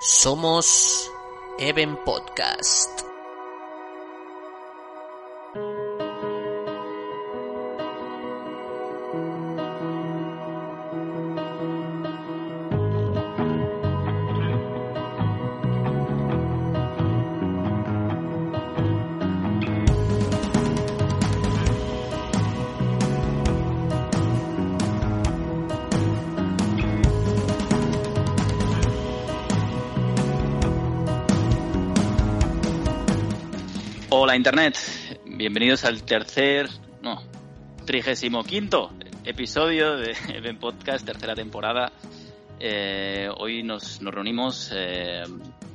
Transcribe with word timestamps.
Somos 0.00 1.10
Even 1.58 1.96
Podcast. 2.04 3.15
Internet, 34.46 34.78
bienvenidos 35.24 35.84
al 35.84 36.04
tercer, 36.04 36.68
no, 37.02 37.20
trigésimo 37.84 38.44
quinto 38.44 38.92
episodio 39.24 39.96
de 39.96 40.12
Event 40.36 40.60
Podcast, 40.60 41.04
tercera 41.04 41.34
temporada. 41.34 41.90
Eh, 42.60 43.28
hoy 43.38 43.64
nos, 43.64 44.00
nos 44.00 44.14
reunimos, 44.14 44.70
eh, 44.72 45.24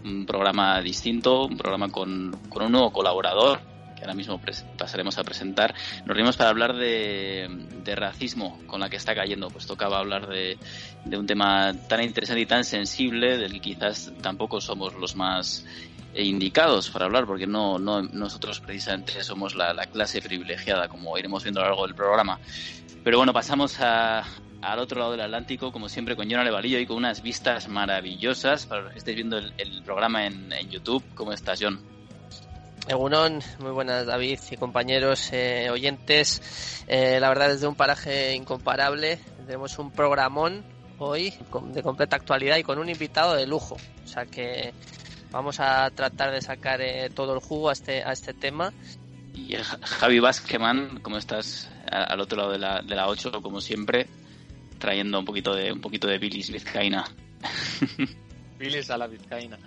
un 0.06 0.26
programa 0.26 0.82
distinto, 0.82 1.48
un 1.48 1.58
programa 1.58 1.90
con, 1.90 2.32
con 2.48 2.64
un 2.64 2.72
nuevo 2.72 2.94
colaborador 2.94 3.60
que 3.94 4.04
ahora 4.04 4.14
mismo 4.14 4.40
pasaremos 4.78 5.18
a 5.18 5.24
presentar. 5.26 5.76
Nos 6.00 6.08
reunimos 6.08 6.38
para 6.38 6.50
hablar 6.50 6.74
de, 6.74 7.50
de, 7.84 7.96
racismo 7.96 8.58
con 8.68 8.80
la 8.80 8.90
que 8.90 8.96
está 8.96 9.14
cayendo. 9.14 9.50
Pues 9.50 9.68
tocaba 9.68 10.00
hablar 10.00 10.28
de, 10.28 10.58
de 11.04 11.18
un 11.18 11.28
tema 11.28 11.74
tan 11.90 12.02
interesante 12.02 12.42
y 12.42 12.46
tan 12.46 12.64
sensible 12.64 13.38
del 13.38 13.52
que 13.52 13.60
quizás 13.60 14.14
tampoco 14.22 14.62
somos 14.62 14.96
los 14.96 15.18
más 15.18 15.66
indicados 16.16 16.90
para 16.90 17.06
hablar, 17.06 17.26
porque 17.26 17.48
no, 17.48 17.80
no 17.80 18.02
nosotros 18.02 18.60
precisamente 18.60 19.24
somos 19.24 19.56
la, 19.56 19.74
la, 19.74 19.86
clase 19.86 20.22
privilegiada, 20.22 20.88
como 20.88 21.18
iremos 21.18 21.44
viendo 21.44 21.62
a 21.62 21.64
lo 21.64 21.70
largo 21.70 21.88
del 21.88 21.96
programa. 21.96 22.40
Pero 23.04 23.18
bueno, 23.18 23.34
pasamos 23.34 23.80
a, 23.80 24.24
al 24.62 24.80
otro 24.80 25.00
lado 25.00 25.12
del 25.12 25.22
Atlántico, 25.22 25.72
como 25.72 25.90
siempre, 25.90 26.16
con 26.16 26.30
John 26.30 26.40
Alevalillo 26.40 26.80
y 26.80 26.86
con 26.86 26.98
unas 26.98 27.22
vistas 27.22 27.68
maravillosas 27.68 28.66
para 28.66 28.84
los 28.84 28.92
que 28.94 29.00
estéis 29.00 29.16
viendo 29.16 29.38
el, 29.38 29.82
programa 29.84 30.26
en, 30.26 30.52
YouTube. 30.70 31.04
¿Cómo 31.16 31.34
estás, 31.34 31.60
John? 31.62 31.80
Egunon, 32.88 33.42
muy 33.60 33.72
buenas 33.72 34.06
David 34.06 34.40
y 34.50 34.58
compañeros 34.58 35.30
eh, 35.34 35.70
oyentes. 35.72 36.84
Eh, 36.88 37.20
la 37.20 37.30
verdad, 37.30 37.50
desde 37.50 37.68
un 37.68 37.76
paraje 37.76 38.36
incomparable, 38.36 39.20
tenemos 39.46 39.78
un 39.80 39.92
programón 39.92 40.64
hoy 40.98 41.34
de 41.74 41.82
completa 41.82 42.16
actualidad 42.16 42.58
y 42.58 42.64
con 42.64 42.78
un 42.78 42.90
invitado 42.90 43.36
de 43.36 43.48
lujo. 43.48 43.78
O 44.04 44.08
sea 44.08 44.26
que 44.26 44.74
vamos 45.32 45.60
a 45.60 45.90
tratar 45.92 46.32
de 46.32 46.42
sacar 46.42 46.82
eh, 46.82 47.10
todo 47.10 47.34
el 47.34 47.40
jugo 47.40 47.70
a 47.70 47.74
este, 47.74 48.04
a 48.04 48.12
este 48.12 48.34
tema. 48.34 48.74
Y 49.34 49.56
Javi 49.56 50.20
Vázqueman, 50.20 51.00
¿cómo 51.02 51.18
estás? 51.18 51.72
Al 51.90 52.20
otro 52.20 52.38
lado 52.38 52.52
de 52.52 52.60
la, 52.60 52.82
de 52.82 52.96
la 52.96 53.08
8, 53.08 53.42
como 53.42 53.62
siempre, 53.62 54.08
trayendo 54.78 55.20
un 55.20 55.26
poquito 55.26 55.56
de, 55.56 55.72
un 55.72 55.82
poquito 55.82 56.08
de 56.08 56.18
bilis 56.18 56.52
vizcaína. 56.52 57.06
bilis 58.60 58.90
a 58.90 58.98
la 58.98 59.08
vizcaína. 59.08 59.58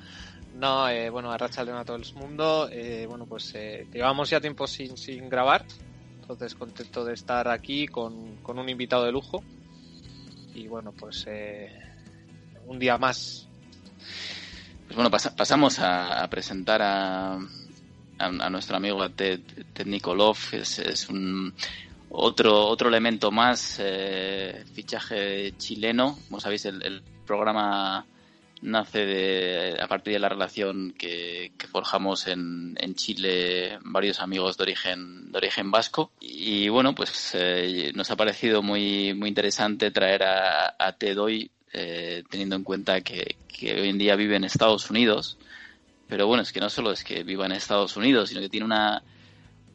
No, 0.54 0.88
eh, 0.88 1.10
bueno, 1.10 1.32
a 1.32 1.38
Racha 1.38 1.62
a 1.62 1.84
todo 1.84 1.96
el 1.96 2.14
mundo. 2.14 2.68
Eh, 2.70 3.06
bueno, 3.08 3.26
pues 3.26 3.52
eh, 3.54 3.86
llevamos 3.92 4.30
ya 4.30 4.40
tiempo 4.40 4.66
sin, 4.66 4.96
sin 4.96 5.28
grabar. 5.28 5.64
Entonces, 6.20 6.54
contento 6.54 7.04
de 7.04 7.14
estar 7.14 7.48
aquí 7.48 7.86
con, 7.86 8.36
con 8.36 8.58
un 8.58 8.68
invitado 8.68 9.04
de 9.04 9.12
lujo. 9.12 9.42
Y 10.54 10.68
bueno, 10.68 10.92
pues 10.92 11.24
eh, 11.26 11.70
un 12.66 12.78
día 12.78 12.96
más 12.96 13.48
pues 14.94 15.02
bueno, 15.02 15.10
pas 15.10 15.28
pasamos 15.30 15.80
a, 15.80 16.24
presentar 16.30 16.80
a, 16.80 17.36
a, 18.18 18.50
nuestro 18.50 18.76
amigo 18.76 19.10
Ted, 19.10 19.40
Ted 19.72 19.86
Nikolov. 19.86 20.38
Es, 20.52 20.78
es 20.78 21.08
un 21.08 21.52
otro, 22.10 22.68
otro 22.68 22.90
elemento 22.90 23.32
más, 23.32 23.80
eh, 23.82 24.64
fichaje 24.72 25.52
chileno. 25.58 26.16
Como 26.28 26.38
sabéis, 26.38 26.66
el, 26.66 26.80
el, 26.82 27.02
programa 27.26 28.06
nace 28.62 29.04
de, 29.04 29.76
a 29.80 29.88
partir 29.88 30.12
de 30.12 30.20
la 30.20 30.28
relación 30.28 30.94
que, 30.96 31.54
que 31.58 31.66
forjamos 31.66 32.28
en, 32.28 32.76
en, 32.78 32.94
Chile 32.94 33.78
varios 33.82 34.20
amigos 34.20 34.56
de 34.58 34.62
origen, 34.62 35.32
de 35.32 35.38
origen 35.38 35.72
vasco. 35.72 36.12
Y 36.20 36.68
bueno, 36.68 36.94
pues 36.94 37.32
eh, 37.34 37.90
nos 37.96 38.12
ha 38.12 38.16
parecido 38.16 38.62
muy, 38.62 39.12
muy 39.12 39.28
interesante 39.28 39.90
traer 39.90 40.22
a, 40.22 40.76
a 40.78 40.92
Ted 40.92 41.18
hoy 41.18 41.50
eh, 41.74 42.22
teniendo 42.30 42.56
en 42.56 42.62
cuenta 42.62 43.00
que, 43.00 43.36
que, 43.48 43.80
hoy 43.80 43.88
en 43.88 43.98
día 43.98 44.16
vive 44.16 44.36
en 44.36 44.44
Estados 44.44 44.88
Unidos. 44.90 45.36
Pero 46.08 46.26
bueno, 46.26 46.42
es 46.42 46.52
que 46.52 46.60
no 46.60 46.70
solo 46.70 46.92
es 46.92 47.02
que 47.02 47.24
viva 47.24 47.46
en 47.46 47.52
Estados 47.52 47.96
Unidos, 47.96 48.28
sino 48.28 48.40
que 48.40 48.48
tiene 48.48 48.66
una, 48.66 49.02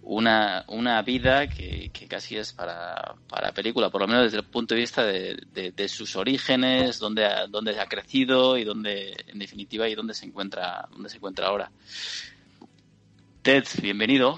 una, 0.03 0.63
una 0.67 1.01
vida 1.01 1.47
que, 1.47 1.91
casi 2.07 2.37
es 2.37 2.53
para, 2.53 3.15
para 3.27 3.51
película, 3.51 3.89
por 3.89 4.01
lo 4.01 4.07
menos 4.07 4.23
desde 4.23 4.37
el 4.37 4.45
punto 4.45 4.75
de 4.75 4.81
vista 4.81 5.03
de, 5.05 5.37
de, 5.53 5.71
de 5.71 5.87
sus 5.89 6.15
orígenes, 6.15 6.99
dónde 6.99 7.25
ha, 7.25 7.47
dónde 7.47 7.79
ha 7.79 7.85
crecido 7.87 8.57
y 8.57 8.63
dónde, 8.63 9.15
en 9.27 9.37
definitiva, 9.37 9.89
y 9.89 9.95
dónde 9.95 10.13
se 10.13 10.25
encuentra, 10.25 10.87
dónde 10.91 11.09
se 11.09 11.17
encuentra 11.17 11.47
ahora. 11.47 11.71
Ted, 13.41 13.65
bienvenido. 13.81 14.37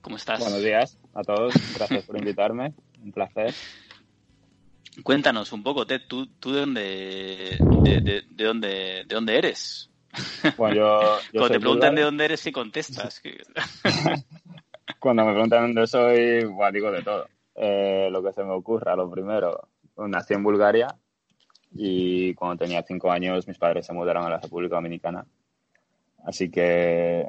¿Cómo 0.00 0.16
estás? 0.16 0.40
Buenos 0.40 0.62
días 0.62 0.96
a 1.14 1.22
todos. 1.22 1.52
Gracias 1.76 2.04
por 2.04 2.16
invitarme. 2.16 2.72
Un 3.02 3.12
placer. 3.12 3.54
Cuéntanos 5.02 5.52
un 5.52 5.62
poco, 5.62 5.86
Ted, 5.86 6.02
¿tú, 6.08 6.26
tú 6.26 6.52
de, 6.52 6.60
dónde, 6.60 6.80
de, 6.80 8.00
de, 8.00 8.22
de, 8.28 8.44
dónde, 8.44 8.68
de 9.06 9.14
dónde 9.14 9.38
eres? 9.38 9.90
Bueno, 10.56 10.74
yo, 10.74 11.00
yo 11.32 11.32
Cuando 11.40 11.48
te 11.50 11.60
preguntan 11.60 11.94
de 11.94 12.02
dónde 12.02 12.24
eres, 12.24 12.40
sí 12.40 12.52
contestas. 12.52 13.22
Cuando 14.98 15.24
me 15.24 15.32
preguntan 15.32 15.62
dónde 15.62 15.86
soy, 15.86 16.44
bueno, 16.44 16.72
digo 16.72 16.90
de 16.90 17.02
todo. 17.02 17.26
Eh, 17.54 18.08
lo 18.10 18.22
que 18.22 18.32
se 18.32 18.42
me 18.42 18.52
ocurra, 18.52 18.96
lo 18.96 19.10
primero, 19.10 19.68
nací 19.96 20.34
en 20.34 20.42
Bulgaria 20.42 20.88
y 21.72 22.34
cuando 22.34 22.64
tenía 22.64 22.82
cinco 22.82 23.10
años 23.10 23.46
mis 23.46 23.58
padres 23.58 23.86
se 23.86 23.92
mudaron 23.92 24.24
a 24.24 24.30
la 24.30 24.38
República 24.38 24.76
Dominicana. 24.76 25.26
Así 26.24 26.50
que 26.50 27.26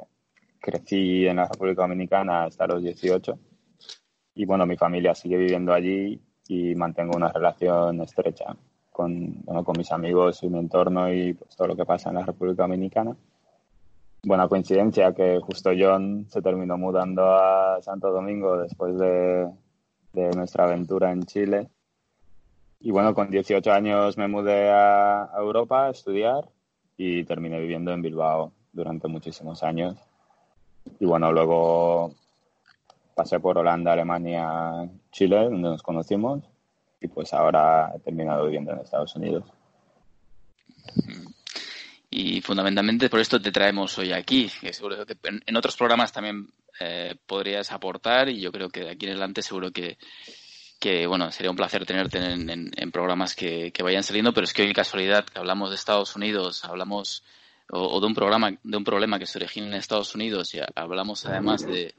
crecí 0.60 1.26
en 1.26 1.36
la 1.36 1.46
República 1.46 1.82
Dominicana 1.82 2.44
hasta 2.44 2.66
los 2.66 2.82
18 2.82 3.38
y 4.34 4.44
bueno, 4.44 4.66
mi 4.66 4.76
familia 4.76 5.14
sigue 5.14 5.36
viviendo 5.36 5.72
allí 5.72 6.20
y 6.50 6.74
mantengo 6.74 7.16
una 7.16 7.28
relación 7.28 8.00
estrecha 8.00 8.56
con, 8.90 9.40
bueno, 9.44 9.62
con 9.64 9.78
mis 9.78 9.92
amigos 9.92 10.42
y 10.42 10.48
mi 10.48 10.58
entorno 10.58 11.12
y 11.12 11.32
pues, 11.32 11.54
todo 11.54 11.68
lo 11.68 11.76
que 11.76 11.86
pasa 11.86 12.08
en 12.08 12.16
la 12.16 12.26
República 12.26 12.64
Dominicana. 12.64 13.16
Buena 14.24 14.48
coincidencia 14.48 15.14
que 15.14 15.38
justo 15.38 15.70
John 15.78 16.26
se 16.28 16.42
terminó 16.42 16.76
mudando 16.76 17.22
a 17.22 17.80
Santo 17.82 18.10
Domingo 18.10 18.58
después 18.58 18.98
de, 18.98 19.48
de 20.12 20.30
nuestra 20.32 20.64
aventura 20.64 21.12
en 21.12 21.22
Chile. 21.22 21.68
Y 22.80 22.90
bueno, 22.90 23.14
con 23.14 23.30
18 23.30 23.72
años 23.72 24.18
me 24.18 24.26
mudé 24.26 24.70
a, 24.70 25.26
a 25.32 25.38
Europa 25.38 25.86
a 25.86 25.90
estudiar 25.90 26.48
y 26.96 27.22
terminé 27.22 27.60
viviendo 27.60 27.92
en 27.92 28.02
Bilbao 28.02 28.52
durante 28.72 29.06
muchísimos 29.06 29.62
años. 29.62 29.96
Y 30.98 31.06
bueno, 31.06 31.30
luego 31.30 32.12
pasé 33.20 33.38
por 33.38 33.58
Holanda, 33.58 33.92
Alemania, 33.92 34.88
Chile, 35.12 35.36
donde 35.44 35.68
nos 35.68 35.82
conocimos, 35.82 36.42
y 37.02 37.08
pues 37.08 37.34
ahora 37.34 37.92
he 37.94 38.00
terminado 38.00 38.46
viviendo 38.46 38.72
en 38.72 38.78
Estados 38.78 39.14
Unidos. 39.14 39.44
Y 42.08 42.40
fundamentalmente 42.40 43.10
por 43.10 43.20
esto 43.20 43.38
te 43.38 43.52
traemos 43.52 43.98
hoy 43.98 44.12
aquí, 44.12 44.50
que 44.58 44.72
seguro 44.72 45.04
que 45.04 45.18
en, 45.22 45.54
otros 45.54 45.76
programas 45.76 46.12
también 46.12 46.48
eh, 46.80 47.14
podrías 47.26 47.70
aportar 47.72 48.30
y 48.30 48.40
yo 48.40 48.50
creo 48.50 48.70
que 48.70 48.84
de 48.84 48.90
aquí 48.92 49.04
en 49.04 49.12
adelante 49.12 49.42
seguro 49.42 49.70
que, 49.70 49.98
que 50.78 51.06
bueno, 51.06 51.30
sería 51.30 51.50
un 51.50 51.58
placer 51.58 51.84
tenerte 51.84 52.16
en, 52.16 52.70
en, 52.74 52.90
programas 52.90 53.34
que, 53.34 53.70
que, 53.70 53.82
vayan 53.82 54.02
saliendo, 54.02 54.32
pero 54.32 54.44
es 54.44 54.54
que 54.54 54.62
hoy 54.62 54.72
casualidad 54.72 55.26
que 55.26 55.38
hablamos 55.38 55.68
de 55.68 55.76
Estados 55.76 56.16
Unidos, 56.16 56.64
hablamos 56.64 57.22
o, 57.72 58.00
de 58.00 58.06
un 58.06 58.14
programa, 58.14 58.50
de 58.62 58.76
un 58.76 58.84
problema 58.84 59.18
que 59.18 59.26
se 59.26 59.38
origina 59.38 59.66
en 59.66 59.74
Estados 59.74 60.14
Unidos 60.14 60.54
y 60.54 60.60
hablamos 60.74 61.24
además 61.26 61.66
de, 61.66 61.94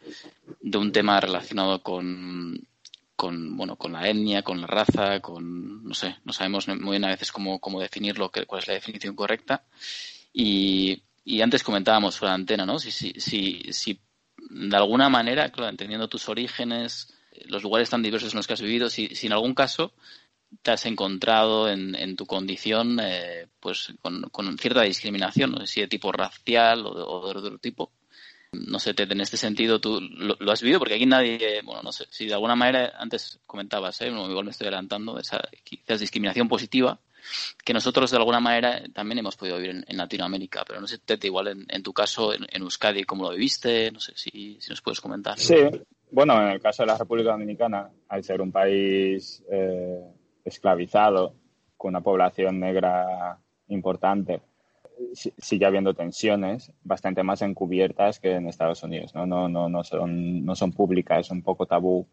de 0.62 0.78
un 0.78 0.92
tema 0.92 1.20
relacionado 1.20 1.82
con, 1.82 2.68
con, 3.16 3.56
bueno, 3.56 3.76
con 3.76 3.94
la 3.94 4.08
etnia, 4.10 4.42
con 4.42 4.62
la 4.62 4.68
raza, 4.68 5.20
con, 5.20 5.84
no 5.84 5.94
sé, 5.94 6.18
no 6.26 6.34
sabemos 6.34 6.68
muy 6.68 6.92
bien 6.92 7.06
a 7.06 7.10
veces 7.10 7.32
cómo, 7.32 7.60
cómo 7.60 7.80
definirlo, 7.80 8.32
cuál 8.48 8.62
es 8.62 8.68
la 8.68 8.74
definición 8.74 9.16
correcta. 9.16 9.64
Y, 10.34 11.04
y 11.24 11.42
antes 11.42 11.64
comentábamos 11.64 12.18
fuera 12.18 12.34
de 12.34 12.42
antena, 12.42 12.66
¿no? 12.66 12.80
Si, 12.80 12.92
si, 12.92 13.14
si, 13.18 13.62
si 13.72 14.00
de 14.50 14.76
alguna 14.76 15.10
manera, 15.10 15.52
claro, 15.52 15.70
entendiendo 15.70 16.08
tus 16.08 16.28
orígenes, 16.30 17.14
los 17.46 17.64
lugares 17.64 17.90
tan 17.90 18.02
diversos 18.02 18.34
en 18.34 18.38
los 18.38 18.48
que 18.48 18.54
has 18.54 18.62
vivido, 18.62 18.90
si, 18.90 19.08
si 19.16 19.28
en 19.28 19.34
algún 19.34 19.54
caso 19.54 19.94
te 20.62 20.72
has 20.72 20.86
encontrado 20.86 21.70
en, 21.70 21.96
en 21.96 22.16
tu 22.16 22.26
condición 22.26 23.00
eh, 23.02 23.48
pues 23.60 23.94
con, 24.02 24.58
cierta 24.58 24.82
discriminación, 24.82 25.52
no 25.52 25.60
sé 25.62 25.68
si 25.68 25.82
de 25.82 25.88
tipo 25.88 26.12
racial 26.12 26.86
o 26.86 26.96
de, 26.96 27.04
o 27.06 27.34
de 27.34 27.40
otro 27.40 27.58
tipo. 27.58 27.92
No 28.54 28.80
sé, 28.80 28.94
Ted, 28.94 29.10
en 29.10 29.22
este 29.22 29.38
sentido 29.38 29.80
tú 29.80 30.02
lo, 30.02 30.52
has 30.52 30.62
vivido 30.62 30.80
porque 30.80 30.96
aquí 30.96 31.06
nadie, 31.06 31.62
bueno, 31.64 31.82
no 31.82 31.94
sé, 31.94 32.06
si 32.10 32.26
de 32.26 32.34
alguna 32.34 32.56
manera 32.56 32.94
antes 32.98 33.40
comentabas, 33.46 34.02
¿eh? 34.02 34.10
igual 34.10 34.44
me 34.44 34.52
estoy 34.52 34.68
adelantando, 34.68 35.18
esa 35.18 35.42
discriminación 35.88 36.50
positiva, 36.50 37.00
que 37.64 37.74
nosotros 37.74 38.12
de 38.12 38.18
alguna 38.18 38.42
manera 38.42 38.84
también 38.94 39.20
hemos 39.20 39.38
podido 39.38 39.56
vivir 39.58 39.86
en, 39.88 39.98
Latinoamérica. 39.98 40.66
Pero 40.68 40.82
no 40.82 40.88
sé, 40.88 40.98
Tete, 40.98 41.28
igual 41.28 41.66
en, 41.66 41.84
tu 41.84 41.94
caso, 41.94 42.34
en, 42.34 42.46
Euskadi, 42.62 43.06
¿cómo 43.06 43.24
lo 43.24 43.30
viviste? 43.32 43.90
No 43.90 44.02
sé 44.02 44.12
si, 44.16 44.58
si, 44.60 44.70
nos 44.70 44.82
puedes 44.82 45.00
comentar. 45.00 45.40
Sí, 45.40 45.56
bueno, 46.12 46.42
en 46.42 46.52
el 46.52 46.62
caso 46.62 46.84
de 46.84 46.88
la 46.88 46.98
República 46.98 47.32
Dominicana, 47.32 47.90
al 48.10 48.22
ser 48.22 48.42
un 48.42 48.52
país 48.52 49.42
eh, 49.50 50.02
esclavizado, 50.46 51.34
con 51.78 51.90
una 51.90 52.02
población 52.02 52.60
negra 52.60 53.38
importante, 53.68 54.42
sigue 55.14 55.66
habiendo 55.66 55.94
tensiones 55.94 56.72
bastante 56.84 57.24
más 57.24 57.42
encubiertas 57.42 58.20
que 58.20 58.36
en 58.36 58.48
Estados 58.48 58.84
Unidos. 58.84 59.14
No, 59.16 59.26
no, 59.26 59.50
no, 59.50 59.70
no, 59.70 59.84
son, 59.84 60.46
no 60.46 60.56
son 60.56 60.72
públicas, 60.72 61.26
es 61.26 61.32
un 61.32 61.42
poco 61.42 61.66
tabú 61.66 62.08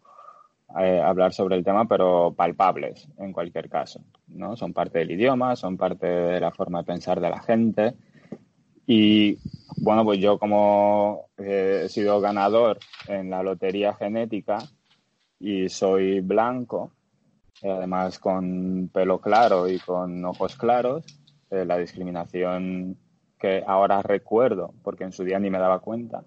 eh, 0.79 1.01
hablar 1.01 1.33
sobre 1.33 1.57
el 1.57 1.65
tema, 1.65 1.87
pero 1.87 2.35
palpables 2.37 3.09
en 3.19 3.33
cualquier 3.33 3.69
caso. 3.69 4.01
¿no? 4.29 4.57
Son 4.57 4.73
parte 4.73 4.99
del 4.99 5.13
idioma, 5.13 5.57
son 5.57 5.77
parte 5.77 6.07
de 6.07 6.41
la 6.41 6.51
forma 6.51 6.81
de 6.81 6.85
pensar 6.85 7.21
de 7.21 7.31
la 7.31 7.41
gente. 7.41 7.95
Y 8.87 9.39
bueno, 9.79 10.05
pues 10.05 10.19
yo 10.19 10.39
como 10.39 11.27
eh, 11.39 11.83
he 11.85 11.89
sido 11.89 12.21
ganador 12.21 12.79
en 13.07 13.31
la 13.31 13.43
lotería 13.43 13.95
genética 13.95 14.59
y 15.41 15.69
soy 15.69 16.21
blanco, 16.21 16.93
además 17.62 18.19
con 18.19 18.90
pelo 18.93 19.20
claro 19.20 19.69
y 19.69 19.78
con 19.78 20.25
ojos 20.25 20.56
claros, 20.56 21.05
eh, 21.50 21.64
la 21.64 21.78
discriminación 21.78 22.96
que 23.38 23.62
ahora 23.66 24.02
recuerdo, 24.02 24.75
porque 24.82 25.05
en 25.05 25.12
su 25.12 25.25
día 25.25 25.38
ni 25.38 25.50
me 25.50 25.58
daba 25.58 25.78
cuenta, 25.81 26.22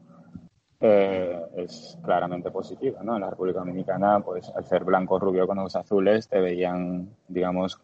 eh, 0.79 1.39
es 1.57 1.97
claramente 2.03 2.49
positiva. 2.49 3.03
¿no? 3.03 3.15
En 3.15 3.21
la 3.21 3.29
República 3.29 3.59
Dominicana, 3.59 4.19
pues 4.21 4.51
al 4.55 4.65
ser 4.65 4.83
blanco, 4.83 5.19
rubio 5.19 5.45
con 5.45 5.59
ojos 5.59 5.75
azules, 5.75 6.27
te 6.27 6.39
veían, 6.39 7.09
digamos, 7.27 7.79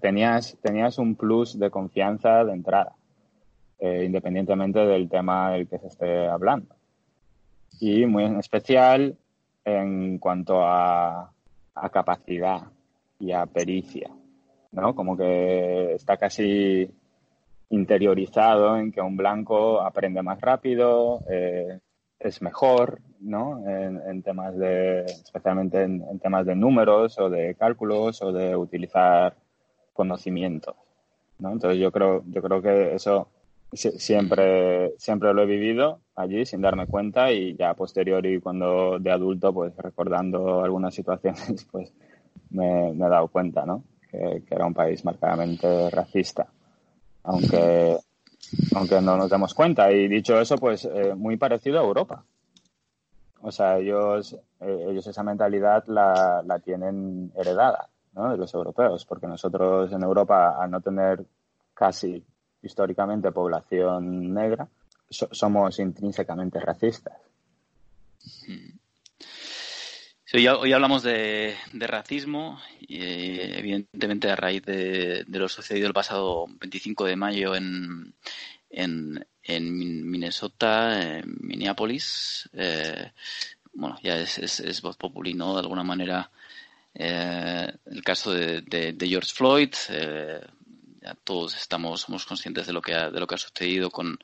tenías, 0.00 0.56
tenías 0.60 0.98
un 0.98 1.14
plus 1.14 1.58
de 1.58 1.70
confianza 1.70 2.44
de 2.44 2.52
entrada, 2.52 2.94
eh, 3.78 4.04
independientemente 4.04 4.80
del 4.80 5.08
tema 5.08 5.52
del 5.52 5.68
que 5.68 5.78
se 5.78 5.88
esté 5.88 6.28
hablando. 6.28 6.74
Y 7.80 8.06
muy 8.06 8.24
en 8.24 8.38
especial 8.38 9.16
en 9.64 10.18
cuanto 10.18 10.64
a, 10.64 11.32
a 11.74 11.88
capacidad 11.88 12.62
y 13.18 13.32
a 13.32 13.46
pericia. 13.46 14.10
¿no? 14.72 14.94
Como 14.94 15.16
que 15.16 15.94
está 15.94 16.16
casi 16.16 16.90
interiorizado 17.70 18.76
en 18.76 18.92
que 18.92 19.00
un 19.00 19.16
blanco 19.16 19.80
aprende 19.80 20.22
más 20.22 20.40
rápido, 20.40 21.22
eh, 21.28 21.78
es 22.18 22.42
mejor, 22.42 23.00
¿no? 23.20 23.66
En, 23.66 24.22
temas 24.22 24.56
de, 24.56 25.04
especialmente 25.04 25.82
en, 25.82 26.18
temas 26.20 26.46
de 26.46 26.54
números 26.54 27.18
o 27.18 27.28
de 27.28 27.54
cálculos 27.54 28.22
o 28.22 28.32
de 28.32 28.54
utilizar 28.54 29.34
conocimientos, 29.92 30.76
¿no? 31.38 31.52
Entonces 31.52 31.80
yo 31.80 31.90
creo, 31.90 32.22
yo 32.26 32.42
creo 32.42 32.62
que 32.62 32.94
eso 32.94 33.28
siempre, 33.72 34.94
siempre 34.98 35.32
lo 35.32 35.42
he 35.42 35.46
vivido 35.46 36.00
allí 36.14 36.44
sin 36.44 36.60
darme 36.60 36.86
cuenta 36.86 37.32
y 37.32 37.56
ya 37.56 37.74
posteriori 37.74 38.40
cuando 38.40 38.98
de 38.98 39.10
adulto, 39.10 39.52
pues 39.52 39.76
recordando 39.76 40.62
algunas 40.62 40.94
situaciones, 40.94 41.66
pues 41.70 41.92
me, 42.50 42.92
me 42.92 43.06
he 43.06 43.08
dado 43.08 43.28
cuenta, 43.28 43.64
¿no? 43.64 43.84
que, 44.12 44.54
era 44.54 44.66
un 44.66 44.74
país 44.74 45.04
marcadamente 45.04 45.90
racista, 45.90 46.46
aunque, 47.24 47.96
aunque 48.74 49.00
no 49.00 49.16
nos 49.16 49.30
demos 49.30 49.54
cuenta. 49.54 49.90
Y 49.90 50.06
dicho 50.08 50.38
eso, 50.38 50.56
pues 50.56 50.84
eh, 50.84 51.14
muy 51.16 51.36
parecido 51.36 51.80
a 51.80 51.84
Europa. 51.84 52.24
O 53.40 53.50
sea, 53.50 53.78
ellos, 53.78 54.34
eh, 54.60 54.86
ellos 54.88 55.06
esa 55.06 55.22
mentalidad 55.22 55.84
la, 55.86 56.42
la 56.44 56.60
tienen 56.60 57.32
heredada 57.34 57.88
¿no? 58.12 58.30
de 58.30 58.36
los 58.36 58.52
europeos, 58.54 59.04
porque 59.04 59.26
nosotros 59.26 59.90
en 59.90 60.02
Europa, 60.02 60.62
al 60.62 60.70
no 60.70 60.80
tener 60.80 61.24
casi 61.74 62.22
históricamente 62.62 63.32
población 63.32 64.32
negra, 64.32 64.68
somos 65.10 65.78
intrínsecamente 65.78 66.60
racistas. 66.60 67.18
Hmm. 68.46 68.78
Hoy, 70.34 70.72
hablamos 70.72 71.02
de, 71.02 71.54
racismo, 71.74 72.58
y, 72.80 73.38
evidentemente 73.38 74.30
a 74.30 74.36
raíz 74.36 74.64
de, 74.64 75.26
lo 75.28 75.46
sucedido 75.46 75.86
el 75.88 75.92
pasado 75.92 76.46
25 76.58 77.04
de 77.04 77.16
mayo 77.16 77.54
en, 77.54 78.14
en, 78.70 79.26
Minnesota, 80.10 81.18
en 81.18 81.36
Minneapolis. 81.38 82.48
Eh, 82.54 83.12
bueno, 83.74 83.98
ya 84.02 84.18
es, 84.18 84.38
es, 84.38 84.80
voz 84.80 84.96
populino, 84.96 85.52
De 85.52 85.60
alguna 85.60 85.84
manera, 85.84 86.30
eh, 86.94 87.70
el 87.84 88.02
caso 88.02 88.32
de, 88.32 88.96
George 88.98 89.34
Floyd. 89.34 89.74
Todos 91.24 91.56
estamos, 91.56 92.02
somos 92.02 92.26
conscientes 92.26 92.66
de 92.66 92.72
lo 92.72 92.82
que 92.82 92.94
ha, 92.94 93.10
de 93.10 93.20
lo 93.20 93.26
que 93.26 93.34
ha 93.34 93.38
sucedido 93.38 93.90
con, 93.90 94.18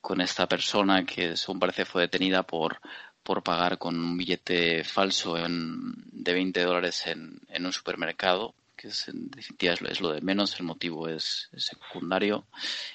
con 0.00 0.20
esta 0.20 0.46
persona 0.48 1.04
que, 1.04 1.36
según 1.36 1.58
parece, 1.58 1.84
fue 1.84 2.02
detenida 2.02 2.42
por 2.42 2.80
por 3.24 3.42
pagar 3.42 3.78
con 3.78 3.98
un 3.98 4.16
billete 4.18 4.84
falso 4.84 5.38
en, 5.38 5.94
de 6.12 6.34
20 6.34 6.62
dólares 6.62 7.06
en, 7.06 7.40
en 7.48 7.66
un 7.66 7.72
supermercado, 7.72 8.54
que 8.76 8.88
es, 8.88 9.08
en 9.08 9.30
definitiva 9.30 9.72
es 9.72 10.00
lo, 10.00 10.12
de 10.12 10.20
menos, 10.20 10.60
el 10.60 10.66
motivo 10.66 11.08
es, 11.08 11.48
secundario. 11.56 12.46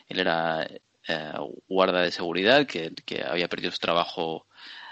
Él 0.08 0.20
era 0.20 0.64
eh, 1.08 1.34
guarda 1.68 2.02
de 2.02 2.12
seguridad 2.12 2.68
que, 2.68 2.94
que, 3.06 3.24
había 3.24 3.50
perdido 3.50 3.72
su 3.72 3.80
trabajo 3.80 4.46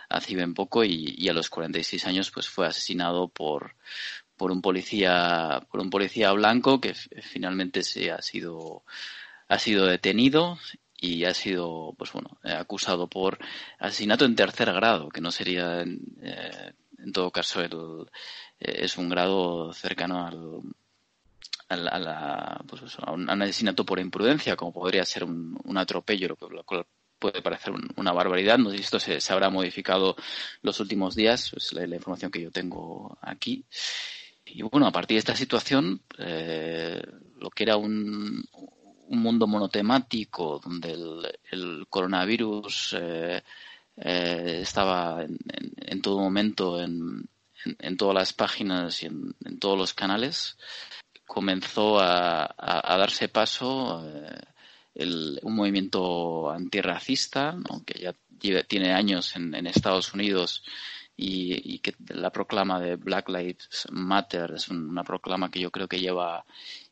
hace 0.09 0.35
bien 0.35 0.55
poco 0.55 0.83
y, 0.83 1.13
y, 1.17 1.29
a 1.29 1.33
los 1.33 1.49
46 1.49 2.07
años 2.07 2.31
pues 2.31 2.49
fue 2.49 2.65
asesinado 2.65 3.27
por, 3.27 3.75
por 4.37 4.51
un 4.51 4.61
policía 4.61 5.61
por 5.71 5.81
un 5.81 5.89
policía 5.89 6.31
blanco 6.31 6.79
que 6.79 6.93
finalmente 6.93 7.83
se 7.83 8.11
ha 8.11 8.21
sido 8.21 8.83
ha 9.47 9.59
sido 9.59 9.85
detenido 9.85 10.57
y 10.99 11.25
ha 11.25 11.33
sido, 11.33 11.93
pues 11.97 12.11
bueno, 12.11 12.37
acusado 12.43 13.07
por 13.07 13.37
asesinato 13.79 14.25
en 14.25 14.35
tercer 14.35 14.73
grado, 14.73 15.09
que 15.09 15.21
no 15.21 15.31
sería, 15.31 15.83
eh, 15.83 16.73
en 16.97 17.11
todo 17.13 17.31
caso, 17.31 17.61
el, 17.61 18.07
eh, 18.59 18.79
es 18.83 18.97
un 18.97 19.09
grado 19.09 19.71
cercano 19.73 20.25
al, 20.25 20.61
al 21.69 21.87
a, 21.87 21.99
la, 21.99 22.63
pues 22.67 22.97
a, 22.99 23.11
un, 23.11 23.29
asesinato 23.29 23.85
por 23.85 23.99
imprudencia, 23.99 24.55
como 24.55 24.73
podría 24.73 25.05
ser 25.05 25.23
un, 25.23 25.59
un 25.63 25.77
atropello, 25.77 26.35
lo 26.49 26.63
cual 26.63 26.85
puede 27.19 27.41
parecer 27.41 27.73
una 27.95 28.11
barbaridad. 28.11 28.57
No 28.57 28.71
sé 28.71 28.77
si 28.77 28.83
esto 28.83 28.99
se, 28.99 29.21
se, 29.21 29.33
habrá 29.33 29.49
modificado 29.49 30.15
los 30.61 30.79
últimos 30.79 31.15
días, 31.15 31.53
es 31.55 31.73
la, 31.73 31.83
información 31.85 32.31
que 32.31 32.41
yo 32.41 32.51
tengo 32.51 33.17
aquí. 33.21 33.65
Y 34.53 34.61
bueno, 34.63 34.88
a 34.88 34.91
partir 34.91 35.15
de 35.15 35.19
esta 35.19 35.35
situación, 35.35 36.01
lo 36.17 37.49
que 37.49 37.63
era 37.63 37.77
un, 37.77 38.44
un 39.07 39.19
mundo 39.19 39.47
monotemático 39.47 40.59
donde 40.63 40.94
el, 41.51 41.87
coronavirus 41.89 42.95
eh, 42.99 43.44
eh, 43.97 44.59
estaba 44.61 45.23
en, 45.23 46.01
todo 46.01 46.19
momento 46.19 46.81
en, 46.81 47.27
todas 47.97 48.16
las 48.16 48.33
páginas 48.33 49.01
y 49.04 49.07
en, 49.07 49.59
todos 49.59 49.77
los 49.77 49.94
canales, 49.94 50.57
comenzó 51.25 51.99
a, 51.99 52.54
darse 52.97 53.30
paso 53.30 54.04
eh, 54.06 55.39
un 55.44 55.56
movimiento 55.56 56.49
antirracista, 56.49 57.57
que 57.85 57.99
ya 57.99 58.13
tiene 58.63 58.94
años 58.94 59.35
en, 59.35 59.54
Estados 59.68 60.13
Unidos 60.13 60.63
y, 61.18 61.80
que 61.80 61.95
la 62.09 62.31
proclama 62.31 62.80
de 62.80 62.95
Black 62.95 63.30
Lives 63.30 63.88
Matter. 63.92 64.54
Es 64.56 64.69
una 64.69 65.04
proclama 65.04 65.50
que 65.50 65.59
yo 65.59 65.71
creo 65.71 65.88
que 65.88 66.00
lleva 66.00 66.45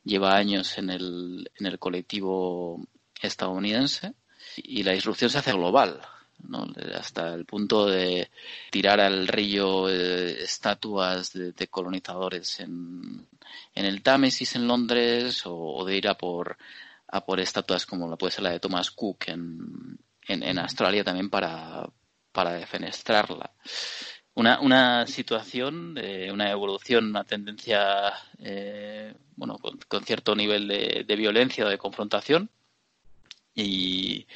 lleva 0.03 0.36
años 0.36 0.77
en 0.77 0.89
el, 0.89 1.51
en 1.60 1.65
el 1.65 1.79
colectivo 1.79 2.86
estadounidense. 3.22 4.13
Y 4.58 4.84
la 4.84 4.94
disrupción 4.94 5.29
se 5.29 5.39
hace 5.39 5.51
global, 5.53 6.01
¿no? 6.39 6.65
hasta 6.98 7.34
el 7.34 7.46
punto 7.46 7.88
de 7.88 8.29
tirar 8.72 9.00
al 9.00 9.27
río 9.27 9.89
eh, 9.89 10.44
estatuas 10.44 11.34
de, 11.34 11.67
colonizadores 11.67 12.60
en, 12.60 13.27
en, 13.74 13.86
el 13.86 14.01
Támesis 14.01 14.55
en 14.55 14.67
Londres 14.67 15.44
o, 15.46 15.84
de 15.86 15.98
ir 15.98 16.08
a 16.08 16.15
por, 16.15 16.58
a 17.08 17.25
por 17.25 17.39
estatuas 17.39 17.86
como 17.86 18.08
la 18.10 18.17
puede 18.17 18.32
ser 18.32 18.44
la 18.44 18.51
de 18.51 18.60
Thomas 18.60 18.91
Cook 18.91 19.25
en, 19.27 19.98
en, 20.27 20.44
en 20.44 20.60
Australia 20.60 21.03
también 21.03 21.29
para, 21.29 21.89
para 22.32 22.53
defenestrarla 22.53 23.51
una, 24.35 24.59
una 24.59 25.07
situación, 25.07 25.97
una 26.31 26.51
evolución, 26.51 27.07
una 27.09 27.23
tendencia, 27.23 28.13
eh, 28.39 29.13
bueno, 29.35 29.57
con, 29.57 30.03
cierto 30.03 30.35
nivel 30.35 30.67
de, 30.67 31.05
de, 31.07 31.15
violencia 31.15 31.65
o 31.65 31.69
de 31.69 31.77
confrontación 31.77 32.49
y, 33.55 34.27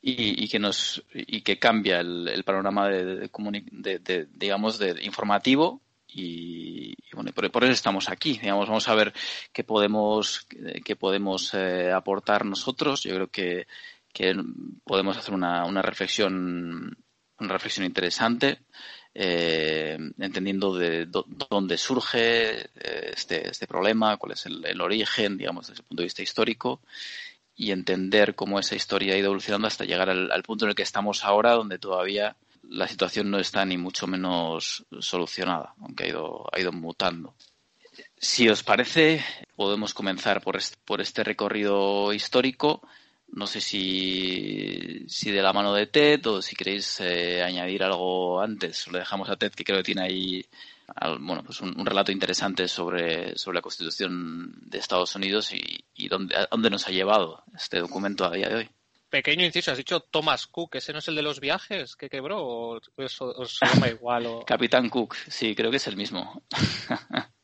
y, 0.00 0.48
que 0.48 0.58
nos 0.58 1.04
y 1.12 1.42
que 1.42 1.58
cambia 1.58 2.00
el, 2.00 2.28
el 2.28 2.44
panorama 2.44 2.88
de, 2.88 3.28
de, 3.70 4.28
digamos 4.32 4.78
de 4.78 4.96
informativo 5.02 5.82
y, 6.06 6.94
bueno 7.12 7.30
por, 7.32 7.50
por, 7.50 7.64
eso 7.64 7.72
estamos 7.72 8.08
aquí 8.08 8.38
digamos 8.38 8.66
vamos 8.66 8.88
a 8.88 8.94
ver 8.94 9.12
qué 9.52 9.62
podemos 9.64 10.46
qué 10.84 10.96
podemos 10.96 11.52
eh, 11.52 11.92
aportar 11.92 12.46
nosotros. 12.46 13.02
Yo 13.02 13.14
creo 13.14 13.28
que, 13.28 13.66
que 14.12 14.34
podemos 14.84 15.18
hacer 15.18 15.34
una, 15.34 15.66
una 15.66 15.82
reflexión 15.82 16.96
una 17.38 17.52
reflexión 17.52 17.84
interesante 17.84 18.60
eh, 19.20 19.98
entendiendo 20.20 20.76
de 20.76 21.06
dónde 21.50 21.76
surge 21.76 22.60
eh, 22.60 23.12
este, 23.16 23.50
este 23.50 23.66
problema, 23.66 24.16
cuál 24.16 24.34
es 24.34 24.46
el, 24.46 24.80
origen, 24.80 25.36
digamos, 25.36 25.66
desde 25.66 25.80
el 25.80 25.88
punto 25.88 26.02
de 26.02 26.06
vista 26.06 26.22
histórico, 26.22 26.80
y 27.56 27.72
entender 27.72 28.36
cómo 28.36 28.60
esa 28.60 28.76
historia 28.76 29.14
ha 29.14 29.18
ido 29.18 29.26
evolucionando 29.26 29.66
hasta 29.66 29.84
llegar 29.84 30.08
al, 30.08 30.42
punto 30.44 30.66
en 30.66 30.68
el 30.68 30.76
que 30.76 30.84
estamos 30.84 31.24
ahora, 31.24 31.54
donde 31.54 31.80
todavía 31.80 32.36
la 32.62 32.86
situación 32.86 33.28
no 33.28 33.40
está 33.40 33.64
ni 33.64 33.76
mucho 33.76 34.06
menos 34.06 34.86
solucionada, 35.00 35.74
aunque 35.80 36.04
ha 36.04 36.08
ido, 36.10 36.46
ha 36.52 36.60
ido 36.60 36.70
mutando. 36.70 37.34
Si 38.18 38.48
os 38.48 38.62
parece, 38.62 39.24
podemos 39.56 39.94
comenzar 39.94 40.40
por 40.42 40.54
este, 40.56 40.76
por 40.84 41.00
este 41.00 41.24
recorrido 41.24 42.12
histórico 42.12 42.82
no 43.32 43.46
sé 43.46 43.60
si, 43.60 45.04
si 45.06 45.30
de 45.30 45.42
la 45.42 45.52
mano 45.52 45.74
de 45.74 45.86
Ted 45.86 46.26
o 46.26 46.42
si 46.42 46.56
queréis 46.56 47.00
eh, 47.00 47.42
añadir 47.42 47.82
algo 47.82 48.40
antes. 48.40 48.88
Le 48.90 49.00
dejamos 49.00 49.28
a 49.28 49.36
Ted, 49.36 49.52
que 49.52 49.64
creo 49.64 49.78
que 49.78 49.84
tiene 49.84 50.02
ahí 50.02 50.44
bueno, 51.20 51.42
pues 51.44 51.60
un, 51.60 51.84
relato 51.84 52.12
interesante 52.12 52.66
sobre, 52.66 53.36
sobre 53.36 53.56
la 53.56 53.62
Constitución 53.62 54.52
de 54.62 54.78
Estados 54.78 55.14
Unidos 55.14 55.52
y, 55.52 55.84
y 55.94 56.08
dónde, 56.08 56.34
dónde 56.50 56.70
nos 56.70 56.88
ha 56.88 56.92
llevado 56.92 57.44
este 57.54 57.78
documento 57.78 58.24
a 58.24 58.30
día 58.30 58.48
de 58.48 58.54
hoy. 58.54 58.70
Pequeño 59.10 59.44
inciso, 59.44 59.70
has 59.70 59.78
dicho 59.78 60.00
Thomas 60.00 60.46
Cook, 60.46 60.76
¿ese 60.76 60.92
no 60.92 60.98
es 60.98 61.08
el 61.08 61.14
de 61.14 61.22
los 61.22 61.40
viajes 61.40 61.96
que 61.96 62.10
quebró 62.10 62.44
o 62.44 62.80
os, 62.96 63.58
llama 63.60 63.88
igual? 63.88 64.26
O... 64.26 64.44
Capitán 64.46 64.90
Cook, 64.90 65.14
sí, 65.28 65.54
creo 65.54 65.70
que 65.70 65.78
es 65.78 65.86
el 65.86 65.96
mismo. 65.96 66.42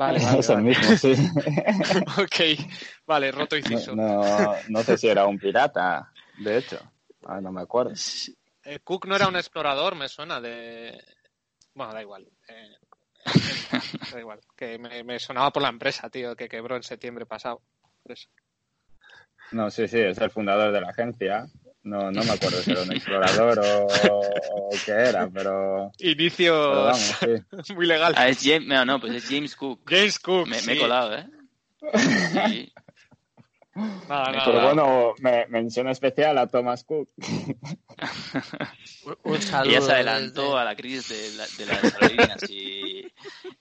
Vale, 0.00 0.18
es 0.38 0.48
el 0.48 0.62
mismo, 0.62 0.96
sí. 0.96 1.12
ok, 2.22 2.66
vale, 3.04 3.30
roto 3.30 3.54
inciso. 3.54 3.94
No, 3.94 4.22
no, 4.68 4.82
sé 4.82 4.96
si 4.96 5.08
era 5.08 5.26
un 5.26 5.38
pirata, 5.38 6.10
de 6.38 6.56
hecho. 6.56 6.78
Ah, 7.26 7.38
no 7.38 7.52
me 7.52 7.60
acuerdo. 7.60 7.92
Eh, 8.64 8.78
Cook 8.82 9.04
no 9.06 9.16
era 9.16 9.28
un 9.28 9.36
explorador, 9.36 9.94
me 9.96 10.08
suena 10.08 10.40
de. 10.40 10.98
Bueno, 11.74 11.92
da 11.92 12.00
igual. 12.00 12.26
Eh, 12.48 12.76
da 14.10 14.18
igual. 14.18 14.40
Que 14.56 14.78
me, 14.78 15.18
sonaba 15.18 15.50
por 15.50 15.62
la 15.62 15.68
empresa, 15.68 16.08
tío, 16.08 16.34
que 16.34 16.48
quebró 16.48 16.76
en 16.76 16.82
septiembre 16.82 17.26
pasado. 17.26 17.60
No, 19.52 19.70
sí, 19.70 19.86
sí, 19.86 20.00
es 20.00 20.16
el 20.16 20.30
fundador 20.30 20.72
de 20.72 20.80
la 20.80 20.88
agencia. 20.88 21.46
No, 21.90 22.10
no 22.12 22.22
me 22.22 22.30
acuerdo 22.30 22.62
si 22.62 22.70
era 22.70 22.82
un 22.82 22.92
explorador 22.92 23.58
o, 23.58 23.88
qué 24.86 24.92
era, 24.92 25.28
pero. 25.28 25.90
Inicio 25.98 26.92
muy 27.74 27.86
legal. 27.86 28.14
Ah, 28.16 28.28
es 28.28 28.38
James, 28.44 28.68
no, 28.68 28.84
no, 28.84 29.00
pues 29.00 29.12
es 29.12 29.28
James 29.28 29.56
Cook. 29.56 29.90
James 29.90 30.20
Cook. 30.20 30.46
Me, 30.46 30.58
he 30.58 30.78
colado, 30.78 31.16
¿eh? 31.16 31.26
Sí. 31.90 32.72
Nada, 33.74 34.30
nada, 34.30 34.44
pero 34.44 34.62
bueno, 34.62 35.14
me, 35.18 35.48
mención 35.48 35.88
especial 35.88 36.38
a 36.38 36.46
Thomas 36.46 36.84
Cook. 36.84 37.08
un 39.24 39.42
saludo. 39.42 39.70
Y 39.70 39.74
ya 39.74 39.80
se 39.80 39.92
adelantó 39.92 40.56
a 40.56 40.64
la 40.64 40.76
crisis 40.76 41.08
de, 41.08 41.64
de 41.64 41.72
las 41.72 41.94
aerolíneas 41.94 42.50
y, 42.50 43.12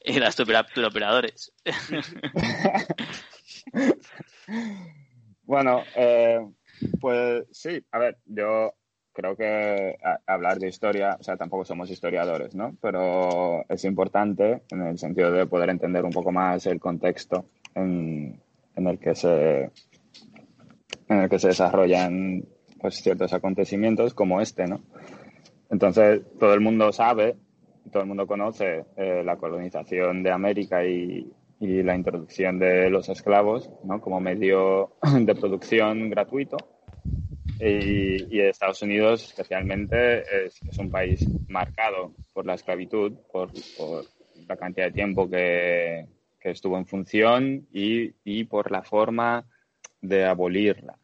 y 0.03 0.19
las 0.19 0.39
operadores. 0.39 1.51
bueno, 5.45 5.83
eh, 5.95 6.39
pues 7.00 7.45
sí, 7.51 7.83
a 7.91 8.00
ver, 8.00 8.17
yo 8.25 8.74
creo 9.13 9.36
que 9.36 9.98
hablar 10.25 10.59
de 10.59 10.69
historia, 10.69 11.17
o 11.19 11.24
sea, 11.24 11.36
tampoco 11.36 11.65
somos 11.65 11.89
historiadores, 11.89 12.55
¿no? 12.55 12.75
Pero 12.81 13.65
es 13.67 13.83
importante 13.83 14.63
en 14.71 14.88
el 14.88 14.98
sentido 14.98 15.31
de 15.31 15.45
poder 15.45 15.69
entender 15.69 16.05
un 16.05 16.12
poco 16.12 16.31
más 16.31 16.65
el 16.67 16.79
contexto 16.79 17.45
en, 17.75 18.39
el 18.75 19.00
que 19.00 19.15
se 19.15 19.71
en 21.09 21.19
el 21.19 21.29
que 21.29 21.39
se 21.39 21.50
desarrollan 21.50 22.45
pues 22.79 22.95
ciertos 22.95 23.33
acontecimientos 23.33 24.13
como 24.13 24.39
este, 24.39 24.67
¿no? 24.67 24.81
Entonces, 25.69 26.21
todo 26.39 26.53
el 26.53 26.62
mundo 26.62 26.91
sabe, 26.93 27.36
todo 27.91 28.03
el 28.03 28.07
mundo 28.07 28.25
conoce 28.25 28.86
eh, 28.95 29.21
la 29.25 29.36
colonización 29.38 30.24
de 30.24 30.31
América 30.31 30.86
y, 30.86 31.31
y 31.60 31.84
la 31.84 31.96
introducción 31.96 32.58
de 32.58 32.89
los 32.89 33.10
esclavos 33.10 33.70
¿no? 33.84 34.00
como 34.00 34.20
medio 34.20 34.96
de 35.20 35.36
producción 35.36 36.10
gratuito. 36.10 36.58
Y, 37.60 38.39
Estados 38.39 38.82
Unidos 38.82 39.24
especialmente 39.25 40.46
es, 40.46 40.62
un 40.78 40.89
país 40.89 41.28
marcado 41.50 42.13
por 42.32 42.46
la 42.46 42.54
esclavitud, 42.54 43.13
por, 43.32 43.51
la 44.48 44.56
cantidad 44.56 44.88
de 44.88 44.94
tiempo 44.94 45.30
que, 45.30 46.06
estuvo 46.42 46.78
en 46.78 46.86
función 46.86 47.68
y, 47.72 48.13
y, 48.24 48.46
por 48.46 48.72
la 48.72 48.82
forma 48.82 49.46
de 50.01 50.25
abolirla. 50.25 50.98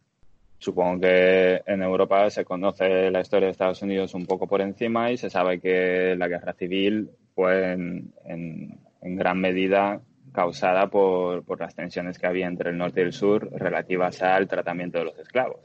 Supongo 0.58 1.02
que 1.02 1.62
en 1.68 1.84
Europa 1.84 2.30
se 2.30 2.46
conoce 2.46 3.12
la 3.12 3.20
historia 3.20 3.48
de 3.48 3.52
Estados 3.52 3.82
Unidos 3.82 4.14
un 4.14 4.26
poco 4.26 4.48
por 4.48 4.62
encima 4.62 5.12
y 5.12 5.18
se 5.18 5.30
sabe 5.30 5.60
que 5.60 6.16
la 6.18 6.30
guerra 6.30 6.54
civil 6.54 7.10
fue 7.36 7.74
en, 7.74 8.14
en, 8.24 8.80
en 9.02 9.16
gran 9.18 9.40
medida 9.40 10.02
causada 10.36 10.88
por, 10.88 11.44
por, 11.46 11.60
las 11.60 11.74
tensiones 11.74 12.20
que 12.20 12.28
había 12.28 12.46
entre 12.48 12.70
el 12.70 12.78
norte 12.78 13.00
y 13.00 13.06
el 13.06 13.14
sur 13.14 13.50
relativas 13.54 14.22
al 14.22 14.48
tratamiento 14.48 15.00
de 15.00 15.06
los 15.06 15.18
esclavos. 15.18 15.62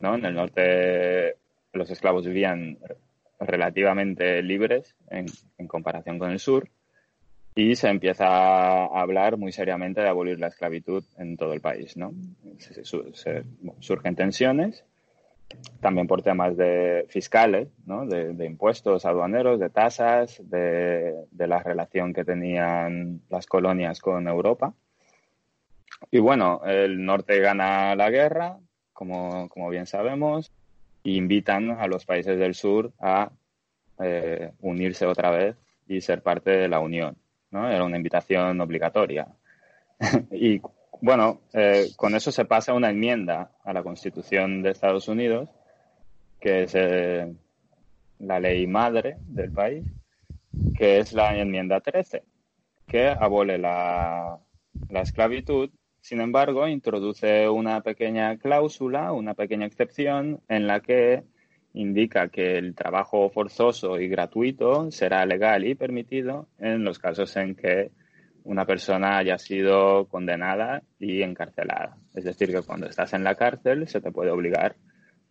¿no? 0.00 0.14
En 0.14 0.24
el 0.24 0.34
norte 0.34 1.36
los 1.72 1.90
esclavos 1.90 2.26
vivían 2.26 2.78
relativamente 3.38 4.42
libres 4.42 4.96
en, 5.10 5.26
comparación 5.68 6.18
con 6.18 6.30
el 6.30 6.38
sur 6.38 6.68
y 7.54 7.74
se 7.74 7.88
empieza 7.88 8.26
a 8.26 9.00
hablar 9.00 9.36
muy 9.36 9.52
seriamente 9.52 10.00
de 10.00 10.08
abolir 10.08 10.38
la 10.38 10.48
esclavitud 10.48 11.04
en 11.18 11.36
todo 11.36 11.52
el 11.52 11.60
país. 11.60 11.96
¿no? 11.96 12.12
Surgen 13.80 14.16
tensiones 14.16 14.84
también 15.80 16.06
por 16.06 16.22
temas 16.22 16.56
de 16.56 17.06
fiscales, 17.08 17.68
de, 17.84 18.46
impuestos 18.46 19.04
aduaneros, 19.04 19.60
de 19.60 19.70
tasas, 19.70 20.40
de, 20.42 21.14
la 21.36 21.62
relación 21.62 22.12
que 22.12 22.24
tenían 22.24 23.20
las 23.28 23.46
colonias 23.46 24.00
con 24.00 24.26
Europa. 24.28 24.74
Y 26.10 26.18
bueno, 26.18 26.62
el 26.66 27.04
norte 27.04 27.40
gana 27.40 27.94
la 27.94 28.10
guerra, 28.10 28.58
como, 28.92 29.48
bien 29.70 29.86
sabemos, 29.86 30.52
e 31.04 31.10
invitan 31.10 31.70
a 31.70 31.86
los 31.86 32.04
países 32.04 32.38
del 32.38 32.54
sur 32.54 32.92
a 32.98 33.30
eh, 34.00 34.52
unirse 34.60 35.06
otra 35.06 35.30
vez 35.30 35.56
y 35.86 36.00
ser 36.00 36.22
parte 36.22 36.50
de 36.50 36.68
la 36.68 36.80
Unión. 36.80 37.16
¿no? 37.50 37.70
Era 37.70 37.84
una 37.84 37.96
invitación 37.96 38.60
obligatoria. 38.60 39.28
y 40.30 40.60
bueno, 41.00 41.40
eh, 41.52 41.90
con 41.96 42.14
eso 42.14 42.32
se 42.32 42.44
pasa 42.44 42.74
una 42.74 42.90
enmienda 42.90 43.52
a 43.64 43.72
la 43.72 43.82
Constitución 43.82 44.62
de 44.62 44.70
Estados 44.70 45.08
Unidos, 45.08 45.48
que 46.40 46.64
es 46.64 46.74
eh, 46.74 47.34
la 48.18 48.40
ley 48.40 48.66
madre 48.66 49.16
del 49.26 49.52
país, 49.52 49.84
que 50.76 50.98
es 50.98 51.12
la 51.12 51.36
enmienda 51.36 51.80
13, 51.80 52.22
que 52.86 53.08
abole 53.08 53.58
la, 53.58 54.38
la 54.90 55.00
esclavitud, 55.00 55.70
sin 56.00 56.20
embargo, 56.20 56.68
introduce 56.68 57.48
una 57.48 57.80
pequeña 57.80 58.36
cláusula, 58.38 59.12
una 59.12 59.34
pequeña 59.34 59.66
excepción 59.66 60.40
en 60.48 60.68
la 60.68 60.80
que 60.80 61.24
indica 61.74 62.28
que 62.28 62.56
el 62.56 62.74
trabajo 62.74 63.28
forzoso 63.28 64.00
y 64.00 64.08
gratuito 64.08 64.90
será 64.90 65.26
legal 65.26 65.66
y 65.66 65.74
permitido 65.74 66.48
en 66.58 66.84
los 66.84 66.98
casos 66.98 67.36
en 67.36 67.54
que 67.54 67.90
una 68.46 68.64
persona 68.64 69.18
haya 69.18 69.38
sido 69.38 70.06
condenada 70.06 70.82
y 71.00 71.22
encarcelada. 71.22 71.96
Es 72.14 72.24
decir, 72.24 72.52
que 72.52 72.62
cuando 72.62 72.86
estás 72.86 73.12
en 73.12 73.24
la 73.24 73.34
cárcel 73.34 73.88
se 73.88 74.00
te 74.00 74.12
puede 74.12 74.30
obligar 74.30 74.76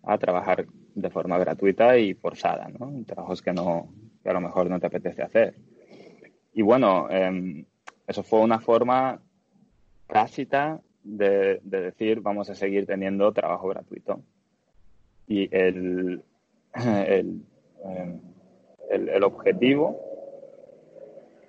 a 0.03 0.17
trabajar 0.17 0.65
de 0.93 1.09
forma 1.09 1.37
gratuita 1.37 1.97
y 1.97 2.13
forzada, 2.13 2.67
¿no? 2.77 2.91
Trabajos 3.05 3.41
que, 3.41 3.53
no, 3.53 3.87
que 4.21 4.29
a 4.29 4.33
lo 4.33 4.41
mejor 4.41 4.69
no 4.69 4.79
te 4.79 4.87
apetece 4.87 5.23
hacer. 5.23 5.55
Y 6.53 6.61
bueno, 6.61 7.09
em, 7.09 7.65
eso 8.05 8.21
fue 8.21 8.41
una 8.41 8.59
forma 8.59 9.21
tácita 10.07 10.81
de, 11.01 11.61
decir 11.63 12.19
vamos 12.19 12.49
a 12.49 12.55
seguir 12.55 12.85
teniendo 12.85 13.31
trabajo 13.31 13.69
gratuito. 13.69 14.21
Y 15.27 15.47
el, 15.55 16.21
el, 16.75 17.41
em, 17.85 18.19
el, 18.89 19.09
el 19.09 19.23
objetivo 19.23 19.99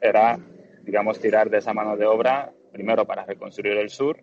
era 0.01 0.39
digamos, 0.87 1.19
tirar 1.19 1.51
de 1.51 1.59
esa 1.59 1.75
mano 1.75 1.97
de 1.97 2.07
obra, 2.07 2.53
primero 2.73 3.05
para 3.05 3.27
reconstruir 3.27 3.77
el 3.77 3.91
sur, 3.91 4.23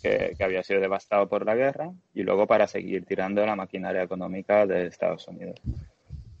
que, 0.00 0.36
había 0.40 0.62
sido 0.62 0.80
devastado 0.80 1.28
por 1.28 1.44
la 1.44 1.56
guerra, 1.56 1.90
y 2.14 2.22
luego 2.22 2.46
para 2.46 2.68
seguir 2.68 3.04
tirando 3.04 3.44
la 3.44 3.56
maquinaria 3.56 4.04
económica 4.04 4.66
de 4.66 4.86
Estados 4.86 5.26
Unidos. 5.26 5.60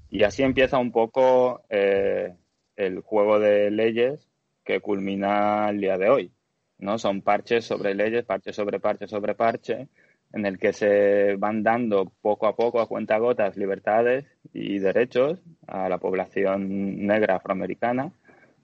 Y 0.08 0.22
así 0.22 0.44
empieza 0.44 0.78
un 0.78 0.92
poco 0.92 1.62
eh, 1.68 2.32
el 2.76 3.00
juego 3.00 3.40
de 3.40 3.72
leyes 3.72 4.30
que 4.64 4.80
culmina 4.80 5.68
el 5.68 5.80
día 5.80 5.98
de 5.98 6.08
hoy. 6.08 6.32
¿no? 6.78 6.98
Son 6.98 7.20
parches 7.20 7.64
sobre 7.64 7.94
leyes, 7.94 8.24
parche 8.24 8.52
sobre 8.52 8.78
parche 8.78 9.08
sobre 9.08 9.34
parche, 9.34 9.88
en 10.32 10.46
el 10.46 10.58
que 10.58 10.72
se 10.72 11.34
van 11.36 11.64
dando 11.64 12.12
poco 12.22 12.46
a 12.46 12.54
poco, 12.54 12.80
a 12.80 12.86
cuenta 12.86 13.18
gotas, 13.18 13.56
libertades 13.56 14.26
y 14.52 14.78
derechos 14.78 15.42
a 15.66 15.88
la 15.88 15.98
población 15.98 17.04
negra 17.04 17.36
afroamericana 17.36 18.12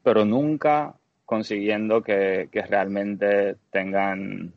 pero 0.07 0.25
nunca 0.25 0.95
consiguiendo 1.25 2.01
que, 2.01 2.49
realmente 2.53 3.57
tengan 3.73 4.55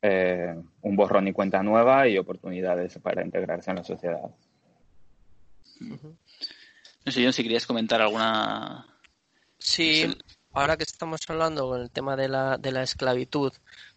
eh, 0.00 0.54
un 0.82 0.94
borrón 0.94 1.26
y 1.26 1.32
cuenta 1.32 1.60
nueva 1.64 2.06
y 2.06 2.18
oportunidades 2.18 2.96
para 3.02 3.24
integrarse 3.24 3.70
en 3.70 3.76
la 3.78 3.82
sociedad. 3.82 4.30
No 5.80 7.10
sé, 7.10 7.20
yo 7.20 7.32
si 7.32 7.42
querías 7.42 7.66
comentar 7.66 8.00
alguna... 8.00 8.86
Sí, 9.58 10.08
ahora 10.52 10.76
que 10.76 10.84
estamos 10.84 11.22
hablando 11.26 11.66
con 11.66 11.80
el 11.80 11.90
tema 11.90 12.14
de 12.14 12.28
la, 12.28 12.58
de 12.58 12.70
la 12.70 12.84
esclavitud, 12.84 13.52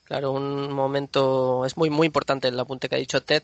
claro, 0.06 0.32
un 0.32 0.74
momento 0.74 1.68
es 1.68 1.78
muy 1.78 1.92
muy 1.92 2.08
importante 2.08 2.48
el 2.48 2.60
apunte 2.60 2.90
que 2.90 2.96
ha 2.96 2.98
dicho 2.98 3.22
Ted, 3.22 3.44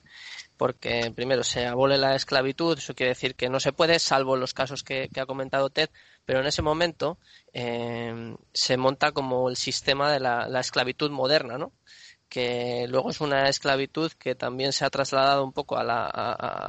porque 0.62 1.12
primero 1.16 1.44
se 1.44 1.66
abole 1.66 1.98
la 1.98 2.14
esclavitud, 2.14 2.78
eso 2.78 2.94
quiere 2.94 3.14
decir 3.14 3.34
que 3.34 3.50
no 3.50 3.60
se 3.60 3.74
puede, 3.74 3.98
salvo 3.98 4.38
los 4.38 4.54
casos 4.54 4.84
que, 4.84 5.10
ha 5.20 5.26
comentado 5.26 5.72
Ted, 5.72 5.90
pero 6.24 6.40
en 6.40 6.46
ese 6.46 6.62
momento 6.62 7.18
eh, 7.52 8.36
se 8.54 8.78
monta 8.78 9.12
como 9.12 9.50
el 9.50 9.56
sistema 9.56 10.12
de 10.12 10.20
la, 10.20 10.48
la 10.48 10.60
esclavitud 10.60 11.10
moderna, 11.10 11.58
¿no? 11.58 11.72
que 12.32 12.86
luego 12.88 13.10
es 13.10 13.20
una 13.20 13.50
esclavitud 13.50 14.10
que 14.14 14.36
también 14.36 14.72
se 14.72 14.86
ha 14.86 14.90
trasladado 14.90 15.44
un 15.44 15.52
poco 15.52 15.78
a, 15.78 15.84
la, 15.84 16.08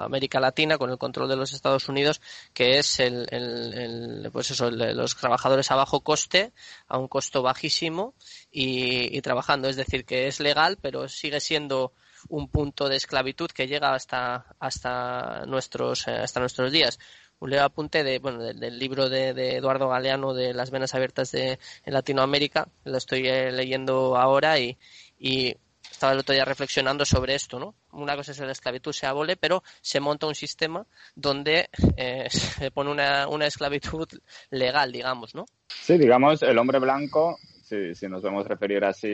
América 0.00 0.40
Latina 0.40 0.76
con 0.76 0.90
el 0.90 0.98
control 0.98 1.28
de 1.28 1.36
los 1.36 1.52
Estados 1.52 1.88
Unidos, 1.88 2.20
que 2.52 2.78
es 2.80 2.98
el, 2.98 3.28
el, 3.30 4.28
pues 4.32 4.50
eso, 4.50 4.72
los 4.72 5.14
trabajadores 5.14 5.70
a 5.70 5.76
bajo 5.76 6.00
coste, 6.00 6.52
a 6.88 6.98
un 6.98 7.06
costo 7.06 7.42
bajísimo 7.42 8.14
y, 8.50 9.20
trabajando. 9.20 9.68
Es 9.68 9.76
decir, 9.76 10.04
que 10.04 10.26
es 10.26 10.40
legal, 10.40 10.78
pero 10.82 11.08
sigue 11.08 11.38
siendo 11.38 11.92
un 12.28 12.48
punto 12.48 12.88
de 12.88 12.96
esclavitud 12.96 13.50
que 13.50 13.66
llega 13.66 13.94
hasta, 13.94 14.46
hasta, 14.58 15.44
nuestros, 15.46 16.06
eh, 16.08 16.12
hasta 16.12 16.40
nuestros 16.40 16.72
días 16.72 16.98
un 17.42 17.50
leve 17.50 17.62
apunte 17.62 18.04
de, 18.04 18.20
bueno, 18.20 18.38
del, 18.40 18.78
libro 18.78 19.08
de, 19.08 19.56
Eduardo 19.56 19.88
Galeano 19.88 20.32
de 20.32 20.54
Las 20.54 20.70
venas 20.70 20.94
abiertas 20.94 21.32
de, 21.32 21.58
en 21.84 21.92
Latinoamérica. 21.92 22.68
Lo 22.84 22.96
estoy 22.96 23.26
eh, 23.26 23.50
leyendo 23.50 24.16
ahora 24.16 24.60
y, 24.60 24.78
y 25.18 25.56
estaba 25.90 26.12
el 26.12 26.20
otro 26.20 26.34
día 26.34 26.44
reflexionando 26.44 27.04
sobre 27.04 27.34
esto, 27.34 27.58
¿no? 27.58 27.74
Una 27.90 28.14
cosa 28.14 28.30
es 28.30 28.38
la 28.38 28.52
esclavitud 28.52 28.92
se 28.92 29.06
abole, 29.06 29.36
pero 29.36 29.64
se 29.80 29.98
monta 29.98 30.28
un 30.28 30.36
sistema 30.36 30.86
donde 31.16 31.68
eh, 31.96 32.26
se 32.30 32.70
pone 32.70 32.90
una, 32.92 33.26
una, 33.26 33.46
esclavitud 33.46 34.06
legal, 34.50 34.92
digamos, 34.92 35.34
¿no? 35.34 35.44
Sí, 35.68 35.98
digamos, 35.98 36.42
el 36.42 36.56
hombre 36.58 36.78
blanco, 36.78 37.38
si, 37.64 37.96
si 37.96 38.06
nos 38.06 38.22
vamos 38.22 38.46
referir 38.46 38.84
así 38.84 39.08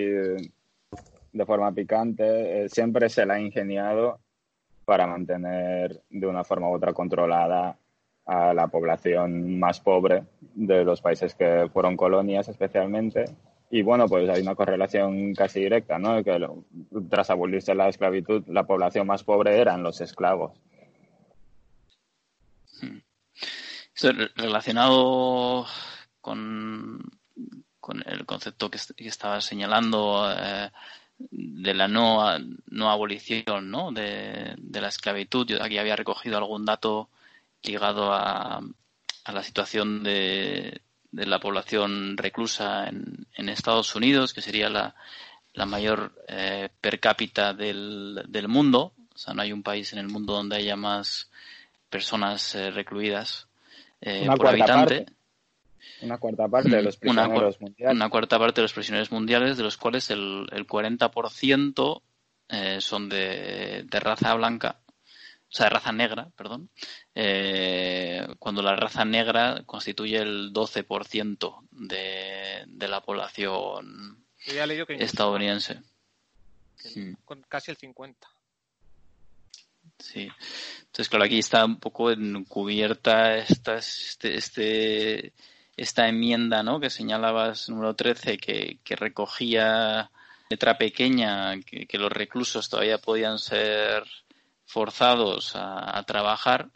de 1.39 1.47
forma 1.47 1.73
picante, 1.73 2.65
eh, 2.65 2.69
siempre 2.69 3.09
se 3.09 3.25
la 3.25 3.35
ha 3.35 3.41
ingeniado 3.41 4.21
para 4.85 5.07
mantener 5.07 6.03
de 6.11 6.27
una 6.27 6.45
forma 6.45 6.69
u 6.69 6.75
otra 6.75 6.93
controlada 6.93 7.79
a 8.27 8.53
la 8.53 8.67
población 8.69 9.59
más 9.59 9.81
pobre 9.81 10.25
de 10.55 10.85
los 10.85 11.01
países 11.01 11.35
que 11.35 11.69
fueron 11.73 11.97
colonias 11.97 12.49
especialmente 12.49 13.25
y 13.71 13.83
bueno, 13.83 14.07
pues 14.09 14.29
hay 14.31 14.41
una 14.41 14.55
correlación 14.55 15.35
casi 15.35 15.61
directa, 15.61 15.99
¿no? 15.99 16.25
Que 16.25 16.49
tras 17.11 17.31
abolirse 17.31 17.75
la 17.75 17.89
esclavitud, 17.89 18.45
la 18.49 18.67
población 18.67 19.07
más 19.07 19.25
pobre 19.25 19.59
eran 19.61 19.83
los 19.83 20.01
esclavos. 20.01 20.53
Esto 23.95 24.13
relacionado 24.37 25.67
con, 26.21 27.03
con 27.79 28.03
el 28.07 28.25
concepto 28.25 28.71
que, 28.71 28.79
estaba 29.07 29.41
señalando 29.41 30.31
eh, 30.31 30.71
de 31.19 31.75
la 31.75 31.89
no, 31.89 32.25
no 32.71 32.91
abolición 32.91 33.71
¿no? 33.71 33.93
De, 33.93 34.55
de, 34.57 34.81
la 34.81 34.89
esclavitud. 34.89 35.47
Yo 35.47 35.63
aquí 35.63 35.79
había 35.79 35.97
recogido 35.97 36.39
algún 36.39 36.65
dato 36.65 37.09
ligado 37.63 38.13
a, 38.13 38.61
a 39.25 39.33
la 39.33 39.43
situación 39.43 40.03
de, 40.03 40.81
de 41.11 41.27
la 41.27 41.41
población 41.41 42.17
reclusa 42.17 42.89
en, 42.89 43.27
en 43.35 43.49
Estados 43.49 43.95
Unidos, 43.95 44.33
que 44.33 44.43
sería 44.43 44.69
la, 44.69 44.95
la 45.55 45.67
mayor 45.67 46.13
eh, 46.29 46.69
per 46.81 47.01
cápita 47.01 47.53
del, 47.53 48.23
del, 48.29 48.49
mundo. 48.49 48.93
O 49.15 49.19
sea, 49.19 49.35
no 49.35 49.43
hay 49.43 49.53
un 49.53 49.63
país 49.63 49.93
en 49.93 49.99
el 49.99 50.09
mundo 50.09 50.35
donde 50.35 50.57
haya 50.57 50.77
más 50.77 51.31
personas 51.91 52.55
eh, 52.55 52.71
recluidas 52.71 53.49
eh, 54.01 54.29
por 54.37 54.49
habitante. 54.49 55.07
Una 56.03 56.19
cuarta 56.19 56.49
parte 56.49 56.71
de 56.71 56.83
los 56.83 56.97
prisioneros 56.97 57.61
mundiales. 57.61 57.97
Una 57.97 58.09
cuarta 58.09 58.39
parte 58.39 58.61
de 58.61 58.65
los 58.65 58.73
prisioneros 58.73 59.11
mundiales, 59.11 59.57
de 59.57 59.63
los 59.63 59.77
cuales 59.77 60.11
el, 60.11 60.47
el 60.53 60.67
40% 60.67 62.03
eh, 62.49 62.81
son 62.81 63.09
de, 63.09 63.85
de 63.85 64.01
raza 64.01 64.35
blanca 64.35 64.81
o 65.51 65.57
sea, 65.57 65.67
de 65.67 65.71
raza 65.71 65.93
negra, 65.93 66.31
perdón, 66.37 66.69
eh, 67.15 68.27
cuando 68.39 68.61
la 68.61 68.77
raza 68.77 69.07
negra 69.07 69.63
constituye 69.65 70.19
el 70.19 70.53
12% 70.53 71.61
de, 71.71 72.65
de 72.67 72.89
la 72.89 73.01
población 73.01 74.27
estadounidense. 74.89 75.81
Con 77.25 77.43
casi 77.49 77.71
el 77.71 77.79
50%. 77.79 78.15
Sí. 79.99 80.29
Entonces, 80.81 81.09
claro, 81.09 81.25
aquí 81.25 81.39
está 81.39 81.65
un 81.65 81.81
poco 81.81 82.11
encubierta 82.11 83.39
esta, 83.39 83.79
este, 83.79 84.37
este, 84.37 85.33
esta 85.79 86.09
enmienda, 86.09 86.63
¿no? 86.63 86.81
Que 86.81 86.91
señalabas, 86.91 87.69
número 87.69 87.95
13, 87.95 88.37
que, 88.37 88.79
que 88.85 88.97
recogía 88.97 90.11
letra 90.51 90.79
pequeña, 90.79 91.61
que, 91.61 91.99
los 91.99 92.13
reclusos 92.13 92.69
todavía 92.69 92.99
podían 92.99 93.39
ser 93.39 94.05
forzados 94.65 95.53
a, 95.55 96.03
trabajar 96.07 96.71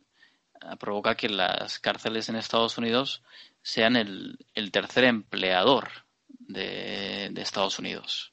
provoca 0.78 1.16
que 1.16 1.28
las 1.28 1.80
cárceles 1.80 2.28
en 2.28 2.36
Estados 2.36 2.78
Unidos 2.78 3.22
sean 3.62 3.96
el, 3.96 4.38
tercer 4.70 5.04
empleador 5.04 5.90
de, 6.28 7.32
Estados 7.36 7.78
Unidos. 7.78 8.32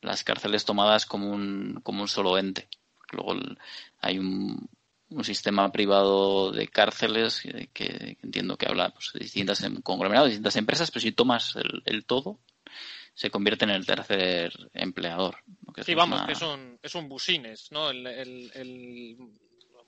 Las 0.00 0.24
cárceles 0.24 0.64
tomadas 0.64 1.06
como 1.06 1.30
un, 1.30 1.80
como 1.84 2.02
un 2.02 2.08
solo 2.08 2.36
ente. 2.36 2.68
Luego 3.12 3.36
hay 4.00 4.18
un, 4.18 4.68
sistema 5.22 5.70
privado 5.70 6.50
de 6.52 6.68
cárceles 6.68 7.42
que, 7.72 8.16
entiendo 8.22 8.56
que 8.56 8.66
habla 8.66 8.90
pues, 8.90 9.10
de 9.12 9.20
distintas 9.20 9.62
em, 9.62 9.80
conglomerados, 9.82 10.30
distintas 10.30 10.56
empresas, 10.56 10.90
pero 10.90 11.00
si 11.02 11.12
tomas 11.12 11.54
el 11.84 12.04
todo, 12.04 12.38
se 13.14 13.30
convierte 13.30 13.64
en 13.64 13.70
el 13.70 13.86
tercer 13.86 14.52
empleador. 14.72 15.36
sí, 15.84 15.94
vamos, 15.94 16.22
que 16.22 16.32
es 16.32 16.42
un, 16.42 16.78
es 16.82 16.94
un 16.94 17.08
busines, 17.08 17.70
¿no? 17.70 17.90
El, 17.90 18.06
el, 18.06 19.16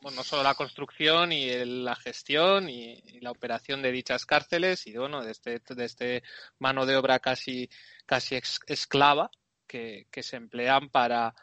bueno, 0.00 0.16
no 0.16 0.24
solo 0.24 0.42
la 0.42 0.54
construcción 0.54 1.32
y 1.32 1.64
la 1.64 1.96
gestión 1.96 2.68
y, 2.68 3.00
la 3.20 3.30
operación 3.30 3.80
de 3.80 3.92
dichas 3.92 4.26
cárceles 4.26 4.86
y 4.86 4.96
bueno, 4.96 5.22
de 5.22 5.30
este, 5.32 5.60
de 5.66 5.84
este 5.84 6.22
mano 6.58 6.84
de 6.84 6.96
obra 6.96 7.20
casi, 7.20 7.70
casi 8.04 8.38
esclava 8.66 9.30
que, 9.66 10.06
que 10.10 10.22
se 10.22 10.36
emplean 10.36 10.90
para, 10.90 11.34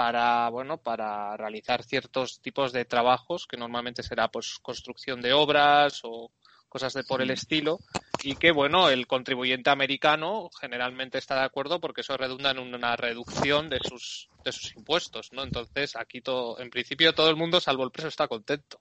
para 0.00 0.48
bueno 0.48 0.78
para 0.78 1.36
realizar 1.36 1.82
ciertos 1.82 2.40
tipos 2.40 2.72
de 2.72 2.86
trabajos 2.86 3.46
que 3.46 3.58
normalmente 3.58 4.02
será 4.02 4.28
pues 4.28 4.58
construcción 4.62 5.20
de 5.20 5.34
obras 5.34 6.00
o 6.04 6.30
cosas 6.70 6.94
de 6.94 7.04
por 7.04 7.20
el 7.20 7.30
estilo, 7.30 7.80
y 8.22 8.36
que, 8.36 8.52
bueno, 8.52 8.88
el 8.88 9.06
contribuyente 9.06 9.68
americano 9.70 10.48
generalmente 10.58 11.18
está 11.18 11.34
de 11.34 11.44
acuerdo 11.44 11.80
porque 11.80 12.00
eso 12.00 12.16
redunda 12.16 12.52
en 12.52 12.60
una 12.60 12.96
reducción 12.96 13.68
de 13.68 13.80
sus, 13.80 14.30
de 14.44 14.52
sus 14.52 14.74
impuestos, 14.76 15.32
¿no? 15.32 15.42
Entonces, 15.42 15.96
aquí 15.96 16.20
todo, 16.20 16.60
en 16.60 16.70
principio 16.70 17.12
todo 17.12 17.28
el 17.28 17.36
mundo, 17.36 17.60
salvo 17.60 17.82
el 17.82 17.90
preso, 17.90 18.08
está 18.08 18.28
contento. 18.28 18.80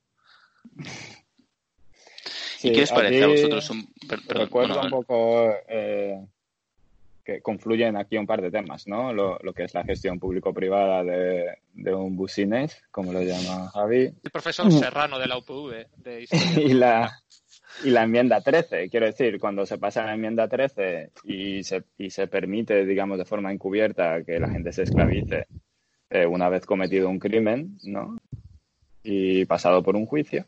¿Y 2.61 2.71
qué 2.71 2.83
os 2.83 2.91
parece 2.91 3.23
a 3.23 3.27
vosotros? 3.27 3.69
Un... 3.71 3.91
recuerdo 4.27 4.81
un 4.81 4.89
poco 4.91 5.51
eh, 5.67 6.27
que 7.29 7.41
confluyen 7.41 7.95
aquí 7.95 8.17
un 8.17 8.25
par 8.25 8.41
de 8.41 8.49
temas, 8.49 8.87
¿no? 8.87 9.13
Lo, 9.13 9.37
que 9.53 9.63
es 9.63 9.73
la 9.73 9.83
gestión 9.83 10.19
público-privada 10.19 11.03
de, 11.03 11.57
de, 11.73 11.93
un 11.93 12.15
busines, 12.15 12.81
como 12.91 13.13
lo 13.13 13.21
llama 13.21 13.69
Javi. 13.69 14.13
El 14.23 14.31
profesor 14.31 14.71
Serrano 14.71 15.19
de 15.19 15.27
la 15.27 15.37
UPV. 15.37 15.87
De 15.97 16.27
y 16.57 16.73
la 16.73 17.11
y 17.83 17.91
la 17.91 18.03
enmienda 18.03 18.41
13, 18.41 18.89
quiero 18.89 19.05
decir, 19.05 19.39
cuando 19.39 19.65
se 19.65 19.77
pasa 19.77 20.03
a 20.03 20.07
la 20.07 20.15
enmienda 20.15 20.47
13 20.47 21.11
y 21.23 21.63
se, 21.63 21.83
y 21.97 22.09
se 22.09 22.27
permite, 22.27 22.85
digamos, 22.85 23.17
de 23.17 23.25
forma 23.25 23.51
encubierta 23.51 24.23
que 24.23 24.39
la 24.39 24.49
gente 24.49 24.71
se 24.71 24.83
esclavice 24.83 25.45
eh, 26.09 26.25
una 26.25 26.49
vez 26.49 26.65
cometido 26.65 27.09
un 27.09 27.19
crimen, 27.19 27.77
¿no? 27.83 28.17
Y 29.03 29.45
pasado 29.45 29.83
por 29.83 29.95
un 29.95 30.07
juicio, 30.07 30.47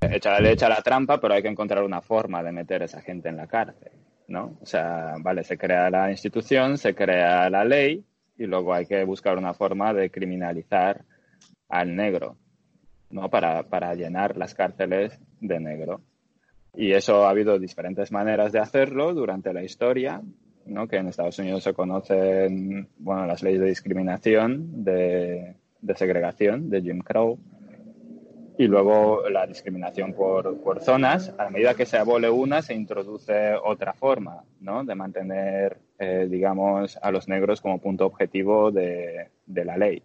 echa, 0.00 0.38
le 0.40 0.52
echa 0.52 0.68
la 0.68 0.82
trampa, 0.82 1.18
pero 1.20 1.34
hay 1.34 1.42
que 1.42 1.48
encontrar 1.48 1.82
una 1.82 2.02
forma 2.02 2.42
de 2.42 2.52
meter 2.52 2.82
a 2.82 2.84
esa 2.84 3.00
gente 3.00 3.28
en 3.28 3.38
la 3.38 3.46
cárcel, 3.46 3.92
¿no? 4.28 4.58
O 4.60 4.66
sea, 4.66 5.14
vale, 5.20 5.44
se 5.44 5.56
crea 5.56 5.90
la 5.90 6.10
institución, 6.10 6.78
se 6.78 6.94
crea 6.94 7.48
la 7.50 7.64
ley 7.64 8.04
y 8.36 8.46
luego 8.46 8.74
hay 8.74 8.86
que 8.86 9.04
buscar 9.04 9.38
una 9.38 9.54
forma 9.54 9.92
de 9.94 10.10
criminalizar 10.10 11.04
al 11.68 11.94
negro, 11.96 12.36
¿no? 13.10 13.28
Para, 13.30 13.64
para 13.64 13.94
llenar 13.94 14.36
las 14.36 14.54
cárceles 14.54 15.18
de 15.40 15.60
negro. 15.60 16.00
Y 16.74 16.92
eso 16.92 17.26
ha 17.26 17.30
habido 17.30 17.58
diferentes 17.58 18.12
maneras 18.12 18.52
de 18.52 18.60
hacerlo 18.60 19.14
durante 19.14 19.52
la 19.54 19.62
historia, 19.62 20.20
¿no? 20.66 20.86
que 20.86 20.96
en 20.96 21.08
Estados 21.08 21.38
Unidos 21.38 21.62
se 21.64 21.72
conocen 21.72 22.88
bueno, 22.98 23.26
las 23.26 23.42
leyes 23.42 23.60
de 23.60 23.68
discriminación, 23.68 24.84
de, 24.84 25.56
segregación, 25.94 26.68
de 26.68 26.82
Jim 26.82 26.98
Crow, 26.98 27.38
y 28.58 28.66
luego 28.66 29.28
la 29.28 29.46
discriminación 29.46 30.12
por, 30.14 30.60
por, 30.62 30.80
zonas. 30.82 31.34
A 31.38 31.50
medida 31.50 31.74
que 31.74 31.86
se 31.86 31.98
abole 31.98 32.30
una, 32.30 32.62
se 32.62 32.74
introduce 32.74 33.54
otra 33.54 33.92
forma 33.92 34.44
¿no? 34.60 34.84
de 34.84 34.94
mantener, 34.94 35.78
eh, 35.98 36.26
digamos, 36.30 36.98
a 37.02 37.10
los 37.10 37.28
negros 37.28 37.60
como 37.60 37.80
punto 37.80 38.06
objetivo 38.06 38.70
de, 38.70 39.28
de 39.46 39.64
la 39.64 39.76
ley 39.76 40.02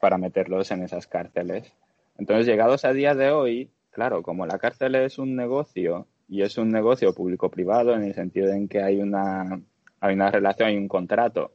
para 0.00 0.16
meterlos 0.16 0.70
en 0.70 0.82
esas 0.82 1.06
cárceles. 1.06 1.72
Entonces, 2.18 2.46
llegados 2.46 2.84
a 2.84 2.92
día 2.92 3.14
de 3.14 3.30
hoy, 3.30 3.70
claro, 3.90 4.22
como 4.22 4.46
la 4.46 4.58
cárcel 4.58 4.94
es 4.94 5.18
un 5.18 5.36
negocio 5.36 6.06
y 6.28 6.42
es 6.42 6.58
un 6.58 6.70
negocio 6.70 7.14
público-privado 7.14 7.94
en 7.94 8.04
el 8.04 8.14
sentido 8.14 8.52
en 8.52 8.68
que 8.68 8.82
hay 8.82 9.00
una, 9.00 9.60
hay 10.00 10.14
una 10.14 10.30
relación, 10.30 10.68
hay 10.68 10.76
un 10.76 10.88
contrato 10.88 11.52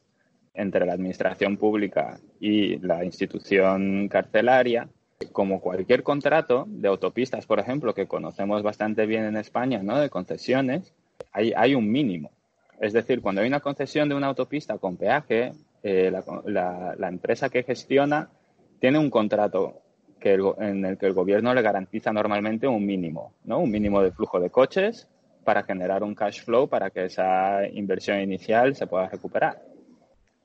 entre 0.53 0.85
la 0.85 0.93
administración 0.93 1.57
pública 1.57 2.19
y 2.39 2.77
la 2.79 3.03
institución 3.03 4.07
carcelaria, 4.07 4.87
como 5.31 5.61
cualquier 5.61 6.03
contrato 6.03 6.65
de 6.67 6.87
autopistas, 6.87 7.45
por 7.45 7.59
ejemplo, 7.59 7.93
que 7.93 8.07
conocemos 8.07 8.63
bastante 8.63 9.05
bien 9.05 9.25
en 9.25 9.37
España, 9.37 9.81
¿no? 9.81 9.99
De 9.99 10.09
concesiones, 10.09 10.93
hay, 11.31 11.75
un 11.75 11.91
mínimo. 11.91 12.31
Es 12.79 12.93
decir, 12.93 13.21
cuando 13.21 13.41
hay 13.41 13.47
una 13.47 13.59
concesión 13.59 14.09
de 14.09 14.15
una 14.15 14.27
autopista 14.27 14.77
con 14.77 14.97
peaje, 14.97 15.53
eh, 15.81 16.11
la, 16.11 17.07
empresa 17.09 17.49
que 17.49 17.63
gestiona 17.63 18.29
tiene 18.79 18.99
un 18.99 19.09
contrato 19.09 19.81
en 20.23 20.85
el 20.85 20.97
que 20.97 21.05
el 21.05 21.13
gobierno 21.13 21.53
le 21.53 21.61
garantiza 21.61 22.13
normalmente 22.13 22.67
un 22.67 22.85
mínimo, 22.85 23.33
¿no? 23.43 23.59
Un 23.59 23.71
mínimo 23.71 24.01
de 24.01 24.11
flujo 24.11 24.39
de 24.39 24.49
coches 24.49 25.07
para 25.43 25.63
generar 25.63 26.03
un 26.03 26.15
cash 26.15 26.43
flow 26.43 26.69
para 26.69 26.89
que 26.89 27.05
esa 27.05 27.67
inversión 27.67 28.21
inicial 28.21 28.75
se 28.75 28.87
pueda 28.87 29.09
recuperar. 29.09 29.61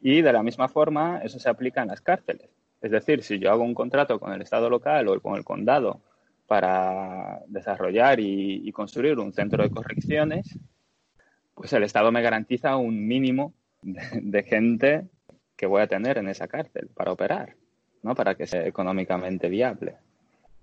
Y 0.00 0.22
de 0.22 0.32
la 0.32 0.42
misma 0.42 0.68
forma, 0.68 1.20
eso 1.22 1.38
se 1.38 1.48
aplica 1.48 1.82
en 1.82 1.88
las 1.88 2.00
cárceles. 2.00 2.48
Es 2.80 2.90
decir, 2.90 3.22
si 3.22 3.38
yo 3.38 3.50
hago 3.50 3.64
un 3.64 3.74
contrato 3.74 4.20
con 4.20 4.32
el 4.32 4.42
Estado 4.42 4.70
local 4.70 5.08
o 5.08 5.20
con 5.20 5.36
el 5.36 5.44
condado 5.44 6.00
para 6.46 7.42
desarrollar 7.48 8.20
y, 8.20 8.70
construir 8.72 9.18
un 9.18 9.32
centro 9.32 9.62
de 9.62 9.70
correcciones, 9.70 10.58
pues 11.54 11.72
el 11.72 11.82
Estado 11.82 12.12
me 12.12 12.22
garantiza 12.22 12.76
un 12.76 13.06
mínimo 13.06 13.52
de, 13.82 14.42
gente 14.44 15.08
que 15.56 15.66
voy 15.66 15.82
a 15.82 15.88
tener 15.88 16.18
en 16.18 16.28
esa 16.28 16.46
cárcel 16.46 16.88
para 16.94 17.12
operar, 17.12 17.56
¿no? 18.02 18.14
Para 18.14 18.36
que 18.36 18.46
sea 18.46 18.64
económicamente 18.64 19.48
viable. 19.48 19.96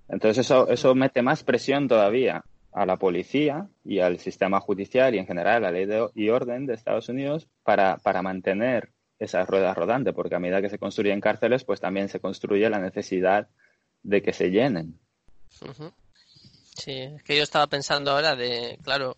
Entonces 0.08 0.45
eso, 0.45 0.69
eso 0.69 0.95
mete 0.95 1.21
más 1.21 1.43
presión 1.43 1.88
todavía 1.88 2.43
a 2.71 2.86
la 2.86 2.97
policía 2.97 3.67
y 3.84 3.99
al 3.99 4.19
sistema 4.19 4.60
judicial 4.62 5.13
y 5.13 5.19
en 5.19 5.28
general 5.28 5.58
a 5.58 5.67
la 5.67 5.71
ley 5.71 5.86
de, 5.86 6.08
y 6.15 6.30
orden 6.30 6.65
de 6.65 6.73
Estados 6.73 7.10
Unidos 7.10 7.47
para, 7.63 7.97
para 7.97 8.21
mantener 8.21 8.89
esa 9.19 9.45
rueda 9.45 9.73
rodante, 9.73 10.13
porque 10.13 10.36
a 10.36 10.39
medida 10.39 10.62
que 10.62 10.69
se 10.69 10.80
construyen 10.80 11.21
cárceles, 11.21 11.63
pues 11.63 11.80
también 11.80 12.10
se 12.10 12.19
construye 12.19 12.69
la 12.69 12.80
necesidad 12.80 13.47
de 14.04 14.21
que 14.21 14.34
se 14.34 14.51
llenen. 14.51 14.99
Sí, 16.78 16.99
es 16.99 17.23
que 17.23 17.38
yo 17.38 17.43
estaba 17.43 17.67
pensando 17.67 18.12
ahora 18.12 18.36
de, 18.36 18.78
claro, 18.84 19.17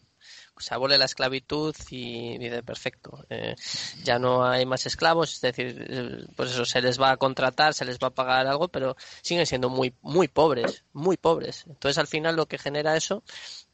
se 0.60 0.74
abole 0.74 0.98
la 0.98 1.06
esclavitud 1.06 1.76
y 1.90 2.38
dice, 2.38 2.64
perfecto, 2.64 3.26
eh, 3.30 3.56
ya 4.04 4.20
no 4.20 4.46
hay 4.46 4.66
más 4.66 4.86
esclavos, 4.86 5.34
es 5.34 5.42
decir, 5.42 5.86
eh, 5.90 6.26
pues 6.36 6.52
eso, 6.52 6.66
se 6.66 6.82
les 6.82 7.00
va 7.00 7.12
a 7.12 7.18
contratar, 7.18 7.74
se 7.74 7.86
les 7.86 8.00
va 8.00 8.08
a 8.08 8.14
pagar 8.14 8.48
algo, 8.48 8.68
pero 8.68 8.96
siguen 9.22 9.46
siendo 9.46 9.70
muy, 9.70 9.94
muy 10.02 10.28
pobres, 10.28 10.84
muy 10.94 11.18
pobres. 11.18 11.66
Entonces, 11.68 11.98
al 11.98 12.08
final, 12.08 12.36
lo 12.36 12.48
que 12.48 12.58
genera 12.58 12.96
eso 12.96 13.24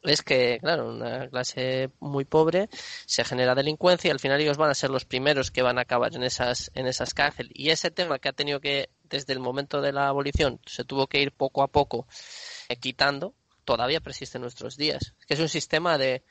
es 0.02 0.22
que, 0.22 0.58
claro, 0.60 0.90
una 0.90 1.28
clase 1.28 1.90
muy 2.00 2.24
pobre 2.24 2.68
se 3.06 3.24
genera 3.24 3.54
delincuencia 3.54 4.08
y 4.08 4.12
al 4.12 4.20
final 4.20 4.40
ellos 4.40 4.56
van 4.56 4.70
a 4.70 4.74
ser 4.74 4.90
los 4.90 5.04
primeros 5.04 5.50
que 5.50 5.62
van 5.62 5.78
a 5.78 5.82
acabar 5.82 6.14
en 6.14 6.22
esas, 6.22 6.70
en 6.74 6.86
esas 6.86 7.14
cárceles. 7.14 7.52
Y 7.54 7.70
ese 7.70 7.90
tema 7.90 8.18
que 8.18 8.28
ha 8.28 8.32
tenido 8.32 8.60
que, 8.60 8.90
desde 9.04 9.32
el 9.32 9.40
momento 9.40 9.80
de 9.80 9.92
la 9.92 10.08
abolición, 10.08 10.60
se 10.66 10.84
tuvo 10.84 11.06
que 11.06 11.20
ir 11.20 11.32
poco 11.32 11.62
a 11.62 11.68
poco 11.68 12.06
eh, 12.68 12.76
quitando, 12.76 13.34
todavía 13.64 14.00
persiste 14.00 14.38
en 14.38 14.42
nuestros 14.42 14.76
días. 14.76 15.14
Que 15.26 15.34
es 15.34 15.40
un 15.40 15.48
sistema 15.48 15.98
de, 15.98 16.22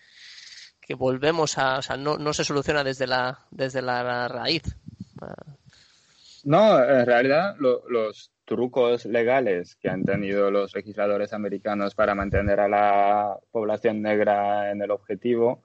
que 0.85 0.95
volvemos 0.95 1.57
a, 1.57 1.79
o 1.79 1.81
sea, 1.81 1.97
no, 1.97 2.17
no 2.17 2.33
se 2.33 2.43
soluciona 2.43 2.83
desde 2.83 3.07
la, 3.07 3.39
desde 3.51 3.81
la 3.81 4.27
raíz. 4.27 4.63
No, 6.43 6.83
en 6.83 7.05
realidad 7.05 7.55
los 7.57 8.31
trucos 8.45 9.05
legales 9.05 9.75
que 9.75 9.89
han 9.89 10.03
tenido 10.03 10.51
los 10.51 10.75
legisladores 10.75 11.31
americanos 11.33 11.95
para 11.95 12.15
mantener 12.15 12.59
a 12.59 12.67
la 12.67 13.37
población 13.51 14.01
negra 14.01 14.71
en 14.71 14.81
el 14.81 14.91
objetivo 14.91 15.63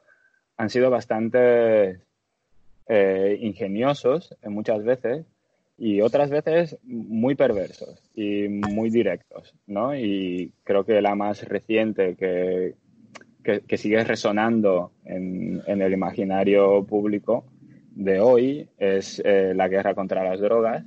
han 0.56 0.70
sido 0.70 0.90
bastante 0.90 2.00
eh, 2.86 3.38
ingeniosos 3.40 4.36
en 4.42 4.52
muchas 4.52 4.84
veces 4.84 5.26
y 5.76 6.00
otras 6.00 6.30
veces 6.30 6.76
muy 6.82 7.34
perversos 7.34 8.02
y 8.14 8.48
muy 8.48 8.90
directos, 8.90 9.54
¿no? 9.66 9.96
Y 9.96 10.52
creo 10.64 10.84
que 10.84 11.00
la 11.00 11.14
más 11.14 11.44
reciente 11.44 12.16
que, 12.16 12.74
que, 13.66 13.78
sigue 13.78 14.04
resonando 14.04 14.92
en, 15.04 15.62
el 15.66 15.92
imaginario 15.92 16.84
público 16.84 17.44
de 17.94 18.20
hoy 18.20 18.68
es 18.78 19.22
eh, 19.24 19.52
la 19.54 19.68
guerra 19.68 19.94
contra 19.94 20.22
las 20.22 20.40
drogas, 20.40 20.84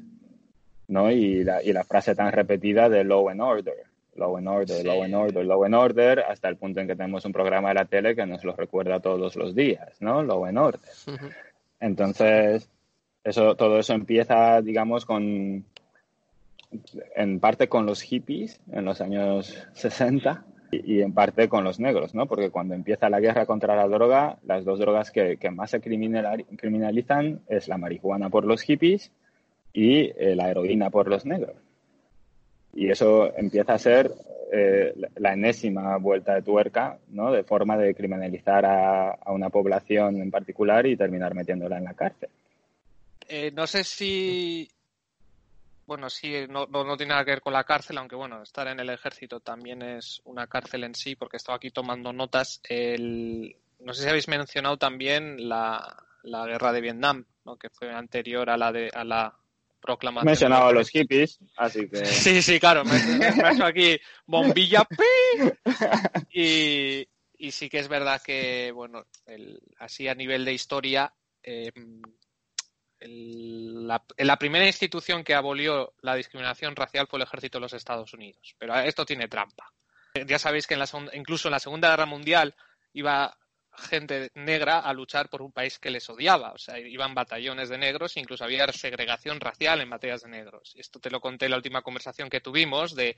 ¿no? 0.88 1.12
Y 1.12 1.44
la, 1.44 1.64
y 1.64 1.74
la 1.74 1.84
frase 1.84 2.16
tan 2.16 2.32
repetida 2.32 2.90
de 2.90 3.04
law 3.04 3.30
and 3.30 3.42
order, 3.42 3.74
law 4.16 4.38
and 4.38 4.48
order, 4.48 4.86
law 4.86 5.04
and 5.04 5.16
order, 5.16 5.46
law 5.46 5.64
and 5.64 5.76
order, 5.76 6.20
hasta 6.20 6.48
el 6.50 6.58
punto 6.58 6.80
en 6.80 6.88
que 6.88 6.96
tenemos 6.96 7.26
un 7.26 7.34
programa 7.34 7.70
de 7.70 7.76
la 7.76 7.86
tele 7.86 8.16
que 8.16 8.26
nos 8.26 8.44
lo 8.44 8.56
recuerda 8.56 9.00
todos 9.00 9.36
los 9.36 9.56
días, 9.56 10.00
¿no? 10.00 10.22
Law 10.22 10.46
and 10.46 10.58
order. 10.58 10.90
Entonces, 11.80 12.70
eso, 13.24 13.56
todo 13.56 13.80
eso 13.80 13.94
empieza, 13.94 14.62
digamos, 14.62 15.06
con, 15.06 15.66
en 17.16 17.40
parte 17.40 17.68
con 17.68 17.86
los 17.86 18.02
hippies 18.02 18.62
en 18.72 18.86
los 18.86 19.02
años 19.02 19.58
60, 19.74 20.46
y, 20.72 21.02
en 21.02 21.14
parte 21.14 21.50
con 21.50 21.64
los 21.64 21.80
negros, 21.80 22.16
¿no? 22.16 22.26
Porque 22.26 22.50
cuando 22.50 22.74
empieza 22.74 23.10
la 23.10 23.20
guerra 23.20 23.46
contra 23.46 23.76
la 23.76 23.88
droga, 23.88 24.38
las 24.46 24.64
dos 24.66 24.80
drogas 24.80 25.12
que, 25.12 25.38
más 25.52 25.72
se 25.72 25.82
criminalizan 25.82 27.42
es 27.48 27.68
la 27.68 27.78
marihuana 27.78 28.30
por 28.30 28.46
los 28.46 28.62
hippies 28.62 29.12
y 29.74 30.12
eh, 30.18 30.36
la 30.36 30.50
heroína 30.50 30.90
por 30.90 31.08
los 31.08 31.26
negros. 31.26 31.56
Y 32.74 32.90
eso 32.90 33.36
empieza 33.38 33.74
a 33.74 33.80
ser 33.80 34.12
eh, 34.54 34.94
la 35.18 35.34
enésima 35.34 35.98
vuelta 35.98 36.36
de 36.36 36.42
tuerca, 36.42 36.98
¿no? 37.10 37.32
De 37.32 37.44
forma 37.44 37.78
de 37.78 37.94
criminalizar 37.94 38.66
a, 38.66 39.12
a 39.12 39.32
una 39.32 39.50
población 39.50 40.22
en 40.22 40.32
particular 40.32 40.86
y 40.88 40.96
terminar 40.96 41.36
metiéndola 41.36 41.78
en 41.78 41.84
la 41.84 41.94
cárcel. 41.94 42.30
Eh, 43.28 43.52
no 43.52 43.66
sé 43.66 43.86
si 43.86 44.68
bueno, 45.86 46.10
sí, 46.10 46.46
no, 46.48 46.68
no, 46.68 46.98
tiene 46.98 47.12
nada 47.12 47.26
que 47.26 47.32
ver 47.32 47.42
con 47.42 47.54
la 47.54 47.64
cárcel, 47.64 47.98
aunque 47.98 48.16
bueno, 48.16 48.42
estar 48.44 48.68
en 48.68 48.80
el 48.80 48.90
ejército 48.90 49.40
también 49.40 49.82
es 49.82 50.22
una 50.26 50.48
cárcel 50.48 50.84
en 50.84 50.96
sí, 50.96 51.16
porque 51.16 51.38
estaba 51.38 51.58
aquí 51.58 51.72
tomando 51.72 52.14
notas. 52.14 52.62
El, 52.68 53.56
no 53.80 53.94
sé 53.94 54.04
si 54.04 54.10
habéis 54.10 54.28
mencionado 54.28 54.78
también 54.78 55.50
la, 55.50 56.06
guerra 56.24 56.72
de 56.72 56.82
Vietnam, 56.82 57.26
¿no? 57.46 57.58
que 57.58 57.70
fue 57.70 57.92
anterior 57.92 58.50
a 58.50 58.58
la 58.58 58.72
de 58.72 58.90
a 58.94 59.04
la 59.04 59.36
proclamación. 59.82 60.28
Mencionado 60.28 60.68
a 60.68 60.72
los 60.72 60.90
hippies, 60.90 61.40
así 61.58 61.90
que. 61.90 62.06
Sí, 62.06 62.42
sí, 62.42 62.60
claro, 62.60 62.86
me, 62.86 62.96
he 62.96 63.54
hecho 63.54 63.66
aquí 63.66 64.00
bombilla 64.26 64.88
y, 66.32 67.08
y 67.38 67.52
sí 67.52 67.70
que 67.70 67.80
es 67.80 67.88
verdad 67.88 68.22
que, 68.24 68.72
bueno, 68.72 69.06
así 69.80 70.08
a 70.08 70.16
nivel 70.16 70.46
de 70.46 70.54
historia. 70.54 71.14
Eh, 71.44 71.72
la, 73.04 74.38
primera 74.38 74.66
institución 74.66 75.24
que 75.24 75.34
abolió 75.34 75.94
la 76.02 76.16
discriminación 76.16 76.76
racial 76.76 77.08
fue 77.08 77.18
el 77.18 77.24
ejército 77.24 77.58
de 77.58 77.62
los 77.62 77.74
Estados 77.74 78.14
Unidos. 78.14 78.56
Pero 78.58 78.78
esto 78.80 79.06
tiene 79.06 79.28
trampa. 79.28 79.72
Ya 80.28 80.40
sabéis 80.40 80.68
que 80.68 80.76
en 80.76 80.82
la, 80.82 80.90
incluso 81.14 81.48
en 81.48 81.54
la 81.54 81.60
Segunda 81.60 81.90
Guerra 81.90 82.06
Mundial 82.06 82.56
iba 82.94 83.36
gente 83.74 84.32
negra 84.36 84.80
a 84.80 84.94
luchar 84.94 85.30
por 85.30 85.42
un 85.42 85.52
país 85.52 85.80
que 85.80 85.90
les 85.90 86.10
odiaba. 86.10 86.52
O 86.52 86.58
sea, 86.58 86.78
iban 86.78 87.16
batallones 87.16 87.70
de 87.70 87.78
negros, 87.78 88.18
incluso 88.18 88.44
había 88.44 88.68
segregación 88.72 89.40
racial 89.40 89.82
en 89.82 89.90
materias 89.90 90.24
de 90.24 90.30
negros. 90.30 90.74
Esto 90.76 91.00
te 91.00 91.10
lo 91.10 91.22
conté 91.22 91.46
en 91.46 91.52
la 91.52 91.58
última 91.58 91.82
conversación 91.82 92.30
que 92.30 92.42
tuvimos. 92.42 92.96
De, 92.96 93.10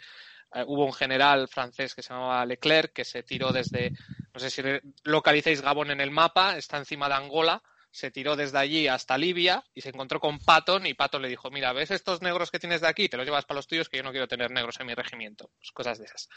eh, 0.53 0.63
hubo 0.67 0.85
un 0.85 0.93
general 0.93 1.47
francés 1.47 1.95
que 1.95 2.03
se 2.03 2.13
llamaba 2.13 2.45
Leclerc 2.45 2.93
que 2.93 3.03
se 3.03 3.23
tiró 3.23 3.51
desde, 3.51 3.91
no 4.33 4.39
sé 4.39 4.49
si 4.49 4.61
localicéis 5.03 5.61
Gabón 5.61 5.91
en 5.91 6.01
el 6.01 6.11
mapa, 6.11 6.55
está 6.57 6.77
encima 6.77 7.09
de 7.09 7.15
Angola 7.15 7.63
se 7.93 8.09
tiró 8.09 8.35
desde 8.35 8.57
allí 8.57 8.87
hasta 8.87 9.19
Libia 9.19 9.63
y 9.75 9.81
se 9.81 9.89
encontró 9.89 10.19
con 10.19 10.39
Patton 10.39 10.87
y 10.87 10.95
Patton 10.95 11.21
le 11.21 11.29
dijo, 11.29 11.51
mira, 11.51 11.73
¿ves 11.73 11.91
estos 11.91 12.23
negros 12.23 12.49
que 12.49 12.57
tienes 12.57 12.81
de 12.81 12.87
aquí? 12.87 13.07
Te 13.07 13.17
los 13.17 13.25
llevas 13.25 13.45
para 13.45 13.59
los 13.59 13.67
tuyos 13.67 13.87
que 13.87 13.97
yo 13.97 14.03
no 14.03 14.09
quiero 14.09 14.27
tener 14.27 14.49
negros 14.49 14.79
en 14.79 14.87
mi 14.87 14.95
regimiento. 14.95 15.51
Pues 15.59 15.71
cosas 15.71 15.99
de 15.99 16.05
esas. 16.05 16.27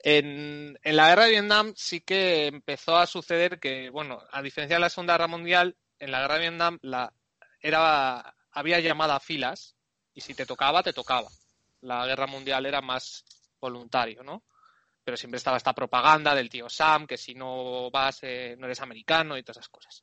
En, 0.00 0.76
la 0.82 1.08
guerra 1.08 1.24
de 1.26 1.30
Vietnam 1.30 1.72
sí 1.76 2.00
que 2.00 2.48
empezó 2.48 2.96
a 2.96 3.06
suceder 3.06 3.60
que, 3.60 3.88
bueno, 3.88 4.20
a 4.32 4.42
diferencia 4.42 4.76
de 4.76 4.80
la 4.80 4.90
Segunda 4.90 5.14
Guerra 5.14 5.28
Mundial, 5.28 5.76
en 6.00 6.10
la 6.10 6.22
guerra 6.22 6.34
de 6.34 6.40
Vietnam 6.40 6.78
la, 6.82 7.12
era, 7.60 8.34
había 8.50 8.80
llamada 8.80 9.14
a 9.14 9.20
filas 9.20 9.76
y 10.12 10.22
si 10.22 10.34
te 10.34 10.44
tocaba, 10.44 10.82
te 10.82 10.92
tocaba. 10.92 11.28
La 11.82 12.04
guerra 12.04 12.26
mundial 12.26 12.66
era 12.66 12.80
más 12.80 13.24
voluntario, 13.60 14.24
¿no? 14.24 14.42
Pero 15.04 15.16
siempre 15.16 15.38
estaba 15.38 15.56
esta 15.56 15.72
propaganda 15.72 16.34
del 16.34 16.48
tío 16.48 16.68
Sam, 16.68 17.06
que 17.06 17.16
si 17.16 17.36
no 17.36 17.92
vas, 17.92 18.18
eh, 18.22 18.56
no 18.58 18.66
eres 18.66 18.80
americano 18.80 19.38
y 19.38 19.44
todas 19.44 19.58
esas 19.58 19.68
cosas. 19.68 20.02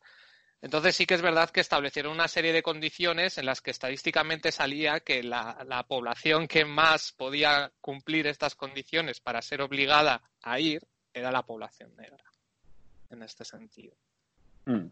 Entonces 0.63 0.95
sí 0.95 1.06
que 1.06 1.15
es 1.15 1.21
verdad 1.21 1.49
que 1.49 1.60
establecieron 1.60 2.13
una 2.13 2.30
serie 2.30 2.54
de 2.54 2.63
condiciones 2.63 3.38
en 3.38 3.45
las 3.45 3.60
que 3.60 3.71
estadísticamente 3.71 4.49
salía 4.49 5.02
que 5.02 5.21
la, 5.21 5.86
población 5.89 6.47
que 6.47 6.63
más 6.63 7.12
podía 7.12 7.69
cumplir 7.82 8.28
estas 8.28 8.56
condiciones 8.56 9.19
para 9.19 9.41
ser 9.41 9.62
obligada 9.62 10.21
a 10.41 10.62
ir 10.62 10.82
era 11.13 11.34
la 11.34 11.43
población 11.43 11.93
negra, 11.97 12.23
en 13.10 13.23
este 13.23 13.43
sentido. 13.43 13.93
Hmm. 14.63 14.88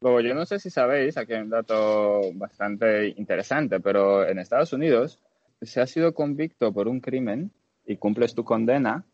Luego, 0.00 0.22
yo 0.22 0.34
no 0.34 0.46
sé 0.46 0.58
si 0.58 0.70
sabéis, 0.70 1.18
aquí 1.18 1.34
hay 1.34 1.42
un 1.42 1.50
dato 1.50 2.22
bastante 2.32 3.08
interesante, 3.08 3.80
pero 3.80 4.26
en 4.26 4.38
Estados 4.38 4.72
Unidos, 4.72 5.20
si 5.60 5.80
has 5.80 5.90
sido 5.90 6.14
convicto 6.14 6.72
por 6.72 6.88
un 6.88 7.00
crimen 7.00 7.52
y 7.84 7.98
cumples 7.98 8.34
tu 8.34 8.42
condena, 8.42 9.04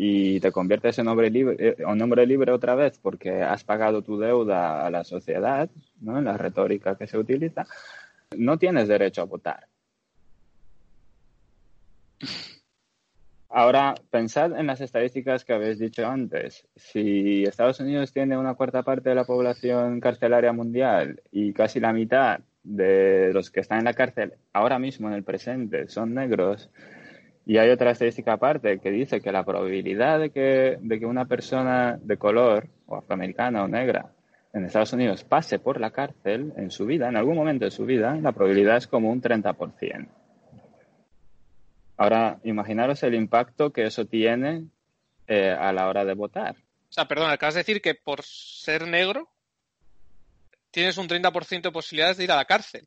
y 0.00 0.38
te 0.38 0.52
conviertes 0.52 0.96
en 1.00 1.08
hombre 1.08 1.28
libre, 1.28 1.56
eh, 1.58 1.74
en 1.76 2.00
hombre 2.00 2.24
libre 2.24 2.52
otra 2.52 2.76
vez 2.76 3.00
porque 3.00 3.42
has 3.42 3.64
pagado 3.64 4.02
tu 4.02 4.16
deuda 4.16 4.86
a 4.86 4.90
la 4.92 5.02
sociedad, 5.02 5.68
¿no? 6.00 6.20
la 6.20 6.36
retórica 6.36 6.96
que 6.96 7.08
se 7.08 7.18
utiliza, 7.18 7.66
no 8.36 8.58
tienes 8.58 8.86
derecho 8.86 9.22
a 9.22 9.24
votar. 9.24 9.66
Ahora, 13.48 13.96
pensad 14.10 14.56
en 14.56 14.68
las 14.68 14.80
estadísticas 14.80 15.44
que 15.44 15.54
habéis 15.54 15.80
dicho 15.80 16.06
antes. 16.06 16.68
Si 16.76 17.42
Estados 17.42 17.80
Unidos 17.80 18.12
tiene 18.12 18.38
una 18.38 18.54
cuarta 18.54 18.84
parte 18.84 19.08
de 19.08 19.16
la 19.16 19.24
población 19.24 19.98
carcelaria 19.98 20.52
mundial 20.52 21.20
y 21.32 21.52
casi 21.52 21.80
la 21.80 21.92
mitad 21.92 22.38
de 22.62 23.32
los 23.32 23.50
que 23.50 23.60
están 23.60 23.78
en 23.78 23.86
la 23.86 23.94
cárcel 23.94 24.34
ahora 24.52 24.78
mismo 24.78 25.08
en 25.08 25.14
el 25.14 25.24
presente 25.24 25.88
son 25.88 26.14
negros, 26.14 26.70
y 27.48 27.56
hay 27.56 27.70
otra 27.70 27.92
estadística 27.92 28.34
aparte 28.34 28.78
que 28.78 28.90
dice 28.90 29.22
que 29.22 29.32
la 29.32 29.42
probabilidad 29.42 30.20
de 30.20 30.28
que, 30.28 30.76
de 30.82 31.00
que 31.00 31.06
una 31.06 31.24
persona 31.24 31.98
de 31.98 32.18
color, 32.18 32.68
o 32.84 32.96
afroamericana 32.96 33.64
o 33.64 33.68
negra, 33.68 34.12
en 34.52 34.66
Estados 34.66 34.92
Unidos 34.92 35.24
pase 35.24 35.58
por 35.58 35.80
la 35.80 35.90
cárcel 35.90 36.52
en 36.58 36.70
su 36.70 36.84
vida, 36.84 37.08
en 37.08 37.16
algún 37.16 37.36
momento 37.36 37.64
de 37.64 37.70
su 37.70 37.86
vida, 37.86 38.14
la 38.16 38.32
probabilidad 38.32 38.76
es 38.76 38.86
como 38.86 39.10
un 39.10 39.22
30%. 39.22 40.08
Ahora, 41.96 42.38
imaginaros 42.44 43.02
el 43.02 43.14
impacto 43.14 43.72
que 43.72 43.84
eso 43.84 44.04
tiene 44.04 44.66
eh, 45.26 45.50
a 45.50 45.72
la 45.72 45.88
hora 45.88 46.04
de 46.04 46.12
votar. 46.12 46.54
O 46.54 46.92
sea, 46.92 47.08
perdón, 47.08 47.30
acabas 47.30 47.54
de 47.54 47.60
decir 47.60 47.80
que 47.80 47.94
por 47.94 48.24
ser 48.24 48.86
negro 48.86 49.26
tienes 50.70 50.98
un 50.98 51.08
30% 51.08 51.62
de 51.62 51.72
posibilidades 51.72 52.18
de 52.18 52.24
ir 52.24 52.32
a 52.32 52.36
la 52.36 52.44
cárcel. 52.44 52.86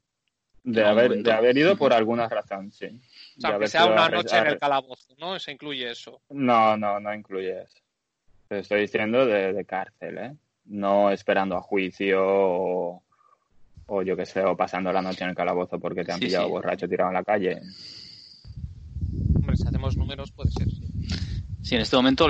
De, 0.63 0.85
haber, 0.85 1.23
de 1.23 1.31
haber 1.31 1.57
ido 1.57 1.75
por 1.75 1.93
alguna 1.93 2.29
razón, 2.29 2.71
sí. 2.71 3.01
O 3.47 3.49
sea, 3.49 3.59
que 3.59 3.67
sea 3.67 3.85
una 3.85 4.09
noche 4.09 4.37
en 4.37 4.47
el 4.47 4.59
calabozo, 4.59 5.13
¿no? 5.17 5.39
¿Se 5.39 5.51
incluye 5.51 5.89
eso? 5.91 6.21
No, 6.29 6.77
no, 6.77 6.99
no 6.99 7.13
incluye 7.13 7.63
eso. 7.63 7.79
Te 8.47 8.59
estoy 8.59 8.81
diciendo 8.81 9.25
de, 9.25 9.65
cárcel, 9.65 10.17
¿eh? 10.17 10.35
No 10.65 11.09
esperando 11.11 11.55
a 11.55 11.61
juicio 11.61 12.19
o, 12.23 13.03
yo 14.03 14.15
qué 14.15 14.25
sé, 14.25 14.43
o 14.43 14.55
pasando 14.55 14.91
la 14.93 15.01
noche 15.01 15.23
en 15.23 15.31
el 15.31 15.35
calabozo 15.35 15.79
porque 15.79 16.03
te 16.03 16.11
han 16.11 16.19
pillado 16.19 16.49
borracho 16.49 16.87
tirado 16.87 17.09
en 17.09 17.15
la 17.15 17.23
calle 17.23 17.61
si 19.55 19.67
hacemos 19.67 19.97
números 19.97 20.31
puede 20.31 20.51
ser. 20.51 20.67
Sí, 21.61 21.75
en 21.75 21.81
este 21.81 21.95
momento 21.95 22.27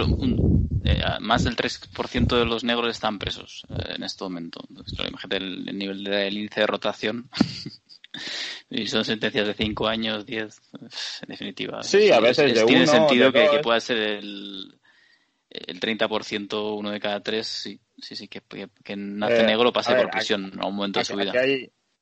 eh, 0.83 1.01
más 1.21 1.43
del 1.43 1.55
3% 1.55 2.37
de 2.37 2.45
los 2.45 2.63
negros 2.63 2.89
están 2.89 3.19
presos 3.19 3.63
eh, 3.69 3.93
en 3.95 4.03
este 4.03 4.23
momento. 4.23 4.61
imagínate 5.07 5.37
el, 5.37 5.77
nivel 5.77 6.03
del 6.03 6.37
índice 6.37 6.61
de 6.61 6.67
rotación. 6.67 7.29
y 8.69 8.87
son 8.87 9.05
sentencias 9.05 9.47
de 9.47 9.53
5 9.53 9.87
años, 9.87 10.25
10, 10.25 10.61
en 10.81 11.27
definitiva. 11.27 11.83
Sí, 11.83 12.11
a 12.11 12.19
veces 12.19 12.53
de 12.53 12.65
Tiene 12.65 12.87
sentido 12.87 13.31
que, 13.31 13.59
pueda 13.63 13.79
ser 13.79 13.97
el, 13.97 14.79
el 15.49 15.79
30%, 15.79 16.77
uno 16.77 16.91
de 16.91 16.99
cada 16.99 17.21
tres, 17.21 17.47
sí, 17.47 17.79
sí, 17.97 18.15
sí 18.15 18.27
que, 18.27 18.41
que, 18.83 18.95
nace 18.95 19.41
eh, 19.41 19.45
negro 19.45 19.71
pase 19.71 19.95
por 19.95 20.09
prisión 20.09 20.53
a 20.59 20.67
un 20.67 20.75
momento 20.75 20.99
de 20.99 21.05
su 21.05 21.15
vida 21.15 21.33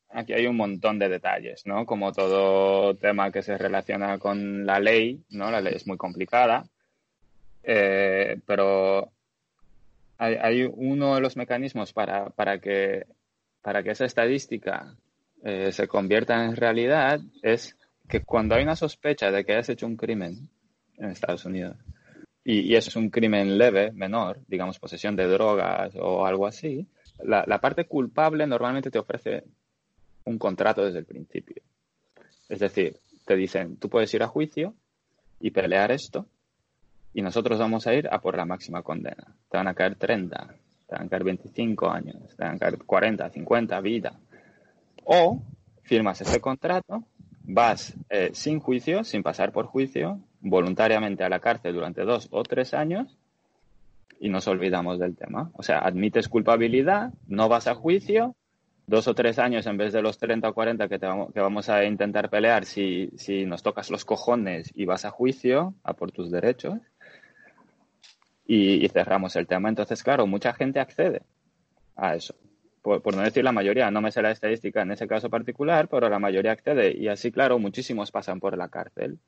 aquí 0.09 0.33
hay 0.33 0.47
un 0.47 0.57
montón 0.57 0.99
de 0.99 1.09
detalles, 1.09 1.65
¿no? 1.65 1.85
Como 1.85 2.11
todo 2.11 2.95
tema 2.95 3.31
que 3.31 3.43
se 3.43 3.57
relaciona 3.57 4.17
con 4.17 4.65
la 4.65 4.79
ley, 4.79 5.23
¿no? 5.29 5.51
La 5.51 5.61
ley 5.61 5.75
es 5.75 5.87
muy 5.87 5.97
complicada, 5.97 6.65
eh, 7.63 8.39
pero 8.45 9.11
hay, 10.17 10.69
uno 10.71 11.15
de 11.15 11.21
los 11.21 11.37
mecanismos 11.37 11.93
para, 11.93 12.29
para, 12.31 12.59
que, 12.59 13.05
para 13.61 13.83
que 13.83 13.91
esa 13.91 14.05
estadística 14.05 14.95
eh, 15.43 15.71
se 15.71 15.87
convierta 15.87 16.43
en 16.43 16.55
realidad 16.55 17.19
es 17.41 17.77
que 18.07 18.21
cuando 18.21 18.55
hay 18.55 18.63
una 18.63 18.75
sospecha 18.75 19.31
de 19.31 19.45
que 19.45 19.55
has 19.55 19.69
hecho 19.69 19.85
un 19.85 19.95
crimen 19.95 20.49
en 20.97 21.09
Estados 21.11 21.45
Unidos, 21.45 21.77
y, 22.43 22.61
y 22.61 22.75
es 22.75 22.95
un 22.95 23.09
crimen 23.09 23.57
leve, 23.57 23.91
menor, 23.91 24.39
digamos 24.47 24.79
posesión 24.79 25.15
de 25.15 25.27
drogas 25.27 25.93
o 25.95 26.25
algo 26.25 26.47
así, 26.47 26.87
la, 27.23 27.43
la 27.45 27.59
parte 27.59 27.85
culpable 27.85 28.47
normalmente 28.47 28.89
te 28.89 28.99
ofrece 28.99 29.43
un 30.25 30.37
contrato 30.37 30.83
desde 30.83 30.99
el 30.99 31.05
principio. 31.05 31.61
Es 32.47 32.59
decir, 32.59 32.97
te 33.25 33.35
dicen, 33.35 33.77
tú 33.77 33.89
puedes 33.89 34.13
ir 34.13 34.23
a 34.23 34.27
juicio 34.27 34.73
y 35.39 35.51
pelear 35.51 35.91
esto 35.91 36.25
y 37.13 37.21
nosotros 37.21 37.59
vamos 37.59 37.87
a 37.87 37.93
ir 37.93 38.07
a 38.11 38.19
por 38.19 38.37
la 38.37 38.45
máxima 38.45 38.81
condena. 38.81 39.35
Te 39.49 39.57
van 39.57 39.67
a 39.67 39.73
caer 39.73 39.95
30, 39.95 40.55
te 40.87 40.95
van 40.95 41.05
a 41.05 41.09
caer 41.09 41.23
25 41.23 41.89
años, 41.89 42.35
te 42.35 42.43
van 42.43 42.55
a 42.55 42.59
caer 42.59 42.77
40, 42.77 43.29
50, 43.29 43.81
vida. 43.81 44.19
O 45.11 45.41
firmas 45.81 46.21
ese 46.21 46.39
contrato, 46.39 47.03
vas 47.41 47.95
eh, 48.11 48.29
sin 48.33 48.59
juicio, 48.59 49.03
sin 49.03 49.23
pasar 49.23 49.51
por 49.51 49.65
juicio, 49.65 50.19
voluntariamente 50.39 51.23
a 51.23 51.29
la 51.29 51.39
cárcel 51.39 51.73
durante 51.73 52.03
dos 52.03 52.27
o 52.29 52.43
tres 52.43 52.75
años 52.75 53.17
y 54.19 54.29
nos 54.29 54.47
olvidamos 54.47 54.99
del 54.99 55.15
tema. 55.15 55.49
O 55.53 55.63
sea, 55.63 55.79
admites 55.79 56.29
culpabilidad, 56.29 57.11
no 57.25 57.49
vas 57.49 57.65
a 57.65 57.73
juicio 57.73 58.35
dos 58.85 59.07
o 59.07 59.15
tres 59.15 59.39
años 59.39 59.65
en 59.65 59.77
vez 59.77 59.93
de 59.93 60.03
los 60.03 60.19
30 60.19 60.47
o 60.47 60.53
40 60.53 60.87
que, 60.87 60.99
te 60.99 61.07
vamos, 61.07 61.33
que 61.33 61.39
vamos 61.39 61.69
a 61.69 61.83
intentar 61.85 62.29
pelear 62.29 62.65
si, 62.65 63.09
si 63.17 63.47
nos 63.47 63.63
tocas 63.63 63.89
los 63.89 64.05
cojones 64.05 64.71
y 64.75 64.85
vas 64.85 65.05
a 65.05 65.09
juicio 65.09 65.73
a 65.83 65.93
por 65.93 66.11
tus 66.11 66.29
derechos 66.29 66.77
y, 68.45 68.87
cerramos 68.89 69.35
el 69.35 69.47
tema. 69.47 69.69
Entonces, 69.69 70.03
claro, 70.03 70.27
mucha 70.27 70.53
gente 70.53 70.79
accede 70.79 71.23
a 71.95 72.13
eso. 72.13 72.35
Por, 72.81 73.01
por, 73.01 73.15
no 73.15 73.21
decir 73.21 73.43
la 73.43 73.51
mayoría, 73.51 73.91
no 73.91 74.01
me 74.01 74.11
sé 74.11 74.21
la 74.21 74.31
estadística 74.31 74.81
en 74.81 74.91
ese 74.91 75.07
caso 75.07 75.29
particular, 75.29 75.87
pero 75.89 76.09
la 76.09 76.19
mayoría 76.19 76.53
accede 76.53 76.95
y 76.97 77.07
así, 77.07 77.31
claro, 77.31 77.59
muchísimos 77.59 78.11
pasan 78.11 78.39
por 78.39 78.57
la 78.57 78.69
cárcel. 78.69 79.19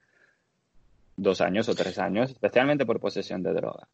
Dos 1.18 1.42
años 1.42 1.68
o 1.70 1.76
tres 1.76 2.00
años, 2.00 2.32
especialmente 2.32 2.86
por 2.86 3.00
posesión 3.00 3.44
de 3.44 3.54
droga. 3.54 3.88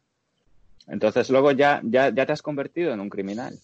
Entonces 0.86 1.28
luego 1.30 1.52
ya, 1.52 1.80
ya, 1.84 2.10
ya 2.10 2.24
te 2.24 2.32
has 2.32 2.42
convertido 2.42 2.92
en 2.92 3.00
un 3.00 3.10
criminal 3.10 3.58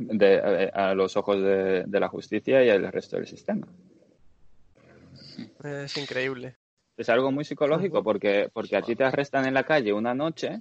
de, 0.00 0.70
a 0.72 0.94
los 0.94 1.16
ojos 1.16 1.42
de, 1.42 2.00
la 2.00 2.08
justicia 2.08 2.64
y 2.64 2.70
al 2.70 2.90
resto 2.92 3.16
del 3.16 3.26
sistema. 3.26 3.66
Es 5.64 5.96
increíble. 5.96 6.56
Es 6.96 7.08
algo 7.08 7.32
muy 7.32 7.44
psicológico 7.44 8.02
porque, 8.02 8.50
porque 8.52 8.76
a 8.76 8.82
ti 8.82 8.96
te 8.96 9.04
arrestan 9.04 9.46
en 9.46 9.54
la 9.54 9.64
calle 9.64 9.92
una 9.92 10.14
noche 10.14 10.60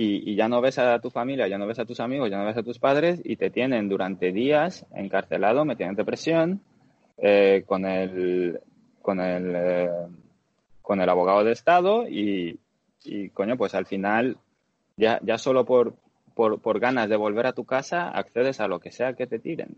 y, 0.00 0.36
ya 0.36 0.48
no 0.48 0.60
ves 0.60 0.78
a 0.78 1.00
tu 1.00 1.10
familia, 1.10 1.48
ya 1.48 1.58
no 1.58 1.66
ves 1.66 1.80
a 1.80 1.84
tus 1.84 1.98
amigos, 1.98 2.30
ya 2.30 2.38
no 2.38 2.44
ves 2.44 2.56
a 2.56 2.62
tus 2.62 2.78
padres 2.78 3.20
y 3.24 3.34
te 3.34 3.50
tienen 3.50 3.88
durante 3.88 4.30
días 4.30 4.86
encarcelado, 4.94 5.64
metido 5.64 5.90
en 5.90 5.96
depresión, 5.96 6.60
eh, 7.16 7.64
con 7.66 7.84
el 7.84 8.60
con 9.02 9.18
el 9.20 9.52
eh, 9.56 9.90
con 10.82 11.00
el 11.00 11.08
abogado 11.08 11.42
de 11.42 11.50
Estado 11.50 12.08
y, 12.08 12.60
y 13.04 13.30
coño, 13.30 13.56
pues 13.56 13.74
al 13.74 13.86
final 13.86 14.38
ya, 14.96 15.18
ya 15.24 15.36
solo 15.36 15.64
por, 15.64 15.96
por, 16.34 16.78
ganas 16.78 17.08
de 17.08 17.16
volver 17.16 17.46
a 17.46 17.52
tu 17.52 17.64
casa, 17.64 18.08
accedes 18.08 18.60
a 18.60 18.68
lo 18.68 18.78
que 18.78 18.92
sea 18.92 19.14
que 19.14 19.26
te 19.26 19.40
tiren. 19.40 19.76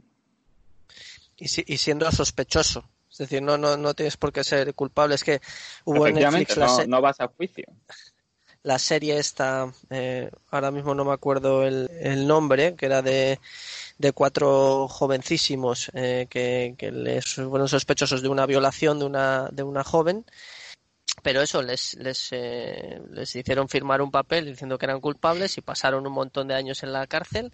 Y, 1.38 1.44
y 1.44 1.78
siendo 1.78 2.10
sospechoso. 2.12 2.84
Es 3.10 3.18
decir, 3.18 3.42
no, 3.42 3.58
no, 3.58 3.76
no 3.76 3.94
tienes 3.94 4.16
por 4.16 4.32
qué 4.32 4.44
ser 4.44 4.72
culpable. 4.74 5.14
Es 5.14 5.24
que 5.24 5.40
hubo 5.84 6.06
en 6.06 6.14
Netflix. 6.14 6.56
No, 6.56 6.86
no 6.86 7.00
vas 7.00 7.20
a 7.20 7.28
juicio. 7.28 7.64
La 8.62 8.78
serie 8.78 9.16
esta, 9.18 9.72
eh, 9.88 10.30
ahora 10.50 10.70
mismo 10.70 10.94
no 10.94 11.06
me 11.06 11.14
acuerdo 11.14 11.66
el, 11.66 12.26
nombre, 12.26 12.74
que 12.76 12.86
era 12.86 13.00
de, 13.00 13.40
de 13.96 14.12
cuatro 14.12 14.86
jovencísimos 14.86 15.90
eh, 15.94 16.26
que, 16.28 16.74
que 16.76 16.92
les 16.92 17.34
fueron 17.34 17.68
sospechosos 17.68 18.20
de 18.20 18.28
una 18.28 18.44
violación 18.44 18.98
de 18.98 19.06
una, 19.06 19.48
de 19.50 19.62
una 19.62 19.82
joven. 19.82 20.26
Pero 21.22 21.40
eso 21.42 21.62
les 21.62 21.94
les, 21.94 22.28
eh, 22.32 23.00
les 23.10 23.34
hicieron 23.34 23.68
firmar 23.68 24.02
un 24.02 24.10
papel 24.10 24.46
diciendo 24.46 24.78
que 24.78 24.86
eran 24.86 25.00
culpables 25.00 25.56
y 25.56 25.62
pasaron 25.62 26.06
un 26.06 26.12
montón 26.12 26.48
de 26.48 26.54
años 26.54 26.82
en 26.82 26.92
la 26.92 27.06
cárcel 27.06 27.52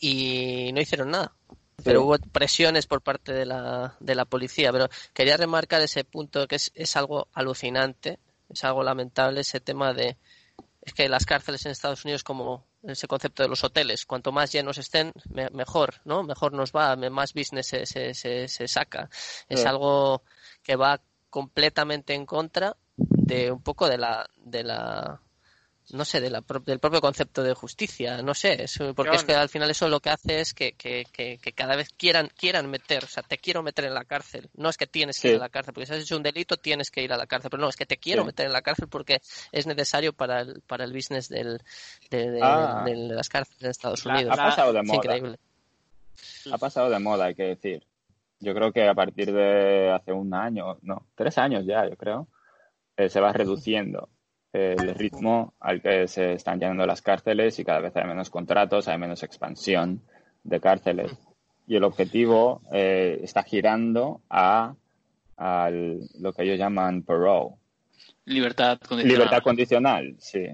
y 0.00 0.70
no 0.72 0.80
hicieron 0.80 1.10
nada. 1.10 1.32
Pero 1.84 2.04
hubo 2.04 2.18
presiones 2.18 2.86
por 2.86 3.02
parte 3.02 3.32
de 3.32 3.46
la, 3.46 3.96
de 4.00 4.14
la 4.14 4.24
policía. 4.24 4.72
Pero 4.72 4.88
quería 5.14 5.36
remarcar 5.36 5.80
ese 5.80 6.04
punto 6.04 6.46
que 6.46 6.56
es, 6.56 6.72
es 6.74 6.96
algo 6.96 7.28
alucinante 7.32 8.18
es 8.50 8.64
algo 8.64 8.82
lamentable 8.82 9.40
ese 9.40 9.60
tema 9.60 9.92
de 9.92 10.16
es 10.82 10.94
que 10.94 11.08
las 11.08 11.26
cárceles 11.26 11.64
en 11.66 11.72
Estados 11.72 12.04
Unidos 12.04 12.24
como 12.24 12.66
ese 12.82 13.06
concepto 13.06 13.42
de 13.42 13.48
los 13.48 13.62
hoteles 13.64 14.06
cuanto 14.06 14.32
más 14.32 14.50
llenos 14.52 14.78
estén 14.78 15.12
mejor 15.52 16.00
no 16.04 16.22
mejor 16.22 16.52
nos 16.52 16.72
va 16.72 16.96
más 16.96 17.34
business 17.34 17.66
se, 17.66 17.86
se, 17.86 18.48
se, 18.48 18.68
saca. 18.68 19.10
Es 19.48 19.66
algo 19.66 20.22
que 20.62 20.76
va 20.76 21.00
completamente 21.28 22.14
en 22.14 22.26
contra 22.26 22.76
de 22.96 23.52
un 23.52 23.62
poco 23.62 23.88
de 23.88 23.98
la 23.98 24.28
de 24.36 24.64
la 24.64 25.20
no 25.92 26.04
sé, 26.04 26.20
de 26.20 26.30
la, 26.30 26.42
del 26.64 26.78
propio 26.78 27.00
concepto 27.00 27.42
de 27.42 27.54
justicia, 27.54 28.22
no 28.22 28.34
sé, 28.34 28.66
porque 28.94 29.16
es 29.16 29.24
que 29.24 29.34
al 29.34 29.48
final 29.48 29.70
eso 29.70 29.88
lo 29.88 30.00
que 30.00 30.10
hace 30.10 30.40
es 30.40 30.54
que, 30.54 30.72
que, 30.72 31.04
que, 31.12 31.52
cada 31.52 31.76
vez 31.76 31.90
quieran 31.96 32.30
quieran 32.36 32.70
meter, 32.70 33.04
o 33.04 33.08
sea, 33.08 33.22
te 33.22 33.38
quiero 33.38 33.62
meter 33.62 33.84
en 33.86 33.94
la 33.94 34.04
cárcel, 34.04 34.48
no 34.54 34.68
es 34.68 34.76
que 34.76 34.86
tienes 34.86 35.20
que 35.20 35.30
ir 35.30 35.36
a 35.36 35.40
la 35.40 35.48
cárcel, 35.48 35.74
porque 35.74 35.86
si 35.86 35.92
has 35.94 36.02
hecho 36.02 36.16
un 36.16 36.22
delito 36.22 36.56
tienes 36.56 36.90
que 36.90 37.02
ir 37.02 37.12
a 37.12 37.16
la 37.16 37.26
cárcel, 37.26 37.50
pero 37.50 37.60
no, 37.62 37.68
es 37.68 37.76
que 37.76 37.86
te 37.86 37.96
quiero 37.96 38.24
meter 38.24 38.46
en 38.46 38.52
la 38.52 38.62
cárcel 38.62 38.88
porque 38.88 39.20
es 39.52 39.66
necesario 39.66 40.12
para 40.12 40.40
el, 40.40 40.62
para 40.66 40.84
el 40.84 40.92
business 40.92 41.28
del, 41.28 41.60
de, 42.10 42.38
ah. 42.42 42.84
las 42.86 43.28
cárceles 43.28 43.62
en 43.62 43.70
Estados 43.70 44.04
Unidos. 44.06 44.32
Ha 44.32 44.36
pasado 44.36 44.72
de 44.72 44.82
moda. 44.82 44.96
increíble. 44.96 45.38
Ha 46.52 46.58
pasado 46.58 46.90
de 46.90 46.98
moda, 46.98 47.26
hay 47.26 47.34
que 47.34 47.44
decir 47.44 47.84
yo 48.40 48.54
creo 48.54 48.72
que 48.72 48.88
a 48.88 48.94
partir 48.94 49.32
de 49.32 49.90
hace 49.90 50.12
un 50.12 50.32
año, 50.34 50.78
no, 50.82 51.06
tres 51.14 51.36
años 51.38 51.64
ya, 51.66 51.88
yo 51.88 51.96
creo, 51.96 52.26
eh, 52.96 53.08
se 53.08 53.20
va 53.20 53.32
reduciendo. 53.32 54.08
El 54.52 54.94
ritmo 54.94 55.54
al 55.60 55.80
que 55.80 56.08
se 56.08 56.32
están 56.32 56.58
llenando 56.58 56.86
las 56.86 57.02
cárceles 57.02 57.58
y 57.58 57.64
cada 57.64 57.80
vez 57.80 57.96
hay 57.96 58.04
menos 58.04 58.30
contratos, 58.30 58.88
hay 58.88 58.98
menos 58.98 59.22
expansión 59.22 60.02
de 60.42 60.60
cárceles. 60.60 61.12
Y 61.66 61.76
el 61.76 61.84
objetivo 61.84 62.62
eh, 62.72 63.20
está 63.22 63.42
girando 63.42 64.22
a, 64.28 64.74
lo 65.38 66.32
que 66.32 66.42
ellos 66.42 66.58
llaman 66.58 67.02
parole. 67.02 67.54
Libertad 68.24 68.78
condicional. 68.78 69.18
Libertad 69.18 69.42
condicional, 69.42 70.16
sí. 70.18 70.46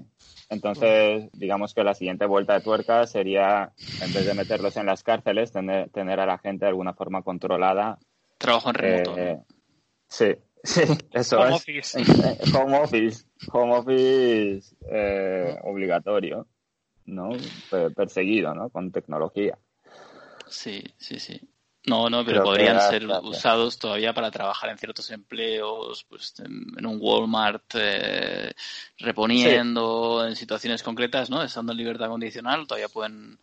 Entonces, 0.49 1.29
digamos 1.33 1.73
que 1.73 1.83
la 1.83 1.93
siguiente 1.93 2.25
vuelta 2.25 2.53
de 2.53 2.61
tuerca 2.61 3.05
sería, 3.05 3.73
en 4.01 4.13
vez 4.13 4.25
de 4.25 4.33
meterlos 4.33 4.77
en 4.77 4.85
las 4.85 5.03
cárceles, 5.03 5.51
tener, 5.51 5.89
tener 5.89 6.19
a 6.21 6.25
la 6.25 6.37
gente 6.37 6.65
de 6.65 6.69
alguna 6.69 6.93
forma 6.93 7.21
controlada. 7.21 7.97
Trabajo 8.37 8.69
en 8.69 8.75
remoto. 8.75 9.17
Eh, 9.17 9.39
sí, 10.07 10.35
sí, 10.67 10.81
eso 11.11 11.39
Home 11.39 11.49
es. 11.49 11.55
office. 11.55 11.99
Eh, 11.99 12.37
Home 12.53 12.77
office. 12.79 13.25
Home 13.51 13.75
office 13.75 14.75
eh, 14.91 15.57
obligatorio, 15.63 16.47
¿no? 17.05 17.29
Pe- 17.69 17.91
Perseguido, 17.91 18.53
¿no? 18.53 18.69
Con 18.69 18.91
tecnología. 18.91 19.57
Sí, 20.47 20.83
sí, 20.97 21.19
sí. 21.19 21.39
No, 21.85 22.09
no, 22.09 22.25
pero 22.25 22.41
Creo 22.41 22.43
podrían 22.43 22.81
ser 22.81 23.07
usados 23.23 23.79
todavía 23.79 24.13
para 24.13 24.29
trabajar 24.29 24.69
en 24.69 24.77
ciertos 24.77 25.09
empleos, 25.11 26.05
pues 26.09 26.33
en, 26.39 26.65
en 26.77 26.85
un 26.85 26.97
Walmart 26.99 27.63
eh, 27.75 28.51
reponiendo 28.97 30.25
en 30.27 30.35
situaciones 30.35 30.83
concretas, 30.83 31.29
¿no? 31.29 31.41
Estando 31.41 31.71
en 31.71 31.77
libertad 31.77 32.09
condicional, 32.09 32.67
todavía 32.67 32.89
pueden 32.89 33.39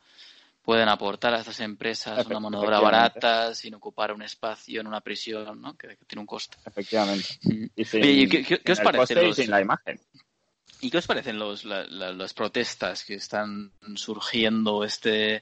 pueden 0.64 0.88
aportar 0.88 1.34
a 1.34 1.40
estas 1.40 1.60
empresas 1.60 2.24
una 2.26 2.40
mano 2.40 2.58
de 2.60 2.66
obra 2.66 2.80
barata 2.80 3.54
sin 3.54 3.74
ocupar 3.74 4.12
un 4.12 4.22
espacio 4.22 4.80
en 4.80 4.86
una 4.86 5.00
prisión, 5.02 5.60
¿no? 5.60 5.76
Que, 5.76 5.88
que 5.96 6.04
tiene 6.06 6.20
un 6.20 6.26
coste. 6.26 6.56
Efectivamente. 6.64 7.28
Y 7.76 7.84
sin, 7.84 8.02
Oye, 8.02 8.12
¿y 8.12 8.28
qué- 8.28 8.42
qué- 8.42 8.58
qué 8.60 8.72
os 8.72 8.80
parece 8.80 9.12
y 9.14 9.26
los- 9.26 9.36
sin 9.36 9.50
la 9.50 9.60
imagen. 9.60 10.00
¿Y 10.80 10.90
qué 10.90 10.98
os 10.98 11.06
parecen 11.06 11.38
los, 11.38 11.64
la- 11.64 11.84
la- 11.86 12.12
las 12.12 12.34
protestas 12.34 13.04
que 13.04 13.14
están 13.14 13.72
surgiendo? 13.94 14.84
Este, 14.84 15.36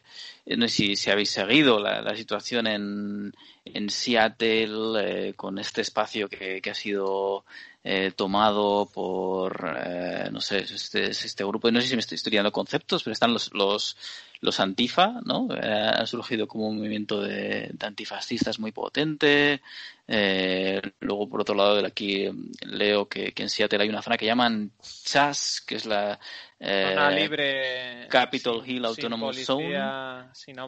eh, 0.47 0.57
no 0.57 0.69
sé 0.69 0.75
si, 0.75 0.97
si 0.97 1.11
habéis 1.11 1.31
seguido 1.31 1.81
la, 1.81 2.01
la 2.03 2.15
situación 2.15 2.67
en, 2.67 3.33
en 3.65 3.91
Seattle 3.91 5.29
eh, 5.29 5.35
con 5.35 5.59
este 5.59 5.81
espacio 5.81 6.29
que, 6.29 6.61
que 6.61 6.71
ha 6.71 6.75
sido 6.75 7.45
eh, 7.85 8.13
tomado 8.15 8.87
por, 8.93 9.77
eh, 9.85 10.29
no 10.31 10.41
sé, 10.41 10.59
este, 10.59 11.11
este 11.11 11.45
grupo, 11.45 11.71
no 11.71 11.81
sé 11.81 11.89
si 11.89 11.95
me 11.97 12.01
estoy 12.01 12.17
estudiando 12.17 12.53
conceptos, 12.53 13.03
pero 13.03 13.13
están 13.13 13.33
los, 13.33 13.53
los, 13.55 13.97
los 14.41 14.61
antifa, 14.61 15.15
¿no? 15.25 15.49
Eh, 15.55 15.61
ha 15.95 16.07
surgido 16.07 16.47
como 16.47 16.69
un 16.69 16.79
movimiento 16.79 17.21
de, 17.21 17.71
de 17.73 17.87
antifascistas 17.87 18.59
muy 18.61 18.71
potente. 18.73 19.61
Eh, 20.07 20.81
luego, 21.01 21.29
por 21.29 21.41
otro 21.41 21.55
lado, 21.55 21.77
de 21.81 21.87
aquí 21.87 22.25
eh, 22.27 22.33
leo 22.67 23.09
que, 23.09 23.33
que 23.33 23.43
en 23.45 23.49
Seattle 23.49 23.83
hay 23.83 23.89
una 23.89 24.03
zona 24.03 24.17
que 24.17 24.27
llaman 24.27 24.71
CHAS, 25.05 25.63
que 25.67 25.77
es 25.77 25.87
la 25.87 26.19
eh, 26.61 26.87
Zona 26.89 27.11
libre. 27.11 28.07
Capitol 28.09 28.63
sin- 28.65 28.77
Hill 28.77 28.85
Autonomous 28.85 29.37
sin 29.37 29.45
Zone. 29.45 29.65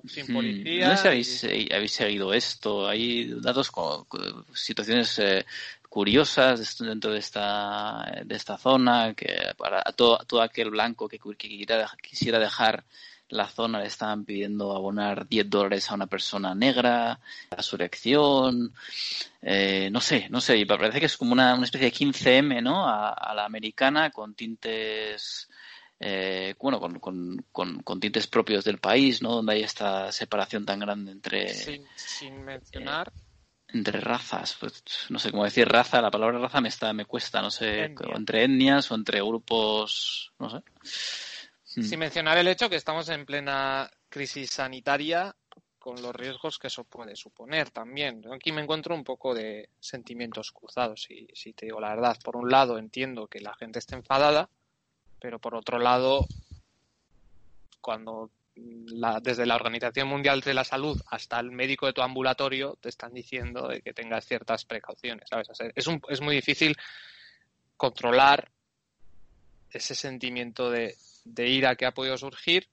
Sin, 0.07 0.35
policía. 0.35 0.89
No 0.89 0.97
sé 0.97 1.03
si 1.03 1.09
habéis, 1.09 1.45
y- 1.45 1.47
eh, 1.47 1.69
habéis 1.75 1.93
seguido 1.93 2.33
esto. 2.33 2.89
Hay 2.89 3.27
datos, 3.41 3.71
con, 3.71 4.05
situaciones 4.55 5.19
eh, 5.19 5.45
curiosas 5.95 6.77
dentro 6.79 7.13
de 7.13 7.21
esta, 7.21 8.05
de 8.25 8.35
esta 8.35 8.59
zona, 8.59 9.15
que 9.15 9.53
para 9.57 9.81
todo, 9.95 10.19
todo 10.27 10.43
aquel 10.43 10.71
blanco 10.71 11.09
que, 11.09 11.21
que 11.21 11.49
quisiera, 11.49 11.89
quisiera 12.03 12.41
dejar 12.41 12.83
la 13.29 13.47
zona 13.47 13.79
le 13.79 13.87
estaban 13.87 14.25
pidiendo 14.25 14.75
abonar 14.75 15.29
10 15.29 15.49
dólares 15.49 15.89
a 15.89 15.95
una 15.95 16.09
persona 16.09 16.53
negra, 16.53 17.21
a 17.49 17.63
su 17.63 17.77
elección, 17.77 18.75
eh, 19.41 19.89
no 19.93 20.01
sé, 20.01 20.27
no 20.31 20.41
sé, 20.41 20.57
y 20.57 20.65
parece 20.65 20.99
que 20.99 21.07
es 21.07 21.17
como 21.17 21.33
una, 21.33 21.55
una 21.55 21.65
especie 21.65 21.89
de 21.89 21.97
15M, 21.97 22.61
¿no? 22.61 22.89
A, 22.89 23.11
a 23.11 23.33
la 23.33 23.45
americana 23.45 24.11
con 24.11 24.35
tintes, 24.35 25.49
eh, 26.01 26.57
bueno, 26.59 26.81
con, 26.81 26.99
con, 26.99 27.47
con, 27.53 27.83
con 27.85 28.01
tintes 28.01 28.27
propios 28.27 28.65
del 28.65 28.79
país, 28.79 29.23
¿no? 29.23 29.37
Donde 29.37 29.53
hay 29.53 29.63
esta 29.63 30.11
separación 30.11 30.67
tan 30.67 30.81
grande 30.81 31.13
entre, 31.13 31.55
sin, 31.55 31.85
sin 31.95 32.45
mencionar. 32.45 33.13
Entre 33.75 34.01
razas, 34.01 34.57
pues 34.59 34.85
no 35.11 35.19
sé 35.19 35.31
cómo 35.31 35.45
decir 35.45 35.69
raza, 35.69 36.01
la 36.01 36.11
palabra 36.11 36.39
raza 36.39 36.61
me 36.61 36.69
está, 36.69 36.93
me 36.93 37.07
cuesta, 37.07 37.43
no 37.43 37.51
sé, 37.51 37.85
Etnia. 37.85 38.09
o 38.09 38.17
entre 38.17 38.45
etnias 38.45 38.91
o 38.91 38.95
entre 38.95 39.21
grupos, 39.21 40.33
no 40.39 40.49
sé. 40.49 40.59
Mm. 41.77 41.83
Sin 41.83 41.99
mencionar 41.99 42.39
el 42.39 42.47
hecho 42.47 42.71
que 42.71 42.77
estamos 42.77 43.09
en 43.09 43.27
plena 43.27 43.91
crisis 44.09 44.51
sanitaria 44.51 45.35
con 45.81 46.01
los 46.01 46.15
riesgos 46.15 46.59
que 46.59 46.69
eso 46.69 46.85
puede 46.85 47.17
suponer 47.17 47.71
también. 47.71 48.23
Aquí 48.33 48.53
me 48.53 48.63
encuentro 48.63 48.95
un 48.95 49.05
poco 49.05 49.35
de 49.35 49.69
sentimientos 49.81 50.53
cruzados, 50.53 51.03
si, 51.03 51.27
si 51.35 51.53
te 51.53 51.67
digo 51.67 51.81
la 51.81 51.91
verdad. 51.91 52.17
Por 52.25 52.37
un 52.37 52.49
lado 52.49 52.79
entiendo 52.79 53.27
que 53.27 53.41
la 53.41 53.55
gente 53.55 53.81
esté 53.81 53.97
enfadada, 53.97 54.49
pero 55.21 55.41
por 55.41 55.55
otro 55.57 55.79
lado, 55.79 56.27
cuando 57.81 58.31
la- 58.57 59.21
desde 59.21 59.47
la 59.47 59.57
Organización 59.57 60.09
Mundial 60.09 60.41
de 60.41 60.55
la 60.55 60.65
Salud 60.65 61.01
hasta 61.11 61.41
el 61.41 61.51
médico 61.51 61.87
de 61.87 61.93
tu 61.93 62.03
ambulatorio 62.03 62.77
te 62.81 62.89
están 62.89 63.13
diciendo 63.13 63.69
de 63.69 63.81
que 63.83 63.93
tengas 63.93 64.27
ciertas 64.27 64.65
precauciones, 64.65 65.29
¿sabes? 65.29 65.49
Es, 65.75 65.87
un- 65.87 66.01
es 66.09 66.21
muy 66.21 66.37
difícil 66.37 66.77
controlar 67.77 68.51
ese 69.71 69.95
sentimiento 69.95 70.71
de, 70.71 70.95
de 71.25 71.49
ira 71.49 71.75
que 71.77 71.87
ha 71.87 71.93
podido 71.95 72.17
surgir 72.17 72.69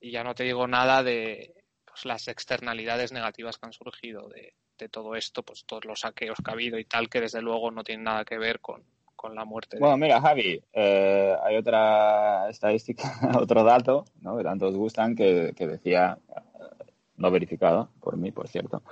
y 0.00 0.10
ya 0.10 0.24
no 0.24 0.34
te 0.34 0.44
digo 0.44 0.66
nada 0.66 1.02
de 1.02 1.54
pues, 1.84 2.04
las 2.06 2.28
externalidades 2.28 3.12
negativas 3.12 3.58
que 3.58 3.66
han 3.66 3.72
surgido 3.72 4.28
de, 4.28 4.54
de 4.78 4.88
todo 4.88 5.14
esto, 5.14 5.42
pues 5.42 5.64
todos 5.66 5.84
los 5.84 6.00
saqueos 6.00 6.38
que 6.42 6.50
ha 6.50 6.54
habido 6.54 6.78
y 6.78 6.84
tal, 6.84 7.08
que 7.10 7.20
desde 7.20 7.42
luego 7.42 7.70
no 7.70 7.84
tienen 7.84 8.04
nada 8.04 8.24
que 8.24 8.38
ver 8.38 8.60
con, 8.60 8.82
con 9.26 9.34
la 9.34 9.44
muerte. 9.44 9.76
de- 9.76 9.80
Bueno, 9.80 9.96
mira, 9.96 10.20
Javi, 10.20 10.62
eh, 10.72 11.34
hay 11.42 11.56
otra 11.56 12.48
estadística, 12.48 13.02
otro 13.48 13.64
dato, 13.64 14.04
¿no? 14.20 14.36
Que 14.36 14.44
tanto 14.44 14.68
os 14.68 14.76
gustan, 14.76 15.14
que, 15.16 15.52
que 15.56 15.66
decía, 15.66 16.16
eh, 16.28 16.84
no 17.16 17.30
verificado 17.30 17.88
por 18.00 18.16
mí, 18.16 18.30
por 18.30 18.46
cierto, 18.48 18.82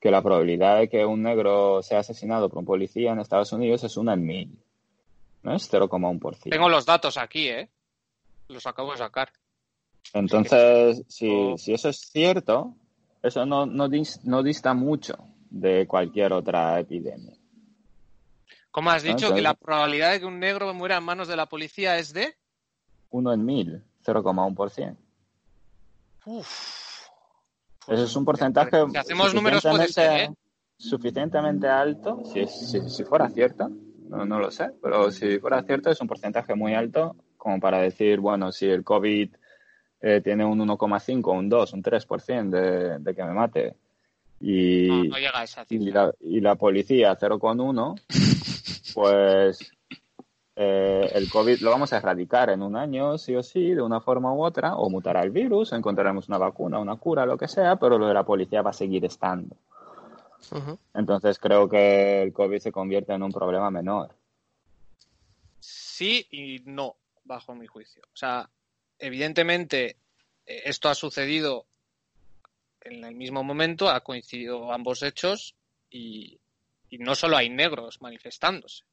que 0.00 0.10
la 0.10 0.22
probabilidad 0.22 0.78
de 0.78 0.88
que 0.88 1.04
un 1.04 1.22
negro 1.22 1.82
sea 1.82 1.98
asesinado 2.00 2.48
por 2.48 2.58
un 2.60 2.64
policía 2.64 3.12
en 3.12 3.18
Estados 3.20 3.52
Unidos 3.52 3.84
es 3.84 3.96
una 3.96 4.14
en 4.14 4.24
mil. 4.24 4.58
No 5.42 5.54
es 5.54 5.70
0,1%. 5.70 6.50
Tengo 6.50 6.68
los 6.70 6.86
datos 6.86 7.18
aquí, 7.18 7.48
¿eh? 7.48 7.68
Los 8.48 8.66
acabo 8.66 8.92
de 8.92 8.98
sacar. 8.98 9.28
Entonces, 10.14 11.02
si, 11.08 11.28
Oh. 11.30 11.58
si 11.58 11.72
eso 11.74 11.88
es 11.90 11.98
cierto, 11.98 12.74
eso 13.22 13.44
no, 13.46 13.66
no, 13.66 13.88
no 14.24 14.42
dista 14.42 14.74
mucho 14.74 15.14
de 15.50 15.86
cualquier 15.86 16.32
otra 16.32 16.78
epidemia. 16.80 17.34
¿Cómo 18.74 18.90
has 18.90 19.04
Ah, 19.04 19.06
dicho 19.06 19.32
que 19.32 19.40
la 19.40 19.54
probabilidad 19.54 20.10
de 20.10 20.18
que 20.18 20.26
un 20.26 20.40
negro 20.40 20.74
muera 20.74 20.96
en 20.96 21.04
manos 21.04 21.28
de 21.28 21.36
la 21.36 21.46
policía 21.46 21.96
es 21.96 22.12
de? 22.12 22.34
Uno 23.10 23.32
en 23.32 23.44
mil, 23.44 23.84
0,1%. 24.04 24.96
Uf. 26.26 27.06
Eso 27.86 28.02
es 28.02 28.16
un 28.16 28.24
porcentaje 28.24 28.76
Si 28.90 28.96
hacemos 28.96 29.32
números 29.32 29.62
puede 29.62 29.86
ser, 29.86 30.20
¿eh? 30.22 30.30
suficientemente 30.76 31.68
alto, 31.68 32.22
si, 32.24 32.48
si, 32.48 32.80
si 32.90 33.04
fuera 33.04 33.30
cierto, 33.30 33.68
no, 34.08 34.24
no 34.24 34.40
lo 34.40 34.50
sé, 34.50 34.70
pero 34.82 35.12
si 35.12 35.38
fuera 35.38 35.62
cierto 35.62 35.90
es 35.90 36.00
un 36.00 36.08
porcentaje 36.08 36.56
muy 36.56 36.74
alto 36.74 37.14
como 37.36 37.60
para 37.60 37.78
decir, 37.78 38.18
bueno, 38.18 38.50
si 38.50 38.66
el 38.66 38.82
COVID 38.82 39.36
eh, 40.00 40.20
tiene 40.20 40.44
un 40.44 40.58
1,5, 40.58 41.32
un 41.38 41.48
2, 41.48 41.72
un 41.74 41.82
3% 41.84 42.50
de, 42.50 42.98
de 42.98 43.14
que 43.14 43.22
me 43.22 43.32
mate 43.34 43.76
y, 44.40 44.88
No, 44.88 45.04
no 45.04 45.16
llega 45.18 45.38
a 45.38 45.44
esa 45.44 45.62
y, 45.68 45.78
cifra. 45.78 46.06
la, 46.06 46.14
y 46.20 46.40
la 46.40 46.56
policía 46.56 47.16
0,1, 47.16 48.00
pues 48.94 49.72
eh, 50.56 51.10
el 51.12 51.28
COVID 51.28 51.60
lo 51.60 51.70
vamos 51.70 51.92
a 51.92 51.96
erradicar 51.96 52.50
en 52.50 52.62
un 52.62 52.76
año, 52.76 53.18
sí 53.18 53.34
o 53.34 53.42
sí, 53.42 53.74
de 53.74 53.82
una 53.82 54.00
forma 54.00 54.32
u 54.32 54.44
otra, 54.44 54.76
o 54.76 54.88
mutará 54.88 55.22
el 55.22 55.30
virus, 55.30 55.72
o 55.72 55.76
encontraremos 55.76 56.28
una 56.28 56.38
vacuna, 56.38 56.78
una 56.78 56.96
cura, 56.96 57.26
lo 57.26 57.36
que 57.36 57.48
sea, 57.48 57.76
pero 57.76 57.98
lo 57.98 58.06
de 58.06 58.14
la 58.14 58.24
policía 58.24 58.62
va 58.62 58.70
a 58.70 58.74
seguir 58.74 59.04
estando. 59.04 59.56
Entonces 60.92 61.38
creo 61.38 61.68
que 61.68 62.22
el 62.22 62.32
COVID 62.32 62.58
se 62.58 62.70
convierte 62.70 63.14
en 63.14 63.22
un 63.22 63.32
problema 63.32 63.70
menor. 63.70 64.14
Sí 65.58 66.26
y 66.30 66.62
no, 66.66 66.96
bajo 67.24 67.54
mi 67.54 67.66
juicio. 67.66 68.02
O 68.12 68.16
sea, 68.16 68.50
evidentemente 68.98 69.96
eh, 70.44 70.62
esto 70.66 70.90
ha 70.90 70.94
sucedido 70.94 71.66
en 72.82 73.04
el 73.04 73.14
mismo 73.14 73.42
momento, 73.42 73.88
ha 73.88 74.00
coincidido 74.00 74.70
ambos 74.70 75.02
hechos 75.02 75.56
y, 75.90 76.38
y 76.94 76.98
no 76.98 77.14
solo 77.16 77.36
hay 77.36 77.48
negros 77.50 78.00
manifestándose. 78.00 78.84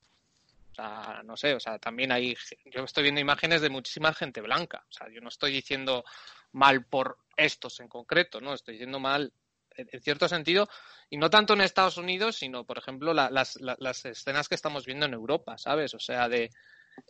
O 0.72 0.76
sea, 0.76 1.22
no 1.24 1.38
sé, 1.38 1.54
o 1.54 1.60
sea, 1.60 1.78
también 1.78 2.12
hay, 2.12 2.36
yo 2.66 2.84
estoy 2.84 3.04
viendo 3.04 3.22
imágenes 3.22 3.62
de 3.62 3.70
muchísima 3.70 4.14
gente 4.14 4.42
blanca. 4.42 4.84
O 4.90 4.92
sea, 4.92 5.08
yo 5.14 5.22
no 5.22 5.30
estoy 5.30 5.52
diciendo 5.52 6.04
mal 6.52 6.86
por 6.86 7.20
estos 7.38 7.80
en 7.80 7.88
concreto, 7.88 8.42
¿no? 8.42 8.54
Estoy 8.56 8.74
diciendo 8.76 9.00
mal 9.00 9.32
en, 9.76 10.02
cierto 10.02 10.28
sentido, 10.28 10.68
y 11.12 11.18
no 11.18 11.30
tanto 11.30 11.54
en 11.54 11.62
Estados 11.62 11.98
Unidos, 11.98 12.38
sino, 12.38 12.66
por 12.66 12.80
ejemplo, 12.80 13.14
la- 13.14 13.30
las, 13.30 13.58
la- 13.62 13.78
las 13.80 14.04
escenas 14.06 14.50
que 14.50 14.56
estamos 14.56 14.86
viendo 14.86 15.06
en 15.06 15.14
Europa, 15.14 15.58
¿sabes? 15.60 15.94
O 15.94 16.00
sea, 16.00 16.28
de 16.28 16.50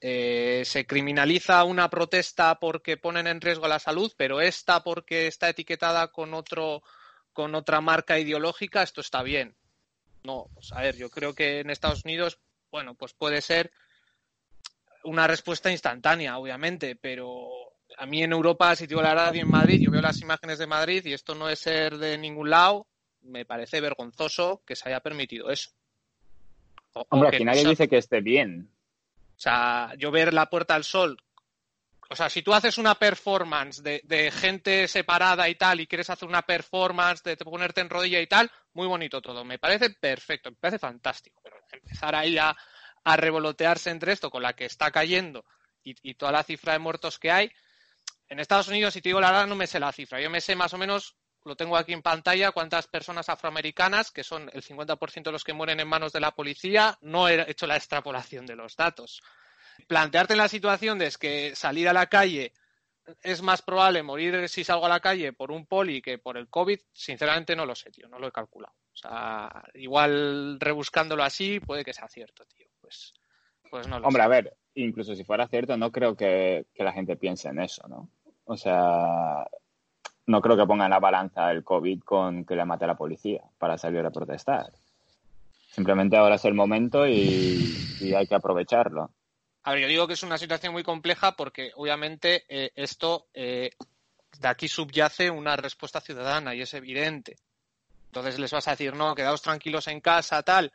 eh, 0.02 0.64
se 0.66 0.86
criminaliza 0.86 1.64
una 1.64 1.90
protesta 1.90 2.60
porque 2.60 2.98
ponen 2.98 3.28
en 3.28 3.42
riesgo 3.42 3.68
la 3.70 3.80
salud, 3.80 4.12
pero 4.18 4.42
esta 4.42 4.84
porque 4.84 5.28
está 5.28 5.50
etiquetada 5.50 6.10
con 6.10 6.34
otro 6.34 6.84
con 7.34 7.56
otra 7.56 7.80
marca 7.82 8.20
ideológica, 8.20 8.84
esto 8.84 9.02
está 9.02 9.24
bien. 9.24 9.56
No, 10.24 10.50
pues 10.54 10.72
a 10.74 10.82
ver, 10.82 10.96
yo 10.96 11.10
creo 11.10 11.34
que 11.34 11.60
en 11.60 11.70
Estados 11.70 12.06
Unidos, 12.06 12.40
bueno, 12.72 12.96
pues 12.96 13.14
puede 13.14 13.42
ser 13.42 13.72
una 15.04 15.28
respuesta 15.28 15.72
instantánea, 15.72 16.38
obviamente, 16.38 16.96
pero 16.96 17.50
a 17.98 18.06
mí 18.06 18.24
en 18.24 18.32
Europa, 18.32 18.76
si 18.76 18.88
digo 18.88 19.02
la 19.02 19.32
y 19.34 19.40
en 19.40 19.50
Madrid, 19.50 19.82
yo 19.82 19.92
veo 19.92 20.02
las 20.02 20.22
imágenes 20.22 20.60
de 20.60 20.68
Madrid 20.68 21.04
y 21.06 21.14
esto 21.14 21.34
no 21.34 21.50
es 21.50 21.60
ser 21.60 21.98
de 21.98 22.18
ningún 22.18 22.50
lado, 22.50 22.88
me 23.22 23.46
parece 23.46 23.82
vergonzoso 23.82 24.62
que 24.66 24.76
se 24.76 24.90
haya 24.90 25.00
permitido 25.00 25.50
eso. 25.50 25.72
Hombre, 27.10 27.30
aquí 27.30 27.44
nadie 27.44 27.66
dice 27.66 27.88
que 27.88 27.98
esté 27.98 28.22
bien. 28.22 28.70
O 29.36 29.40
sea, 29.40 29.94
yo 29.98 30.12
ver 30.12 30.34
la 30.34 30.50
Puerta 30.50 30.76
al 30.76 30.84
Sol 30.84 31.18
o 32.12 32.16
sea, 32.16 32.30
si 32.30 32.42
tú 32.42 32.54
haces 32.54 32.78
una 32.78 32.96
performance 32.96 33.82
de, 33.82 34.32
gente 34.32 34.90
separada 34.90 35.48
y 35.48 35.56
tal, 35.56 35.80
y 35.80 35.88
quieres 35.88 36.10
hacer 36.10 36.28
una 36.28 36.42
performance 36.42 37.24
de 37.24 37.38
ponerte 37.38 37.80
en 37.80 37.90
rodilla 37.90 38.20
y 38.20 38.28
tal, 38.28 38.52
muy 38.74 38.88
bonito 38.88 39.22
todo. 39.22 39.44
Me 39.44 39.60
parece 39.60 39.90
perfecto, 39.92 40.52
me 40.52 40.58
parece 40.58 40.80
fantástico. 40.80 41.42
Pero 41.44 41.58
empezar 41.72 42.16
ahí 42.16 42.38
a, 42.38 42.56
revolotearse 43.04 43.90
entre 43.90 44.12
esto 44.14 44.30
con 44.30 44.44
la 44.44 44.54
que 44.54 44.66
está 44.66 44.92
cayendo 44.92 45.44
y, 45.84 46.14
toda 46.14 46.32
la 46.32 46.44
cifra 46.44 46.74
de 46.74 46.80
muertos 46.80 47.18
que 47.18 47.32
hay. 47.32 47.52
En 48.30 48.40
Estados 48.40 48.68
Unidos, 48.68 48.94
si 48.94 49.02
te 49.02 49.10
digo 49.10 49.20
la 49.20 49.32
verdad, 49.32 49.48
no 49.48 49.56
me 49.56 49.68
sé 49.68 49.80
la 49.80 49.92
cifra. 49.92 50.22
Yo 50.22 50.30
me 50.30 50.40
sé 50.40 50.56
más 50.56 50.74
o 50.74 50.78
menos, 50.78 51.16
lo 51.44 51.56
tengo 51.56 51.76
aquí 51.76 51.94
en 51.94 52.04
pantalla, 52.04 52.52
cuántas 52.52 52.88
personas 52.88 53.28
afroamericanas, 53.28 54.12
que 54.12 54.24
son 54.24 54.50
el 54.54 54.64
50% 54.64 55.24
de 55.24 55.32
los 55.32 55.44
que 55.44 55.54
mueren 55.54 55.80
en 55.80 55.88
manos 55.88 56.14
de 56.14 56.20
la 56.20 56.32
policía, 56.32 56.98
no 57.02 57.28
he 57.28 57.50
hecho 57.50 57.66
la 57.66 57.76
extrapolación 57.76 58.46
de 58.46 58.56
los 58.56 58.76
datos 58.76 59.22
plantearte 59.88 60.34
en 60.34 60.38
la 60.38 60.48
situación 60.48 60.98
de 60.98 61.12
que 61.20 61.56
salir 61.56 61.88
a 61.90 61.94
la 61.94 62.08
calle 62.08 62.54
es 63.22 63.42
más 63.42 63.62
probable 63.62 64.04
morir 64.04 64.48
si 64.50 64.64
salgo 64.64 64.86
a 64.86 64.90
la 64.90 65.00
calle 65.00 65.34
por 65.34 65.52
un 65.52 65.66
poli 65.66 66.02
que 66.02 66.18
por 66.18 66.38
el 66.38 66.50
COVID, 66.50 66.80
sinceramente 66.92 67.56
no 67.56 67.66
lo 67.66 67.76
sé, 67.76 67.92
tío, 67.92 68.08
no 68.08 68.20
lo 68.20 68.28
he 68.28 68.32
calculado. 68.32 68.74
O 68.94 68.98
sea, 68.98 69.64
igual 69.74 70.60
rebuscándolo 70.60 71.24
así 71.24 71.60
puede 71.60 71.84
que 71.84 71.94
sea 71.94 72.08
cierto, 72.08 72.46
tío. 72.46 72.68
Pues, 72.80 73.14
pues 73.70 73.88
no 73.88 74.00
lo 74.00 74.08
Hombre, 74.08 74.24
a 74.24 74.28
ver, 74.28 74.58
incluso 74.76 75.16
si 75.16 75.24
fuera 75.24 75.48
cierto, 75.48 75.78
no 75.78 75.92
creo 75.92 76.16
que, 76.16 76.66
la 76.76 76.94
gente 76.94 77.16
piense 77.16 77.50
en 77.50 77.60
eso, 77.60 77.88
¿no? 77.88 78.10
O 78.46 78.58
sea, 78.58 79.48
no 80.26 80.42
creo 80.42 80.58
que 80.58 80.66
pongan 80.66 80.90
la 80.90 81.00
balanza 81.00 81.52
el 81.52 81.64
COVID 81.64 82.02
con 82.02 82.46
que 82.46 82.56
le 82.56 82.66
mate 82.66 82.86
a 82.86 82.90
la 82.90 82.98
policía 82.98 83.44
para 83.58 83.78
salir 83.78 84.06
a 84.06 84.12
protestar. 84.12 84.72
Simplemente 85.70 86.18
ahora 86.18 86.36
es 86.36 86.46
el 86.46 86.54
momento 86.54 87.08
y 87.08 88.14
hay 88.14 88.28
que 88.28 88.36
aprovecharlo. 88.36 89.12
A 89.64 89.72
ver, 89.72 89.82
yo 89.82 89.88
digo 89.88 90.08
que 90.08 90.14
es 90.14 90.24
una 90.24 90.38
situación 90.38 90.74
muy 90.74 90.84
compleja 90.84 91.36
porque 91.36 91.72
obviamente 91.76 92.46
eh, 92.50 92.72
esto 92.76 93.28
eh, 93.34 93.72
de 94.40 94.48
aquí 94.48 94.68
subyace 94.68 95.30
una 95.30 95.56
respuesta 95.56 96.02
ciudadana 96.02 96.56
y 96.56 96.62
es 96.62 96.74
evidente. 96.74 97.38
Entonces 98.08 98.40
les 98.40 98.52
vas 98.52 98.68
a 98.68 98.72
decir, 98.72 98.96
no, 98.96 99.16
quedaos 99.16 99.42
tranquilos 99.42 99.88
en 99.88 100.02
casa, 100.02 100.42
tal. 100.44 100.74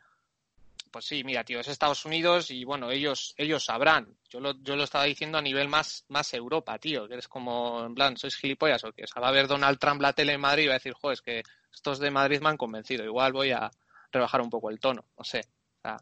Pues 0.89 1.05
sí, 1.05 1.23
mira, 1.23 1.43
tío, 1.43 1.59
es 1.59 1.67
Estados 1.67 2.05
Unidos 2.05 2.49
y 2.49 2.63
bueno, 2.63 2.89
ellos, 2.89 3.35
ellos 3.37 3.65
sabrán. 3.65 4.17
Yo 4.29 4.39
lo, 4.39 4.53
yo 4.63 4.75
lo 4.75 4.85
estaba 4.85 5.03
diciendo 5.03 5.37
a 5.37 5.41
nivel 5.41 5.67
más, 5.67 6.05
más 6.07 6.33
Europa, 6.33 6.79
tío, 6.79 7.07
que 7.07 7.13
eres 7.13 7.27
como, 7.27 7.85
en 7.85 7.93
plan, 7.93 8.15
sois 8.15 8.35
gilipollas 8.37 8.83
o 8.85 8.93
que 8.93 9.03
o 9.03 9.21
va 9.21 9.27
a 9.27 9.31
ver 9.31 9.47
Donald 9.47 9.79
Trump 9.79 10.01
la 10.01 10.13
tele 10.13 10.33
en 10.33 10.41
Madrid 10.41 10.63
y 10.63 10.67
va 10.67 10.73
a 10.73 10.81
decir, 10.81 10.93
joder, 10.93 11.15
es 11.15 11.21
que 11.21 11.43
estos 11.73 11.99
de 11.99 12.09
Madrid 12.09 12.39
me 12.41 12.49
han 12.49 12.57
convencido, 12.57 13.03
igual 13.03 13.33
voy 13.33 13.51
a 13.51 13.69
rebajar 14.11 14.41
un 14.41 14.49
poco 14.49 14.69
el 14.69 14.79
tono, 14.79 15.03
no 15.17 15.23
sé. 15.23 15.41
O 15.77 15.81
sea, 15.81 15.97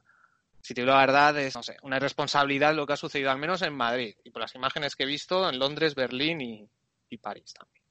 si 0.66 0.74
te 0.74 0.82
digo 0.82 0.94
la 0.94 1.02
verdad, 1.02 1.38
es, 1.38 1.54
no 1.54 1.62
sé, 1.62 1.78
una 1.84 1.98
irresponsabilidad 1.98 2.74
lo 2.74 2.88
que 2.88 2.94
ha 2.94 2.98
sucedido, 2.98 3.30
al 3.30 3.38
menos 3.38 3.62
en 3.62 3.76
Madrid, 3.76 4.16
y 4.24 4.32
por 4.32 4.42
las 4.42 4.56
imágenes 4.56 4.96
que 4.96 5.04
he 5.04 5.06
visto 5.06 5.48
en 5.48 5.60
Londres, 5.60 5.94
Berlín 5.94 6.42
y, 6.42 6.68
París 7.22 7.54
también. 7.54 7.84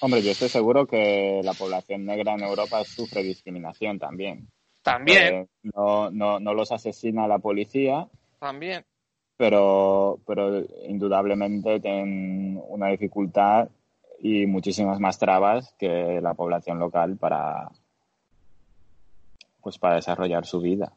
Hombre, 0.00 0.22
yo 0.22 0.30
estoy 0.30 0.48
seguro 0.48 0.86
que 0.86 1.42
la 1.44 1.52
población 1.52 2.06
negra 2.06 2.32
en 2.32 2.44
Europa 2.44 2.82
sufre 2.84 3.22
discriminación 3.22 3.98
también. 3.98 4.48
También. 4.80 5.34
Eh, 5.34 5.46
no, 5.74 6.10
no, 6.10 6.40
no 6.40 6.54
los 6.54 6.72
asesina 6.72 7.26
la 7.26 7.40
policía. 7.40 8.08
También. 8.38 8.86
Pero, 9.36 10.20
pero 10.26 10.64
indudablemente 10.86 11.80
tienen 11.80 12.62
una 12.68 12.88
dificultad 12.88 13.68
y 14.20 14.46
muchísimas 14.46 14.98
más 14.98 15.18
trabas 15.18 15.74
que 15.78 16.20
la 16.22 16.32
población 16.32 16.78
local 16.78 17.18
para, 17.18 17.68
pues 19.62 19.78
para 19.78 19.96
desarrollar 19.96 20.46
su 20.46 20.60
vida. 20.60 20.92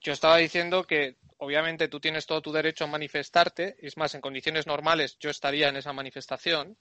Yo 0.00 0.12
estaba 0.12 0.36
diciendo 0.36 0.84
que 0.84 1.16
obviamente 1.38 1.88
tú 1.88 2.00
tienes 2.00 2.26
todo 2.26 2.42
tu 2.42 2.52
derecho 2.52 2.84
a 2.84 2.88
manifestarte, 2.88 3.76
es 3.80 3.96
más, 3.96 4.14
en 4.14 4.20
condiciones 4.20 4.66
normales 4.66 5.16
yo 5.18 5.30
estaría 5.30 5.68
en 5.68 5.76
esa 5.76 5.92
manifestación, 5.92 6.76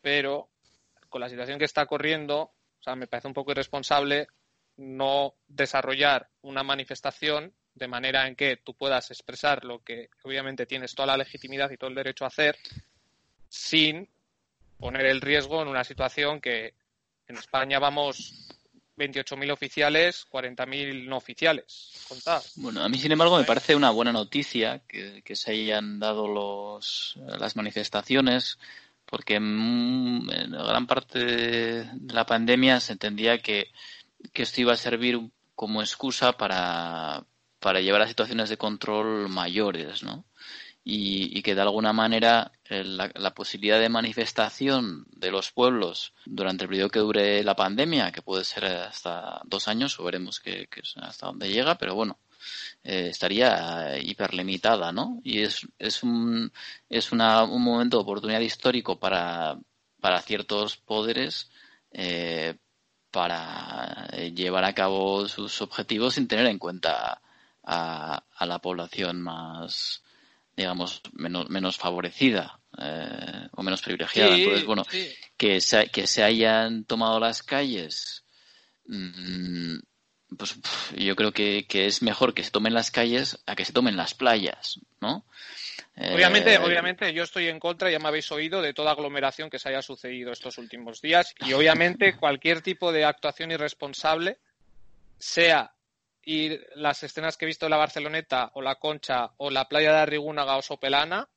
pero 0.00 0.48
con 1.08 1.20
la 1.20 1.28
situación 1.28 1.58
que 1.58 1.64
está 1.64 1.86
corriendo, 1.86 2.40
o 2.40 2.82
sea, 2.82 2.94
me 2.94 3.06
parece 3.06 3.28
un 3.28 3.34
poco 3.34 3.52
irresponsable 3.52 4.28
no 4.76 5.34
desarrollar 5.48 6.28
una 6.42 6.62
manifestación 6.62 7.54
de 7.74 7.88
manera 7.88 8.26
en 8.26 8.36
que 8.36 8.56
tú 8.56 8.74
puedas 8.74 9.10
expresar 9.10 9.64
lo 9.64 9.82
que 9.82 10.08
obviamente 10.22 10.66
tienes 10.66 10.94
toda 10.94 11.06
la 11.06 11.16
legitimidad 11.18 11.70
y 11.70 11.76
todo 11.76 11.90
el 11.90 11.96
derecho 11.96 12.24
a 12.24 12.28
hacer 12.28 12.56
sin 13.48 14.08
poner 14.78 15.06
el 15.06 15.20
riesgo 15.20 15.62
en 15.62 15.68
una 15.68 15.84
situación 15.84 16.40
que 16.40 16.74
en 17.28 17.36
España 17.36 17.78
vamos 17.78 18.45
28.000 18.96 19.52
oficiales, 19.52 20.26
40.000 20.30 21.06
no 21.06 21.16
oficiales. 21.16 21.92
Bueno, 22.56 22.82
a 22.82 22.88
mí, 22.88 22.98
sin 22.98 23.12
embargo, 23.12 23.38
me 23.38 23.44
parece 23.44 23.74
una 23.74 23.90
buena 23.90 24.12
noticia 24.12 24.82
que, 24.88 25.22
se 25.34 25.50
hayan 25.52 25.98
dado 25.98 26.26
los, 26.26 27.14
las 27.16 27.56
manifestaciones, 27.56 28.58
porque 29.04 29.34
en, 29.34 30.26
gran 30.26 30.86
parte 30.86 31.18
de 31.18 32.12
la 32.12 32.26
pandemia 32.26 32.80
se 32.80 32.92
entendía 32.92 33.38
que, 33.38 33.70
que 34.32 34.42
esto 34.42 34.60
iba 34.60 34.72
a 34.72 34.76
servir 34.76 35.20
como 35.54 35.82
excusa 35.82 36.32
para, 36.32 37.24
para 37.60 37.80
llevar 37.80 38.02
a 38.02 38.08
situaciones 38.08 38.48
de 38.48 38.58
control 38.58 39.28
mayores, 39.28 40.02
¿no? 40.02 40.24
Y, 40.88 41.42
que 41.42 41.56
de 41.56 41.62
alguna 41.62 41.92
manera 41.92 42.52
eh, 42.64 42.84
la, 42.84 43.34
posibilidad 43.34 43.80
de 43.80 43.88
manifestación 43.88 45.04
de 45.10 45.32
los 45.32 45.50
pueblos 45.50 46.14
durante 46.24 46.62
el 46.62 46.68
periodo 46.68 46.90
que 46.90 47.00
dure 47.00 47.42
la 47.42 47.56
pandemia, 47.56 48.12
que 48.12 48.22
puede 48.22 48.44
ser 48.44 48.66
hasta 48.66 49.40
dos 49.46 49.66
años, 49.66 49.98
o 49.98 50.04
veremos 50.04 50.38
que, 50.38 50.68
hasta 51.02 51.26
dónde 51.26 51.50
llega, 51.50 51.76
pero 51.76 51.96
bueno, 51.96 52.20
eh, 52.84 53.08
estaría 53.10 53.98
hiperlimitada, 53.98 54.92
¿no? 54.92 55.20
Y 55.24 55.40
es, 55.42 55.66
es, 55.80 56.04
un, 56.04 56.52
es 56.88 57.10
una, 57.10 57.42
un 57.42 57.62
momento 57.62 57.96
de 57.96 58.02
oportunidad 58.04 58.40
histórico 58.40 58.96
para, 59.00 59.58
para 60.00 60.22
ciertos 60.22 60.76
poderes 60.76 61.50
eh, 61.90 62.54
para 63.10 64.06
llevar 64.34 64.64
a 64.64 64.74
cabo 64.74 65.26
sus 65.26 65.60
objetivos 65.62 66.14
sin 66.14 66.28
tener 66.28 66.46
en 66.46 66.58
cuenta 66.58 67.20
a 67.64 68.46
la 68.46 68.58
población 68.60 69.20
más, 69.22 70.04
digamos, 70.56 71.02
menos, 71.12 71.50
menos 71.50 71.76
favorecida 71.76 72.60
eh, 72.78 73.48
o 73.52 73.62
menos 73.62 73.82
privilegiada. 73.82 74.36
Entonces, 74.36 74.64
bueno, 74.64 74.84
que, 75.36 75.60
se, 75.60 75.88
que 75.88 76.06
se 76.06 76.22
hayan 76.22 76.84
tomado 76.84 77.20
las 77.20 77.42
calles, 77.42 78.24
mm, 78.86 79.76
pues 80.36 80.56
yo 80.96 81.14
creo 81.14 81.32
que, 81.32 81.66
que, 81.68 81.86
es 81.86 82.02
mejor 82.02 82.34
que 82.34 82.42
se 82.42 82.50
tomen 82.50 82.74
las 82.74 82.90
calles 82.90 83.42
a 83.46 83.54
que 83.54 83.64
se 83.64 83.72
tomen 83.72 83.96
las 83.96 84.14
playas, 84.14 84.80
¿no? 85.00 85.26
Obviamente, 85.96 86.54
eh, 86.54 86.58
obviamente 86.58 87.12
yo 87.12 87.22
estoy 87.22 87.48
en 87.48 87.58
contra, 87.58 87.90
ya 87.90 87.98
me 87.98 88.08
habéis 88.08 88.30
oído, 88.32 88.60
de 88.60 88.74
toda 88.74 88.92
aglomeración 88.92 89.48
que 89.48 89.58
se 89.58 89.68
haya 89.68 89.82
sucedido 89.82 90.32
estos 90.32 90.58
últimos 90.58 91.00
días 91.00 91.34
y 91.40 91.52
obviamente 91.52 92.16
cualquier 92.16 92.60
tipo 92.60 92.92
de 92.92 93.04
actuación 93.04 93.50
irresponsable, 93.50 94.38
sea 95.18 95.75
y 96.28 96.58
las 96.74 97.04
escenas 97.04 97.36
que 97.36 97.44
he 97.44 97.46
visto 97.46 97.66
en 97.66 97.70
la 97.70 97.76
Barceloneta 97.76 98.50
o 98.54 98.60
la 98.60 98.74
Concha 98.74 99.30
o 99.36 99.48
la 99.48 99.68
playa 99.68 99.92
de 99.92 99.98
Arrigúnaga 99.98 100.56
o 100.56 100.62
Sopelana 100.62 101.28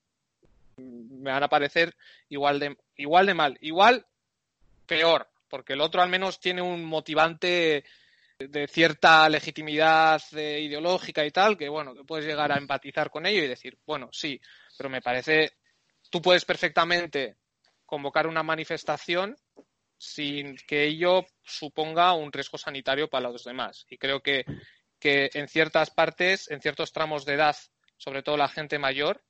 mm, 0.77 1.21
me 1.21 1.31
van 1.31 1.43
a 1.43 1.47
parecer 1.47 1.95
igual 2.27 2.59
de, 2.59 2.75
igual 2.95 3.27
de 3.27 3.35
mal. 3.35 3.57
Igual 3.61 4.07
peor, 4.87 5.29
porque 5.47 5.73
el 5.73 5.81
otro 5.81 6.01
al 6.01 6.09
menos 6.09 6.39
tiene 6.39 6.63
un 6.63 6.83
motivante 6.83 7.85
de 8.39 8.67
cierta 8.67 9.29
legitimidad 9.29 10.21
eh, 10.31 10.59
ideológica 10.61 11.23
y 11.23 11.29
tal, 11.29 11.55
que 11.55 11.69
bueno, 11.69 11.93
que 11.93 12.03
puedes 12.03 12.25
llegar 12.25 12.51
a 12.51 12.57
empatizar 12.57 13.11
con 13.11 13.27
ello 13.27 13.43
y 13.43 13.47
decir, 13.47 13.77
bueno, 13.85 14.09
sí, 14.11 14.41
pero 14.75 14.89
me 14.89 15.03
parece, 15.03 15.51
tú 16.09 16.19
puedes 16.19 16.45
perfectamente 16.45 17.37
convocar 17.85 18.25
una 18.25 18.41
manifestación 18.41 19.37
sin 19.99 20.55
que 20.65 20.85
ello 20.85 21.27
suponga 21.43 22.13
un 22.13 22.31
riesgo 22.31 22.57
sanitario 22.57 23.07
para 23.07 23.29
los 23.29 23.43
demás. 23.43 23.85
Y 23.89 23.97
creo 23.97 24.21
que 24.21 24.45
que 24.99 25.29
en 25.33 25.47
ciertas 25.47 25.89
partes, 25.89 26.49
en 26.51 26.61
ciertos 26.61 26.91
tramos 26.91 27.25
de 27.25 27.33
edad, 27.33 27.55
sobre 27.97 28.23
todo 28.23 28.37
la 28.37 28.49
gente 28.49 28.79
mayor, 28.79 29.23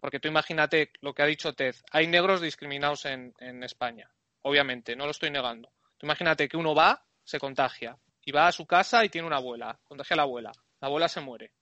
porque 0.00 0.20
tú 0.20 0.28
imagínate 0.28 0.90
lo 1.00 1.14
que 1.14 1.22
ha 1.22 1.26
dicho 1.26 1.54
Ted, 1.54 1.74
hay 1.90 2.06
negros 2.06 2.40
discriminados 2.40 3.06
en, 3.06 3.32
España, 3.62 4.10
obviamente, 4.42 4.96
no 4.96 5.04
lo 5.04 5.12
estoy 5.12 5.30
negando. 5.30 5.72
Tú 5.96 6.06
imagínate 6.06 6.48
que 6.48 6.56
uno 6.56 6.74
va, 6.74 7.04
se 7.24 7.38
contagia, 7.38 7.96
y 8.24 8.32
va 8.32 8.48
a 8.48 8.52
su 8.52 8.66
casa 8.66 9.04
y 9.04 9.08
tiene 9.08 9.26
una 9.26 9.36
abuela, 9.36 9.78
contagia 9.84 10.14
a 10.14 10.18
la 10.18 10.22
abuela, 10.24 10.52
la 10.80 10.88
abuela 10.88 11.08
se 11.08 11.20
muere. 11.20 11.52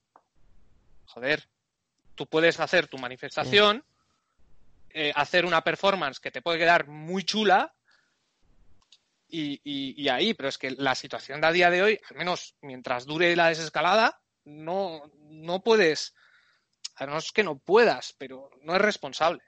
Joder, 1.07 1.49
tú 2.15 2.27
puedes 2.27 2.59
hacer 2.59 2.87
tu 2.87 2.99
manifestación, 2.99 3.85
eh, 4.91 5.13
hacer 5.15 5.45
una 5.45 5.63
performance 5.63 6.21
que 6.21 6.31
te 6.31 6.43
puede 6.43 6.59
quedar 6.59 6.87
muy 6.89 7.25
chula, 7.25 7.73
y, 9.33 10.09
ahí, 10.09 10.35
pero 10.35 10.49
es 10.49 10.59
que 10.59 10.71
la 10.73 10.95
situación 10.95 11.41
de 11.41 11.47
a 11.47 11.53
día 11.53 11.71
de 11.71 11.83
hoy, 11.83 12.01
al 12.11 12.17
menos 12.17 12.55
mientras 12.61 13.07
dure 13.07 13.35
la 13.35 13.49
desescalada, 13.49 14.21
no, 14.45 15.11
no 15.31 15.63
puedes 15.63 16.15
no 17.07 17.19
es 17.19 17.33
que 17.33 17.43
no 17.43 17.59
puedas, 17.59 18.15
pero 18.19 18.51
no 18.63 18.75
es 18.75 18.81
responsable. 18.81 19.43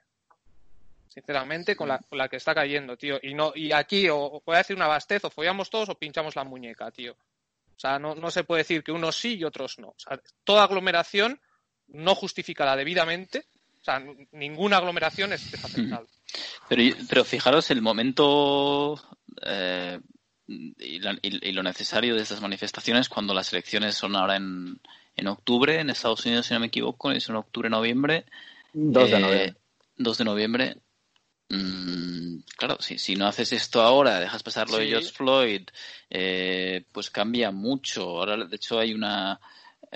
Sinceramente, 1.07 1.75
con 1.75 1.87
la, 1.87 1.99
con 1.99 2.17
la 2.17 2.27
que 2.27 2.37
está 2.37 2.53
cayendo, 2.53 2.97
tío. 2.97 3.17
Y 3.21 3.33
no, 3.33 3.53
y 3.55 3.71
aquí, 3.71 4.09
o, 4.09 4.41
voy 4.45 4.55
a 4.55 4.59
decir 4.59 4.75
una 4.75 4.87
bastez, 4.87 5.23
o 5.23 5.29
follamos 5.29 5.69
todos 5.69 5.89
o 5.89 5.95
pinchamos 5.95 6.35
la 6.35 6.43
muñeca, 6.43 6.91
tío. 6.91 7.13
O 7.13 7.79
sea, 7.79 7.99
no, 7.99 8.15
no 8.15 8.31
se 8.31 8.43
puede 8.43 8.61
decir 8.61 8.83
que 8.83 8.91
unos 8.91 9.15
sí 9.15 9.37
y 9.37 9.43
otros 9.43 9.79
no. 9.79 9.95
Toda 10.43 10.63
aglomeración 10.63 11.39
no 11.87 12.15
justificada 12.15 12.75
debidamente. 12.75 13.45
O 13.85 13.91
sea, 13.91 14.03
ninguna 14.31 14.77
aglomeración 14.77 15.31
es, 15.33 15.53
aceptable. 15.53 16.09
Pero, 16.67 16.97
pero 17.07 17.23
fijaros 17.23 17.69
el 17.69 17.83
momento 17.83 18.99
eh, 19.45 19.99
y, 20.47 20.99
y, 21.21 21.51
lo 21.51 21.61
necesario 21.61 22.15
de 22.15 22.23
estas 22.23 22.41
manifestaciones 22.41 23.09
cuando 23.09 23.35
las 23.35 23.53
elecciones 23.53 23.93
son 23.93 24.15
ahora 24.15 24.37
en, 24.37 24.79
en 25.15 25.27
octubre 25.27 25.79
en 25.79 25.91
Estados 25.91 26.25
Unidos, 26.25 26.47
si 26.47 26.55
no 26.55 26.61
me 26.61 26.65
equivoco, 26.65 27.11
es 27.11 27.29
en 27.29 27.35
octubre-noviembre. 27.35 28.25
2 28.73 29.11
de 29.11 29.19
noviembre. 29.19 29.55
2 29.97 30.17
de 30.17 30.25
noviembre. 30.25 30.77
Mm, 31.49 32.39
claro, 32.57 32.77
si, 32.79 32.97
si 32.97 33.15
no 33.15 33.27
haces 33.27 33.53
esto 33.53 33.83
ahora, 33.83 34.19
dejas 34.19 34.41
pasar 34.41 34.67
lo 34.71 34.77
de 34.77 34.87
George 34.87 35.11
Floyd, 35.11 35.61
eh, 36.09 36.85
pues 36.91 37.11
cambia 37.11 37.51
mucho. 37.51 38.01
Ahora, 38.01 38.45
de 38.45 38.55
hecho, 38.55 38.79
hay 38.79 38.95
una. 38.95 39.39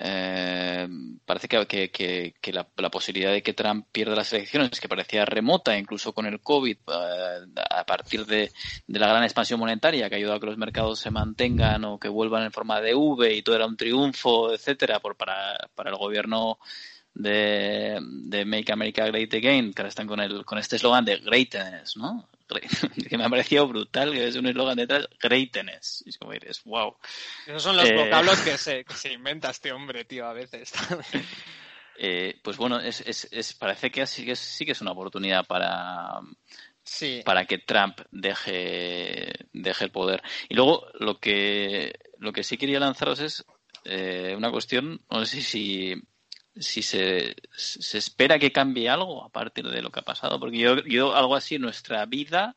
Eh, 0.01 0.87
parece 1.25 1.49
que, 1.49 1.91
que, 1.91 2.53
la, 2.53 2.89
posibilidad 2.89 3.33
de 3.33 3.43
que 3.43 3.53
Trump 3.53 3.85
pierda 3.91 4.15
las 4.15 4.31
elecciones, 4.31 4.79
que 4.79 4.87
parecía 4.87 5.25
remota, 5.25 5.77
incluso 5.77 6.13
con 6.13 6.25
el 6.25 6.39
COVID, 6.39 6.77
eh, 6.77 7.61
a 7.69 7.83
partir 7.83 8.25
de, 8.25 8.49
de, 8.87 8.99
la 8.99 9.09
gran 9.09 9.23
expansión 9.23 9.59
monetaria 9.59 10.07
que 10.07 10.15
ha 10.15 10.17
ayudado 10.17 10.37
a 10.37 10.39
que 10.39 10.45
los 10.45 10.57
mercados 10.57 10.99
se 10.99 11.11
mantengan 11.11 11.83
o 11.83 11.99
que 11.99 12.07
vuelvan 12.07 12.43
en 12.43 12.53
forma 12.53 12.79
de 12.79 12.95
V 12.95 13.33
y 13.33 13.41
todo 13.41 13.57
era 13.57 13.65
un 13.65 13.75
triunfo, 13.75 14.53
etcétera, 14.53 15.01
por, 15.01 15.17
para, 15.17 15.57
para 15.75 15.89
el 15.89 15.97
gobierno 15.97 16.59
de, 17.13 17.99
de 18.01 18.45
Make 18.45 18.71
America 18.71 19.05
Great 19.05 19.33
Again, 19.33 19.73
que 19.73 19.81
ahora 19.81 19.89
están 19.89 20.07
con, 20.07 20.21
el, 20.21 20.45
con 20.45 20.59
este 20.59 20.77
eslogan 20.77 21.03
de 21.03 21.17
Greatness, 21.17 21.97
¿no? 21.97 22.29
que 23.09 23.17
me 23.17 23.25
ha 23.25 23.29
parecido 23.29 23.67
brutal, 23.67 24.11
que 24.11 24.27
es 24.27 24.35
un 24.35 24.47
eslogan 24.47 24.77
detrás, 24.77 25.07
Greatness. 25.21 26.03
Y 26.05 26.09
es 26.09 26.17
como 26.17 26.31
dices, 26.33 26.63
wow. 26.63 26.95
Esos 27.45 27.63
son 27.63 27.77
los 27.77 27.89
eh, 27.89 27.95
vocablos 27.95 28.39
que 28.41 28.57
se, 28.57 28.83
que 28.83 28.93
se 28.93 29.13
inventa 29.13 29.49
este 29.49 29.71
hombre, 29.71 30.05
tío, 30.05 30.25
a 30.25 30.33
veces. 30.33 30.73
eh, 31.97 32.39
pues 32.43 32.57
bueno, 32.57 32.79
es, 32.79 33.01
es, 33.01 33.27
es, 33.31 33.53
parece 33.53 33.91
que 33.91 34.05
sí, 34.07 34.25
que 34.25 34.35
sí 34.35 34.65
que 34.65 34.71
es 34.71 34.81
una 34.81 34.91
oportunidad 34.91 35.45
para, 35.45 36.19
sí. 36.83 37.21
para 37.23 37.45
que 37.45 37.59
Trump 37.59 37.99
deje, 38.11 39.31
deje 39.53 39.85
el 39.85 39.91
poder. 39.91 40.21
Y 40.47 40.55
luego 40.55 40.87
lo 40.99 41.19
que, 41.19 41.99
lo 42.17 42.33
que 42.33 42.43
sí 42.43 42.57
quería 42.57 42.79
lanzaros 42.79 43.19
es 43.19 43.45
eh, 43.85 44.33
una 44.35 44.51
cuestión, 44.51 45.01
no 45.09 45.25
sé 45.25 45.41
si 45.41 45.95
si 46.59 46.81
se, 46.81 47.35
se, 47.51 47.97
espera 47.97 48.37
que 48.37 48.51
cambie 48.51 48.89
algo 48.89 49.23
a 49.23 49.29
partir 49.29 49.67
de 49.67 49.81
lo 49.81 49.91
que 49.91 50.01
ha 50.01 50.03
pasado, 50.03 50.39
porque 50.39 50.57
yo, 50.57 50.77
yo 50.83 51.15
algo 51.15 51.35
así 51.35 51.55
en 51.55 51.61
nuestra 51.61 52.05
vida 52.05 52.55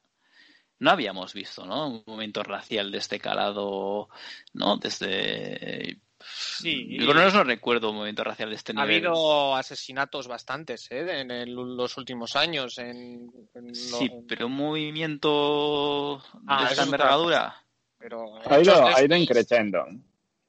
no 0.79 0.91
habíamos 0.91 1.33
visto, 1.33 1.65
¿no? 1.65 1.89
Un 1.89 2.03
momento 2.07 2.43
racial 2.43 2.91
de 2.91 2.99
este 2.99 3.21
calado, 3.21 4.09
¿no? 4.53 4.77
Desde... 4.79 6.01
Sí. 6.25 6.99
Yo 6.99 7.15
no, 7.15 7.31
no 7.31 7.45
recuerdo 7.45 7.91
un 7.91 7.97
momento 7.97 8.23
racial 8.23 8.51
de 8.51 8.57
este 8.57 8.73
nivel. 8.73 8.89
Ha 8.89 9.11
habido 9.11 9.57
asesinatos 9.57 10.29
bastantes, 10.29 10.89
¿eh? 10.91 11.21
En 11.21 11.55
los 11.55 11.97
últimos 11.97 12.37
años. 12.37 12.79
En, 12.79 13.33
Sí, 13.73 14.11
pero 14.29 14.47
un 14.47 14.55
movimiento 14.55 16.19
de 16.19 16.41
ah, 16.47 16.69
esta 16.71 16.85
envergadura. 16.85 17.57
Pero 17.99 18.41
ha 18.49 18.61
ido, 18.61 18.87
ha 18.87 19.03
ido 19.03 19.17
increciendo. 19.17 19.85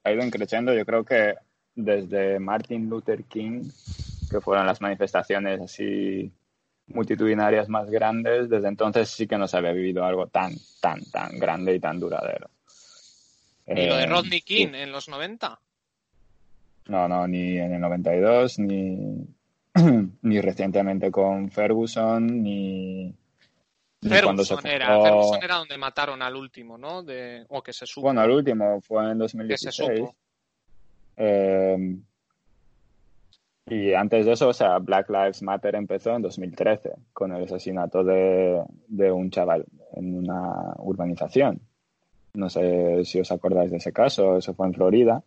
Ha 0.03 0.11
ido 0.11 0.23
increciendo. 0.23 0.73
Yo 0.73 0.85
creo 0.85 1.03
que 1.03 1.35
desde 1.75 2.39
Martin 2.39 2.89
Luther 2.89 3.23
King, 3.23 3.63
que 4.29 4.41
fueron 4.41 4.65
las 4.65 4.81
manifestaciones 4.81 5.61
así 5.61 6.31
multitudinarias 6.87 7.69
más 7.69 7.89
grandes, 7.89 8.49
desde 8.49 8.67
entonces 8.67 9.09
sí 9.09 9.27
que 9.27 9.37
no 9.37 9.47
se 9.47 9.57
había 9.57 9.71
vivido 9.71 10.03
algo 10.03 10.27
tan, 10.27 10.53
tan, 10.81 11.03
tan 11.11 11.39
grande 11.39 11.75
y 11.75 11.79
tan 11.79 11.99
duradero. 11.99 12.49
¿Y 13.65 13.87
lo 13.87 13.95
de 13.95 14.03
eh, 14.03 14.07
Rodney 14.07 14.41
King 14.41 14.73
en 14.73 14.91
los 14.91 15.07
90? 15.07 15.59
No, 16.87 17.07
no, 17.07 17.27
ni 17.27 17.57
en 17.57 17.73
el 17.73 17.81
92, 17.81 18.59
ni, 18.59 19.25
ni 20.21 20.41
recientemente 20.41 21.11
con 21.11 21.49
Ferguson, 21.49 22.43
ni... 22.43 23.13
Ferguson, 24.01 24.67
era, 24.67 25.01
Ferguson 25.01 25.41
era 25.41 25.55
donde 25.55 25.77
mataron 25.77 26.21
al 26.21 26.35
último, 26.35 26.77
¿no? 26.77 27.03
De, 27.03 27.45
o 27.47 27.63
que 27.63 27.71
se 27.71 27.85
supo. 27.85 28.07
Bueno, 28.07 28.19
al 28.19 28.31
último 28.31 28.81
fue 28.81 29.11
en 29.11 29.17
2016. 29.17 30.01
Eh, 31.17 31.97
y 33.65 33.93
antes 33.93 34.25
de 34.25 34.33
eso, 34.33 34.49
o 34.49 34.53
sea, 34.53 34.77
Black 34.79 35.09
Lives 35.09 35.41
Matter 35.41 35.75
empezó 35.75 36.15
en 36.15 36.21
2013 36.21 36.91
con 37.13 37.33
el 37.33 37.43
asesinato 37.45 38.03
de, 38.03 38.61
un 39.11 39.29
chaval 39.29 39.65
en 39.93 40.15
una 40.15 40.73
urbanización. 40.79 41.61
No 42.33 42.49
sé 42.49 43.05
si 43.05 43.19
os 43.19 43.31
acordáis 43.31 43.71
de 43.71 43.77
ese 43.77 43.93
caso, 43.93 44.37
eso 44.37 44.53
fue 44.53 44.67
en 44.67 44.73
Florida, 44.73 45.23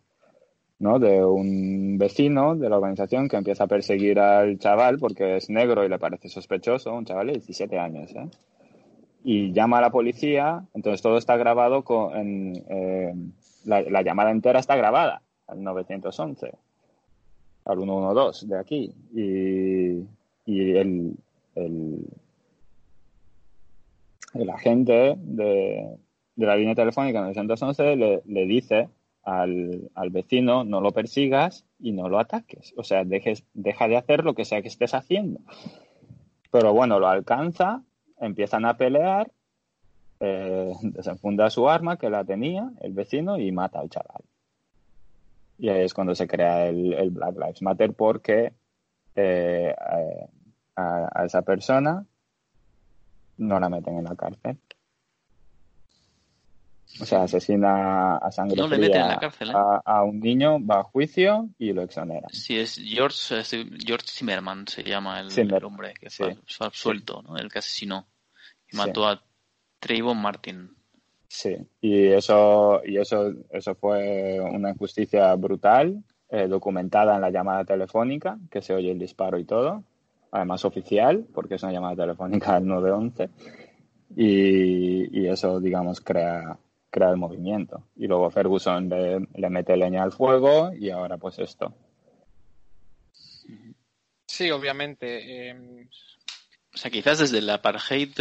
¿no? 0.79 0.99
De 0.99 1.23
un 1.25 1.97
vecino 1.97 2.55
de 2.55 2.69
la 2.69 2.77
urbanización 2.77 3.27
que 3.27 3.37
empieza 3.37 3.63
a 3.63 3.67
perseguir 3.67 4.19
al 4.19 4.59
chaval 4.59 4.99
porque 4.99 5.37
es 5.37 5.49
negro 5.49 5.83
y 5.83 5.89
le 5.89 5.97
parece 5.97 6.29
sospechoso, 6.29 6.93
un 6.93 7.05
chaval 7.05 7.27
de 7.27 7.33
17 7.33 7.79
años, 7.79 8.11
¿eh? 8.15 8.29
Y 9.23 9.51
llama 9.51 9.79
a 9.79 9.81
la 9.81 9.91
policía, 9.91 10.63
entonces 10.73 11.01
todo 11.01 11.17
está 11.17 11.37
grabado 11.37 11.83
con, 11.83 12.11
eh, 12.69 13.13
la 13.65 14.01
llamada 14.03 14.31
entera 14.31 14.59
está 14.59 14.75
grabada 14.75 15.21
al 15.47 15.63
911, 15.63 16.51
al 17.65 17.77
112 17.77 18.47
de 18.47 18.59
aquí. 18.59 18.93
Y, 19.13 20.05
y 20.45 20.77
el, 20.77 21.15
el, 21.55 22.05
el, 24.33 24.49
agente 24.49 25.17
de, 25.17 25.97
de, 26.35 26.45
la 26.45 26.55
línea 26.55 26.75
telefónica 26.75 27.21
911 27.21 27.95
le, 27.95 28.21
le 28.25 28.45
dice 28.45 28.89
al, 29.23 29.89
al, 29.95 30.09
vecino 30.09 30.63
no 30.63 30.79
lo 30.79 30.91
persigas 30.91 31.65
y 31.79 31.91
no 31.91 32.07
lo 32.09 32.19
ataques. 32.19 32.73
O 32.77 32.83
sea, 32.83 33.03
dejes, 33.03 33.43
deja 33.53 33.87
de 33.87 33.97
hacer 33.97 34.23
lo 34.23 34.33
que 34.33 34.45
sea 34.45 34.61
que 34.61 34.69
estés 34.69 34.93
haciendo. 34.93 35.41
Pero 36.51 36.73
bueno, 36.73 36.99
lo 36.99 37.07
alcanza, 37.07 37.83
empiezan 38.19 38.65
a 38.65 38.77
pelear, 38.77 39.29
eh, 40.19 40.73
desenfunda 40.81 41.49
su 41.49 41.69
arma 41.69 41.97
que 41.97 42.09
la 42.09 42.23
tenía 42.23 42.71
el 42.81 42.93
vecino 42.93 43.37
y 43.37 43.51
mata 43.51 43.79
al 43.79 43.89
chaval. 43.89 44.23
Y 45.57 45.69
ahí 45.69 45.83
es 45.83 45.93
cuando 45.93 46.13
se 46.13 46.27
crea 46.27 46.67
el, 46.67 47.09
Black 47.09 47.35
Lives 47.35 47.61
Matter 47.61 47.93
porque 47.93 48.53
eh, 49.15 49.73
a, 50.75 51.25
esa 51.25 51.41
persona 51.41 52.05
no 53.37 53.59
la 53.59 53.69
meten 53.69 53.97
en 53.97 54.03
la 54.03 54.15
cárcel. 54.15 54.59
O 56.99 57.05
sea, 57.05 57.23
asesina 57.23 58.17
a 58.17 58.31
sangre 58.31 58.65
fría 58.67 59.19
¿eh? 59.21 59.53
a, 59.85 60.03
un 60.03 60.19
niño, 60.19 60.65
va 60.65 60.79
a 60.79 60.83
juicio 60.83 61.49
y 61.59 61.73
lo 61.73 61.83
exonera. 61.83 62.27
Sí, 62.31 62.57
es 62.57 62.81
George, 62.83 63.43
George 63.43 64.07
Zimmerman, 64.07 64.67
se 64.67 64.83
llama 64.83 65.19
el, 65.19 65.63
hombre 65.63 65.93
que 65.99 66.09
fue, 66.09 66.37
absuelto, 66.59 67.21
¿no? 67.21 67.37
el 67.37 67.51
que 67.51 67.59
asesinó 67.59 68.07
y 68.71 68.77
mató 68.77 69.07
a 69.07 69.21
Trayvon 69.79 70.17
Martin. 70.17 70.75
Sí, 71.27 71.57
y 71.81 72.07
eso, 72.07 72.81
y 72.85 72.97
eso, 72.97 73.33
eso 73.49 73.75
fue 73.75 74.39
una 74.39 74.71
injusticia 74.71 75.35
brutal, 75.35 76.03
eh, 76.29 76.47
documentada 76.47 77.15
en 77.15 77.21
la 77.21 77.29
llamada 77.29 77.65
telefónica, 77.65 78.37
que 78.49 78.61
se 78.61 78.73
oye 78.73 78.91
el 78.91 78.99
disparo 78.99 79.37
y 79.37 79.43
todo, 79.43 79.83
además 80.31 80.63
oficial, 80.65 81.25
porque 81.33 81.55
es 81.55 81.63
una 81.63 81.73
llamada 81.73 81.95
telefónica 81.95 82.55
del 82.55 82.67
911, 82.67 83.29
y, 84.15 85.19
y 85.19 85.27
eso, 85.27 85.59
digamos, 85.59 85.99
crea, 86.01 86.57
crea 86.89 87.09
el 87.09 87.17
movimiento. 87.17 87.83
Y 87.95 88.07
luego 88.07 88.29
Ferguson 88.31 88.89
le, 88.89 89.27
le 89.35 89.49
mete 89.49 89.75
leña 89.75 90.03
al 90.03 90.11
fuego 90.11 90.71
y 90.73 90.89
ahora 90.89 91.17
pues 91.17 91.39
esto. 91.39 91.73
Sí, 94.25 94.51
obviamente. 94.51 95.49
Eh, 95.49 95.87
o 96.77 96.79
sea, 96.79 96.91
quizás 96.91 97.17
desde 97.17 97.39
el 97.39 97.49
apartheid, 97.49 98.11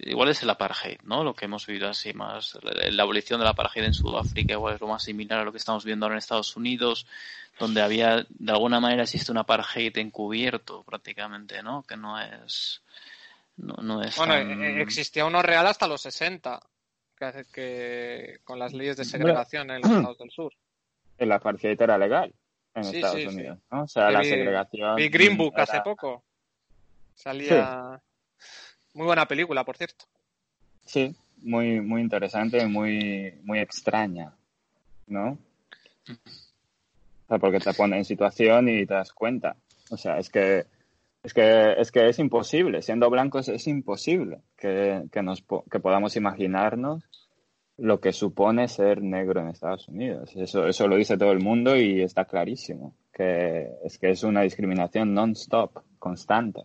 igual 0.00 0.28
es 0.28 0.42
el 0.42 0.50
apartheid, 0.50 0.98
¿no? 1.04 1.22
Lo 1.22 1.34
que 1.34 1.44
hemos 1.44 1.64
vivido 1.68 1.88
así 1.88 2.12
más, 2.12 2.58
la, 2.62 3.00
abolición 3.04 3.38
del 3.38 3.46
apartheid 3.46 3.84
en 3.84 3.94
Sudáfrica 3.94 4.54
igual 4.54 4.74
es 4.74 4.80
lo 4.80 4.88
más 4.88 5.04
similar 5.04 5.38
a 5.38 5.44
lo 5.44 5.52
que 5.52 5.58
estamos 5.58 5.84
viendo 5.84 6.04
ahora 6.04 6.16
en 6.16 6.18
Estados 6.18 6.56
Unidos, 6.56 7.06
donde 7.60 7.80
había, 7.80 8.26
de 8.28 8.52
alguna 8.52 8.80
manera 8.80 9.04
existe 9.04 9.30
un 9.30 9.38
apartheid 9.38 9.96
encubierto 9.98 10.82
prácticamente, 10.82 11.62
¿no? 11.62 11.84
Que 11.84 11.96
no 11.96 12.20
es... 12.20 12.82
No, 13.56 14.02
es 14.02 14.16
bueno, 14.16 14.34
e, 14.34 14.82
existía 14.82 15.24
uno 15.24 15.40
real 15.40 15.68
hasta 15.68 15.86
los 15.86 16.02
60, 16.02 16.58
que, 17.16 17.44
que 17.52 18.38
con 18.42 18.58
las 18.58 18.72
leyes 18.72 18.96
de 18.96 19.04
segregación 19.04 19.70
en 19.70 19.80
los 19.80 19.92
Estados 19.92 20.18
del 20.18 20.30
Sur. 20.32 20.52
El 21.18 21.30
apartheid 21.30 21.80
era 21.80 21.96
legal 21.98 22.34
en 22.74 22.82
Estados 22.82 23.26
Unidos, 23.26 23.58
¿no? 23.70 23.84
O 23.84 23.86
sea, 23.86 24.10
la 24.10 24.24
segregación... 24.24 24.98
Y 24.98 25.08
Green 25.08 25.36
Book 25.36 25.54
hace 25.56 25.80
poco. 25.82 26.24
Salía. 27.14 28.00
Muy 28.92 29.06
buena 29.06 29.26
película, 29.26 29.64
por 29.64 29.76
cierto. 29.76 30.04
Sí, 30.84 31.14
muy, 31.38 31.80
muy 31.80 32.00
interesante 32.00 32.62
y 32.62 32.66
muy, 32.66 33.34
muy 33.42 33.58
extraña, 33.58 34.34
¿no? 35.06 35.38
O 36.08 37.28
sea, 37.28 37.38
porque 37.38 37.60
te 37.60 37.72
pone 37.72 37.96
en 37.96 38.04
situación 38.04 38.68
y 38.68 38.86
te 38.86 38.94
das 38.94 39.12
cuenta. 39.12 39.56
O 39.90 39.96
sea, 39.96 40.18
es 40.18 40.28
que 40.28 40.66
es 41.22 41.32
que 41.32 41.74
es, 41.78 41.90
que 41.90 42.08
es 42.08 42.18
imposible, 42.18 42.82
siendo 42.82 43.08
blancos 43.08 43.48
es 43.48 43.66
imposible 43.66 44.42
que, 44.58 45.04
que, 45.10 45.22
nos, 45.22 45.42
que 45.70 45.80
podamos 45.80 46.16
imaginarnos 46.16 47.02
lo 47.78 47.98
que 47.98 48.12
supone 48.12 48.68
ser 48.68 49.02
negro 49.02 49.40
en 49.40 49.48
Estados 49.48 49.88
Unidos. 49.88 50.30
Eso, 50.36 50.66
eso 50.66 50.86
lo 50.86 50.96
dice 50.96 51.16
todo 51.16 51.32
el 51.32 51.40
mundo 51.40 51.76
y 51.76 52.02
está 52.02 52.26
clarísimo, 52.26 52.94
que 53.12 53.70
es 53.82 53.98
que 53.98 54.10
es 54.10 54.22
una 54.22 54.42
discriminación 54.42 55.14
non-stop, 55.14 55.82
constante. 55.98 56.64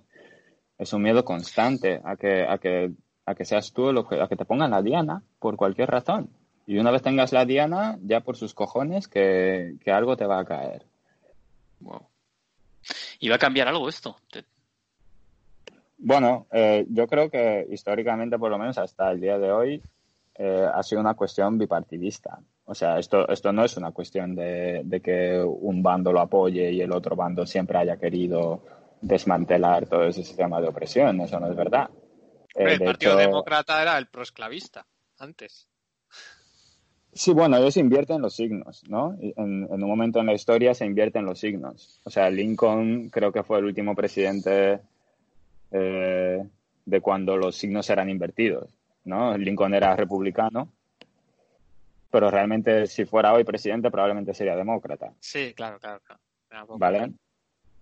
Es 0.80 0.94
un 0.94 1.04
miedo 1.04 1.24
constante 1.24 2.02
a 2.04 2.16
que, 2.16 2.48
a 2.48 2.58
que, 2.58 2.92
a 3.26 3.36
que 3.36 3.46
seas 3.46 3.74
tú, 3.74 3.94
lo 3.94 4.08
que, 4.08 4.20
a 4.20 4.28
que 4.28 4.36
te 4.36 4.46
pongan 4.46 4.72
la 4.72 4.82
diana 4.82 5.22
por 5.38 5.56
cualquier 5.58 5.92
razón. 5.92 6.30
Y 6.66 6.78
una 6.78 6.92
vez 6.92 7.02
tengas 7.02 7.34
la 7.34 7.46
diana, 7.46 8.00
ya 8.02 8.22
por 8.22 8.38
sus 8.38 8.54
cojones 8.54 9.08
que, 9.08 9.76
que 9.84 9.92
algo 9.92 10.16
te 10.16 10.26
va 10.26 10.40
a 10.40 10.46
caer. 10.46 10.86
Wow. 11.82 12.08
¿Y 13.20 13.30
va 13.30 13.36
a 13.36 13.40
cambiar 13.40 13.68
algo 13.68 13.90
esto? 13.90 14.16
Bueno, 15.98 16.48
eh, 16.52 16.86
yo 16.90 17.08
creo 17.08 17.30
que 17.30 17.68
históricamente, 17.70 18.40
por 18.40 18.50
lo 18.50 18.58
menos 18.58 18.78
hasta 18.78 19.12
el 19.12 19.20
día 19.20 19.38
de 19.38 19.52
hoy, 19.52 19.82
eh, 20.36 20.68
ha 20.74 20.82
sido 20.84 21.02
una 21.02 21.16
cuestión 21.16 21.58
bipartidista. 21.58 22.40
O 22.64 22.74
sea, 22.74 22.98
esto, 23.00 23.28
esto 23.28 23.52
no 23.52 23.66
es 23.66 23.76
una 23.76 23.92
cuestión 23.92 24.36
de, 24.36 24.82
de, 24.86 25.02
que 25.02 25.42
un 25.44 25.84
bando 25.84 26.14
lo 26.14 26.22
apoye 26.22 26.72
y 26.72 26.82
el 26.82 26.94
otro 26.94 27.16
bando 27.16 27.46
siempre 27.46 27.80
haya 27.80 27.98
querido 27.98 28.62
desmantelar 29.02 29.88
todo 29.88 30.06
ese 30.06 30.24
sistema 30.24 30.60
de 30.62 30.68
opresión. 30.68 31.22
Eso 31.22 31.40
no 31.40 31.50
es 31.50 31.56
verdad. 31.56 31.90
Eh, 32.56 32.74
el 32.74 32.80
Partido 32.80 33.14
hecho, 33.14 33.20
Demócrata 33.20 33.82
era 33.82 33.98
el 33.98 34.08
proesclavista 34.08 34.86
antes. 35.18 35.68
Sí, 37.12 37.34
bueno, 37.34 37.58
ellos 37.58 37.78
invierten 37.78 38.22
los 38.22 38.36
signos, 38.36 38.84
¿no? 38.88 39.18
En, 39.20 39.64
en, 39.64 39.84
un 39.84 39.90
momento 39.90 40.20
en 40.20 40.28
la 40.28 40.34
historia 40.34 40.74
se 40.74 40.86
invierten 40.86 41.26
los 41.26 41.40
signos. 41.40 42.00
O 42.04 42.10
sea, 42.10 42.30
Lincoln 42.30 43.10
creo 43.10 43.32
que 43.32 43.44
fue 43.44 43.60
el 43.60 43.66
último 43.66 43.96
presidente 43.96 44.80
eh, 45.72 46.48
de 46.86 47.02
cuando 47.02 47.38
los 47.38 47.56
signos 47.56 47.90
eran 47.90 48.10
invertidos, 48.10 48.70
¿no? 49.04 49.38
Lincoln 49.38 49.74
era 49.74 49.96
republicano, 49.96 50.72
pero 52.10 52.32
realmente 52.32 52.88
si 52.88 53.06
fuera 53.06 53.34
hoy 53.34 53.44
presidente 53.44 53.92
probablemente 53.92 54.34
sería 54.34 54.56
demócrata. 54.56 55.14
Sí, 55.20 55.54
claro, 55.56 55.80
claro. 55.80 56.02
claro. 56.48 56.78
¿Vale? 56.78 57.14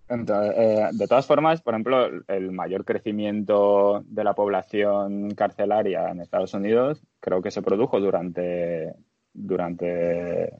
Entonces, 0.08 0.54
eh, 0.56 0.88
de 0.92 1.06
todas 1.06 1.26
formas, 1.26 1.60
por 1.60 1.74
ejemplo, 1.74 2.08
el 2.28 2.50
mayor 2.50 2.84
crecimiento 2.84 4.02
de 4.06 4.24
la 4.24 4.34
población 4.34 5.30
carcelaria 5.32 6.08
en 6.08 6.20
Estados 6.20 6.54
Unidos 6.54 7.02
creo 7.20 7.42
que 7.42 7.50
se 7.50 7.62
produjo 7.62 8.00
durante 8.00 8.94
durante 9.34 10.50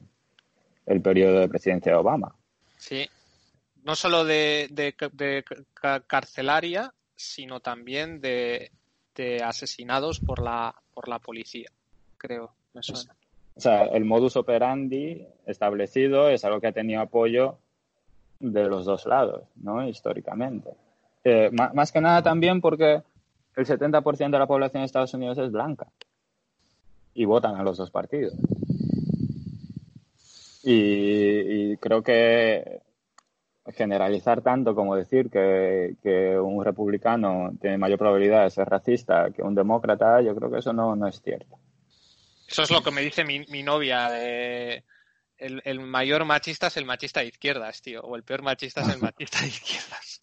el 0.85 1.01
periodo 1.01 1.39
de 1.39 1.49
presidencia 1.49 1.91
de 1.91 1.97
Obama. 1.97 2.35
Sí, 2.77 3.07
no 3.83 3.95
solo 3.95 4.23
de, 4.23 4.67
de, 4.71 4.93
de 5.13 5.43
carcelaria, 6.07 6.93
sino 7.15 7.59
también 7.59 8.21
de, 8.21 8.71
de, 9.15 9.43
asesinados 9.43 10.19
por 10.19 10.41
la, 10.41 10.73
por 10.93 11.07
la 11.09 11.19
policía, 11.19 11.69
creo, 12.17 12.53
me 12.73 12.81
suena. 12.81 13.15
O 13.55 13.61
sea, 13.61 13.85
el 13.87 14.05
modus 14.05 14.37
operandi 14.37 15.27
establecido 15.45 16.29
es 16.29 16.45
algo 16.45 16.61
que 16.61 16.67
ha 16.67 16.71
tenido 16.71 17.01
apoyo 17.01 17.59
de 18.39 18.67
los 18.67 18.85
dos 18.85 19.05
lados, 19.05 19.43
¿no? 19.55 19.87
Históricamente. 19.87 20.71
Eh, 21.23 21.49
más, 21.51 21.91
que 21.91 22.01
nada 22.01 22.23
también 22.23 22.61
porque 22.61 23.01
el 23.55 23.65
70% 23.65 24.31
de 24.31 24.39
la 24.39 24.47
población 24.47 24.81
de 24.81 24.85
Estados 24.85 25.13
Unidos 25.13 25.37
es 25.37 25.51
blanca 25.51 25.87
y 27.13 27.25
votan 27.25 27.55
a 27.55 27.63
los 27.63 27.77
dos 27.77 27.91
partidos. 27.91 28.33
Y, 30.63 31.71
y, 31.71 31.77
creo 31.77 32.01
que 32.03 32.81
generalizar 33.73 34.41
tanto 34.41 34.75
como 34.75 34.95
decir 34.95 35.29
que, 35.29 35.95
que, 36.01 36.37
un 36.37 36.63
republicano 36.63 37.51
tiene 37.61 37.77
mayor 37.77 37.99
probabilidad 37.99 38.43
de 38.43 38.49
ser 38.49 38.67
racista 38.67 39.29
que 39.31 39.41
un 39.41 39.55
demócrata, 39.55 40.21
yo 40.21 40.35
creo 40.35 40.49
que 40.51 40.59
eso 40.59 40.73
no, 40.73 40.95
no 40.95 41.07
es 41.07 41.21
cierto. 41.21 41.57
Eso 42.47 42.63
es 42.63 42.71
lo 42.71 42.81
que 42.81 42.91
me 42.91 43.01
dice 43.01 43.23
mi, 43.23 43.45
mi 43.49 43.61
novia. 43.61 44.09
De... 44.09 44.83
El, 45.39 45.61
el, 45.65 45.79
mayor 45.79 46.25
machista 46.25 46.67
es 46.67 46.77
el 46.77 46.85
machista 46.85 47.21
de 47.21 47.27
izquierdas, 47.27 47.81
tío. 47.81 48.01
O 48.01 48.15
el 48.15 48.23
peor 48.23 48.41
machista 48.43 48.81
es 48.81 48.89
el 48.89 49.01
machista 49.01 49.41
de 49.41 49.47
izquierdas. 49.47 50.21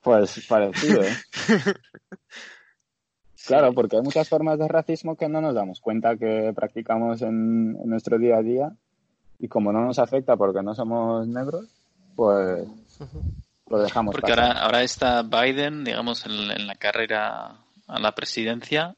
Pues 0.00 0.46
parecido, 0.46 1.02
¿eh? 1.02 1.16
Claro, 3.46 3.72
porque 3.72 3.96
hay 3.96 4.02
muchas 4.02 4.28
formas 4.28 4.58
de 4.58 4.68
racismo 4.68 5.16
que 5.16 5.26
no 5.26 5.40
nos 5.40 5.54
damos 5.54 5.80
cuenta 5.80 6.18
que 6.18 6.52
practicamos 6.54 7.22
en, 7.22 7.78
en 7.82 7.88
nuestro 7.88 8.18
día 8.18 8.36
a 8.36 8.42
día 8.42 8.72
y 9.38 9.48
como 9.48 9.72
no 9.72 9.82
nos 9.86 9.98
afecta 9.98 10.36
porque 10.36 10.62
no 10.62 10.74
somos 10.74 11.26
negros, 11.26 11.64
pues 12.14 12.68
lo 13.68 13.78
dejamos. 13.78 14.12
Porque 14.12 14.32
ahora, 14.32 14.52
ahora 14.52 14.82
está 14.82 15.22
Biden, 15.22 15.82
digamos, 15.82 16.26
en, 16.26 16.32
en, 16.32 16.66
la 16.66 16.74
carrera 16.74 17.56
a 17.86 17.98
la 17.98 18.14
presidencia 18.14 18.96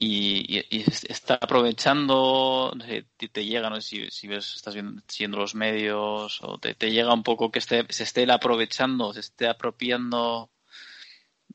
y, 0.00 0.58
y, 0.58 0.66
y 0.70 0.84
está 1.08 1.34
aprovechando, 1.34 2.72
no 2.74 2.84
sé, 2.84 3.06
te, 3.16 3.28
te, 3.28 3.44
llega, 3.44 3.70
no 3.70 3.80
sé 3.80 3.82
si, 3.82 4.10
si 4.10 4.26
ves, 4.26 4.56
estás 4.56 4.74
viendo, 4.74 5.00
siguiendo 5.06 5.38
los 5.38 5.54
medios 5.54 6.40
o 6.42 6.58
te, 6.58 6.74
te, 6.74 6.90
llega 6.90 7.14
un 7.14 7.22
poco 7.22 7.52
que 7.52 7.60
esté, 7.60 7.86
se 7.90 8.02
esté 8.02 8.28
aprovechando, 8.32 9.12
se 9.12 9.20
esté 9.20 9.46
apropiando, 9.46 10.50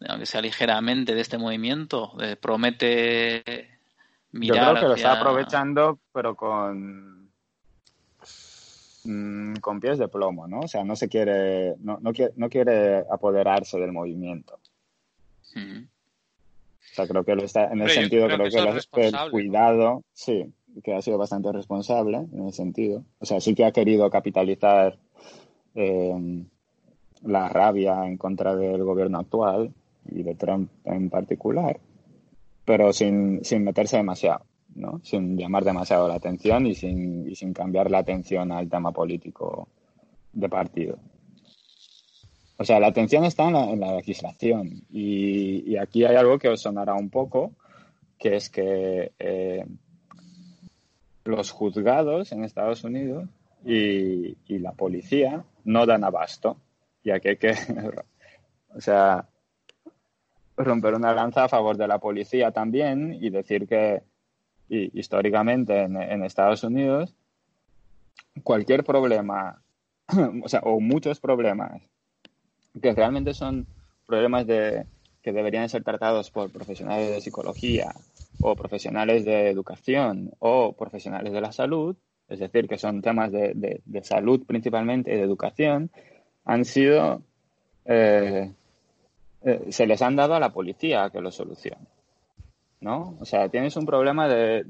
aunque 0.07 0.25
sea 0.25 0.41
ligeramente, 0.41 1.13
de 1.13 1.21
este 1.21 1.37
movimiento, 1.37 2.13
de, 2.17 2.37
promete 2.37 3.79
mirar. 4.31 4.57
Yo 4.57 4.61
creo 4.61 4.73
que 4.73 4.77
hacia... 4.77 4.87
lo 4.87 4.95
está 4.95 5.11
aprovechando, 5.19 5.99
pero 6.13 6.35
con 6.35 7.15
Mm, 9.05 9.57
con 9.57 9.79
pies 9.79 9.99
de 9.99 10.07
plomo, 10.07 10.47
¿no? 10.47 10.61
O 10.61 10.67
sea, 10.67 10.83
no 10.83 10.95
se 10.95 11.07
quiere, 11.07 11.75
no, 11.79 11.99
no, 12.01 12.11
quiere, 12.11 12.33
no 12.37 12.49
quiere 12.49 13.05
apoderarse 13.09 13.79
del 13.79 13.91
movimiento. 13.91 14.59
Mm. 15.53 15.83
O 16.91 16.95
sea, 16.95 17.07
creo 17.07 17.23
que 17.23 17.35
lo 17.35 17.43
está, 17.43 17.71
en 17.71 17.81
el 17.81 17.89
sentido, 17.89 18.25
creo, 18.27 18.37
creo 18.37 18.49
que, 18.49 18.81
que 18.91 19.11
lo, 19.11 19.25
el 19.25 19.31
cuidado, 19.31 19.83
¿no? 19.83 20.03
sí, 20.13 20.53
que 20.83 20.93
ha 20.93 21.01
sido 21.01 21.17
bastante 21.17 21.51
responsable 21.51 22.17
en 22.17 22.45
el 22.45 22.53
sentido. 22.53 23.03
O 23.19 23.25
sea, 23.25 23.41
sí 23.41 23.53
que 23.53 23.65
ha 23.65 23.71
querido 23.71 24.09
capitalizar 24.09 24.97
eh, 25.73 26.45
la 27.23 27.49
rabia 27.49 28.05
en 28.05 28.17
contra 28.17 28.55
del 28.55 28.83
gobierno 28.83 29.19
actual 29.19 29.73
y 30.09 30.23
de 30.23 30.35
Trump 30.35 30.69
en 30.85 31.09
particular, 31.09 31.79
pero 32.63 32.93
sin, 32.93 33.43
sin 33.43 33.63
meterse 33.63 33.97
demasiado. 33.97 34.45
¿no? 34.75 34.99
sin 35.03 35.37
llamar 35.37 35.63
demasiado 35.63 36.07
la 36.07 36.15
atención 36.15 36.67
y 36.67 36.75
sin, 36.75 37.29
y 37.29 37.35
sin 37.35 37.53
cambiar 37.53 37.89
la 37.89 37.99
atención 37.99 38.51
al 38.51 38.69
tema 38.69 38.91
político 38.91 39.69
de 40.33 40.49
partido. 40.49 40.99
O 42.57 42.63
sea, 42.63 42.79
la 42.79 42.87
atención 42.87 43.25
está 43.25 43.47
en 43.47 43.79
la, 43.79 43.95
legislación. 43.95 44.83
Y, 44.89 45.69
y, 45.69 45.77
aquí 45.77 46.05
hay 46.05 46.15
algo 46.15 46.39
que 46.39 46.49
os 46.49 46.61
sonará 46.61 46.93
un 46.93 47.09
poco, 47.09 47.53
que 48.17 48.35
es 48.37 48.49
que 48.49 49.11
eh, 49.19 49.65
los 51.25 51.51
juzgados 51.51 52.31
en 52.31 52.43
Estados 52.43 52.83
Unidos 52.83 53.27
y, 53.65 54.37
y, 54.47 54.59
la 54.59 54.71
policía 54.71 55.43
no 55.65 55.85
dan 55.85 56.03
abasto, 56.03 56.57
ya 57.03 57.19
que 57.19 57.29
hay 57.29 57.37
que, 57.37 57.53
o 58.73 58.79
sea, 58.79 59.27
romper 60.55 60.93
una 60.93 61.13
lanza 61.13 61.43
a 61.43 61.49
favor 61.49 61.75
de 61.75 61.87
la 61.87 61.99
policía 61.99 62.51
también 62.51 63.17
y 63.21 63.29
decir 63.29 63.67
que 63.67 64.03
y 64.67 64.97
históricamente 64.99 65.83
en, 65.83 66.01
en 66.01 66.23
Estados 66.23 66.63
Unidos, 66.63 67.13
cualquier 68.43 68.83
problema, 68.83 69.61
o 70.43 70.47
sea, 70.47 70.61
o 70.61 70.79
muchos 70.79 71.19
problemas 71.19 71.83
que 72.81 72.93
realmente 72.93 73.33
son 73.33 73.67
problemas 74.05 74.45
de, 74.47 74.85
que 75.21 75.31
deberían 75.31 75.69
ser 75.69 75.83
tratados 75.83 76.29
por 76.29 76.51
profesionales 76.51 77.09
de 77.09 77.19
psicología 77.21 77.93
o 78.41 78.55
profesionales 78.55 79.25
de 79.25 79.49
educación 79.49 80.31
o 80.39 80.73
profesionales 80.73 81.33
de 81.33 81.41
la 81.41 81.51
salud, 81.51 81.95
es 82.29 82.39
decir, 82.39 82.67
que 82.67 82.77
son 82.77 83.01
temas 83.01 83.31
de, 83.31 83.81
de, 83.83 84.03
salud 84.03 84.45
principalmente 84.45 85.11
y 85.11 85.17
de 85.17 85.23
educación, 85.23 85.89
han 86.43 86.65
sido, 86.65 87.21
eh, 87.85 88.51
eh, 89.43 89.65
se 89.69 89.87
les 89.87 90.01
han 90.01 90.15
dado 90.15 90.35
a 90.35 90.39
la 90.39 90.51
policía 90.51 91.09
que 91.09 91.21
lo 91.21 91.31
solucione. 91.31 91.87
¿no? 92.81 93.17
O 93.19 93.25
sea, 93.25 93.49
tienes 93.49 93.75
un 93.77 93.85
problema 93.87 94.27
de, 94.27 94.63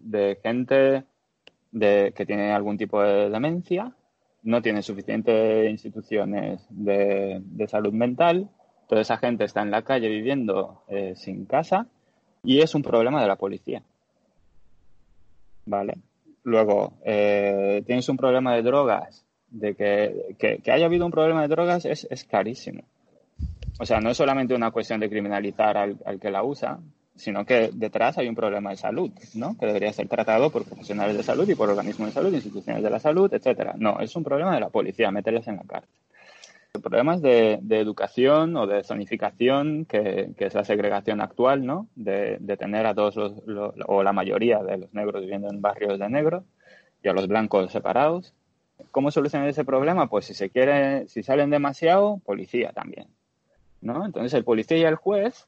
de, 0.00 0.38
gente 0.42 1.04
que 1.72 2.24
tiene 2.26 2.52
algún 2.52 2.78
tipo 2.78 3.02
de 3.02 3.28
demencia, 3.28 3.92
no 4.42 4.62
tiene 4.62 4.82
suficientes 4.82 5.70
instituciones 5.70 6.66
de, 6.70 7.40
de, 7.42 7.68
salud 7.68 7.92
mental, 7.92 8.48
toda 8.88 9.02
esa 9.02 9.18
gente 9.18 9.44
está 9.44 9.62
en 9.62 9.70
la 9.70 9.82
calle 9.82 10.08
viviendo 10.08 10.82
eh, 10.88 11.14
sin 11.16 11.44
casa 11.44 11.86
y 12.42 12.60
es 12.60 12.74
un 12.74 12.82
problema 12.82 13.20
de 13.20 13.28
la 13.28 13.36
policía. 13.36 13.82
¿Vale? 15.66 15.94
Luego, 16.42 16.94
eh, 17.04 17.82
tienes 17.86 18.08
un 18.08 18.16
problema 18.16 18.54
de 18.54 18.62
drogas, 18.62 19.26
de 19.50 19.74
que, 19.74 20.36
que, 20.38 20.72
haya 20.72 20.86
habido 20.86 21.04
un 21.04 21.12
problema 21.12 21.42
de 21.42 21.48
drogas 21.48 21.84
es, 21.84 22.06
es, 22.10 22.24
clarísimo. 22.24 22.82
O 23.78 23.84
sea, 23.84 24.00
no 24.00 24.10
es 24.10 24.16
solamente 24.16 24.54
una 24.54 24.70
cuestión 24.70 25.00
de 25.00 25.10
criminalizar 25.10 25.76
al, 25.76 25.98
al 26.04 26.18
que 26.18 26.30
la 26.30 26.42
usa, 26.42 26.80
sino 27.20 27.44
que 27.44 27.70
detrás 27.72 28.16
hay 28.18 28.28
un 28.28 28.34
problema 28.34 28.70
de 28.70 28.76
salud, 28.76 29.10
¿no? 29.34 29.56
Que 29.58 29.66
debería 29.66 29.92
ser 29.92 30.08
tratado 30.08 30.50
por 30.50 30.64
profesionales 30.64 31.16
de 31.16 31.22
salud 31.22 31.48
y 31.48 31.54
por 31.54 31.68
organismos 31.68 32.08
de 32.08 32.14
salud, 32.14 32.32
instituciones 32.32 32.82
de 32.82 32.90
la 32.90 32.98
salud, 32.98 33.32
etcétera. 33.32 33.74
No, 33.76 34.00
es 34.00 34.16
un 34.16 34.24
problema 34.24 34.54
de 34.54 34.60
la 34.60 34.70
policía, 34.70 35.10
meterles 35.10 35.46
en 35.46 35.56
la 35.56 35.64
cárcel. 35.64 35.94
Problemas 36.82 37.20
de, 37.20 37.60
educación 37.70 38.56
o 38.56 38.66
de 38.66 38.82
zonificación, 38.84 39.84
que, 39.84 40.32
es 40.36 40.54
la 40.54 40.64
segregación 40.64 41.20
actual, 41.20 41.66
¿no? 41.66 41.88
De, 41.94 42.38
tener 42.58 42.86
a 42.86 42.94
todos 42.94 43.16
los, 43.46 43.74
o 43.86 44.02
la 44.02 44.12
mayoría 44.12 44.62
de 44.62 44.78
los 44.78 44.94
negros 44.94 45.20
viviendo 45.20 45.50
en 45.50 45.60
barrios 45.60 45.98
de 45.98 46.08
negros 46.08 46.44
y 47.02 47.08
a 47.08 47.12
los 47.12 47.28
blancos 47.28 47.70
separados. 47.70 48.32
¿Cómo 48.92 49.10
solucionar 49.10 49.48
ese 49.48 49.64
problema? 49.64 50.08
Pues 50.08 50.24
si 50.24 50.32
se 50.32 50.48
quiere, 50.48 51.06
si 51.08 51.22
salen 51.22 51.50
demasiado, 51.50 52.18
policía 52.24 52.72
también, 52.72 53.08
¿no? 53.82 54.06
Entonces 54.06 54.32
el 54.32 54.44
policía 54.44 54.78
y 54.78 54.84
el 54.84 54.94
juez 54.94 55.46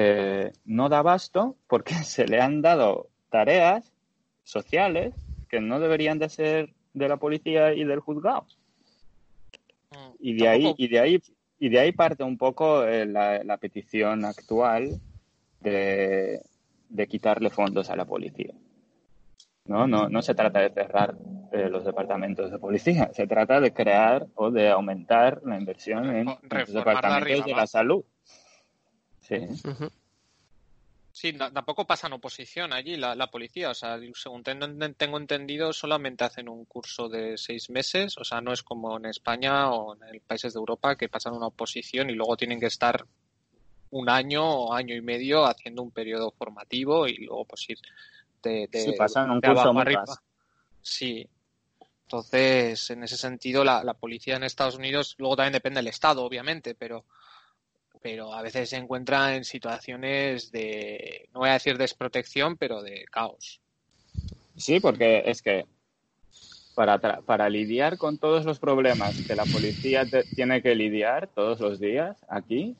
eh, 0.00 0.52
no 0.64 0.88
da 0.88 0.98
abasto 1.00 1.56
porque 1.66 1.94
se 2.04 2.26
le 2.28 2.40
han 2.40 2.62
dado 2.62 3.08
tareas 3.30 3.92
sociales 4.44 5.12
que 5.48 5.60
no 5.60 5.80
deberían 5.80 6.20
de 6.20 6.28
ser 6.28 6.70
de 6.94 7.08
la 7.08 7.16
policía 7.16 7.74
y 7.74 7.84
del 7.84 8.00
juzgado. 8.00 8.46
Mm, 9.90 10.10
y 10.20 10.34
de 10.34 10.48
ahí, 10.48 10.74
y 10.76 10.88
de 10.88 11.00
ahí, 11.00 11.22
y 11.58 11.68
de 11.68 11.80
ahí 11.80 11.92
parte 11.92 12.22
un 12.22 12.38
poco 12.38 12.84
eh, 12.84 13.06
la, 13.06 13.56
petición 13.58 14.24
actual 14.24 15.00
de, 15.60 16.40
quitarle 17.08 17.50
fondos 17.50 17.90
a 17.90 17.96
la 17.96 18.04
policía. 18.04 18.54
No, 19.64 19.86
no, 19.86 20.08
no 20.08 20.22
se 20.22 20.34
trata 20.34 20.60
de 20.60 20.70
cerrar 20.70 21.16
eh, 21.52 21.68
los 21.68 21.84
departamentos 21.84 22.50
de 22.50 22.58
policía, 22.58 23.10
se 23.12 23.26
trata 23.26 23.60
de 23.60 23.72
crear 23.72 24.26
o 24.34 24.50
de 24.50 24.70
aumentar 24.70 25.40
la 25.44 25.58
inversión 25.58 26.14
en, 26.14 26.26
los 26.26 26.72
departamentos 26.72 27.44
de 27.44 27.52
la 27.52 27.66
salud. 27.66 28.04
Sí. 29.28 29.36
Sí, 31.10 31.32
tampoco 31.32 31.84
pasan 31.84 32.12
oposición 32.12 32.72
allí 32.72 32.96
la, 32.96 33.26
policía. 33.28 33.70
O 33.70 33.74
sea, 33.74 33.98
según 34.14 34.44
tengo 34.44 35.18
entendido, 35.18 35.72
solamente 35.72 36.22
hacen 36.22 36.48
un 36.48 36.64
curso 36.64 37.08
de 37.08 37.36
seis 37.36 37.70
meses. 37.70 38.16
O 38.18 38.24
sea, 38.24 38.40
no 38.40 38.52
es 38.52 38.62
como 38.62 38.96
en 38.96 39.06
España 39.06 39.72
o 39.72 39.96
en 39.96 40.20
países 40.20 40.54
de 40.54 40.58
Europa 40.58 40.96
que 40.96 41.08
pasan 41.08 41.34
una 41.34 41.48
oposición 41.48 42.08
y 42.08 42.14
luego 42.14 42.36
tienen 42.36 42.60
que 42.60 42.66
estar 42.66 43.04
un 43.90 44.08
año 44.08 44.44
o 44.48 44.72
año 44.72 44.94
y 44.94 45.00
medio 45.00 45.44
haciendo 45.44 45.82
un 45.82 45.90
periodo 45.90 46.30
formativo 46.30 47.08
y 47.08 47.16
luego 47.24 47.46
pues 47.46 47.68
ir 47.70 47.78
de, 48.42 48.68
sí, 48.72 48.92
pasan 48.96 49.32
un 49.32 49.40
curso 49.40 49.76
arriba. 49.76 50.04
Sí. 50.80 51.28
Entonces, 52.04 52.90
en 52.90 53.02
ese 53.02 53.16
sentido, 53.16 53.64
la, 53.64 53.82
la 53.82 53.94
policía 53.94 54.36
en 54.36 54.44
Estados 54.44 54.76
Unidos, 54.76 55.16
luego 55.18 55.34
también 55.34 55.54
depende 55.54 55.78
del 55.78 55.88
Estado, 55.88 56.24
obviamente, 56.24 56.76
pero 56.76 57.04
pero 58.02 58.32
a 58.32 58.42
veces 58.42 58.70
se 58.70 58.76
encuentra 58.76 59.36
en 59.36 59.44
situaciones 59.44 60.50
de, 60.50 61.28
no 61.32 61.40
voy 61.40 61.50
a 61.50 61.54
decir 61.54 61.76
desprotección, 61.76 62.56
pero 62.56 62.82
de 62.82 63.04
caos. 63.10 63.60
Sí, 64.56 64.80
porque 64.80 65.22
es 65.26 65.42
que 65.42 65.66
para, 66.74 66.98
para 66.98 67.48
lidiar 67.48 67.98
con 67.98 68.18
todos 68.18 68.44
los 68.44 68.58
problemas 68.58 69.20
que 69.26 69.34
la 69.34 69.44
policía 69.44 70.04
tiene 70.34 70.62
que 70.62 70.74
lidiar 70.74 71.28
todos 71.28 71.60
los 71.60 71.80
días 71.80 72.24
aquí, 72.28 72.76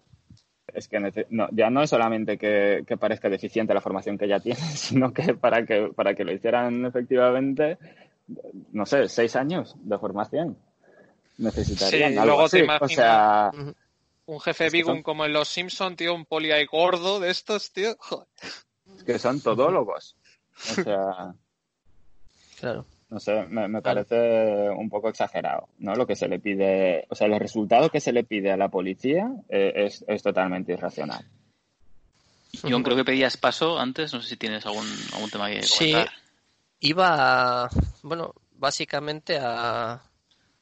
es 0.72 0.88
que 0.88 1.26
ya 1.52 1.70
no 1.70 1.82
es 1.82 1.90
solamente 1.90 2.38
que, 2.38 2.84
parezca 2.98 3.28
deficiente 3.28 3.74
la 3.74 3.80
formación 3.80 4.18
que 4.18 4.28
ya 4.28 4.40
tiene, 4.40 4.60
sino 4.74 5.12
que 5.12 5.34
para 5.34 5.64
que, 5.64 5.90
para 5.94 6.14
que 6.14 6.24
lo 6.24 6.32
hicieran 6.32 6.84
efectivamente, 6.86 7.78
no 8.72 8.86
sé, 8.86 9.08
seis 9.08 9.34
años 9.36 9.74
de 9.80 9.98
formación 9.98 10.56
necesitarían. 11.38 12.12
Sí, 12.12 12.18
luego 12.24 12.48
te 12.48 12.66
o 12.80 12.88
sea, 12.88 13.50
un 14.28 14.40
jefe 14.40 14.68
Bigum 14.68 15.02
como 15.02 15.24
en 15.24 15.32
Los 15.32 15.48
Simpson, 15.48 15.96
tío, 15.96 16.14
un 16.14 16.26
poli 16.26 16.52
ahí 16.52 16.66
gordo 16.66 17.18
de 17.18 17.30
estos, 17.30 17.72
tío. 17.72 17.96
Que 19.04 19.18
son 19.18 19.40
todólogos. 19.40 20.16
O 20.56 20.82
sea. 20.82 21.34
Claro. 22.58 22.86
No 23.10 23.20
sé, 23.20 23.44
me, 23.44 23.80
parece 23.82 24.68
un 24.70 24.88
poco 24.88 25.08
exagerado, 25.08 25.68
¿no? 25.78 25.94
Lo 25.94 26.06
que 26.06 26.16
se 26.16 26.26
le 26.26 26.40
pide, 26.40 27.06
o 27.08 27.14
sea, 27.14 27.26
el 27.26 27.38
resultado 27.38 27.90
que 27.90 28.00
se 28.00 28.12
le 28.12 28.24
pide 28.24 28.50
a 28.50 28.56
la 28.56 28.68
policía 28.68 29.30
eh, 29.48 29.88
es, 30.06 30.22
totalmente 30.22 30.72
irracional. 30.72 31.24
Yo 32.64 32.82
creo 32.82 32.96
que 32.96 33.04
pedías 33.04 33.36
paso 33.36 33.78
antes, 33.78 34.12
no 34.12 34.20
sé 34.20 34.30
si 34.30 34.36
tienes 34.36 34.66
algún, 34.66 34.86
algún 35.12 35.30
tema 35.30 35.48
que 35.48 35.60
comentar. 35.60 35.68
Sí, 35.68 35.94
iba, 36.80 37.70
bueno, 38.02 38.34
básicamente 38.56 39.38
a, 39.40 40.02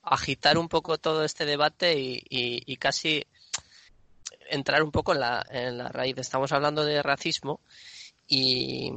agitar 0.03 0.59
un 0.59 0.69
poco 0.69 0.99
todo 0.99 1.25
este 1.25 1.47
debate 1.47 1.95
y 1.97 2.77
casi 2.77 3.25
entrar 4.49 4.83
un 4.83 4.91
poco 4.91 5.13
en 5.13 5.21
la, 5.21 5.45
en 5.51 5.79
la 5.79 5.89
raíz. 5.89 6.17
Estamos 6.19 6.53
hablando 6.53 6.85
de 6.85 7.03
racismo 7.03 7.61
y, 8.27 8.91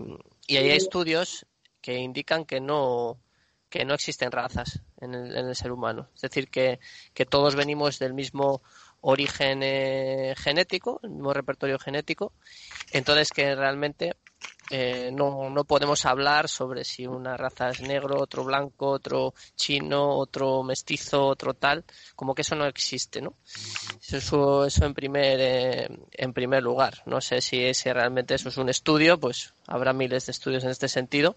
hay 0.50 0.72
estudios 0.72 1.46
que 1.82 1.98
indican 1.98 2.46
que 2.46 2.60
no, 2.60 3.20
que 3.70 3.86
no 3.86 3.94
existen 3.94 4.32
razas 4.32 4.82
en 5.00 5.14
el, 5.14 5.36
en 5.36 5.48
el 5.48 5.56
ser 5.56 5.72
humano. 5.72 6.10
Es 6.16 6.22
decir, 6.22 6.50
que, 6.50 6.80
que, 7.14 7.26
todos 7.26 7.56
venimos 7.56 8.00
del 8.00 8.14
mismo 8.14 8.62
origen 9.02 9.62
eh, 9.64 10.34
genético, 10.38 11.00
el 11.04 11.12
mismo 11.12 11.34
repertorio 11.34 11.80
genético. 11.80 12.34
Entonces, 12.92 13.30
que 13.30 13.56
realmente 13.56 14.16
eh, 14.72 15.10
no, 15.12 15.50
no 15.50 15.64
podemos 15.64 16.06
hablar 16.06 16.48
sobre 16.48 16.84
si 16.84 17.08
una 17.08 17.36
raza 17.36 17.70
es 17.70 17.82
negro, 17.82 18.22
otro 18.22 18.44
blanco, 18.44 18.88
otro 18.90 19.34
chino, 19.56 20.16
otro 20.16 20.62
mestizo, 20.64 21.26
otro 21.26 21.56
tal, 21.56 21.84
como 22.16 22.36
que 22.36 22.44
eso 22.44 22.56
no 22.56 22.66
existe, 22.66 23.22
¿no? 23.22 23.34
Eso, 24.08 24.66
eso 24.66 24.86
en 24.86 24.94
primer 24.94 25.38
eh, 25.40 25.90
en 26.12 26.34
primer 26.34 26.62
lugar. 26.62 27.02
No 27.06 27.20
sé 27.20 27.42
si, 27.42 27.74
si 27.74 27.92
realmente 27.92 28.36
eso 28.36 28.50
es 28.50 28.58
un 28.58 28.70
estudio, 28.70 29.20
pues 29.20 29.54
habrá 29.66 29.92
miles 29.92 30.28
de 30.28 30.32
estudios 30.32 30.64
en 30.64 30.70
este 30.70 30.88
sentido. 30.88 31.36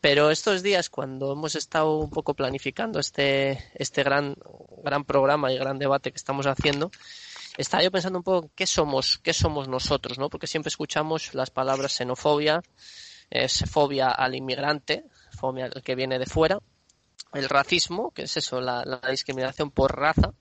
Pero 0.00 0.32
estos 0.32 0.64
días, 0.64 0.90
cuando 0.90 1.32
hemos 1.32 1.54
estado 1.54 1.96
un 1.98 2.10
poco 2.10 2.34
planificando 2.34 2.98
este, 2.98 3.70
este 3.74 4.02
gran, 4.02 4.34
gran 4.82 5.04
programa 5.04 5.52
y 5.52 5.58
gran 5.58 5.78
debate 5.78 6.10
que 6.10 6.16
estamos 6.16 6.46
haciendo, 6.46 6.90
estaba 7.56 7.82
yo 7.82 7.90
pensando 7.90 8.18
un 8.18 8.24
poco 8.24 8.50
qué 8.54 8.66
somos, 8.66 9.18
qué 9.22 9.32
somos 9.32 9.68
nosotros, 9.68 10.18
¿no? 10.18 10.28
Porque 10.28 10.46
siempre 10.46 10.68
escuchamos 10.68 11.34
las 11.34 11.50
palabras 11.50 11.92
xenofobia, 11.92 12.62
es 13.30 13.64
fobia 13.70 14.10
al 14.10 14.34
inmigrante, 14.34 15.04
fobia 15.38 15.66
al 15.66 15.82
que 15.82 15.94
viene 15.94 16.18
de 16.18 16.26
fuera, 16.26 16.58
el 17.32 17.48
racismo, 17.48 18.10
que 18.10 18.22
es 18.22 18.36
eso, 18.36 18.60
la, 18.60 18.84
discriminación 19.10 19.70
por 19.70 19.96
raza, 19.98 20.34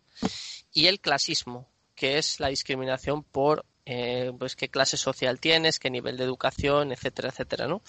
y 0.74 0.88
el 0.88 1.00
clasismo, 1.00 1.70
que 1.96 2.18
es 2.18 2.40
la 2.40 2.50
discriminación 2.50 3.24
por 3.24 3.66
eh, 3.86 4.32
pues 4.38 4.56
qué 4.56 4.70
clase 4.70 4.98
social 4.98 5.40
tienes, 5.40 5.80
qué 5.80 5.90
nivel 5.90 6.18
de 6.18 6.24
educación, 6.24 6.92
etcétera, 6.92 7.30
etcétera, 7.30 7.68
¿no? 7.68 7.82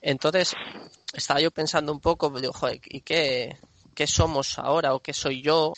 Entonces, 0.00 0.54
estaba 1.12 1.40
yo 1.40 1.50
pensando 1.50 1.92
un 1.92 2.00
poco, 2.00 2.30
digo, 2.40 2.52
joder, 2.52 2.80
¿y 2.84 3.00
qué, 3.02 3.56
qué 3.94 4.06
somos 4.06 4.58
ahora 4.58 4.94
o 4.94 5.00
qué 5.00 5.12
soy 5.12 5.42
yo? 5.42 5.72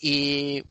Y 0.00 0.62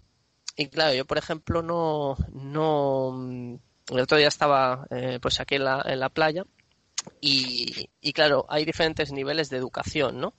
y 0.55 0.67
claro, 0.67 0.93
yo 0.93 1.05
por 1.05 1.17
ejemplo 1.17 1.61
no, 1.61 2.15
no, 2.31 3.59
el 3.89 3.99
otro 3.99 4.17
día 4.17 4.27
estaba 4.27 4.87
eh, 4.89 5.19
pues 5.21 5.39
aquí 5.39 5.55
en 5.55 5.65
la, 5.65 5.83
en 5.85 5.99
la 5.99 6.09
playa 6.09 6.45
y, 7.21 7.89
y 8.01 8.13
claro, 8.13 8.45
hay 8.49 8.65
diferentes 8.65 9.11
niveles 9.11 9.49
de 9.49 9.57
educación, 9.57 10.19
¿no? 10.19 10.33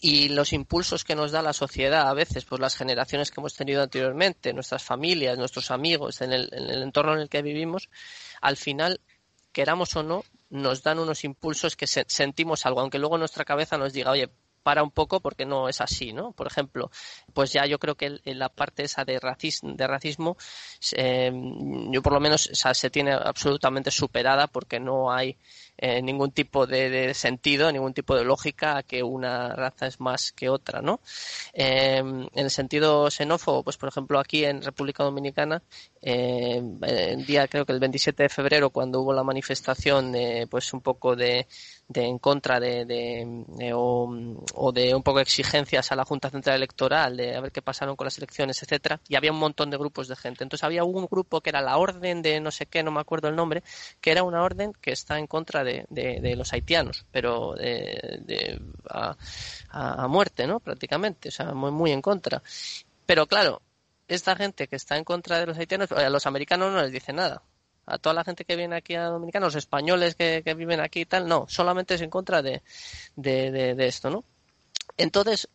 y 0.00 0.28
los 0.28 0.52
impulsos 0.52 1.04
que 1.04 1.14
nos 1.14 1.32
da 1.32 1.42
la 1.42 1.52
sociedad 1.52 2.08
a 2.08 2.14
veces, 2.14 2.44
pues 2.44 2.60
las 2.60 2.76
generaciones 2.76 3.30
que 3.30 3.40
hemos 3.40 3.54
tenido 3.54 3.82
anteriormente, 3.82 4.52
nuestras 4.52 4.82
familias, 4.82 5.38
nuestros 5.38 5.70
amigos, 5.70 6.20
en 6.20 6.32
el, 6.32 6.48
en 6.52 6.70
el, 6.70 6.82
entorno 6.82 7.14
en 7.14 7.20
el 7.20 7.28
que 7.28 7.42
vivimos, 7.42 7.88
al 8.40 8.56
final, 8.56 9.00
queramos 9.52 9.96
o 9.96 10.02
no, 10.02 10.24
nos 10.50 10.82
dan 10.82 10.98
unos 10.98 11.24
impulsos 11.24 11.76
que 11.76 11.86
sentimos 11.86 12.66
algo, 12.66 12.80
aunque 12.80 12.98
luego 12.98 13.16
nuestra 13.18 13.44
cabeza 13.44 13.78
nos 13.78 13.92
diga, 13.92 14.10
oye, 14.10 14.30
para 14.66 14.82
un 14.82 14.90
poco 14.90 15.20
porque 15.20 15.46
no 15.46 15.68
es 15.68 15.80
así, 15.80 16.12
¿no? 16.12 16.32
Por 16.32 16.48
ejemplo, 16.48 16.90
pues 17.32 17.52
ya 17.52 17.66
yo 17.66 17.78
creo 17.78 17.94
que 17.94 18.18
en 18.24 18.38
la 18.40 18.48
parte 18.48 18.82
esa 18.82 19.04
de 19.04 19.20
racismo, 19.20 19.74
de 19.74 19.86
racismo 19.86 20.36
eh, 20.96 21.30
yo 21.92 22.02
por 22.02 22.12
lo 22.12 22.18
menos 22.18 22.50
se 22.52 22.90
tiene 22.90 23.12
absolutamente 23.12 23.92
superada 23.92 24.48
porque 24.48 24.80
no 24.80 25.12
hay 25.12 25.36
eh, 25.78 26.02
ningún 26.02 26.32
tipo 26.32 26.66
de, 26.66 27.14
sentido, 27.14 27.70
ningún 27.70 27.94
tipo 27.94 28.16
de 28.16 28.24
lógica 28.24 28.78
a 28.78 28.82
que 28.82 29.04
una 29.04 29.54
raza 29.54 29.86
es 29.86 30.00
más 30.00 30.32
que 30.32 30.48
otra, 30.48 30.82
¿no? 30.82 30.98
Eh, 31.52 31.98
en 31.98 32.28
el 32.34 32.50
sentido 32.50 33.08
xenófobo, 33.08 33.62
pues 33.62 33.76
por 33.76 33.88
ejemplo 33.90 34.18
aquí 34.18 34.44
en 34.44 34.62
República 34.62 35.04
Dominicana, 35.04 35.62
el 36.02 37.24
día 37.24 37.46
creo 37.46 37.64
que 37.64 37.72
el 37.72 37.78
27 37.78 38.24
de 38.24 38.28
febrero 38.28 38.70
cuando 38.70 39.00
hubo 39.00 39.12
la 39.12 39.22
manifestación, 39.22 40.12
pues 40.50 40.72
un 40.72 40.80
poco 40.80 41.14
de 41.14 41.46
de 41.88 42.04
en 42.04 42.18
contra 42.18 42.58
de, 42.58 42.84
de, 42.84 43.72
o, 43.74 44.72
de 44.72 44.94
un 44.94 45.02
poco 45.02 45.20
exigencias 45.20 45.92
a 45.92 45.96
la 45.96 46.04
Junta 46.04 46.30
Central 46.30 46.56
Electoral 46.56 47.16
de 47.16 47.36
a 47.36 47.40
ver 47.40 47.52
qué 47.52 47.62
pasaron 47.62 47.96
con 47.96 48.06
las 48.06 48.18
elecciones, 48.18 48.62
etcétera, 48.62 49.00
y 49.08 49.14
había 49.14 49.32
un 49.32 49.38
montón 49.38 49.70
de 49.70 49.76
grupos 49.76 50.08
de 50.08 50.16
gente. 50.16 50.42
Entonces 50.42 50.64
había 50.64 50.84
un 50.84 51.06
grupo 51.06 51.40
que 51.40 51.50
era 51.50 51.60
la 51.60 51.76
orden 51.76 52.22
de 52.22 52.40
no 52.40 52.50
sé 52.50 52.66
qué, 52.66 52.82
no 52.82 52.90
me 52.90 53.00
acuerdo 53.00 53.28
el 53.28 53.36
nombre, 53.36 53.62
que 54.00 54.10
era 54.10 54.24
una 54.24 54.42
orden 54.42 54.72
que 54.80 54.92
está 54.92 55.18
en 55.18 55.26
contra 55.26 55.62
de, 55.62 55.86
de 55.88 56.36
los 56.36 56.52
haitianos, 56.52 57.06
pero 57.12 57.54
de, 57.54 58.60
a, 58.90 59.16
a, 59.70 60.08
muerte, 60.08 60.46
¿no? 60.46 60.60
Prácticamente, 60.60 61.28
o 61.28 61.32
sea, 61.32 61.52
muy, 61.52 61.70
muy 61.70 61.92
en 61.92 62.02
contra. 62.02 62.42
Pero 63.06 63.26
claro, 63.26 63.62
esta 64.08 64.34
gente 64.36 64.66
que 64.68 64.76
está 64.76 64.96
en 64.96 65.04
contra 65.04 65.38
de 65.38 65.46
los 65.46 65.58
haitianos, 65.58 65.92
a 65.92 66.10
los 66.10 66.26
americanos 66.26 66.72
no 66.72 66.82
les 66.82 66.92
dice 66.92 67.12
nada 67.12 67.42
a 67.86 67.98
toda 67.98 68.14
la 68.14 68.24
gente 68.24 68.44
que 68.44 68.56
viene 68.56 68.76
aquí 68.76 68.94
a 68.94 69.04
Dominicana, 69.04 69.46
los 69.46 69.54
españoles 69.54 70.14
que, 70.14 70.42
viven 70.56 70.80
aquí 70.80 71.00
y 71.00 71.06
tal, 71.06 71.28
no, 71.28 71.46
solamente 71.48 71.94
es 71.94 72.00
en 72.00 72.10
contra 72.10 72.42
de, 72.42 72.62
de, 73.14 73.86
esto, 73.86 74.10
¿no? 74.10 74.24
Entonces, 74.96 75.48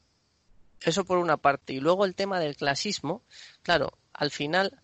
eso 0.81 1.03
por 1.05 1.17
una 1.17 1.37
parte. 1.37 1.73
Y 1.73 1.79
luego 1.79 2.05
el 2.05 2.15
tema 2.15 2.39
del 2.39 2.55
clasismo, 2.55 3.21
claro, 3.63 3.91
al 4.13 4.31
final 4.31 4.81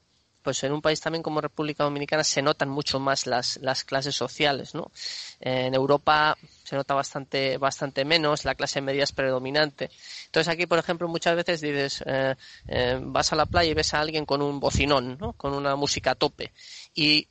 pues 0.48 0.64
en 0.64 0.72
un 0.72 0.82
país 0.82 1.02
también 1.02 1.24
como 1.24 1.42
República 1.42 1.84
Dominicana 1.84 2.24
se 2.24 2.42
notan 2.42 2.70
mucho 2.70 3.02
más 3.02 3.28
las, 3.28 3.58
las 3.58 3.84
clases 3.84 4.16
sociales, 4.16 4.74
¿no? 4.74 4.94
En 5.42 5.74
Europa 5.74 6.38
se 6.64 6.78
nota 6.78 6.94
bastante, 6.94 7.58
bastante 7.58 8.06
menos, 8.06 8.46
la 8.46 8.56
clase 8.56 8.80
media 8.80 9.04
es 9.04 9.12
predominante. 9.12 9.90
Entonces 10.28 10.48
aquí, 10.48 10.66
por 10.66 10.80
ejemplo, 10.80 11.10
muchas 11.10 11.36
veces 11.36 11.60
dices, 11.60 12.02
eh, 12.06 12.36
eh, 12.70 12.98
vas 13.02 13.34
a 13.34 13.36
la 13.36 13.46
playa 13.46 13.72
y 13.72 13.74
ves 13.74 13.94
a 13.94 14.00
alguien 14.00 14.26
con 14.26 14.42
un 14.42 14.62
bocinón, 14.62 15.18
¿no? 15.20 15.34
Con 15.34 15.54
una 15.54 15.76
música 15.76 16.12
a 16.12 16.16
tope. 16.16 16.54
Y 16.96 17.28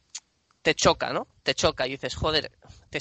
te 0.66 0.74
choca, 0.74 1.12
¿no? 1.12 1.28
Te 1.44 1.54
choca 1.54 1.86
y 1.86 1.92
dices, 1.92 2.16
joder, 2.16 2.50
te 2.90 2.98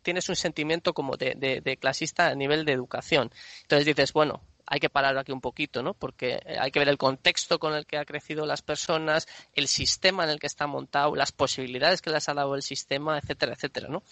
tienes 0.00 0.28
un 0.28 0.36
sentimiento 0.36 0.94
como 0.94 1.16
de, 1.16 1.34
de, 1.34 1.76
clasista 1.76 2.28
a 2.28 2.36
nivel 2.36 2.64
de 2.64 2.70
educación. 2.70 3.32
Entonces 3.62 3.84
dices, 3.84 4.12
bueno, 4.12 4.42
hay 4.64 4.78
que 4.78 4.88
parar 4.88 5.18
aquí 5.18 5.32
un 5.32 5.40
poquito, 5.40 5.82
¿no? 5.82 5.94
Porque 5.94 6.40
eh, 6.46 6.56
hay 6.56 6.70
que 6.70 6.78
ver 6.78 6.88
el 6.88 6.96
contexto 6.96 7.58
con 7.58 7.74
el 7.74 7.84
que 7.84 7.98
ha 7.98 8.04
crecido 8.04 8.46
las 8.46 8.62
personas, 8.62 9.26
el 9.54 9.66
sistema 9.66 10.22
en 10.22 10.30
el 10.30 10.38
que 10.38 10.46
está 10.46 10.68
montado, 10.68 11.16
las 11.16 11.32
posibilidades 11.32 12.00
que 12.00 12.10
les 12.10 12.28
ha 12.28 12.34
dado 12.34 12.54
el 12.54 12.62
sistema, 12.62 13.18
etcétera, 13.18 13.54
etcétera, 13.54 13.88
¿no? 13.88 14.04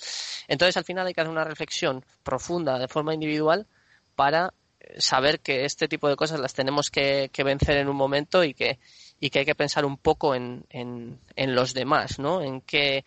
Entonces, 0.49 0.77
al 0.77 0.85
final 0.85 1.07
hay 1.07 1.15
que 1.15 1.21
hacer 1.21 1.31
una 1.31 1.45
reflexión 1.45 2.05
profunda 2.25 2.81
de 2.81 2.89
forma 2.89 3.15
individual 3.15 3.69
para 4.17 4.53
saber 4.99 5.41
que 5.41 5.65
este 5.65 5.89
tipo 5.89 6.09
de 6.09 6.17
cosas 6.17 6.41
las 6.41 6.55
tenemos 6.55 6.91
que, 6.91 7.31
vencer 7.45 7.77
en 7.77 7.89
un 7.89 7.97
momento 7.97 8.45
y 8.45 8.55
que, 8.55 8.79
y 9.21 9.31
que 9.31 9.41
hay 9.41 9.45
que 9.45 9.55
pensar 9.55 9.85
un 9.85 9.97
poco 9.97 10.35
en, 10.35 10.65
en, 10.71 11.55
los 11.55 11.75
demás, 11.75 12.19
¿no? 12.19 12.43
En 12.43 12.61
qué, 12.61 13.05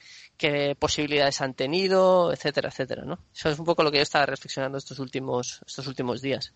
posibilidades 0.79 1.41
han 1.41 1.53
tenido, 1.53 2.31
etcétera, 2.31 2.69
etcétera, 2.69 3.03
¿no? 3.03 3.19
Eso 3.33 3.49
es 3.49 3.59
un 3.59 3.65
poco 3.65 3.83
lo 3.83 3.91
que 3.91 3.97
yo 3.97 4.03
estaba 4.03 4.25
reflexionando 4.25 4.77
estos 4.77 4.99
últimos, 4.99 5.61
estos 5.65 5.87
últimos 5.87 6.21
días. 6.21 6.53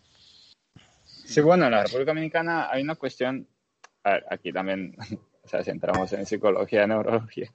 Sí, 1.06 1.42
bueno, 1.42 1.66
en 1.66 1.72
la 1.72 1.84
República 1.84 2.12
Dominicana 2.12 2.70
hay 2.70 2.84
una 2.84 2.96
cuestión, 2.96 3.48
aquí 4.04 4.52
también, 4.52 4.96
o 5.44 5.48
sea, 5.48 5.64
si 5.64 5.72
entramos 5.72 6.12
en 6.14 6.26
psicología, 6.26 6.88
neurología, 6.88 7.52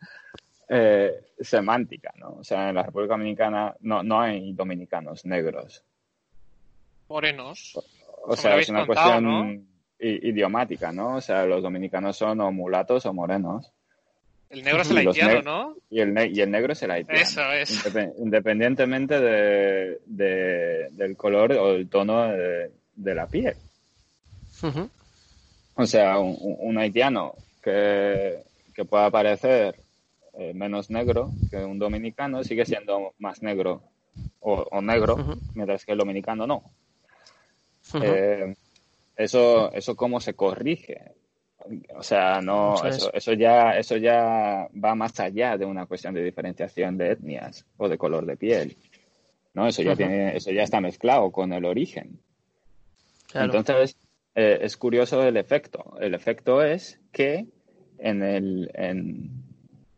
eh, 0.69 1.25
semántica, 1.41 2.13
¿no? 2.17 2.37
O 2.41 2.45
sea, 2.45 2.69
en 2.69 2.75
la 2.75 2.83
República 2.83 3.15
Dominicana 3.15 3.75
no, 3.81 4.03
no 4.03 4.21
hay 4.21 4.53
dominicanos 4.53 5.25
negros. 5.25 5.85
Morenos. 7.09 7.79
O, 8.23 8.37
sea, 8.37 8.59
es 8.59 8.69
una 8.69 8.87
cuestión 8.87 9.67
idiomática, 9.99 10.93
¿no? 10.93 11.17
O 11.17 11.21
sea, 11.21 11.47
los 11.47 11.63
dominicanos 11.63 12.17
son 12.17 12.41
o 12.41 12.53
mulatos 12.53 13.07
o 13.07 13.13
morenos. 13.13 13.73
El 14.51 14.65
negro 14.65 14.83
es 14.83 14.91
el 14.91 14.99
haitiano, 14.99 15.43
¿no? 15.43 15.77
Y 15.91 16.01
el, 16.01 16.35
y 16.35 16.41
el 16.41 16.51
negro 16.51 16.73
es 16.73 16.83
el 16.83 16.91
haitiano. 16.91 17.21
Eso 17.21 17.53
es. 17.53 17.87
Independientemente 18.19 19.21
de, 19.21 20.89
del 20.91 21.17
color 21.17 21.53
o 21.53 21.73
el 21.73 21.89
tono 21.89 22.29
de, 22.29 22.71
de 22.95 23.15
la 23.15 23.27
piel. 23.27 23.55
O 25.75 25.87
sea, 25.87 26.19
un, 26.19 26.79
haitiano 26.79 27.35
que, 27.63 28.43
pueda 28.89 29.11
parecer 29.11 29.77
eh, 30.35 30.53
menos 30.55 30.91
negro 30.91 31.31
que 31.51 31.59
un 31.59 31.79
dominicano 31.79 32.43
sigue 32.45 32.65
siendo 32.65 33.15
más 33.19 33.43
negro 33.43 33.83
o, 34.41 34.81
negro, 34.81 35.17
mientras 35.55 35.85
que 35.85 35.93
el 35.93 35.99
dominicano 35.99 36.47
no. 36.47 36.63
Eh, 37.95 38.55
eso, 39.17 39.73
eso 39.73 39.97
cómo 39.97 40.21
se 40.21 40.35
corrige. 40.35 41.13
O 41.97 42.03
sea, 42.03 42.41
no, 42.41 42.83
eso, 42.85 43.13
eso, 43.13 43.33
ya, 43.35 43.73
eso 43.73 43.97
ya 43.97 44.69
va 44.73 44.95
más 44.95 45.19
allá 45.21 45.59
de 45.59 45.67
una 45.67 45.87
cuestión 45.87 46.15
de 46.15 46.25
diferenciación 46.25 46.97
de 46.97 47.13
etnias 47.13 47.67
o 47.77 47.89
de 47.89 47.99
color 47.99 48.25
de 48.25 48.37
piel. 48.37 48.77
¿no? 49.55 49.67
Eso 49.67 49.83
ya 49.83 49.97
tiene, 49.97 50.37
eso 50.37 50.51
ya 50.53 50.63
está 50.63 50.81
mezclado 50.81 51.31
con 51.31 51.53
el 51.53 51.65
origen. 51.65 52.21
Entonces, 53.35 53.97
eh, 54.35 54.61
es 54.63 54.77
curioso 54.77 55.23
el 55.25 55.37
efecto. 55.37 55.97
El 56.01 56.15
efecto 56.15 56.63
es 56.63 57.01
que 57.13 57.47
en 57.99 58.23
el, 58.23 58.71
en, 58.75 59.31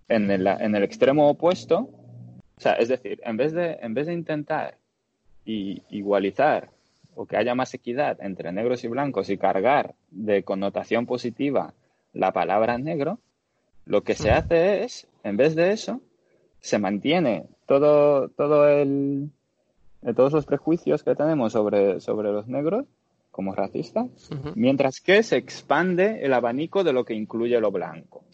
en, 0.09 0.31
el, 0.31 0.47
en 0.47 0.75
el 0.75 0.83
extremo 0.83 1.29
opuesto, 1.29 1.91
o 2.57 2.61
sea, 2.61 2.73
es 2.73 2.89
decir, 2.89 3.21
en 3.25 3.37
vez 3.37 3.53
de, 3.53 3.79
en 3.83 3.95
vez 3.95 4.07
de 4.07 4.15
intentar 4.15 4.79
igualizar 5.45 6.71
o 7.21 7.27
que 7.27 7.37
haya 7.37 7.55
más 7.55 7.75
equidad 7.75 8.17
entre 8.23 8.51
negros 8.51 8.83
y 8.83 8.89
blancos 8.89 9.29
y 9.29 9.37
cargar 9.37 9.95
de 10.11 10.43
connotación 10.43 11.05
positiva 11.05 11.75
la 12.15 12.33
palabra 12.33 12.79
negro, 12.79 13.19
lo 13.85 14.01
que 14.01 14.15
se 14.15 14.31
hace 14.31 14.85
es, 14.85 15.07
en 15.23 15.37
vez 15.37 15.55
de 15.55 15.73
eso, 15.73 16.01
se 16.61 16.79
mantiene 16.79 17.45
todo, 17.67 18.31
todo 18.31 18.67
el, 18.71 19.29
todos 20.17 20.33
los 20.33 20.47
prejuicios 20.47 21.03
que 21.03 21.15
tenemos 21.15 21.53
sobre, 21.53 22.01
sobre 22.01 22.33
los 22.33 22.49
negros 22.49 22.87
como 23.31 23.55
racista, 23.55 24.07
mientras 24.55 25.03
que 25.03 25.23
se 25.23 25.37
expande 25.37 26.25
el 26.25 26.33
abanico 26.33 26.85
de 26.85 26.95
lo 26.95 27.05
que 27.05 27.13
incluye 27.13 27.61
lo 27.61 27.71
blanco. 27.71 28.25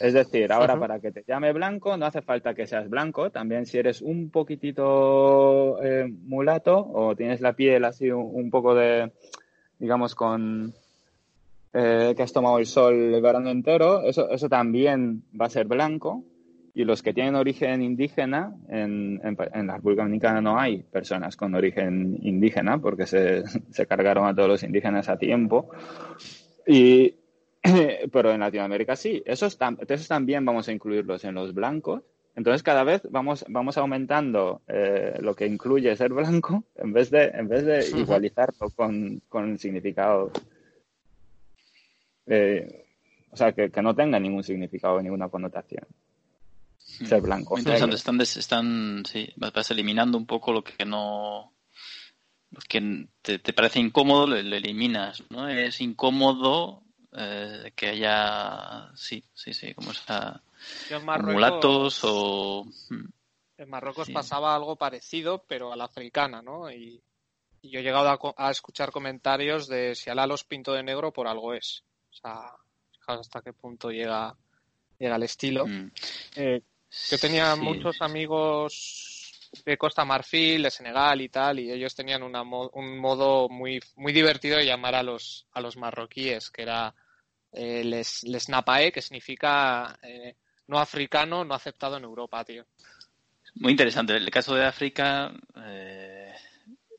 Es 0.00 0.14
decir, 0.14 0.50
ahora 0.52 0.78
para 0.78 0.98
que 0.98 1.12
te 1.12 1.24
llame 1.26 1.52
blanco 1.52 1.96
no 1.96 2.06
hace 2.06 2.22
falta 2.22 2.54
que 2.54 2.66
seas 2.66 2.88
blanco, 2.88 3.30
también 3.30 3.66
si 3.66 3.78
eres 3.78 4.00
un 4.00 4.30
poquitito 4.30 5.82
eh, 5.82 6.06
mulato 6.08 6.78
o 6.78 7.14
tienes 7.14 7.40
la 7.40 7.52
piel 7.52 7.84
así 7.84 8.10
un, 8.10 8.50
poco 8.50 8.74
de, 8.74 9.12
digamos, 9.78 10.14
con 10.14 10.72
eh, 11.74 12.14
que 12.16 12.22
has 12.22 12.32
tomado 12.32 12.58
el 12.58 12.66
sol 12.66 13.14
el 13.14 13.20
verano 13.20 13.50
entero, 13.50 14.02
eso, 14.02 14.30
eso 14.30 14.48
también 14.48 15.22
va 15.38 15.46
a 15.46 15.50
ser 15.50 15.66
blanco, 15.66 16.24
y 16.72 16.84
los 16.84 17.02
que 17.02 17.12
tienen 17.12 17.34
origen 17.34 17.82
indígena, 17.82 18.54
en, 18.68 19.20
en, 19.22 19.66
la 19.66 19.76
República 19.76 20.02
Dominicana 20.02 20.40
no 20.40 20.58
hay 20.58 20.82
personas 20.82 21.36
con 21.36 21.54
origen 21.54 22.18
indígena 22.22 22.78
porque 22.78 23.06
se, 23.06 23.42
se 23.70 23.86
cargaron 23.86 24.26
a 24.26 24.34
todos 24.34 24.48
los 24.48 24.62
indígenas 24.62 25.08
a 25.08 25.18
tiempo. 25.18 25.68
Y, 26.66 27.16
pero 28.12 28.32
en 28.32 28.40
Latinoamérica 28.40 28.96
sí. 28.96 29.22
Esos, 29.26 29.58
esos 29.88 30.08
también 30.08 30.44
vamos 30.44 30.68
a 30.68 30.72
incluirlos 30.72 31.24
en 31.24 31.34
los 31.34 31.54
blancos. 31.54 32.02
Entonces 32.36 32.62
cada 32.62 32.84
vez 32.84 33.02
vamos, 33.10 33.44
vamos 33.48 33.76
aumentando 33.76 34.62
eh, 34.68 35.18
lo 35.20 35.34
que 35.34 35.46
incluye 35.46 35.94
ser 35.96 36.12
blanco 36.12 36.64
en 36.76 36.92
vez 36.92 37.10
de, 37.10 37.24
en 37.24 37.48
vez 37.48 37.64
de 37.64 37.98
igualizarlo 37.98 38.70
con, 38.70 39.20
con 39.28 39.58
significado. 39.58 40.30
Eh, 42.26 42.86
o 43.30 43.36
sea, 43.36 43.52
que, 43.52 43.70
que 43.70 43.82
no 43.82 43.94
tenga 43.94 44.18
ningún 44.18 44.42
significado, 44.42 45.00
ninguna 45.02 45.28
connotación 45.28 45.86
ser 46.80 47.20
blanco. 47.20 47.58
interesante, 47.58 47.96
están, 47.96 48.20
están 48.20 49.02
sí, 49.06 49.32
vas 49.36 49.70
eliminando 49.70 50.18
un 50.18 50.26
poco 50.26 50.52
lo 50.52 50.64
que 50.64 50.84
no 50.84 51.52
lo 52.50 52.60
que 52.68 53.06
te, 53.22 53.52
parece 53.52 53.78
incómodo, 53.78 54.26
lo, 54.26 54.36
eliminas, 54.36 55.22
¿no? 55.30 55.48
Es 55.48 55.80
incómodo 55.80 56.82
eh, 57.12 57.72
que 57.74 57.88
haya, 57.88 58.90
sí, 58.94 59.24
sí, 59.34 59.52
sí, 59.52 59.74
como 59.74 59.90
esa 59.90 60.42
mulatos 61.22 62.00
o... 62.04 62.64
En 63.56 63.68
Marruecos 63.68 64.08
pasaba 64.10 64.54
algo 64.54 64.76
parecido, 64.76 65.44
pero 65.46 65.72
a 65.72 65.76
la 65.76 65.84
africana, 65.84 66.40
¿no? 66.40 66.70
Y, 66.70 67.02
yo 67.62 67.80
he 67.80 67.82
llegado 67.82 68.34
a, 68.38 68.50
escuchar 68.50 68.90
comentarios 68.90 69.68
de 69.68 69.94
si 69.94 70.08
Alá 70.08 70.26
los 70.26 70.44
pinto 70.44 70.72
de 70.72 70.82
negro 70.82 71.12
por 71.12 71.28
algo 71.28 71.52
es. 71.52 71.84
O 72.10 72.14
sea, 72.14 72.52
fijaos 72.90 73.20
hasta 73.20 73.42
qué 73.42 73.52
punto 73.52 73.90
llega, 73.90 74.34
llega 74.98 75.16
el 75.16 75.22
estilo. 75.24 75.66
Hmm. 75.66 75.90
Eh, 76.36 76.62
yo 77.10 77.18
tenía 77.18 77.54
muchos 77.56 78.00
amigos 78.00 79.09
de 79.64 79.76
Costa 79.76 80.04
Marfil, 80.04 80.62
de 80.62 80.70
Senegal 80.70 81.20
y 81.20 81.28
tal, 81.28 81.58
y 81.58 81.72
ellos 81.72 81.94
tenían 81.94 82.22
un 82.22 82.98
modo 82.98 83.48
muy, 83.48 83.80
muy 83.96 84.12
divertido 84.12 84.58
de 84.58 84.66
llamar 84.66 84.94
a 84.94 85.02
los, 85.02 85.46
a 85.52 85.60
los 85.60 85.76
marroquíes, 85.76 86.50
que 86.50 86.62
era 86.62 86.94
eh, 87.52 87.82
les, 87.84 88.22
les 88.24 88.48
napae, 88.48 88.92
que 88.92 89.02
significa 89.02 89.98
eh, 90.02 90.36
no 90.68 90.78
africano, 90.78 91.44
no 91.44 91.54
aceptado 91.54 91.96
en 91.96 92.04
Europa, 92.04 92.44
tío. 92.44 92.64
Muy 93.54 93.72
interesante. 93.72 94.16
El 94.16 94.30
caso 94.30 94.54
de 94.54 94.64
África, 94.64 95.32
eh, 95.64 96.32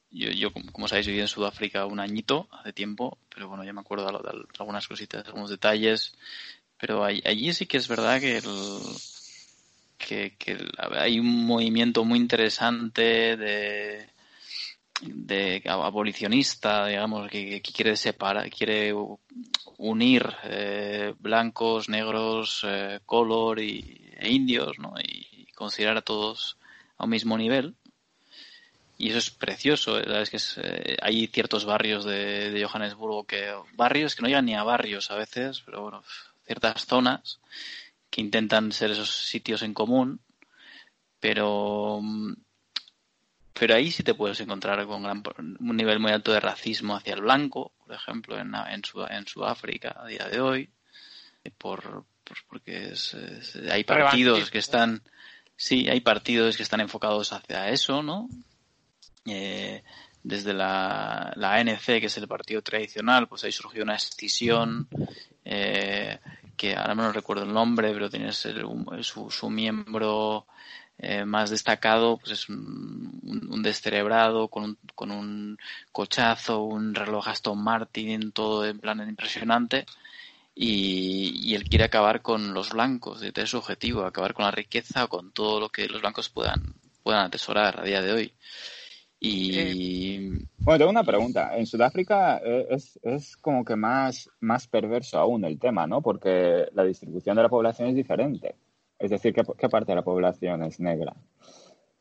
yo, 0.10 0.30
yo, 0.32 0.52
como 0.52 0.90
sabéis, 0.90 1.08
viví 1.08 1.22
en 1.22 1.30
Sudáfrica 1.30 1.86
un 1.86 2.02
añito 2.02 2.50
hace 2.52 2.74
tiempo, 2.74 3.18
pero 3.34 3.48
bueno, 3.48 3.64
ya 3.64 3.72
me 3.72 3.80
acuerdo 3.80 4.06
de, 4.06 4.46
algunas 4.60 4.88
cositas, 4.88 5.26
algunos 5.26 5.50
detalles. 5.50 6.14
Pero 6.78 7.04
allí 7.04 7.54
sí 7.54 7.68
que 7.68 7.78
es 7.78 7.88
verdad 7.88 8.20
que 8.20 8.38
el, 8.38 8.46
que, 10.06 10.36
hay 10.78 11.20
un 11.20 11.46
movimiento 11.46 12.04
muy 12.04 12.20
interesante 12.20 13.38
de, 13.38 14.08
abolicionista, 15.66 16.88
digamos, 16.88 17.30
que, 17.30 17.62
quiere 17.62 17.96
separar, 17.96 18.50
quiere 18.50 18.94
unir 19.78 20.36
eh, 20.44 21.14
blancos, 21.20 21.90
negros, 21.90 22.62
eh, 22.68 23.00
color 23.06 23.60
y, 23.60 24.12
e 24.18 24.30
indios, 24.30 24.78
¿no? 24.80 24.94
Y, 25.02 25.48
considerar 25.56 25.98
a 25.98 26.02
todos 26.02 26.58
a 26.98 27.04
un 27.04 27.12
mismo 27.12 27.38
nivel. 27.38 27.76
Y 28.98 29.10
eso 29.10 29.20
es 29.20 29.30
precioso, 29.30 30.04
¿sabes? 30.04 30.30
Que 30.32 30.40
eh, 30.62 30.98
hay 31.02 31.28
ciertos 31.28 31.66
barrios 31.66 32.04
de, 32.04 32.50
de, 32.50 32.66
Johannesburgo 32.66 33.26
que, 33.26 33.54
barrios 33.74 34.16
que 34.16 34.24
no 34.24 34.28
llegan 34.28 34.46
ni 34.46 34.56
a 34.56 34.64
barrios 34.64 35.12
a 35.12 35.16
veces, 35.16 35.62
pero 35.62 35.82
bueno, 35.84 36.04
ciertas 36.46 36.86
zonas 36.86 37.40
que 38.12 38.22
intentan 38.22 38.72
ser 38.72 38.92
esos 38.92 39.10
sitios 39.10 39.64
en 39.64 39.74
común, 39.74 40.20
pero 41.20 42.00
mm, 42.02 42.34
pero 43.54 43.76
ahí 43.76 43.92
sí 43.92 44.02
te 44.02 44.16
puedes 44.16 44.40
encontrar 44.40 44.86
con 44.88 45.06
un 45.06 45.78
nivel 45.78 46.00
muy 46.00 46.12
alto 46.12 46.32
de 46.32 46.40
racismo 46.40 46.96
hacia 46.96 47.14
el 47.14 47.22
blanco, 47.22 47.74
por 47.86 47.94
ejemplo, 47.94 48.40
en, 48.40 48.56
en, 48.56 48.82
en 49.10 49.28
Sudáfrica 49.28 49.96
a 50.00 50.08
día 50.08 50.28
de 50.28 50.42
hoy, 50.42 50.70
por, 51.60 52.06
porque 52.48 52.94
hay 53.70 53.84
partidos 53.84 54.50
que 54.50 54.58
están, 54.58 55.04
sí, 55.56 55.88
hay 55.90 56.02
partidos 56.02 56.58
que 56.58 56.64
están 56.64 56.82
enfocados 56.82 57.34
hacia 57.34 57.70
eso, 57.70 58.02
¿no? 58.02 58.30
Eh, 59.26 59.84
desde 60.24 60.54
la, 60.54 61.32
la 61.36 61.54
ANC, 61.54 61.86
que 61.86 62.06
es 62.06 62.18
el 62.18 62.28
partido 62.28 62.64
tradicional, 62.64 63.28
pues 63.28 63.44
ahí 63.44 63.52
surgió 63.52 63.84
una 63.84 63.96
escisión 63.96 64.88
eh, 65.46 66.20
que 66.58 66.76
ahora 66.76 66.96
no 66.96 67.12
recuerdo 67.12 67.44
el 67.44 67.54
nombre, 67.54 67.94
pero 67.94 68.10
tiene 68.10 68.32
su, 68.34 69.30
su 69.32 69.50
miembro 69.50 70.46
eh, 71.04 71.26
más 71.26 71.50
destacado 71.50 72.18
pues 72.18 72.32
es 72.34 72.50
un, 72.50 73.48
un, 73.50 73.64
descerebrado 73.64 74.50
con 74.50 74.64
un, 74.64 74.78
con 74.94 75.10
un 75.10 75.58
cochazo, 75.92 76.62
un 76.62 76.94
reloj 76.94 77.28
Aston 77.28 77.58
Martin, 77.64 78.32
todo 78.32 78.66
en 78.68 78.80
plan 78.80 79.08
impresionante. 79.10 79.86
Y, 80.54 81.50
y, 81.50 81.56
él 81.56 81.64
quiere 81.64 81.86
acabar 81.86 82.22
con 82.22 82.54
los 82.54 82.72
blancos, 82.72 83.22
de 83.22 83.48
su 83.48 83.58
objetivo, 83.58 84.06
acabar 84.06 84.34
con 84.34 84.46
la 84.46 84.52
riqueza, 84.52 85.08
con 85.08 85.32
todo 85.32 85.60
lo 85.60 85.70
que 85.70 85.88
los 85.88 86.02
blancos 86.02 86.30
puedan, 86.30 86.76
puedan 87.04 87.26
atesorar 87.26 87.80
a 87.80 87.84
día 87.84 88.02
de 88.02 88.12
hoy. 88.12 88.34
Y... 89.22 89.56
Eh, 89.56 90.46
bueno, 90.58 90.80
tengo 90.80 90.92
una 90.92 91.04
pregunta. 91.04 91.56
En 91.56 91.66
Sudáfrica 91.66 92.42
eh, 92.44 92.68
es, 92.72 93.00
es 93.04 93.38
como 93.38 93.64
que 93.64 93.76
más, 93.76 94.30
más 94.40 94.68
perverso 94.68 95.20
aún 95.20 95.46
el 95.46 95.60
tema, 95.60 95.88
¿no? 95.88 96.02
Porque 96.02 96.68
la 96.74 96.84
distribución 96.84 97.36
de 97.36 97.44
la 97.44 97.50
población 97.50 97.90
es 97.90 97.96
diferente. 97.96 98.56
Es 99.00 99.12
decir, 99.12 99.34
¿qué, 99.34 99.70
parte 99.70 99.92
de 99.92 99.96
la 99.96 100.04
población 100.04 100.64
es 100.64 100.80
negra? 100.80 101.16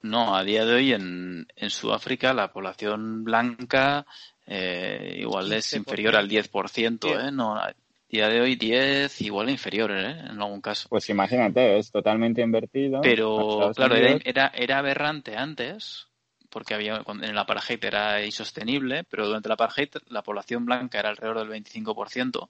No, 0.03 0.35
a 0.35 0.43
día 0.43 0.64
de 0.64 0.75
hoy 0.75 0.93
en, 0.93 1.47
en 1.57 1.71
Sudáfrica 1.71 2.33
la 2.33 2.53
población 2.53 3.23
blanca 3.23 4.07
eh, 4.53 5.18
igual 5.21 5.53
es 5.53 5.73
inferior 5.75 6.16
al 6.16 6.29
10%, 6.29 7.29
¿eh? 7.29 7.31
No, 7.31 7.55
a 7.55 7.73
día 8.09 8.29
de 8.29 8.41
hoy 8.41 8.57
10, 8.57 9.21
igual 9.21 9.49
inferior, 9.49 9.93
¿eh? 9.93 10.11
En 10.11 10.41
algún 10.43 10.61
caso. 10.61 10.89
Pues 10.89 11.09
imagínate, 11.09 11.79
es 11.79 11.93
totalmente 11.93 12.43
invertido. 12.43 13.01
Pero, 13.01 13.71
claro, 13.77 13.95
era, 13.95 14.49
era, 14.49 14.79
aberrante 14.79 15.37
antes, 15.37 16.09
porque 16.51 16.75
había 16.75 17.03
en 17.07 17.25
el 17.25 17.39
apartheid 17.39 17.83
era 17.85 18.25
insostenible, 18.25 19.05
pero 19.05 19.27
durante 19.27 19.49
el 19.49 19.53
apartheid 19.53 19.89
la 20.09 20.23
población 20.23 20.67
blanca 20.67 20.99
era 20.99 21.09
alrededor 21.09 21.39
del 21.39 21.65
25%. 21.65 22.49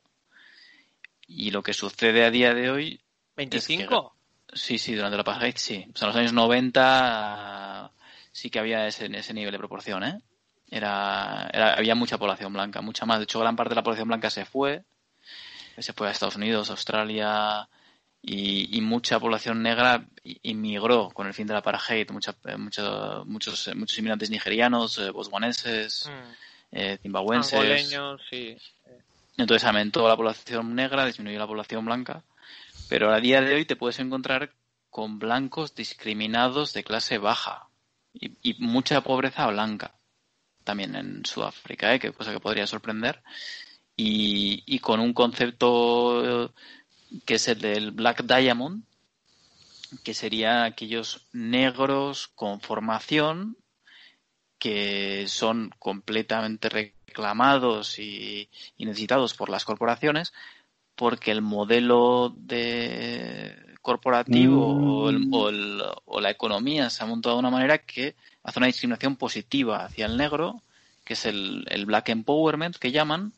Y 1.28 1.50
lo 1.52 1.62
que 1.62 1.74
sucede 1.74 2.24
a 2.24 2.30
día 2.30 2.54
de 2.54 2.70
hoy... 2.70 3.00
¿25? 3.36 4.12
Sí, 4.52 4.78
sí, 4.78 4.94
durante 4.94 5.16
la 5.16 5.22
apartheid 5.22 5.54
sí. 5.56 5.86
O 5.94 5.96
sea, 5.96 6.06
en 6.06 6.14
los 6.14 6.16
años 6.16 6.32
90 6.32 7.92
sí 8.32 8.50
que 8.50 8.58
había 8.58 8.86
ese, 8.86 9.06
ese 9.06 9.34
nivel 9.34 9.52
de 9.52 9.58
proporción, 9.58 10.02
¿eh? 10.02 10.20
Era, 10.70 11.46
había 11.74 11.94
mucha 11.94 12.18
población 12.18 12.52
blanca, 12.52 12.80
mucha 12.80 13.04
más. 13.04 13.18
De 13.18 13.24
hecho, 13.24 13.40
gran 13.40 13.56
parte 13.56 13.70
de 13.70 13.76
la 13.76 13.82
población 13.82 14.08
blanca 14.08 14.30
se 14.30 14.44
fue. 14.44 14.84
Se 15.78 15.92
fue 15.92 16.08
a 16.08 16.10
Estados 16.10 16.36
Unidos, 16.36 16.70
Australia 16.70 17.68
y, 18.22 18.80
mucha 18.82 19.18
población 19.18 19.62
negra 19.62 20.04
inmigró 20.42 21.10
con 21.10 21.26
el 21.26 21.34
fin 21.34 21.46
de 21.46 21.54
la 21.54 21.60
apartheid. 21.60 22.10
Mucha, 22.10 22.34
muchos, 22.56 23.70
muchos 23.74 23.98
inmigrantes 23.98 24.30
nigerianos, 24.30 24.98
eh, 24.98 25.10
botswaneses, 25.10 26.08
mm. 26.08 26.76
eh, 26.76 26.98
zimbabuenses. 27.02 27.96
sí. 28.30 28.56
Entonces 29.36 29.66
aumentó 29.66 30.06
la 30.06 30.16
población 30.16 30.74
negra, 30.74 31.06
disminuyó 31.06 31.38
la 31.38 31.46
población 31.46 31.84
blanca 31.86 32.22
pero 32.90 33.12
a 33.12 33.20
día 33.20 33.40
de 33.40 33.54
hoy 33.54 33.64
te 33.64 33.76
puedes 33.76 34.00
encontrar 34.00 34.50
con 34.90 35.20
blancos 35.20 35.76
discriminados 35.76 36.72
de 36.72 36.82
clase 36.82 37.18
baja 37.18 37.68
y, 38.12 38.56
mucha 38.58 39.00
pobreza 39.02 39.46
blanca 39.46 39.94
también 40.64 40.96
en 40.96 41.24
Sudáfrica, 41.24 41.94
¿eh? 41.94 42.00
que 42.00 42.12
cosa 42.12 42.32
que 42.32 42.40
podría 42.40 42.66
sorprender. 42.66 43.22
Y, 43.96 44.78
con 44.80 44.98
un 44.98 45.12
concepto 45.12 46.52
que 47.24 47.34
es 47.34 47.48
el 47.48 47.60
del 47.60 47.90
Black 47.92 48.24
Diamond, 48.24 48.84
que 50.04 50.14
sería 50.14 50.64
aquellos 50.64 51.26
negros 51.32 52.28
con 52.34 52.60
formación 52.60 53.56
que 54.58 55.26
son 55.26 55.70
completamente 55.78 56.68
reclamados 56.68 57.98
y 57.98 58.48
necesitados 58.78 59.34
por 59.34 59.48
las 59.48 59.64
corporaciones, 59.64 60.32
porque 60.94 61.30
el 61.30 61.40
modelo 61.40 62.34
de 62.36 63.70
corporativo 63.80 65.10
mm. 65.10 65.32
o, 65.32 66.20
la 66.20 66.30
economía 66.30 66.90
se 66.90 67.02
ha 67.02 67.06
montado 67.06 67.36
de 67.36 67.40
una 67.40 67.50
manera 67.50 67.78
que 67.78 68.14
hace 68.42 68.58
una 68.58 68.66
discriminación 68.66 69.16
positiva 69.16 69.84
hacia 69.84 70.06
el 70.06 70.16
negro, 70.16 70.62
que 71.04 71.14
es 71.14 71.24
el, 71.26 71.64
black 71.86 72.10
empowerment 72.10 72.76
que 72.76 72.92
llaman, 72.92 73.32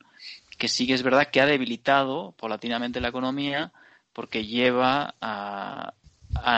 que 0.63 0.69
sí 0.69 0.87
que 0.87 0.95
es 0.95 1.03
verdad 1.03 1.27
que 1.27 1.41
ha 1.41 1.47
debilitado 1.47 2.37
paulatinamente 2.39 3.01
la 3.01 3.09
economía 3.09 3.73
porque 4.13 4.47
lleva 4.47 5.17
a, 5.21 5.93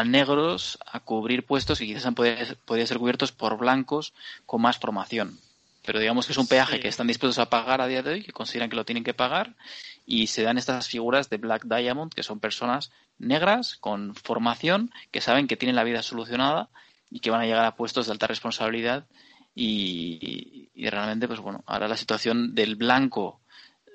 negros 0.04 0.78
a 0.84 1.00
cubrir 1.00 1.46
puestos 1.46 1.78
que 1.78 1.86
quizás 1.86 2.12
podrían 2.12 2.86
ser 2.86 2.98
cubiertos 2.98 3.32
por 3.32 3.56
blancos 3.56 4.12
con 4.44 4.60
más 4.60 4.76
formación. 4.76 5.38
Pero 5.86 6.00
digamos 6.00 6.26
que 6.26 6.32
es 6.32 6.38
un 6.38 6.46
peaje 6.46 6.80
que 6.80 6.88
están 6.88 7.06
dispuestos 7.06 7.38
a 7.38 7.48
pagar 7.48 7.80
a 7.80 7.86
día 7.86 8.02
de 8.02 8.10
hoy, 8.12 8.22
que 8.22 8.32
consideran 8.32 8.68
que 8.68 8.76
lo 8.76 8.84
tienen 8.84 9.04
que 9.04 9.14
pagar 9.14 9.54
y 10.04 10.26
se 10.26 10.42
dan 10.42 10.58
estas 10.58 10.86
figuras 10.86 11.30
de 11.30 11.38
Black 11.38 11.64
Diamond, 11.64 12.12
que 12.12 12.22
son 12.22 12.40
personas 12.40 12.92
negras 13.16 13.76
con 13.76 14.14
formación, 14.14 14.92
que 15.12 15.22
saben 15.22 15.46
que 15.46 15.56
tienen 15.56 15.76
la 15.76 15.84
vida 15.84 16.02
solucionada 16.02 16.68
y 17.10 17.20
que 17.20 17.30
van 17.30 17.40
a 17.40 17.46
llegar 17.46 17.64
a 17.64 17.74
puestos 17.74 18.04
de 18.04 18.12
alta 18.12 18.26
responsabilidad 18.26 19.06
y, 19.54 20.68
realmente, 20.74 21.26
pues 21.26 21.40
bueno, 21.40 21.62
ahora 21.66 21.88
la 21.88 21.96
situación 21.96 22.54
del 22.54 22.76
blanco 22.76 23.40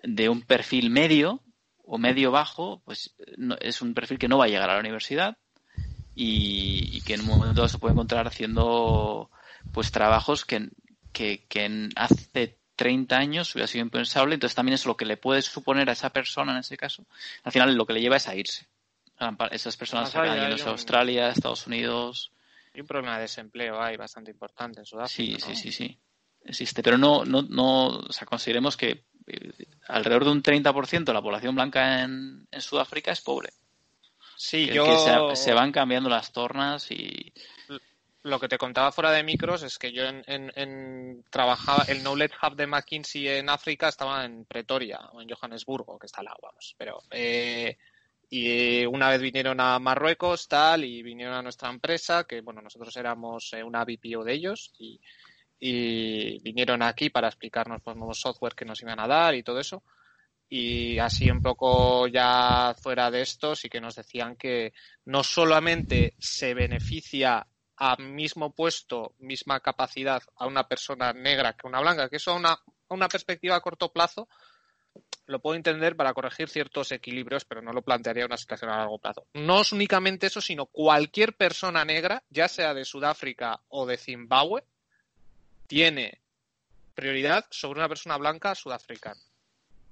de 0.03 0.29
un 0.29 0.41
perfil 0.41 0.89
medio 0.89 1.41
o 1.83 1.97
medio 1.97 2.31
bajo, 2.31 2.81
pues 2.85 3.15
es 3.61 3.81
un 3.81 3.93
perfil 3.93 4.19
que 4.19 4.27
no 4.27 4.37
va 4.37 4.45
a 4.45 4.49
llegar 4.49 4.69
a 4.69 4.73
la 4.75 4.79
universidad 4.79 5.37
y, 6.15 6.89
y 6.91 7.01
que 7.01 7.15
en 7.15 7.21
un 7.21 7.27
momento 7.27 7.67
se 7.67 7.77
puede 7.77 7.93
encontrar 7.93 8.27
haciendo 8.27 9.29
pues 9.71 9.91
trabajos 9.91 10.45
que, 10.45 10.69
que, 11.11 11.45
que 11.47 11.89
hace 11.95 12.59
30 12.75 13.17
años 13.17 13.53
hubiera 13.53 13.67
sido 13.67 13.83
impensable, 13.83 14.35
entonces 14.35 14.55
también 14.55 14.75
es 14.75 14.85
lo 14.85 14.95
que 14.95 15.05
le 15.05 15.17
puede 15.17 15.41
suponer 15.41 15.89
a 15.89 15.93
esa 15.93 16.11
persona 16.11 16.53
en 16.53 16.59
ese 16.59 16.77
caso. 16.77 17.05
Al 17.43 17.51
final 17.51 17.75
lo 17.75 17.85
que 17.85 17.93
le 17.93 18.01
lleva 18.01 18.17
es 18.17 18.27
a 18.27 18.35
irse. 18.35 18.67
Esas 19.51 19.75
personas 19.75 20.09
se 20.09 20.17
acaban 20.17 20.49
yendo 20.49 20.63
a 20.65 20.71
Australia, 20.71 21.29
Estados 21.29 21.67
Unidos. 21.67 22.31
Hay 22.73 22.81
un 22.81 22.87
problema 22.87 23.15
de 23.15 23.23
desempleo 23.23 23.81
hay 23.81 23.97
bastante 23.97 24.31
importante 24.31 24.79
en 24.79 24.85
Sudáfrica. 24.85 25.45
Sí, 25.45 25.55
sí, 25.55 25.61
sí, 25.61 25.71
sí. 25.71 25.99
Existe, 26.41 26.81
pero 26.81 26.97
no, 26.97 27.25
no, 27.25 27.41
no, 27.41 27.87
o 27.87 28.13
sea, 28.13 28.25
consideremos 28.25 28.77
que 28.77 29.03
alrededor 29.87 30.25
de 30.25 30.31
un 30.31 30.43
30% 30.43 31.05
de 31.05 31.13
la 31.13 31.21
población 31.21 31.55
blanca 31.55 32.03
en, 32.03 32.47
en 32.51 32.61
Sudáfrica 32.61 33.11
es 33.11 33.21
pobre. 33.21 33.49
Sí, 34.37 34.67
yo... 34.67 34.85
Que 34.85 35.35
se, 35.35 35.43
se, 35.43 35.53
van 35.53 35.71
cambiando 35.71 36.09
las 36.09 36.31
tornas 36.31 36.89
y 36.91 37.33
lo 38.23 38.39
que 38.39 38.47
te 38.47 38.57
contaba 38.57 38.91
fuera 38.91 39.11
de 39.11 39.23
micros 39.23 39.63
es 39.63 39.77
que 39.77 39.91
yo 39.91 40.03
en, 40.05 41.23
trabajaba, 41.29 41.85
el 41.87 42.01
Knowledge 42.01 42.35
Hub 42.41 42.55
de 42.55 42.67
McKinsey 42.67 43.27
en 43.27 43.49
África 43.49 43.87
estaba 43.87 44.25
en 44.25 44.45
Pretoria 44.45 44.99
o 45.13 45.21
en 45.21 45.29
Johannesburgo, 45.29 45.97
que 45.97 46.07
está 46.07 46.19
al 46.19 46.25
lado, 46.25 46.39
vamos. 46.41 46.75
Pero, 46.77 47.01
eh, 47.11 47.77
y 48.29 48.85
una 48.85 49.09
vez 49.09 49.21
vinieron 49.21 49.59
a 49.59 49.79
Marruecos, 49.79 50.47
tal, 50.47 50.83
y 50.83 51.01
vinieron 51.01 51.33
a 51.35 51.41
nuestra 51.41 51.69
empresa, 51.69 52.25
que 52.25 52.41
bueno, 52.41 52.61
nosotros 52.61 52.95
éramos 52.97 53.53
eh, 53.53 53.63
una 53.63 53.85
BPO 53.85 54.23
de 54.23 54.33
ellos, 54.33 54.73
y, 54.79 54.99
vinieron 55.59 56.81
aquí 56.81 57.09
para 57.09 57.27
explicarnos 57.27 57.81
pues, 57.83 57.97
nuevos 57.97 58.19
software 58.19 58.55
que 58.55 58.65
nos 58.65 58.81
iban 58.81 58.99
a 58.99 59.07
dar 59.07 59.35
y 59.35 59.43
todo 59.43 59.59
eso. 59.59 59.83
Y 60.47 60.97
así 60.97 61.29
un 61.29 61.41
poco 61.41 62.07
ya 62.07 62.75
fuera 62.81 63.11
de 63.11 63.21
esto, 63.21 63.55
sí 63.55 63.69
que 63.69 63.81
nos 63.81 63.95
decían 63.95 64.35
que 64.35 64.73
no 65.05 65.23
solamente 65.23 66.15
se 66.17 66.53
beneficia 66.53 67.45
a 67.77 67.95
mismo 67.97 68.53
puesto, 68.53 69.13
misma 69.19 69.59
capacidad 69.59 70.21
a 70.35 70.47
una 70.47 70.67
persona 70.67 71.13
negra 71.13 71.53
que 71.53 71.67
una 71.67 71.79
blanca, 71.79 72.09
que 72.09 72.17
eso 72.17 72.31
a 72.31 72.35
una, 72.35 72.57
una 72.89 73.07
perspectiva 73.07 73.55
a 73.55 73.61
corto 73.61 73.91
plazo 73.91 74.27
lo 75.27 75.39
puedo 75.39 75.55
entender 75.55 75.95
para 75.95 76.13
corregir 76.13 76.49
ciertos 76.49 76.91
equilibrios, 76.91 77.45
pero 77.45 77.61
no 77.61 77.71
lo 77.71 77.83
plantearía 77.83 78.25
una 78.25 78.37
situación 78.37 78.71
a 78.71 78.77
largo 78.77 78.97
plazo. 78.97 79.27
No 79.35 79.61
es 79.61 79.71
únicamente 79.71 80.27
eso, 80.27 80.41
sino 80.41 80.65
cualquier 80.65 81.35
persona 81.35 81.85
negra, 81.85 82.23
ya 82.29 82.47
sea 82.47 82.73
de 82.73 82.83
Sudáfrica 82.83 83.61
o 83.67 83.85
de 83.85 83.97
Zimbabue, 83.97 84.63
tiene 85.69 86.19
prioridad 86.95 87.45
sobre 87.51 87.79
una 87.79 87.87
persona 87.87 88.17
blanca 88.17 88.55
sudafricana. 88.55 89.21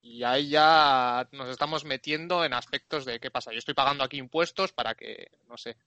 Y 0.01 0.23
ahí 0.23 0.49
ya 0.49 1.27
nos 1.31 1.49
estamos 1.49 1.85
metiendo 1.85 2.43
en 2.43 2.53
aspectos 2.53 3.05
de 3.05 3.19
qué 3.19 3.29
pasa. 3.29 3.51
Yo 3.51 3.59
estoy 3.59 3.75
pagando 3.75 4.03
aquí 4.03 4.17
impuestos 4.17 4.73
para 4.73 4.95
que, 4.95 5.29
no 5.47 5.55
sé, 5.55 5.77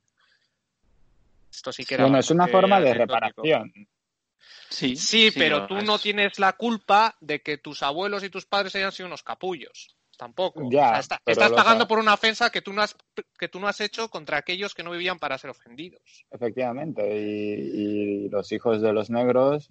esto 1.51 1.73
sí 1.73 1.85
que 1.85 1.95
era 1.95 2.05
bueno, 2.05 2.19
es 2.21 2.31
una 2.31 2.47
forma 2.47 2.81
de 2.81 2.95
reparación. 2.95 3.73
Sí, 4.69 4.95
sí, 4.95 5.33
pero 5.37 5.67
tú 5.67 5.75
no 5.83 5.99
tienes 5.99 6.39
la 6.39 6.53
culpa 6.53 7.17
de 7.21 7.43
que 7.43 7.59
tus 7.59 7.83
abuelos 7.83 8.23
y 8.23 8.31
tus 8.31 8.47
padres 8.47 8.77
hayan 8.77 8.93
sido 8.93 9.09
unos 9.09 9.23
capullos. 9.25 9.97
tampoco. 10.17 10.69
Ya, 10.71 10.85
O 10.85 10.89
sea, 10.91 10.99
está- 10.99 11.23
estás 11.25 11.51
pagando 11.53 11.89
por 11.89 11.99
una 11.99 12.13
ofensa 12.13 12.51
que 12.51 12.61
tú, 12.61 12.75
no 12.75 12.83
has, 12.83 12.95
que 13.39 13.49
tú 13.49 13.59
no 13.59 13.67
has 13.69 13.81
hecho 13.81 14.11
contra 14.11 14.37
aquellos 14.37 14.75
que 14.75 14.83
no 14.83 14.91
vivían 14.91 15.19
para 15.19 15.39
ser 15.39 15.49
ofendidos. 15.49 16.27
Efectivamente, 16.31 17.03
y, 17.19 18.27
y 18.27 18.29
los 18.29 18.53
hijos 18.53 18.83
de 18.83 18.93
los 18.93 19.09
negros, 19.09 19.71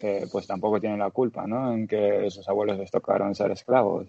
eh, 0.00 0.26
pues 0.30 0.46
tampoco 0.46 0.80
tienen 0.80 0.98
la 0.98 1.10
culpa, 1.10 1.46
¿no? 1.46 1.72
En 1.72 1.86
que 1.86 2.30
sus 2.30 2.48
abuelos 2.48 2.78
les 2.78 2.90
tocaron 2.90 3.34
ser 3.34 3.50
esclavos. 3.50 4.06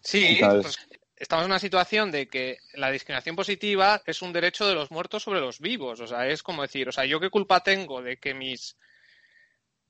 Sí, 0.00 0.36
Entonces- 0.40 0.76
pues, 0.76 1.00
estamos 1.16 1.44
en 1.44 1.50
una 1.50 1.58
situación 1.58 2.10
de 2.10 2.28
que 2.28 2.58
la 2.74 2.90
discriminación 2.90 3.36
positiva 3.36 4.02
es 4.06 4.22
un 4.22 4.32
derecho 4.32 4.66
de 4.66 4.74
los 4.74 4.90
muertos 4.90 5.22
sobre 5.22 5.40
los 5.40 5.60
vivos. 5.60 6.00
O 6.00 6.06
sea, 6.06 6.26
es 6.28 6.42
como 6.42 6.62
decir, 6.62 6.88
o 6.88 6.92
sea, 6.92 7.04
¿yo 7.04 7.20
qué 7.20 7.30
culpa 7.30 7.62
tengo 7.62 8.02
de 8.02 8.18
que 8.18 8.34
mis 8.34 8.76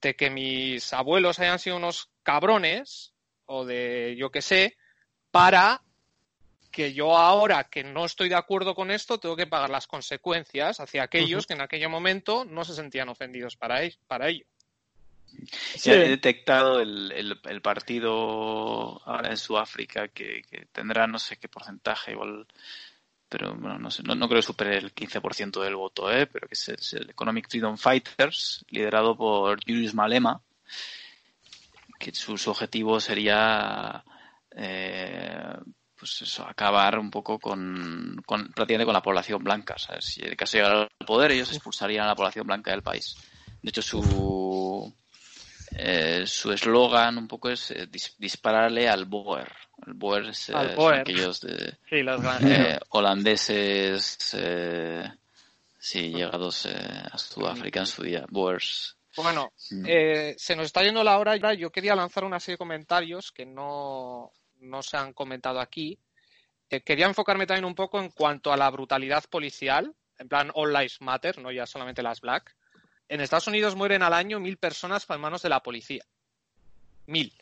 de 0.01 0.15
que 0.15 0.29
mis 0.29 0.93
abuelos 0.93 1.39
hayan 1.39 1.59
sido 1.59 1.77
unos 1.77 2.11
cabrones 2.23 3.15
o 3.47 3.65
de 3.65 4.15
yo 4.19 4.31
qué 4.31 4.43
sé 4.43 4.77
para 5.31 5.81
que 6.71 6.93
yo 6.93 7.17
ahora 7.17 7.65
que 7.65 7.85
no 7.85 8.05
estoy 8.05 8.29
de 8.29 8.35
acuerdo 8.35 8.75
con 8.75 8.91
esto 8.91 9.19
tengo 9.19 9.35
que 9.35 9.47
pagar 9.47 9.71
las 9.71 9.87
consecuencias 9.87 10.79
hacia 10.79 11.05
aquellos 11.05 11.47
que 11.47 11.55
en 11.55 11.63
aquel 11.63 11.89
momento 11.89 12.45
no 12.45 12.65
se 12.65 12.75
sentían 12.75 13.09
ofendidos 13.09 13.57
para 13.57 13.81
ello. 13.83 14.45
Sí, 15.77 15.91
he 15.91 16.09
detectado 16.09 16.81
el, 16.81 17.13
el- 17.13 17.41
el 17.45 17.61
partido 17.63 19.01
ahora 19.07 19.31
en 19.31 19.37
Sudáfrica 19.37 20.09
que, 20.09 20.43
que 20.51 20.67
tendrá 20.73 21.07
no 21.07 21.19
sé 21.19 21.37
qué 21.37 21.49
porcentaje, 21.49 22.13
igual, 22.13 22.47
pero 23.29 23.55
bueno, 23.57 23.79
no, 23.79 23.91
sé, 23.91 24.03
no, 24.03 24.15
no 24.15 24.29
creo 24.29 24.39
que 24.41 24.47
supere 24.47 24.77
el 24.79 24.93
15% 24.95 25.61
del 25.63 25.77
voto, 25.77 26.11
¿eh? 26.11 26.27
pero 26.27 26.47
que 26.49 26.55
es, 26.55 26.69
es 26.69 26.93
el 26.95 27.11
Economic 27.11 27.49
Freedom 27.49 27.77
Fighters, 27.77 28.65
liderado 28.69 29.17
por 29.17 29.59
Julius 29.65 29.95
Malema, 29.95 30.41
que 31.99 32.15
su, 32.15 32.37
su 32.39 32.51
objetivo 32.51 33.01
sería 33.01 34.05
eh, 34.57 35.57
pues 35.97 36.23
eso, 36.23 36.47
acabar 36.47 36.99
un 36.99 37.11
poco 37.11 37.39
con, 37.39 38.21
con 38.27 38.49
prácticamente 38.53 38.85
con 38.85 38.95
la 38.95 39.03
población 39.03 39.43
blanca. 39.43 39.79
¿sabes? 39.79 40.05
Si 40.05 40.21
en 40.23 40.29
el 40.31 40.37
caso 40.37 40.57
de 40.57 40.63
llegar 40.65 40.77
al 40.99 41.07
poder, 41.07 41.33
ellos 41.33 41.51
expulsarían 41.53 42.05
a 42.05 42.09
la 42.09 42.15
población 42.17 42.47
blanca 42.47 42.71
del 42.73 42.83
país. 42.83 43.17
De 43.63 43.71
hecho, 43.71 43.81
su 43.83 44.93
eh, 45.75 46.25
su 46.27 46.53
eslogan 46.53 47.19
un 47.19 47.29
poco 47.29 47.51
es 47.51 47.71
eh, 47.73 47.89
dis- 47.91 48.15
dispararle 48.19 48.89
al 48.89 49.05
Boer. 49.07 49.51
El 49.87 49.95
Boer 49.95 50.27
es, 50.27 50.49
eh, 50.49 50.55
Al 50.55 50.69
son 50.69 50.77
Boer. 50.77 51.01
aquellos 51.01 51.41
de, 51.41 51.77
Sí, 51.91 52.03
los 52.03 52.21
holandeses, 52.91 54.19
sí, 55.79 56.09
llegados 56.11 56.67
a 56.67 57.17
Sudáfrica 57.19 57.81
en 57.81 57.87
su 57.87 58.03
día, 58.03 58.25
Boers. 58.31 58.97
Bueno, 59.17 59.53
Mm. 59.71 59.85
eh, 59.87 60.35
se 60.39 60.57
nos 60.57 60.67
está 60.67 60.83
yendo 60.83 61.05
la 61.05 61.19
hora. 61.19 61.37
Yo 61.55 61.71
quería 61.71 61.95
lanzar 61.95 62.25
una 62.25 62.41
serie 62.41 62.55
de 62.55 62.59
comentarios 62.59 63.31
que 63.31 63.47
no, 63.47 64.33
no 64.61 64.83
se 64.83 64.97
han 64.97 65.13
comentado 65.13 65.61
aquí. 65.61 65.99
Quería 66.85 67.07
enfocarme 67.07 67.47
también 67.47 67.67
un 67.67 67.75
poco 67.77 68.01
en 68.01 68.11
cuanto 68.11 68.53
a 68.53 68.57
la 68.57 68.69
brutalidad 68.71 69.23
policial, 69.31 69.95
en 70.19 70.29
plan 70.29 70.51
All 70.55 70.73
Lives 70.73 71.01
Matter, 71.01 71.39
no 71.39 71.53
ya 71.53 71.67
solamente 71.67 72.03
las 72.03 72.21
Black. 72.21 72.57
En 73.09 73.21
Estados 73.21 73.47
Unidos 73.47 73.77
mueren 73.77 74.03
al 74.03 74.15
año 74.15 74.41
mil 74.41 74.57
personas 74.57 75.07
en 75.09 75.21
manos 75.21 75.43
de 75.43 75.49
la 75.49 75.63
policía. 75.63 76.05
Mil. 77.07 77.33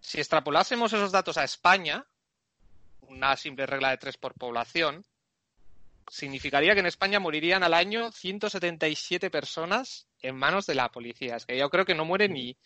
Si 0.00 0.18
extrapolásemos 0.18 0.92
esos 0.92 1.12
datos 1.12 1.36
a 1.36 1.44
España, 1.44 2.06
una 3.02 3.36
simple 3.36 3.66
regla 3.66 3.90
de 3.90 3.98
tres 3.98 4.16
por 4.16 4.34
población, 4.34 5.04
significaría 6.08 6.74
que 6.74 6.80
en 6.80 6.86
España 6.86 7.20
morirían 7.20 7.62
al 7.62 7.74
año 7.74 8.10
177 8.10 9.30
personas 9.30 10.08
en 10.22 10.36
manos 10.36 10.66
de 10.66 10.74
la 10.74 10.90
policía. 10.90 11.36
Es 11.36 11.46
que 11.46 11.56
yo 11.56 11.70
creo 11.70 11.84
que 11.84 11.94
no 11.94 12.04
muere 12.04 12.28
ni. 12.28 12.56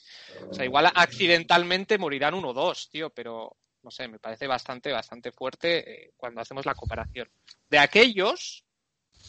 O 0.48 0.54
sea, 0.54 0.64
igual 0.64 0.90
accidentalmente 0.94 1.98
morirán 1.98 2.34
uno 2.34 2.48
o 2.48 2.54
dos, 2.54 2.88
tío, 2.90 3.10
pero 3.10 3.56
no 3.82 3.90
sé, 3.90 4.08
me 4.08 4.18
parece 4.18 4.46
bastante, 4.46 4.92
bastante 4.92 5.30
fuerte 5.30 6.06
eh, 6.06 6.12
cuando 6.16 6.40
hacemos 6.40 6.64
la 6.64 6.74
comparación. 6.74 7.28
De 7.68 7.78
aquellos, 7.78 8.64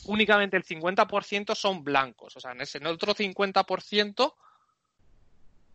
únicamente 0.06 0.58
el 0.58 0.64
50% 0.64 1.56
son 1.56 1.84
blancos. 1.84 2.36
O 2.36 2.40
sea, 2.40 2.52
en 2.52 2.62
ese 2.62 2.78
en 2.78 2.88
otro 2.88 3.16
50% 3.16 4.34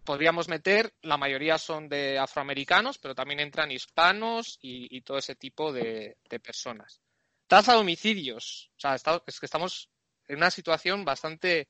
podríamos 0.04 0.48
meter, 0.48 0.92
la 1.02 1.16
mayoría 1.16 1.58
son 1.58 1.88
de 1.88 2.18
afroamericanos, 2.18 2.98
pero 2.98 3.14
también 3.14 3.40
entran 3.40 3.70
hispanos 3.70 4.58
y, 4.60 5.00
todo 5.02 5.18
ese 5.18 5.34
tipo 5.34 5.72
de, 5.72 6.16
personas. 6.42 7.00
Tasa 7.46 7.74
de 7.74 7.78
homicidios. 7.78 8.70
O 8.76 8.80
sea, 8.80 8.96
es 9.26 9.40
que 9.40 9.46
estamos 9.46 9.88
en 10.28 10.36
una 10.36 10.50
situación 10.50 11.04
bastante. 11.04 11.68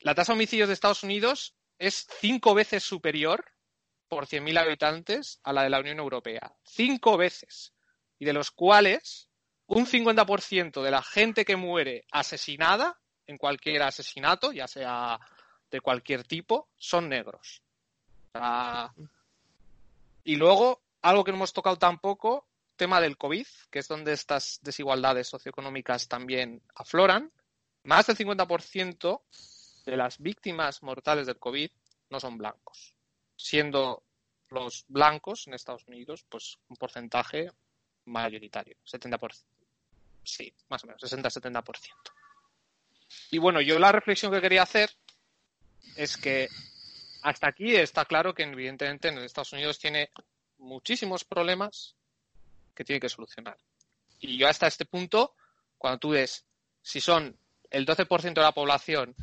La 0.00 0.14
tasa 0.14 0.32
de 0.32 0.38
homicidios 0.38 0.68
de 0.68 0.74
Estados 0.74 1.02
Unidos 1.02 1.54
es 1.78 2.06
cinco 2.20 2.54
veces 2.54 2.82
superior 2.82 3.44
por 4.08 4.26
100.000 4.26 4.58
habitantes 4.58 5.40
a 5.42 5.52
la 5.52 5.62
de 5.62 5.70
la 5.70 5.80
Unión 5.80 5.98
Europea. 5.98 6.54
Cinco 6.64 7.16
veces. 7.16 7.72
Y 8.18 8.24
de 8.24 8.32
los 8.32 8.50
cuales 8.50 9.30
un 9.66 9.86
50% 9.86 10.82
de 10.82 10.90
la 10.90 11.02
gente 11.02 11.44
que 11.44 11.56
muere 11.56 12.04
asesinada 12.10 12.98
en 13.26 13.38
cualquier 13.38 13.82
asesinato, 13.82 14.52
ya 14.52 14.66
sea 14.68 15.18
de 15.70 15.80
cualquier 15.80 16.24
tipo, 16.24 16.68
son 16.76 17.08
negros. 17.08 17.62
Y 20.24 20.36
luego, 20.36 20.82
algo 21.02 21.24
que 21.24 21.32
no 21.32 21.36
hemos 21.36 21.52
tocado 21.52 21.76
tampoco, 21.76 22.46
tema 22.76 23.00
del 23.00 23.16
COVID, 23.16 23.46
que 23.70 23.78
es 23.78 23.88
donde 23.88 24.12
estas 24.12 24.60
desigualdades 24.62 25.28
socioeconómicas 25.28 26.08
también 26.08 26.62
afloran. 26.74 27.32
Más 27.84 28.06
del 28.06 28.16
50% 28.16 29.22
de 29.86 29.96
las 29.96 30.18
víctimas 30.18 30.82
mortales 30.82 31.26
del 31.26 31.38
COVID 31.38 31.70
no 32.10 32.20
son 32.20 32.38
blancos, 32.38 32.94
siendo 33.36 34.02
los 34.48 34.84
blancos 34.88 35.46
en 35.46 35.54
Estados 35.54 35.86
Unidos 35.86 36.24
pues 36.28 36.58
un 36.68 36.76
porcentaje 36.76 37.50
mayoritario, 38.06 38.76
70%. 38.86 39.44
Sí, 40.24 40.52
más 40.68 40.82
o 40.84 40.86
menos, 40.86 41.02
60-70%. 41.02 41.64
Y 43.30 43.38
bueno, 43.38 43.60
yo 43.60 43.78
la 43.78 43.92
reflexión 43.92 44.32
que 44.32 44.40
quería 44.40 44.62
hacer 44.62 44.90
es 45.96 46.16
que 46.16 46.48
hasta 47.22 47.48
aquí 47.48 47.74
está 47.76 48.04
claro 48.04 48.34
que 48.34 48.42
evidentemente 48.42 49.08
en 49.08 49.18
Estados 49.18 49.52
Unidos 49.52 49.78
tiene 49.78 50.10
muchísimos 50.58 51.24
problemas 51.24 51.94
que 52.74 52.84
tiene 52.84 53.00
que 53.00 53.08
solucionar. 53.08 53.56
Y 54.20 54.38
yo 54.38 54.48
hasta 54.48 54.66
este 54.66 54.84
punto, 54.84 55.34
cuando 55.78 55.98
tú 55.98 56.10
ves 56.10 56.44
si 56.82 57.00
son 57.00 57.38
el 57.70 57.86
12% 57.86 58.34
de 58.34 58.40
la 58.40 58.52
población 58.52 59.14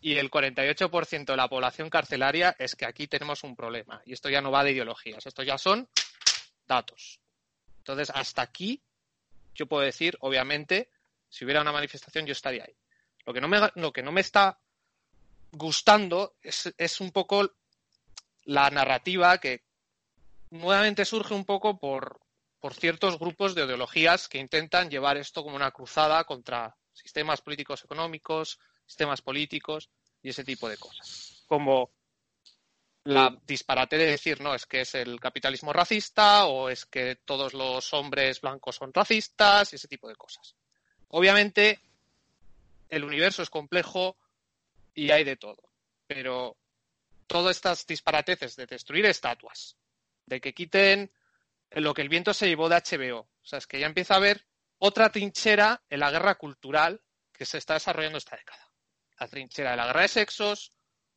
y 0.00 0.16
el 0.16 0.30
48% 0.30 1.24
de 1.24 1.36
la 1.36 1.48
población 1.48 1.88
carcelaria, 1.88 2.54
es 2.58 2.74
que 2.74 2.84
aquí 2.84 3.06
tenemos 3.06 3.42
un 3.44 3.56
problema. 3.56 4.02
Y 4.04 4.12
esto 4.12 4.28
ya 4.28 4.40
no 4.40 4.50
va 4.50 4.64
de 4.64 4.72
ideologías, 4.72 5.24
esto 5.26 5.42
ya 5.42 5.56
son 5.56 5.88
datos. 6.66 7.20
Entonces, 7.78 8.10
hasta 8.10 8.42
aquí 8.42 8.82
yo 9.56 9.66
puedo 9.66 9.82
decir, 9.82 10.16
obviamente, 10.20 10.90
si 11.28 11.44
hubiera 11.44 11.62
una 11.62 11.72
manifestación 11.72 12.26
yo 12.26 12.32
estaría 12.32 12.64
ahí. 12.64 12.76
Lo 13.24 13.34
que 13.34 13.40
no 13.40 13.48
me, 13.48 13.58
lo 13.74 13.92
que 13.92 14.02
no 14.02 14.12
me 14.12 14.20
está 14.20 14.60
gustando 15.52 16.36
es, 16.42 16.72
es 16.78 17.00
un 17.00 17.10
poco 17.10 17.50
la 18.44 18.70
narrativa 18.70 19.38
que 19.38 19.64
nuevamente 20.50 21.04
surge 21.04 21.34
un 21.34 21.44
poco 21.44 21.78
por, 21.78 22.20
por 22.60 22.74
ciertos 22.74 23.18
grupos 23.18 23.54
de 23.54 23.64
ideologías 23.64 24.28
que 24.28 24.38
intentan 24.38 24.90
llevar 24.90 25.16
esto 25.16 25.42
como 25.42 25.56
una 25.56 25.72
cruzada 25.72 26.24
contra 26.24 26.76
sistemas 26.92 27.40
políticos 27.42 27.84
económicos, 27.84 28.58
sistemas 28.86 29.22
políticos 29.22 29.90
y 30.22 30.30
ese 30.30 30.44
tipo 30.44 30.68
de 30.68 30.76
cosas. 30.76 31.44
Como 31.46 31.90
la 33.06 33.32
disparate 33.46 33.96
de 33.96 34.06
decir, 34.06 34.40
no, 34.40 34.52
es 34.52 34.66
que 34.66 34.80
es 34.80 34.96
el 34.96 35.20
capitalismo 35.20 35.72
racista 35.72 36.46
o 36.46 36.68
es 36.68 36.86
que 36.86 37.14
todos 37.14 37.54
los 37.54 37.94
hombres 37.94 38.40
blancos 38.40 38.76
son 38.76 38.92
racistas 38.92 39.72
y 39.72 39.76
ese 39.76 39.86
tipo 39.86 40.08
de 40.08 40.16
cosas. 40.16 40.56
Obviamente, 41.08 41.80
el 42.88 43.04
universo 43.04 43.42
es 43.42 43.50
complejo 43.50 44.16
y 44.92 45.12
hay 45.12 45.22
de 45.22 45.36
todo, 45.36 45.70
pero 46.08 46.56
todas 47.28 47.54
estas 47.54 47.86
disparateces 47.86 48.56
de 48.56 48.66
destruir 48.66 49.06
estatuas, 49.06 49.76
de 50.26 50.40
que 50.40 50.52
quiten 50.52 51.12
lo 51.70 51.94
que 51.94 52.02
el 52.02 52.08
viento 52.08 52.34
se 52.34 52.48
llevó 52.48 52.68
de 52.68 52.74
HBO, 52.76 53.20
o 53.20 53.46
sea, 53.46 53.60
es 53.60 53.68
que 53.68 53.78
ya 53.78 53.86
empieza 53.86 54.14
a 54.14 54.16
haber 54.16 54.44
otra 54.78 55.12
trinchera 55.12 55.80
en 55.88 56.00
la 56.00 56.10
guerra 56.10 56.34
cultural 56.34 57.00
que 57.32 57.46
se 57.46 57.58
está 57.58 57.74
desarrollando 57.74 58.18
esta 58.18 58.36
década. 58.36 58.68
La 59.20 59.28
trinchera 59.28 59.70
de 59.70 59.76
la 59.76 59.86
guerra 59.86 60.02
de 60.02 60.08
sexos, 60.08 60.72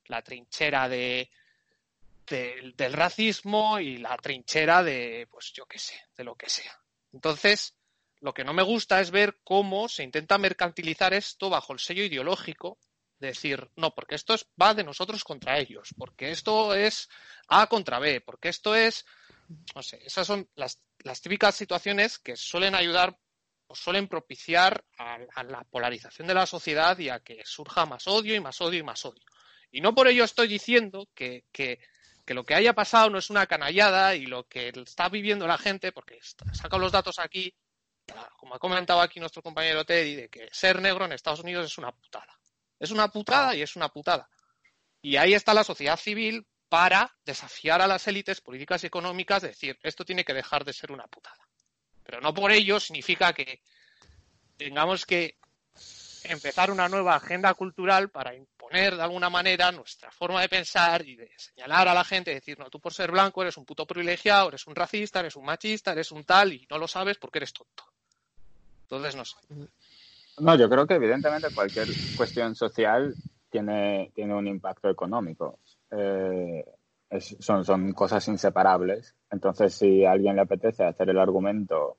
la 0.05 0.21
trinchera 0.21 0.87
de, 0.87 1.31
de- 2.29 2.73
del 2.75 2.93
racismo 2.93 3.79
y 3.79 3.97
la 3.97 4.15
trinchera 4.17 4.83
de, 4.83 5.27
pues 5.29 5.51
yo 5.53 5.65
qué 5.65 5.79
sé, 5.79 5.99
de 6.15 6.23
lo 6.23 6.35
que 6.35 6.49
sea. 6.49 6.77
Entonces, 7.11 7.75
lo 8.21 8.33
que 8.33 8.43
no 8.43 8.53
me 8.53 8.63
gusta 8.63 8.99
es 9.01 9.11
ver 9.11 9.39
cómo 9.43 9.87
se 9.89 10.03
intenta 10.03 10.37
mercantilizar 10.37 11.13
esto 11.13 11.49
bajo 11.49 11.73
el 11.73 11.79
sello 11.79 12.03
ideológico, 12.03 12.77
de 13.19 13.27
decir, 13.27 13.69
no, 13.75 13.93
porque 13.93 14.15
esto 14.15 14.33
es, 14.33 14.45
va 14.61 14.73
de 14.73 14.83
nosotros 14.83 15.23
contra 15.23 15.57
ellos, 15.59 15.89
porque 15.97 16.31
esto 16.31 16.73
es 16.73 17.09
A 17.49 17.67
contra 17.67 17.99
B, 17.99 18.21
porque 18.21 18.49
esto 18.49 18.75
es, 18.75 19.05
no 19.75 19.83
sé, 19.83 19.99
esas 20.05 20.25
son 20.25 20.49
las, 20.55 20.81
las 20.99 21.21
típicas 21.21 21.55
situaciones 21.55 22.17
que 22.17 22.35
suelen 22.37 22.75
ayudar 22.75 23.17
o 23.67 23.75
suelen 23.75 24.07
propiciar 24.07 24.83
a, 24.97 25.43
la 25.43 25.63
polarización 25.69 26.27
de 26.27 26.33
la 26.33 26.45
sociedad 26.45 26.97
y 26.97 27.09
a 27.09 27.19
que 27.19 27.41
surja 27.45 27.85
más 27.85 28.07
odio 28.07 28.35
y 28.35 28.39
más 28.39 28.59
odio 28.61 28.79
y 28.79 28.83
más 28.83 29.05
odio. 29.05 29.23
Y 29.71 29.81
no 29.81 29.93
por 29.93 30.07
ello 30.07 30.23
estoy 30.23 30.47
diciendo 30.47 31.07
que- 31.13 31.43
que 32.29 32.35
lo 32.35 32.45
que 32.45 32.53
haya 32.53 32.73
pasado 32.73 33.09
no 33.09 33.17
es 33.17 33.31
una 33.31 33.47
canallada 33.47 34.13
y 34.13 34.27
lo 34.27 34.47
que 34.47 34.71
está 34.85 35.09
viviendo 35.09 35.47
la 35.47 35.57
gente, 35.57 35.91
porque 35.91 36.19
saca 36.21 36.77
los 36.77 36.91
datos 36.91 37.17
aquí, 37.17 37.51
como 38.37 38.53
ha 38.53 38.59
comentado 38.59 39.01
aquí 39.01 39.19
nuestro 39.19 39.41
compañero 39.41 39.83
Teddy, 39.83 40.13
de 40.13 40.29
que 40.29 40.47
ser 40.51 40.79
negro 40.79 41.05
en 41.05 41.13
Estados 41.13 41.39
Unidos 41.39 41.65
es 41.65 41.79
una 41.79 41.91
putada. 41.91 42.39
Es 42.77 42.91
una 42.91 43.07
putada 43.07 43.55
y 43.55 43.63
es 43.63 43.75
una 43.75 43.89
putada. 43.89 44.29
Y 45.01 45.15
ahí 45.15 45.33
está 45.33 45.55
la 45.55 45.63
sociedad 45.63 45.97
civil 45.97 46.45
para 46.67 47.17
desafiar 47.25 47.81
a 47.81 47.87
las 47.87 48.07
élites 48.07 48.41
políticas 48.41 48.83
y 48.83 48.85
económicas, 48.85 49.41
decir, 49.41 49.79
esto 49.81 50.05
tiene 50.05 50.23
que 50.23 50.35
dejar 50.35 50.63
de 50.63 50.73
ser 50.73 50.91
una 50.91 51.07
putada. 51.07 51.47
Pero 52.03 52.21
no 52.21 52.31
por 52.31 52.51
ello 52.51 52.79
significa 52.79 53.33
que 53.33 53.63
tengamos 54.55 55.07
que 55.07 55.39
empezar 56.23 56.71
una 56.71 56.89
nueva 56.89 57.15
agenda 57.15 57.53
cultural 57.53 58.09
para 58.09 58.35
imponer 58.35 58.95
de 58.95 59.01
alguna 59.01 59.29
manera 59.29 59.71
nuestra 59.71 60.11
forma 60.11 60.41
de 60.41 60.49
pensar 60.49 61.05
y 61.07 61.15
de 61.15 61.29
señalar 61.37 61.87
a 61.87 61.93
la 61.93 62.03
gente, 62.03 62.33
decir, 62.33 62.59
no, 62.59 62.69
tú 62.69 62.79
por 62.79 62.93
ser 62.93 63.11
blanco 63.11 63.41
eres 63.41 63.57
un 63.57 63.65
puto 63.65 63.85
privilegiado, 63.85 64.49
eres 64.49 64.67
un 64.67 64.75
racista, 64.75 65.19
eres 65.19 65.35
un 65.35 65.45
machista, 65.45 65.91
eres 65.91 66.11
un 66.11 66.23
tal 66.23 66.53
y 66.53 66.67
no 66.69 66.77
lo 66.77 66.87
sabes 66.87 67.17
porque 67.17 67.39
eres 67.39 67.53
tonto. 67.53 67.83
Entonces, 68.83 69.15
no 69.15 69.25
sé. 69.25 69.35
No, 70.39 70.55
yo 70.55 70.69
creo 70.69 70.87
que 70.87 70.95
evidentemente 70.95 71.53
cualquier 71.53 71.87
cuestión 72.15 72.55
social 72.55 73.13
tiene, 73.49 74.11
tiene 74.15 74.33
un 74.33 74.47
impacto 74.47 74.89
económico. 74.89 75.59
Eh, 75.91 76.65
son, 77.39 77.65
son 77.65 77.93
cosas 77.93 78.27
inseparables. 78.27 79.15
Entonces, 79.31 79.73
si 79.73 80.05
a 80.05 80.11
alguien 80.11 80.35
le 80.35 80.43
apetece 80.43 80.83
hacer 80.83 81.09
el 81.09 81.19
argumento 81.19 81.97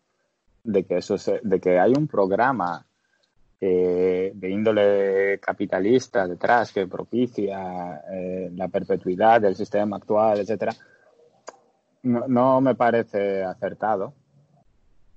de 0.62 0.84
que, 0.84 0.98
eso 0.98 1.16
de 1.42 1.60
que 1.60 1.78
hay 1.78 1.92
un 1.96 2.06
programa 2.06 2.86
eh, 3.60 4.32
de 4.34 4.50
índole 4.50 5.38
capitalista 5.38 6.26
detrás 6.26 6.72
que 6.72 6.86
propicia 6.86 8.02
eh, 8.12 8.50
la 8.54 8.68
perpetuidad 8.68 9.40
del 9.40 9.54
sistema 9.54 9.96
actual, 9.96 10.40
etcétera, 10.40 10.72
no, 12.02 12.26
no 12.26 12.60
me 12.60 12.74
parece 12.74 13.42
acertado. 13.44 14.14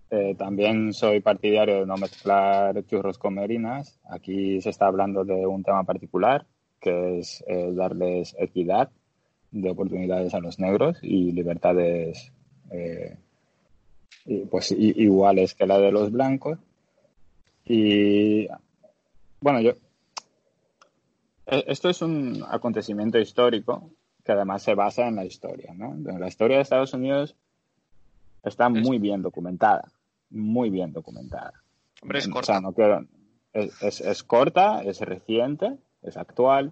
Eh, 0.10 0.36
también 0.36 0.94
soy 0.94 1.22
partidario 1.22 1.80
de 1.80 1.86
no 1.86 1.98
mezclar 1.98 2.86
churros 2.86 3.18
con 3.18 3.36
merinas. 3.36 3.99
Aquí 4.10 4.61
se 4.61 4.70
está 4.70 4.88
hablando 4.88 5.24
de 5.24 5.45
un 5.48 5.64
tema 5.64 5.84
particular, 5.84 6.45
que 6.80 7.20
es 7.20 7.44
darles 7.48 8.36
equidad 8.38 8.91
de 9.52 9.70
oportunidades 9.70 10.34
a 10.34 10.40
los 10.40 10.60
negros 10.60 10.99
y 11.02 11.32
libertades 11.32 12.32
eh, 14.26 14.48
pues 14.49 14.72
iguales 14.72 15.53
que 15.53 15.68
la 15.68 15.80
de 15.80 15.91
los 15.91 16.11
blancos. 16.11 16.57
Y 17.65 18.48
bueno, 19.40 19.61
yo 19.61 19.73
esto 21.45 21.90
es 21.90 22.02
un 22.02 22.44
acontecimiento 22.48 23.19
histórico 23.19 23.91
que 24.23 24.31
además 24.31 24.64
se 24.64 24.76
basa 24.76 25.07
en 25.07 25.15
la 25.15 25.26
historia, 25.26 25.73
¿no? 25.73 25.95
La 26.18 26.27
historia 26.27 26.57
de 26.57 26.64
Estados 26.64 26.94
Unidos 26.94 27.35
está 28.44 28.69
muy 28.69 28.98
bien 28.98 29.22
documentada 29.22 29.91
muy 30.34 30.69
bien 30.69 30.91
documentada. 30.91 31.53
Hombre, 32.02 32.19
es 32.19 32.27
corta. 32.27 32.60
es, 33.53 34.23
corta, 34.23 34.84
es 34.84 34.99
reciente, 34.99 35.77
es 36.02 36.18
actual, 36.18 36.72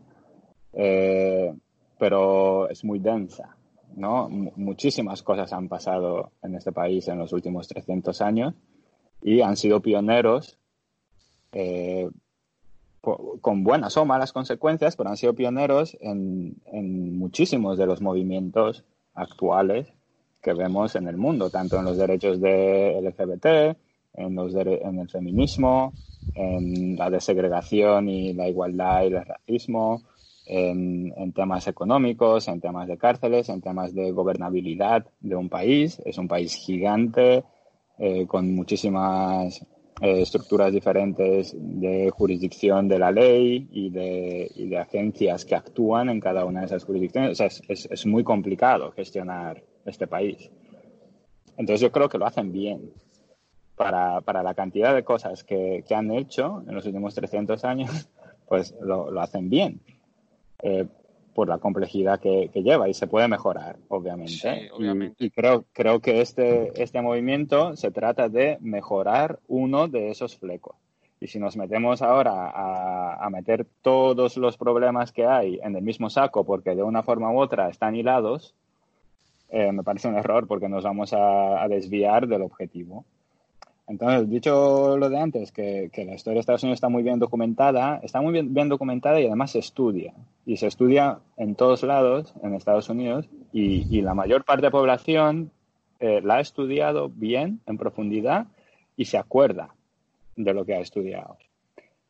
eh, 0.74 1.54
pero 1.98 2.70
es 2.70 2.84
muy 2.84 3.00
densa. 3.00 3.56
¿no? 3.94 4.30
muchísimas 4.30 5.22
cosas 5.22 5.52
han 5.52 5.68
pasado 5.68 6.32
en 6.42 6.56
este 6.56 6.72
país 6.72 7.10
en 7.10 7.20
los 7.20 7.34
últimos 7.34 7.68
300 7.68 8.22
años 8.22 8.54
y 9.22 9.42
han 9.42 9.58
sido 9.58 9.82
pioneros 9.82 10.58
eh, 11.54 12.10
con 13.02 13.64
buenas 13.64 13.98
o 13.98 14.06
malas 14.06 14.32
consecuencias, 14.32 14.96
pero 14.96 15.10
han 15.10 15.18
sido 15.18 15.34
pioneros 15.34 15.98
en, 16.02 16.56
muchísimos 17.18 17.78
de 17.78 17.88
los 17.88 18.02
movimientos 18.02 18.84
actuales 19.16 19.88
que 20.42 20.54
vemos 20.54 20.96
en 20.96 21.08
el 21.08 21.18
mundo, 21.18 21.50
tanto 21.50 21.80
en 21.80 21.86
los 21.86 21.98
derechos 21.98 22.40
de 22.40 23.00
LGBT, 23.02 23.78
en, 24.14 24.36
los 24.36 24.54
en 24.56 25.00
el 25.00 25.10
feminismo, 25.10 25.94
en 26.36 26.96
la 26.96 27.10
desegregación 27.10 28.08
y 28.10 28.34
la 28.34 28.48
igualdad 28.48 29.04
y 29.04 29.08
el 29.08 29.26
racismo, 29.26 30.04
en, 30.46 31.32
temas 31.34 31.68
económicos, 31.68 32.48
en 32.48 32.60
temas 32.60 32.88
de 32.88 32.98
cárceles, 32.98 33.50
en 33.50 33.62
temas 33.62 33.94
de 33.94 34.12
gobernabilidad 34.12 35.06
de 35.22 35.36
un 35.36 35.50
país. 35.50 36.02
Es 36.06 36.18
un 36.18 36.28
país 36.28 36.54
gigante, 36.56 37.44
eh, 37.98 38.26
con 38.28 38.54
muchísimas 38.54 39.66
eh, 40.02 40.22
estructuras 40.22 40.74
diferentes 40.74 41.56
de 41.56 42.10
jurisdicción 42.10 42.88
de 42.88 42.98
la 42.98 43.12
ley 43.12 43.68
y 43.72 43.92
de, 43.92 44.52
y 44.56 44.68
de, 44.68 44.78
agencias 44.80 45.46
que 45.46 45.56
actúan 45.56 46.10
en 46.10 46.20
cada 46.20 46.44
una 46.46 46.62
de 46.62 46.66
esas 46.66 46.84
jurisdicciones. 46.84 47.32
O 47.32 47.36
sea, 47.36 47.46
es, 47.46 47.62
es, 47.68 48.06
muy 48.08 48.24
complicado 48.24 48.92
gestionar 48.94 49.64
este 49.86 50.08
país. 50.08 50.50
Entonces 51.56 51.82
yo 51.82 51.92
creo 51.92 52.10
que 52.10 52.18
lo 52.18 52.26
hacen 52.26 52.52
bien 52.52 52.92
para, 53.76 54.22
para 54.22 54.42
la 54.42 54.56
cantidad 54.56 54.96
de 54.96 55.04
cosas 55.04 55.44
que, 55.44 55.84
que, 55.88 55.94
han 55.94 56.10
hecho 56.10 56.64
en 56.68 56.74
los 56.74 56.86
últimos 56.88 57.14
300 57.14 57.64
años, 57.64 58.10
pues 58.48 58.74
lo, 58.82 59.12
lo 59.12 59.22
hacen 59.22 59.52
bien. 59.52 59.82
Eh, 60.64 60.88
por 61.34 61.48
la 61.48 61.58
complejidad 61.58 62.20
que, 62.20 62.50
que, 62.54 62.64
lleva 62.64 62.90
y 62.90 62.94
se 62.94 63.08
puede 63.08 63.28
mejorar, 63.28 63.78
obviamente. 63.88 64.70
obviamente. 64.74 65.16
Y, 65.24 65.30
creo, 65.30 65.66
creo 65.74 66.00
que 66.00 66.22
este, 66.22 66.82
este 66.82 67.02
movimiento 67.02 67.76
se 67.76 67.92
trata 67.92 68.30
de 68.30 68.58
mejorar 68.62 69.40
uno 69.48 69.88
de 69.88 70.10
esos 70.10 70.38
flecos. 70.38 70.76
Y 71.20 71.28
si 71.28 71.40
nos 71.40 71.56
metemos 71.56 72.02
ahora 72.02 72.50
a, 72.50 73.26
a, 73.26 73.30
meter 73.30 73.68
todos 73.82 74.38
los 74.38 74.58
problemas 74.58 75.12
que 75.12 75.26
hay 75.26 75.60
en 75.62 75.76
el 75.76 75.84
mismo 75.84 76.10
saco 76.10 76.44
porque 76.44 76.76
de 76.76 76.82
una 76.82 77.04
forma 77.04 77.32
u 77.32 77.40
otra 77.40 77.70
están 77.70 77.96
hilados, 77.96 78.56
eh, 79.52 79.72
me 79.74 79.84
parece 79.84 80.08
un 80.08 80.16
error 80.16 80.48
porque 80.48 80.70
nos 80.70 80.84
vamos 80.86 81.12
a, 81.14 81.68
desviar 81.68 82.26
del 82.28 82.42
objetivo. 82.42 83.04
Entonces, 83.88 84.30
dicho 84.30 84.98
lo 84.98 85.10
de 85.10 85.20
antes, 85.20 85.52
que, 85.52 85.90
que, 85.92 86.06
la 86.06 86.14
historia 86.14 86.36
de 86.36 86.40
Estados 86.42 86.64
Unidos 86.64 86.78
está 86.78 86.90
muy 86.90 87.04
bien 87.04 87.20
documentada, 87.20 88.00
está 88.04 88.22
muy 88.22 88.32
bien, 88.32 88.54
bien, 88.54 88.70
documentada 88.70 89.20
y 89.20 89.26
además 89.26 89.52
se 89.52 89.60
estudia. 89.60 90.14
Y 90.46 90.58
se 90.58 90.68
estudia 90.68 91.20
en 91.38 91.56
todos 91.56 91.84
lados 91.84 92.34
en 92.42 92.54
Estados 92.54 92.90
Unidos 92.90 93.28
y, 93.52 93.88
y 93.96 94.02
la 94.02 94.14
mayor 94.14 94.46
parte 94.46 94.62
de 94.62 94.68
la 94.68 94.72
población 94.72 95.52
eh, 96.02 96.20
la 96.24 96.38
ha 96.38 96.40
estudiado 96.40 97.10
bien, 97.10 97.62
en 97.68 97.78
profundidad, 97.78 98.48
y 98.98 99.06
se 99.06 99.20
acuerda 99.20 99.76
de 100.36 100.54
lo 100.54 100.66
que 100.66 100.74
ha 100.74 100.80
estudiado. 100.80 101.38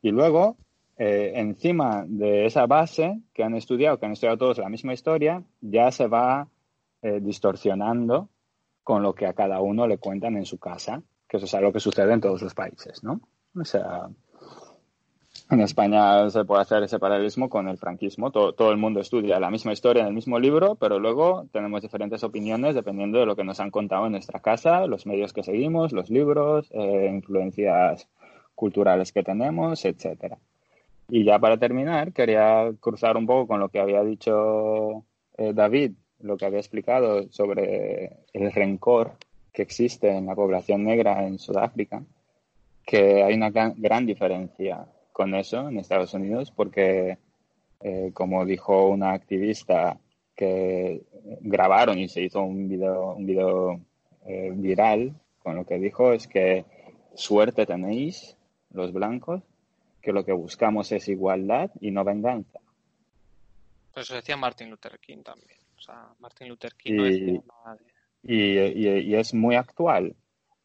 Y 0.00 0.10
luego, 0.10 0.56
eh, 0.96 1.32
encima 1.36 2.04
de 2.06 2.46
esa 2.46 2.66
base 2.66 3.20
que 3.34 3.44
han 3.44 3.54
estudiado, 3.54 3.98
que 3.98 4.06
han 4.06 4.12
estudiado 4.12 4.38
todos 4.38 4.58
la 4.58 4.70
misma 4.70 4.94
historia, 4.94 5.42
ya 5.60 5.90
se 5.90 6.06
va 6.06 6.48
eh, 7.02 7.20
distorsionando 7.20 8.30
con 8.82 9.02
lo 9.02 9.14
que 9.14 9.26
a 9.26 9.34
cada 9.34 9.60
uno 9.60 9.86
le 9.86 9.98
cuentan 9.98 10.36
en 10.36 10.46
su 10.46 10.58
casa, 10.58 11.02
que 11.32 11.38
eso 11.38 11.46
es 11.46 11.54
algo 11.54 11.72
que 11.72 11.80
sucede 11.80 12.12
en 12.12 12.20
todos 12.20 12.42
los 12.42 12.52
países, 12.52 13.02
¿no? 13.02 13.22
O 13.58 13.64
sea, 13.64 14.10
en 15.50 15.60
España 15.62 16.28
se 16.28 16.44
puede 16.44 16.60
hacer 16.60 16.82
ese 16.82 16.98
paralelismo 16.98 17.48
con 17.48 17.68
el 17.68 17.78
franquismo. 17.78 18.30
Todo, 18.30 18.52
todo, 18.52 18.70
el 18.70 18.76
mundo 18.76 19.00
estudia 19.00 19.40
la 19.40 19.50
misma 19.50 19.72
historia 19.72 20.02
en 20.02 20.08
el 20.08 20.12
mismo 20.12 20.38
libro, 20.38 20.74
pero 20.74 20.98
luego 20.98 21.46
tenemos 21.50 21.80
diferentes 21.80 22.22
opiniones 22.22 22.74
dependiendo 22.74 23.18
de 23.18 23.24
lo 23.24 23.34
que 23.34 23.44
nos 23.44 23.60
han 23.60 23.70
contado 23.70 24.04
en 24.04 24.12
nuestra 24.12 24.40
casa, 24.40 24.86
los 24.86 25.06
medios 25.06 25.32
que 25.32 25.42
seguimos, 25.42 25.92
los 25.92 26.10
libros, 26.10 26.68
eh, 26.70 27.08
influencias 27.10 28.06
culturales 28.54 29.10
que 29.10 29.22
tenemos, 29.22 29.86
etcétera. 29.86 30.36
Y 31.08 31.24
ya 31.24 31.38
para 31.38 31.56
terminar, 31.56 32.12
quería 32.12 32.70
cruzar 32.78 33.16
un 33.16 33.24
poco 33.24 33.46
con 33.46 33.58
lo 33.58 33.70
que 33.70 33.80
había 33.80 34.04
dicho 34.04 35.02
eh, 35.38 35.54
David 35.54 35.92
lo 36.20 36.36
que 36.36 36.44
había 36.44 36.58
explicado 36.60 37.26
sobre 37.32 38.18
el 38.34 38.52
rencor 38.52 39.16
que 39.52 39.62
existe 39.62 40.10
en 40.10 40.26
la 40.26 40.34
población 40.34 40.84
negra 40.84 41.26
en 41.26 41.38
Sudáfrica, 41.38 42.02
que 42.84 43.22
hay 43.22 43.34
una 43.34 43.50
gran, 43.50 44.06
diferencia 44.06 44.86
con 45.12 45.34
eso 45.34 45.68
en 45.68 45.78
Estados 45.78 46.14
Unidos, 46.14 46.50
porque, 46.50 47.18
eh, 47.80 48.10
como 48.14 48.44
dijo 48.44 48.88
una 48.88 49.12
activista 49.12 49.98
que 50.34 51.02
grabaron 51.40 51.98
y 51.98 52.08
se 52.08 52.22
hizo 52.22 52.42
un 52.42 52.68
video, 52.68 53.14
un 53.14 53.26
video 53.26 53.80
eh, 54.26 54.50
viral, 54.54 55.14
con 55.38 55.56
lo 55.56 55.66
que 55.66 55.78
dijo 55.78 56.12
es 56.12 56.26
que 56.26 56.64
suerte 57.14 57.66
tenéis 57.66 58.36
los 58.70 58.92
blancos, 58.92 59.42
que 60.00 60.12
lo 60.12 60.24
que 60.24 60.32
buscamos 60.32 60.90
es 60.92 61.08
igualdad 61.08 61.70
y 61.80 61.90
no 61.90 62.04
venganza. 62.04 62.58
Pues 63.92 64.06
eso 64.06 64.14
decía 64.14 64.36
Martin 64.36 64.70
Luther 64.70 64.98
King 64.98 65.22
también. 65.22 65.58
O 65.76 65.80
sea, 65.80 66.08
Martin 66.18 66.48
Luther 66.48 66.74
King 66.74 66.94
y, 66.94 67.42
y, 68.22 69.14
es 69.14 69.34
muy 69.34 69.56
actual, 69.56 70.14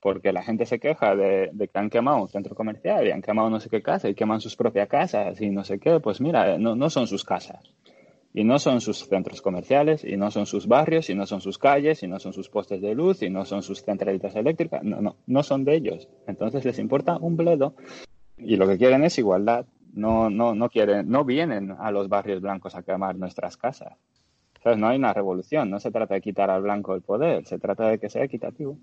porque 0.02 0.32
la 0.32 0.44
gente 0.44 0.66
se 0.66 0.80
queja 0.80 1.16
de, 1.16 1.52
que 1.58 1.80
han 1.80 1.90
quemado 1.90 2.22
un 2.22 2.30
centro 2.30 2.56
comercial 2.56 3.08
y 3.08 3.12
han 3.12 3.22
quemado 3.22 3.50
no 3.50 3.60
sé 3.60 3.70
qué 3.70 3.82
casa 3.82 4.10
y 4.10 4.16
queman 4.16 4.42
sus 4.42 4.56
propias 4.56 4.88
casas 4.88 5.42
y 5.42 5.50
no 5.50 5.64
sé 5.64 5.80
qué. 5.80 6.00
Pues 6.00 6.22
mira, 6.22 6.58
no, 6.58 6.76
no 6.76 6.90
son 6.90 7.08
sus 7.08 7.24
casas. 7.24 7.74
Y 8.34 8.44
no 8.44 8.60
son 8.60 8.82
sus 8.82 9.08
centros 9.08 9.42
comerciales, 9.42 10.04
y 10.04 10.16
no 10.16 10.30
son 10.30 10.46
sus 10.46 10.68
barrios, 10.68 11.10
y 11.10 11.16
no 11.16 11.26
son 11.26 11.42
sus 11.42 11.58
calles, 11.58 12.04
y 12.04 12.08
no 12.08 12.20
son 12.20 12.34
sus 12.34 12.50
postes 12.50 12.82
de 12.82 12.94
luz, 12.94 13.24
y 13.24 13.32
no 13.32 13.46
son 13.46 13.64
sus 13.64 13.84
centralitas 13.84 14.36
eléctricas. 14.36 14.84
No, 14.84 15.02
no, 15.02 15.16
no 15.26 15.42
son 15.42 15.64
de 15.64 15.76
ellos. 15.76 16.08
Entonces 16.28 16.64
les 16.64 16.78
importa 16.78 17.18
un 17.18 17.36
bledo. 17.36 17.74
Y 18.38 18.58
lo 18.58 18.68
que 18.68 18.78
quieren 18.78 19.04
es 19.04 19.18
igualdad. 19.18 19.66
No, 19.94 20.30
no, 20.30 20.54
no 20.54 20.70
quieren, 20.70 21.10
no 21.10 21.26
vienen 21.26 21.72
a 21.80 21.90
los 21.90 22.10
barrios 22.10 22.40
blancos 22.40 22.76
a 22.76 22.84
quemar 22.84 23.16
nuestras 23.16 23.58
casas 23.58 23.98
Entonces 24.68 24.82
no 24.82 24.90
hay 24.90 24.98
una 24.98 25.14
revolución, 25.14 25.70
no 25.70 25.80
se 25.80 25.92
trata 25.92 26.16
de 26.16 26.22
quitar 26.22 26.50
al 26.50 26.62
blanco 26.62 26.94
el 26.94 27.02
poder, 27.02 27.46
se 27.46 27.58
trata 27.58 27.88
de 27.88 28.00
que 28.00 28.10
sea 28.10 28.26
equitativo. 28.26 28.78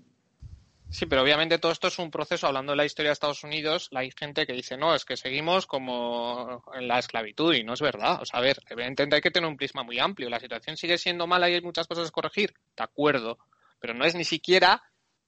Sí, 0.89 1.05
pero 1.05 1.21
obviamente 1.21 1.59
todo 1.59 1.71
esto 1.71 1.89
es 1.89 1.99
un 1.99 2.09
proceso, 2.09 2.47
hablando 2.47 2.71
de 2.71 2.77
la 2.77 2.85
historia 2.85 3.09
de 3.09 3.13
Estados 3.13 3.43
Unidos, 3.43 3.89
hay 3.93 4.09
gente 4.17 4.47
que 4.47 4.53
dice, 4.53 4.77
no, 4.77 4.95
es 4.95 5.05
que 5.05 5.15
seguimos 5.15 5.67
como 5.67 6.63
en 6.73 6.87
la 6.87 6.97
esclavitud 6.97 7.53
y 7.53 7.63
no 7.63 7.73
es 7.73 7.81
verdad. 7.81 8.19
O 8.19 8.25
sea, 8.25 8.39
a 8.39 8.41
ver, 8.41 8.57
evidentemente 8.67 9.17
hay 9.17 9.21
que 9.21 9.29
tener 9.29 9.47
un 9.47 9.57
prisma 9.57 9.83
muy 9.83 9.99
amplio. 9.99 10.27
La 10.27 10.39
situación 10.39 10.75
sigue 10.75 10.97
siendo 10.97 11.27
mala 11.27 11.51
y 11.51 11.53
hay 11.53 11.61
muchas 11.61 11.85
cosas 11.85 12.07
que 12.07 12.13
corregir, 12.13 12.55
de 12.75 12.83
acuerdo, 12.83 13.37
pero 13.79 13.93
no 13.93 14.05
es 14.05 14.15
ni 14.15 14.23
siquiera 14.23 14.81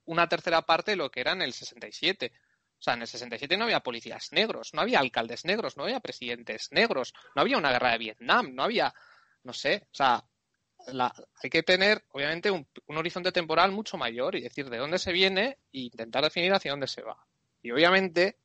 una 0.06 0.28
tercera 0.28 0.64
parte 0.64 0.92
de 0.92 0.98
lo 0.98 1.12
que 1.12 1.20
era 1.22 1.34
en 1.34 1.44
el 1.44 1.54
67. 1.54 2.32
O 2.80 2.82
sea, 2.82 2.96
en 2.96 3.02
el 3.02 3.08
67 3.08 3.58
no 3.58 3.66
había 3.66 3.82
policías 3.82 4.32
negros, 4.32 4.74
no 4.74 4.82
había 4.82 5.02
alcaldes 5.02 5.46
negros, 5.46 5.78
no 5.78 5.84
había 5.84 6.00
presidentes 6.00 6.70
negros, 6.72 7.14
no 7.36 7.44
había 7.44 7.60
una 7.60 7.72
guerra 7.72 7.92
de 7.92 8.00
Vietnam, 8.00 8.56
no 8.56 8.64
había, 8.64 8.92
no 9.44 9.54
sé, 9.54 9.84
o 9.92 9.96
sea, 9.96 10.24
hay 11.44 11.50
que 11.50 11.64
tener, 11.64 12.04
obviamente, 12.12 12.52
un, 12.52 12.68
horizonte 12.88 13.32
temporal 13.32 13.72
mucho 13.72 13.98
mayor 13.98 14.36
y 14.36 14.42
decir 14.42 14.70
de 14.70 14.78
dónde 14.78 15.00
se 15.00 15.12
viene 15.12 15.58
e 15.74 15.80
intentar 15.80 16.24
definir 16.24 16.54
hacia 16.54 16.72
dónde 16.72 16.88
se 16.88 17.02
va. 17.02 17.18
Y 17.62 17.72
obviamente, 17.72 18.38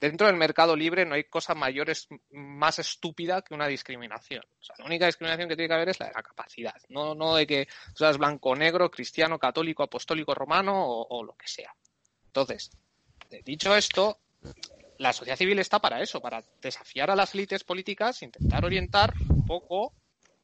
dentro 0.00 0.26
del 0.26 0.36
mercado 0.36 0.74
libre 0.74 1.04
no 1.04 1.14
hay 1.14 1.24
cosa 1.24 1.54
mayor, 1.54 1.92
más 2.30 2.78
estúpida 2.78 3.42
que 3.42 3.54
una 3.54 3.66
discriminación. 3.66 4.42
O 4.60 4.62
sea, 4.62 4.76
la 4.78 4.86
única 4.86 5.06
discriminación 5.06 5.48
que 5.48 5.56
tiene 5.56 5.68
que 5.68 5.74
haber 5.74 5.88
es 5.90 6.00
la 6.00 6.06
de 6.06 6.14
la 6.14 6.22
capacidad, 6.22 6.76
no, 6.88 7.14
no 7.14 7.36
de 7.36 7.46
que 7.46 7.66
tú 7.66 7.98
seas 7.98 8.18
blanco, 8.18 8.56
negro, 8.56 8.90
cristiano, 8.90 9.38
católico, 9.38 9.82
apostólico, 9.82 10.34
romano 10.34 10.84
o, 10.84 11.06
o 11.08 11.22
lo 11.22 11.34
que 11.34 11.48
sea. 11.48 11.74
Entonces, 12.26 12.70
dicho 13.44 13.74
esto, 13.76 14.18
la 14.98 15.12
sociedad 15.12 15.36
civil 15.36 15.58
está 15.58 15.78
para 15.78 16.02
eso, 16.02 16.20
para 16.20 16.42
desafiar 16.60 17.10
a 17.10 17.16
las 17.16 17.34
élites 17.34 17.64
políticas, 17.64 18.22
intentar 18.22 18.64
orientar 18.64 19.14
un 19.28 19.46
poco 19.46 19.94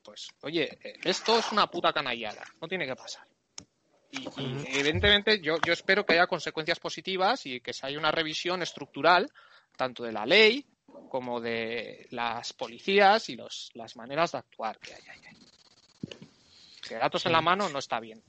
pues, 0.07 0.28
oye, 0.43 0.78
eh, 0.83 1.01
esto 1.05 1.39
es 1.41 1.51
una 1.51 1.66
puta 1.66 1.93
canallada, 1.93 2.45
no 2.61 2.69
tiene 2.69 2.87
que 2.87 2.95
pasar. 2.95 3.27
Y, 4.12 4.24
evidentemente 4.69 5.41
yo, 5.41 5.57
yo 5.66 5.73
espero 5.73 6.07
que 6.07 6.12
haya 6.12 6.28
consecuencias 6.28 6.78
positivas 6.78 7.45
y 7.45 7.61
que 7.61 7.73
se 7.73 7.87
haya 7.87 7.99
una 7.99 8.12
revisión 8.12 8.62
estructural 8.62 9.28
tanto 9.77 10.05
de 10.05 10.12
la 10.12 10.24
ley 10.24 10.65
como 11.11 11.41
de 11.41 12.07
las 12.11 12.53
policías 12.53 13.28
y 13.28 13.37
los, 13.37 13.70
las 13.74 13.97
maneras 13.97 14.33
de 14.33 14.39
actuar 14.39 14.78
que 14.78 14.95
hay. 14.95 15.03
Que 16.81 16.95
datos 16.95 17.27
en 17.27 17.33
la 17.33 17.41
mano 17.41 17.69
no 17.69 17.81
está 17.81 17.99
bien. 17.99 18.23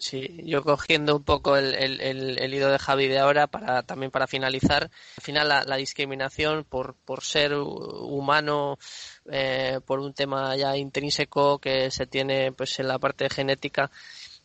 Sí, 0.00 0.40
yo 0.44 0.62
cogiendo 0.62 1.14
un 1.14 1.24
poco 1.24 1.58
el, 1.58 1.74
el, 1.74 2.00
el, 2.38 2.54
hilo 2.54 2.70
de 2.70 2.78
Javi 2.78 3.06
de 3.06 3.18
ahora 3.18 3.48
para 3.48 3.82
también 3.82 4.10
para 4.10 4.26
finalizar, 4.26 4.84
al 4.84 5.22
final 5.22 5.48
la, 5.48 5.76
discriminación 5.76 6.64
por, 6.64 6.94
por 7.04 7.22
ser 7.22 7.52
humano, 7.52 8.78
eh, 9.30 9.78
por 9.84 10.00
un 10.00 10.14
tema 10.14 10.56
ya 10.56 10.74
intrínseco 10.74 11.58
que 11.58 11.90
se 11.90 12.06
tiene 12.06 12.50
pues 12.50 12.80
en 12.80 12.88
la 12.88 12.98
parte 12.98 13.28
genética, 13.28 13.90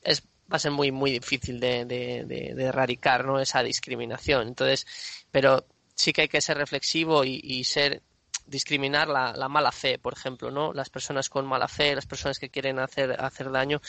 es 0.04 0.24
va 0.52 0.58
a 0.58 0.60
ser 0.60 0.72
muy 0.72 0.92
muy 0.92 1.12
difícil 1.12 1.62
de, 1.62 1.86
de, 1.86 2.54
erradicar 2.62 3.24
no 3.26 3.40
esa 3.40 3.64
discriminación. 3.64 4.50
Entonces, 4.50 4.86
pero 5.32 5.66
sí 5.96 6.12
que 6.12 6.24
hay 6.24 6.28
que 6.28 6.42
ser 6.42 6.58
reflexivo 6.58 7.24
y, 7.24 7.40
y 7.42 7.64
ser 7.64 8.02
discriminar 8.48 9.08
la, 9.08 9.34
la, 9.34 9.50
mala 9.50 9.72
fe, 9.72 9.98
por 9.98 10.14
ejemplo, 10.14 10.52
¿no? 10.52 10.74
Las 10.74 10.90
personas 10.90 11.30
con 11.30 11.46
mala 11.46 11.68
fe, 11.68 11.96
las 11.96 12.06
personas 12.06 12.40
que 12.40 12.50
quieren 12.50 12.80
hacer, 12.80 13.16
hacer 13.20 13.52
daño, 13.52 13.82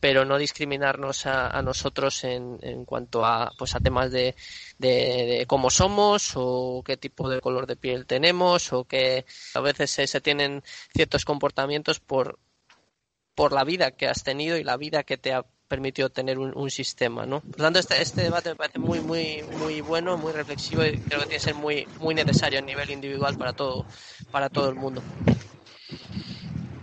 pero 0.00 0.24
no 0.24 0.38
discriminarnos 0.38 1.26
a, 1.26 1.48
a 1.48 1.62
nosotros 1.62 2.24
en, 2.24 2.58
en, 2.62 2.84
cuanto 2.84 3.24
a, 3.24 3.52
pues 3.58 3.74
a 3.74 3.80
temas 3.80 4.10
de, 4.10 4.34
de, 4.78 5.44
cómo 5.46 5.70
somos 5.70 6.32
o 6.36 6.82
qué 6.84 6.96
tipo 6.96 7.28
de 7.28 7.40
color 7.40 7.66
de 7.66 7.76
piel 7.76 8.06
tenemos 8.06 8.72
o 8.72 8.84
que 8.84 9.26
a 9.54 9.60
veces 9.60 9.90
se, 9.90 10.06
se 10.06 10.20
tienen 10.20 10.62
ciertos 10.94 11.24
comportamientos 11.24 12.00
por, 12.00 12.38
por 13.34 13.52
la 13.52 13.64
vida 13.64 13.90
que 13.92 14.08
has 14.08 14.22
tenido 14.22 14.56
y 14.56 14.64
la 14.64 14.76
vida 14.76 15.04
que 15.04 15.18
te 15.18 15.32
ha 15.32 15.44
permitió 15.68 16.08
tener 16.08 16.38
un, 16.38 16.70
sistema, 16.70 17.26
¿no? 17.26 17.40
Por 17.40 17.58
lo 17.58 17.64
tanto, 17.64 17.78
este, 17.78 18.00
este, 18.00 18.22
debate 18.22 18.50
me 18.50 18.56
parece 18.56 18.78
muy, 18.78 19.00
muy, 19.00 19.42
muy 19.58 19.80
bueno, 19.82 20.16
muy 20.16 20.32
reflexivo 20.32 20.84
y 20.84 20.98
creo 20.98 21.20
que 21.20 21.26
tiene 21.26 21.28
que 21.28 21.40
ser 21.40 21.54
muy, 21.54 21.86
muy 22.00 22.14
necesario 22.14 22.58
a 22.58 22.62
nivel 22.62 22.90
individual 22.90 23.36
para 23.36 23.52
todo, 23.52 23.86
para 24.30 24.48
todo 24.48 24.70
el 24.70 24.74
mundo. 24.74 25.02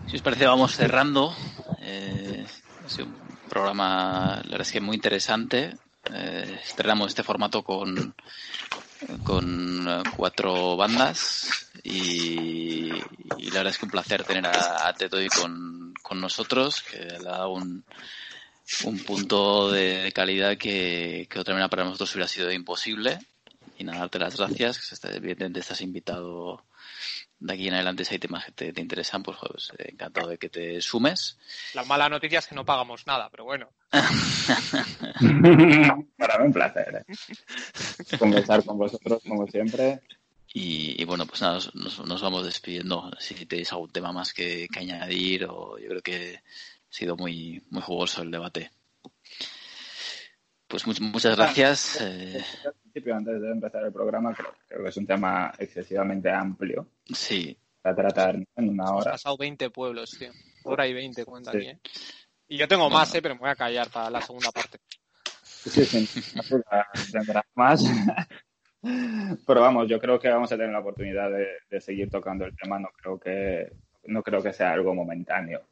Si 0.07 0.15
os 0.15 0.21
parece, 0.21 0.45
vamos 0.45 0.75
cerrando. 0.75 1.35
Eh, 1.81 2.45
ha 2.85 2.89
sido 2.89 3.07
un 3.07 3.15
programa, 3.49 4.35
la 4.43 4.51
verdad 4.51 4.61
es 4.61 4.71
que 4.71 4.81
muy 4.81 4.95
interesante. 4.95 5.75
Eh, 6.13 6.59
estrenamos 6.63 7.07
este 7.07 7.23
formato 7.23 7.63
con, 7.63 8.13
con 9.23 10.03
cuatro 10.15 10.77
bandas 10.77 11.71
y, 11.83 12.89
la 12.91 13.61
verdad 13.61 13.67
es 13.67 13.77
que 13.79 13.85
un 13.85 13.91
placer 13.91 14.23
tener 14.23 14.45
a, 14.45 14.87
a 14.87 14.93
Tetoy 14.93 15.27
con, 15.29 15.93
con 16.01 16.21
nosotros, 16.21 16.83
que 16.83 16.99
le 16.99 17.23
dado 17.23 17.53
un, 17.53 17.83
un 18.83 18.99
punto 18.99 19.71
de 19.71 20.11
calidad 20.13 20.57
que, 20.57 21.27
que 21.29 21.39
otra 21.39 21.53
manera 21.53 21.69
para 21.69 21.83
nosotros 21.83 22.13
hubiera 22.15 22.27
sido 22.27 22.51
imposible. 22.51 23.19
Y 23.77 23.83
nada, 23.83 23.99
darte 23.99 24.19
las 24.19 24.37
gracias. 24.37 24.99
Evidentemente 25.03 25.59
estás 25.59 25.81
invitado 25.81 26.63
de 27.39 27.53
aquí 27.53 27.67
en 27.67 27.73
adelante 27.73 28.05
si 28.05 28.13
hay 28.13 28.19
temas 28.19 28.45
que 28.45 28.51
te, 28.51 28.81
interesan, 28.81 29.21
pues, 29.21 29.37
pues 29.39 29.71
encantado 29.77 30.29
de 30.29 30.37
que 30.37 30.49
te 30.49 30.79
sumes. 30.81 31.37
La 31.73 31.83
mala 31.83 32.07
noticia 32.09 32.39
es 32.39 32.47
que 32.47 32.55
no 32.55 32.65
pagamos 32.65 33.05
nada, 33.05 33.29
pero 33.29 33.43
bueno. 33.43 33.69
Para 36.17 36.39
mí 36.39 36.45
un 36.45 36.53
placer. 36.53 37.05
¿eh? 37.07 37.13
Conversar 38.19 38.63
con 38.63 38.77
vosotros 38.77 39.21
como 39.27 39.45
siempre. 39.47 40.01
Y, 40.57 41.03
bueno, 41.03 41.25
pues 41.25 41.41
nada, 41.41 41.59
nos, 41.73 41.99
nos, 41.99 42.21
vamos 42.21 42.45
despidiendo. 42.45 43.11
Si 43.19 43.45
tenéis 43.45 43.73
algún 43.73 43.91
tema 43.91 44.13
más 44.13 44.33
que, 44.33 44.69
que 44.71 44.79
añadir, 44.79 45.47
o 45.49 45.77
yo 45.77 45.89
creo 45.89 46.01
que 46.01 46.39
sido 46.95 47.17
muy, 47.17 47.61
muy 47.69 47.81
jugoso 47.81 48.21
el 48.21 48.31
debate. 48.31 48.71
Pues 50.67 50.87
muchas 50.87 51.35
gracias. 51.35 52.01
Eh. 52.01 52.43
antes 53.13 53.41
de 53.41 53.51
empezar 53.51 53.83
el 53.83 53.91
programa, 53.91 54.33
creo, 54.33 54.83
que 54.83 54.89
es 54.89 54.97
un 54.97 55.05
tema 55.05 55.53
excesivamente 55.59 56.31
amplio. 56.31 56.87
Sí. 57.13 57.57
Para 57.81 57.95
tratar 57.95 58.35
en 58.35 58.69
una 58.69 58.85
hora. 58.85 58.93
Hemos 58.93 59.05
pasado 59.05 59.37
20 59.37 59.69
pueblos, 59.69 60.11
tío. 60.17 60.31
Hora 60.63 60.87
y 60.87 60.93
20 60.93 61.25
cuenta 61.25 61.51
aquí, 61.51 61.67
¿eh? 61.67 61.79
Y 62.47 62.57
yo 62.57 62.67
tengo 62.67 62.89
más, 62.89 63.13
¿eh? 63.13 63.21
Pero 63.21 63.35
me 63.35 63.41
voy 63.41 63.49
a 63.49 63.55
callar 63.55 63.89
para 63.89 64.09
la 64.09 64.21
segunda 64.21 64.51
parte. 64.51 64.79
Sí, 65.43 65.83
sí, 65.83 66.23
tendrás 67.11 67.45
más. 67.55 67.83
Pero 69.47 69.61
vamos, 69.61 69.87
yo 69.89 69.99
creo 69.99 70.19
que 70.19 70.29
vamos 70.29 70.51
a 70.51 70.55
tener 70.55 70.71
la 70.71 70.79
oportunidad 70.79 71.29
de, 71.29 71.47
de, 71.69 71.81
seguir 71.81 72.09
tocando 72.09 72.45
el 72.45 72.55
tema. 72.55 72.79
No 72.79 72.89
creo 72.95 73.19
que 73.19 73.71
no 74.05 74.23
creo 74.23 74.41
que 74.41 74.53
sea 74.53 74.73
algo 74.73 74.93
momentáneo 74.93 75.67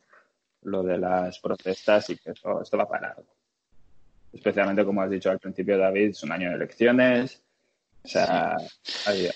lo 0.66 0.84
de 0.84 0.98
las 0.98 1.40
protestas 1.40 2.10
y 2.10 2.18
que 2.18 2.32
esto, 2.32 2.62
esto 2.62 2.78
va 2.78 2.84
a 2.84 2.90
parar. 2.90 3.24
Especialmente, 4.32 4.84
como 4.84 5.02
has 5.02 5.10
dicho 5.10 5.30
al 5.30 5.40
principio, 5.40 5.78
David, 5.78 6.10
es 6.10 6.24
un 6.24 6.32
año 6.32 6.50
de 6.50 6.56
elecciones. 6.56 7.44
O 8.04 8.08
sea, 8.08 8.58
hay, 9.06 9.30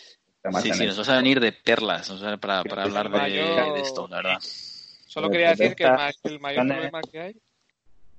sí, 0.61 0.73
sí, 0.73 0.85
nos 0.85 0.97
vas 0.97 1.09
a 1.09 1.17
venir 1.17 1.39
de 1.39 1.51
perlas 1.51 2.11
para, 2.41 2.63
para 2.63 2.83
hablar 2.83 3.09
de, 3.11 3.81
esto, 3.81 4.07
la 4.07 4.17
verdad. 4.17 4.37
Solo 4.41 5.29
quería 5.29 5.51
decir 5.51 5.75
que 5.75 5.83
el, 6.23 6.39
mayor 6.39 6.67
problema 6.67 7.01
que 7.01 7.19
hay 7.19 7.35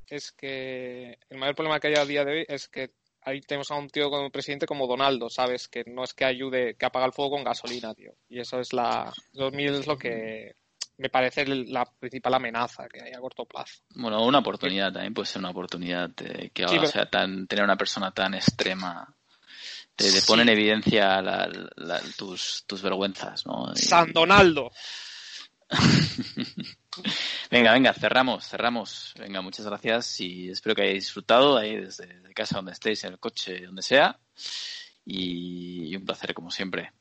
es 0.08 0.32
que 0.32 1.18
el 1.28 1.38
mayor 1.38 1.54
problema 1.54 1.80
que 1.80 1.88
hay 1.88 1.94
a 1.94 2.04
día 2.04 2.24
de 2.24 2.32
hoy 2.32 2.46
es 2.48 2.68
que 2.68 2.90
ahí 3.22 3.40
tenemos 3.40 3.70
a 3.70 3.76
un 3.76 3.88
tío 3.88 4.10
como 4.10 4.30
presidente 4.30 4.66
como 4.66 4.86
Donaldo, 4.86 5.28
¿sabes? 5.28 5.68
Que 5.68 5.84
no 5.86 6.04
es 6.04 6.14
que 6.14 6.24
ayude, 6.24 6.74
que 6.74 6.86
apaga 6.86 7.06
el 7.06 7.12
fuego 7.12 7.32
con 7.32 7.44
gasolina, 7.44 7.94
tío. 7.94 8.14
Y 8.28 8.40
eso 8.40 8.58
es 8.58 8.72
la, 8.72 9.12
2000 9.34 9.74
es 9.74 9.86
lo 9.86 9.98
que 9.98 10.56
me 10.98 11.08
parece 11.08 11.46
la 11.46 11.84
principal 11.84 12.34
amenaza 12.34 12.88
que 12.88 13.00
hay 13.02 13.12
a 13.12 13.20
corto 13.20 13.44
plazo. 13.44 13.82
Bueno, 13.94 14.24
una 14.24 14.38
oportunidad 14.38 14.92
también 14.92 15.14
puede 15.14 15.26
ser 15.26 15.38
una 15.40 15.50
oportunidad 15.50 16.10
que 16.14 16.64
ahora 16.64 16.86
sea 16.86 17.08
tan, 17.08 17.46
tener 17.46 17.64
una 17.64 17.76
persona 17.76 18.10
tan 18.10 18.34
extrema 18.34 19.14
te, 19.98 20.22
pone 20.22 20.42
en 20.42 20.48
evidencia 20.50 21.20
tus, 22.16 22.64
tus 22.66 22.82
vergüenzas, 22.82 23.44
¿no? 23.46 23.74
San 23.74 24.12
Donaldo. 24.12 24.70
venga, 27.50 27.72
venga, 27.72 27.92
cerramos, 27.92 28.46
cerramos. 28.46 29.12
Venga, 29.18 29.40
muchas 29.40 29.66
gracias 29.66 30.20
y 30.20 30.50
espero 30.50 30.76
que 30.76 30.82
hayáis 30.82 31.04
disfrutado 31.04 31.56
ahí 31.56 31.76
desde, 31.76 32.06
casa 32.32 32.56
donde 32.56 32.72
estéis, 32.72 33.02
en 33.04 33.14
el 33.14 33.18
coche, 33.18 33.66
donde 33.66 33.82
sea. 33.82 34.18
y 35.04 35.96
un 35.96 36.04
placer 36.04 36.32
como 36.32 36.50
siempre. 36.52 36.92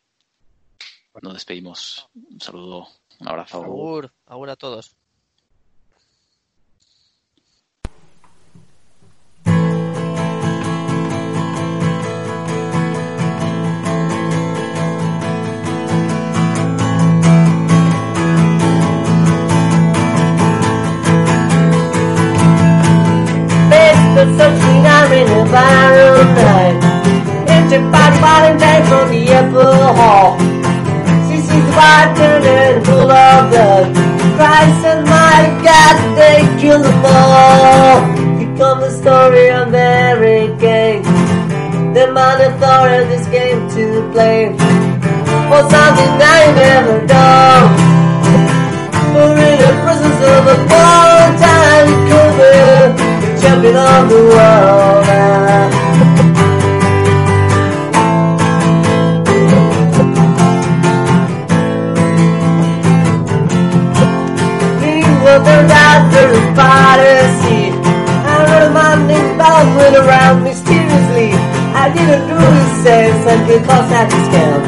Nos 1.21 1.33
despedimos. 1.33 2.07
Un 2.15 2.39
saludo. 2.39 2.87
Un 3.19 3.27
abrazo. 3.27 3.63
Agur, 3.63 4.11
agur 4.27 4.49
a 4.49 4.55
todos. 4.55 4.95
searching 24.37 24.85
in 25.11 25.27
a 25.29 25.45
night. 28.59 28.85
The 29.09 29.33
upper 29.33 29.73
hall. 29.97 30.56
White 31.77 32.17
and 32.17 32.83
full 32.85 33.11
of 33.11 33.49
blood. 33.51 33.85
Christ 34.35 34.81
and 34.91 35.05
my 35.05 35.39
God, 35.61 35.95
they 36.17 36.39
killed 36.59 36.83
them 36.83 37.05
all. 37.05 38.01
Become 38.39 38.79
the 38.81 38.89
story 38.89 39.51
of 39.51 39.69
Mary 39.69 40.47
King. 40.59 41.03
The 41.93 42.11
man 42.11 42.41
authorities 42.49 43.27
came 43.27 43.69
to 43.77 44.11
play 44.11 44.49
for 45.49 45.61
something 45.69 46.13
I 46.17 46.51
never 46.57 47.05
done. 47.05 47.69
For 49.13 49.37
in 49.47 49.55
the 49.61 49.71
presence 49.83 50.21
of 50.33 50.41
a 50.53 50.57
one-time 50.65 51.89
cover, 52.09 52.57
the 53.21 53.29
champion 53.39 53.77
of 53.77 54.09
the 54.09 54.21
world. 54.33 55.86
the 65.43 65.59
doctor 65.69 66.27
of 66.33 66.45
piracy. 66.57 67.69
man 68.73 69.05
named 69.05 69.37
Bob 69.37 69.65
Baldwin 69.69 69.93
around 70.01 70.43
mysteriously. 70.43 71.29
I 71.77 71.93
didn't 71.93 72.25
do 72.25 72.37
his 72.37 72.71
sense 72.81 73.21
and 73.27 73.41
because 73.45 73.87
I 73.91 74.03
just 74.09 74.29
fell. 74.33 74.61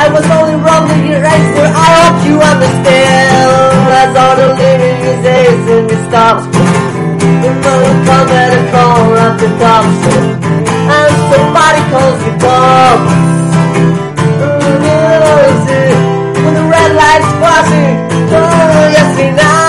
I 0.00 0.08
was 0.08 0.24
only 0.36 0.56
wrong 0.64 0.88
in 0.90 1.12
your 1.12 1.20
but 1.20 1.70
I 1.76 1.88
hope 2.00 2.18
you 2.24 2.36
understand. 2.40 3.34
As 4.00 4.16
all 4.16 4.36
the 4.40 4.48
living 4.56 4.98
is 5.12 5.22
ace 5.24 5.66
and 5.76 5.86
it 5.92 6.02
stops. 6.08 6.44
The 6.48 7.50
moon 7.64 7.94
come 8.08 8.28
at 8.32 8.50
a 8.56 8.62
call 8.72 9.12
up 9.24 9.34
the 9.40 9.48
Thompson. 9.60 10.24
And 10.88 11.12
somebody 11.30 11.82
calls 11.92 12.18
you 12.24 12.34
Bob. 12.40 12.98
Oh, 14.40 15.48
is 15.52 15.64
it? 15.80 15.96
When 16.44 16.54
the 16.54 16.64
red 16.64 16.90
light's 16.96 17.30
flashing, 17.40 17.96
oh, 18.32 18.88
yes, 18.94 19.10
we 19.18 19.30
know. 19.36 19.63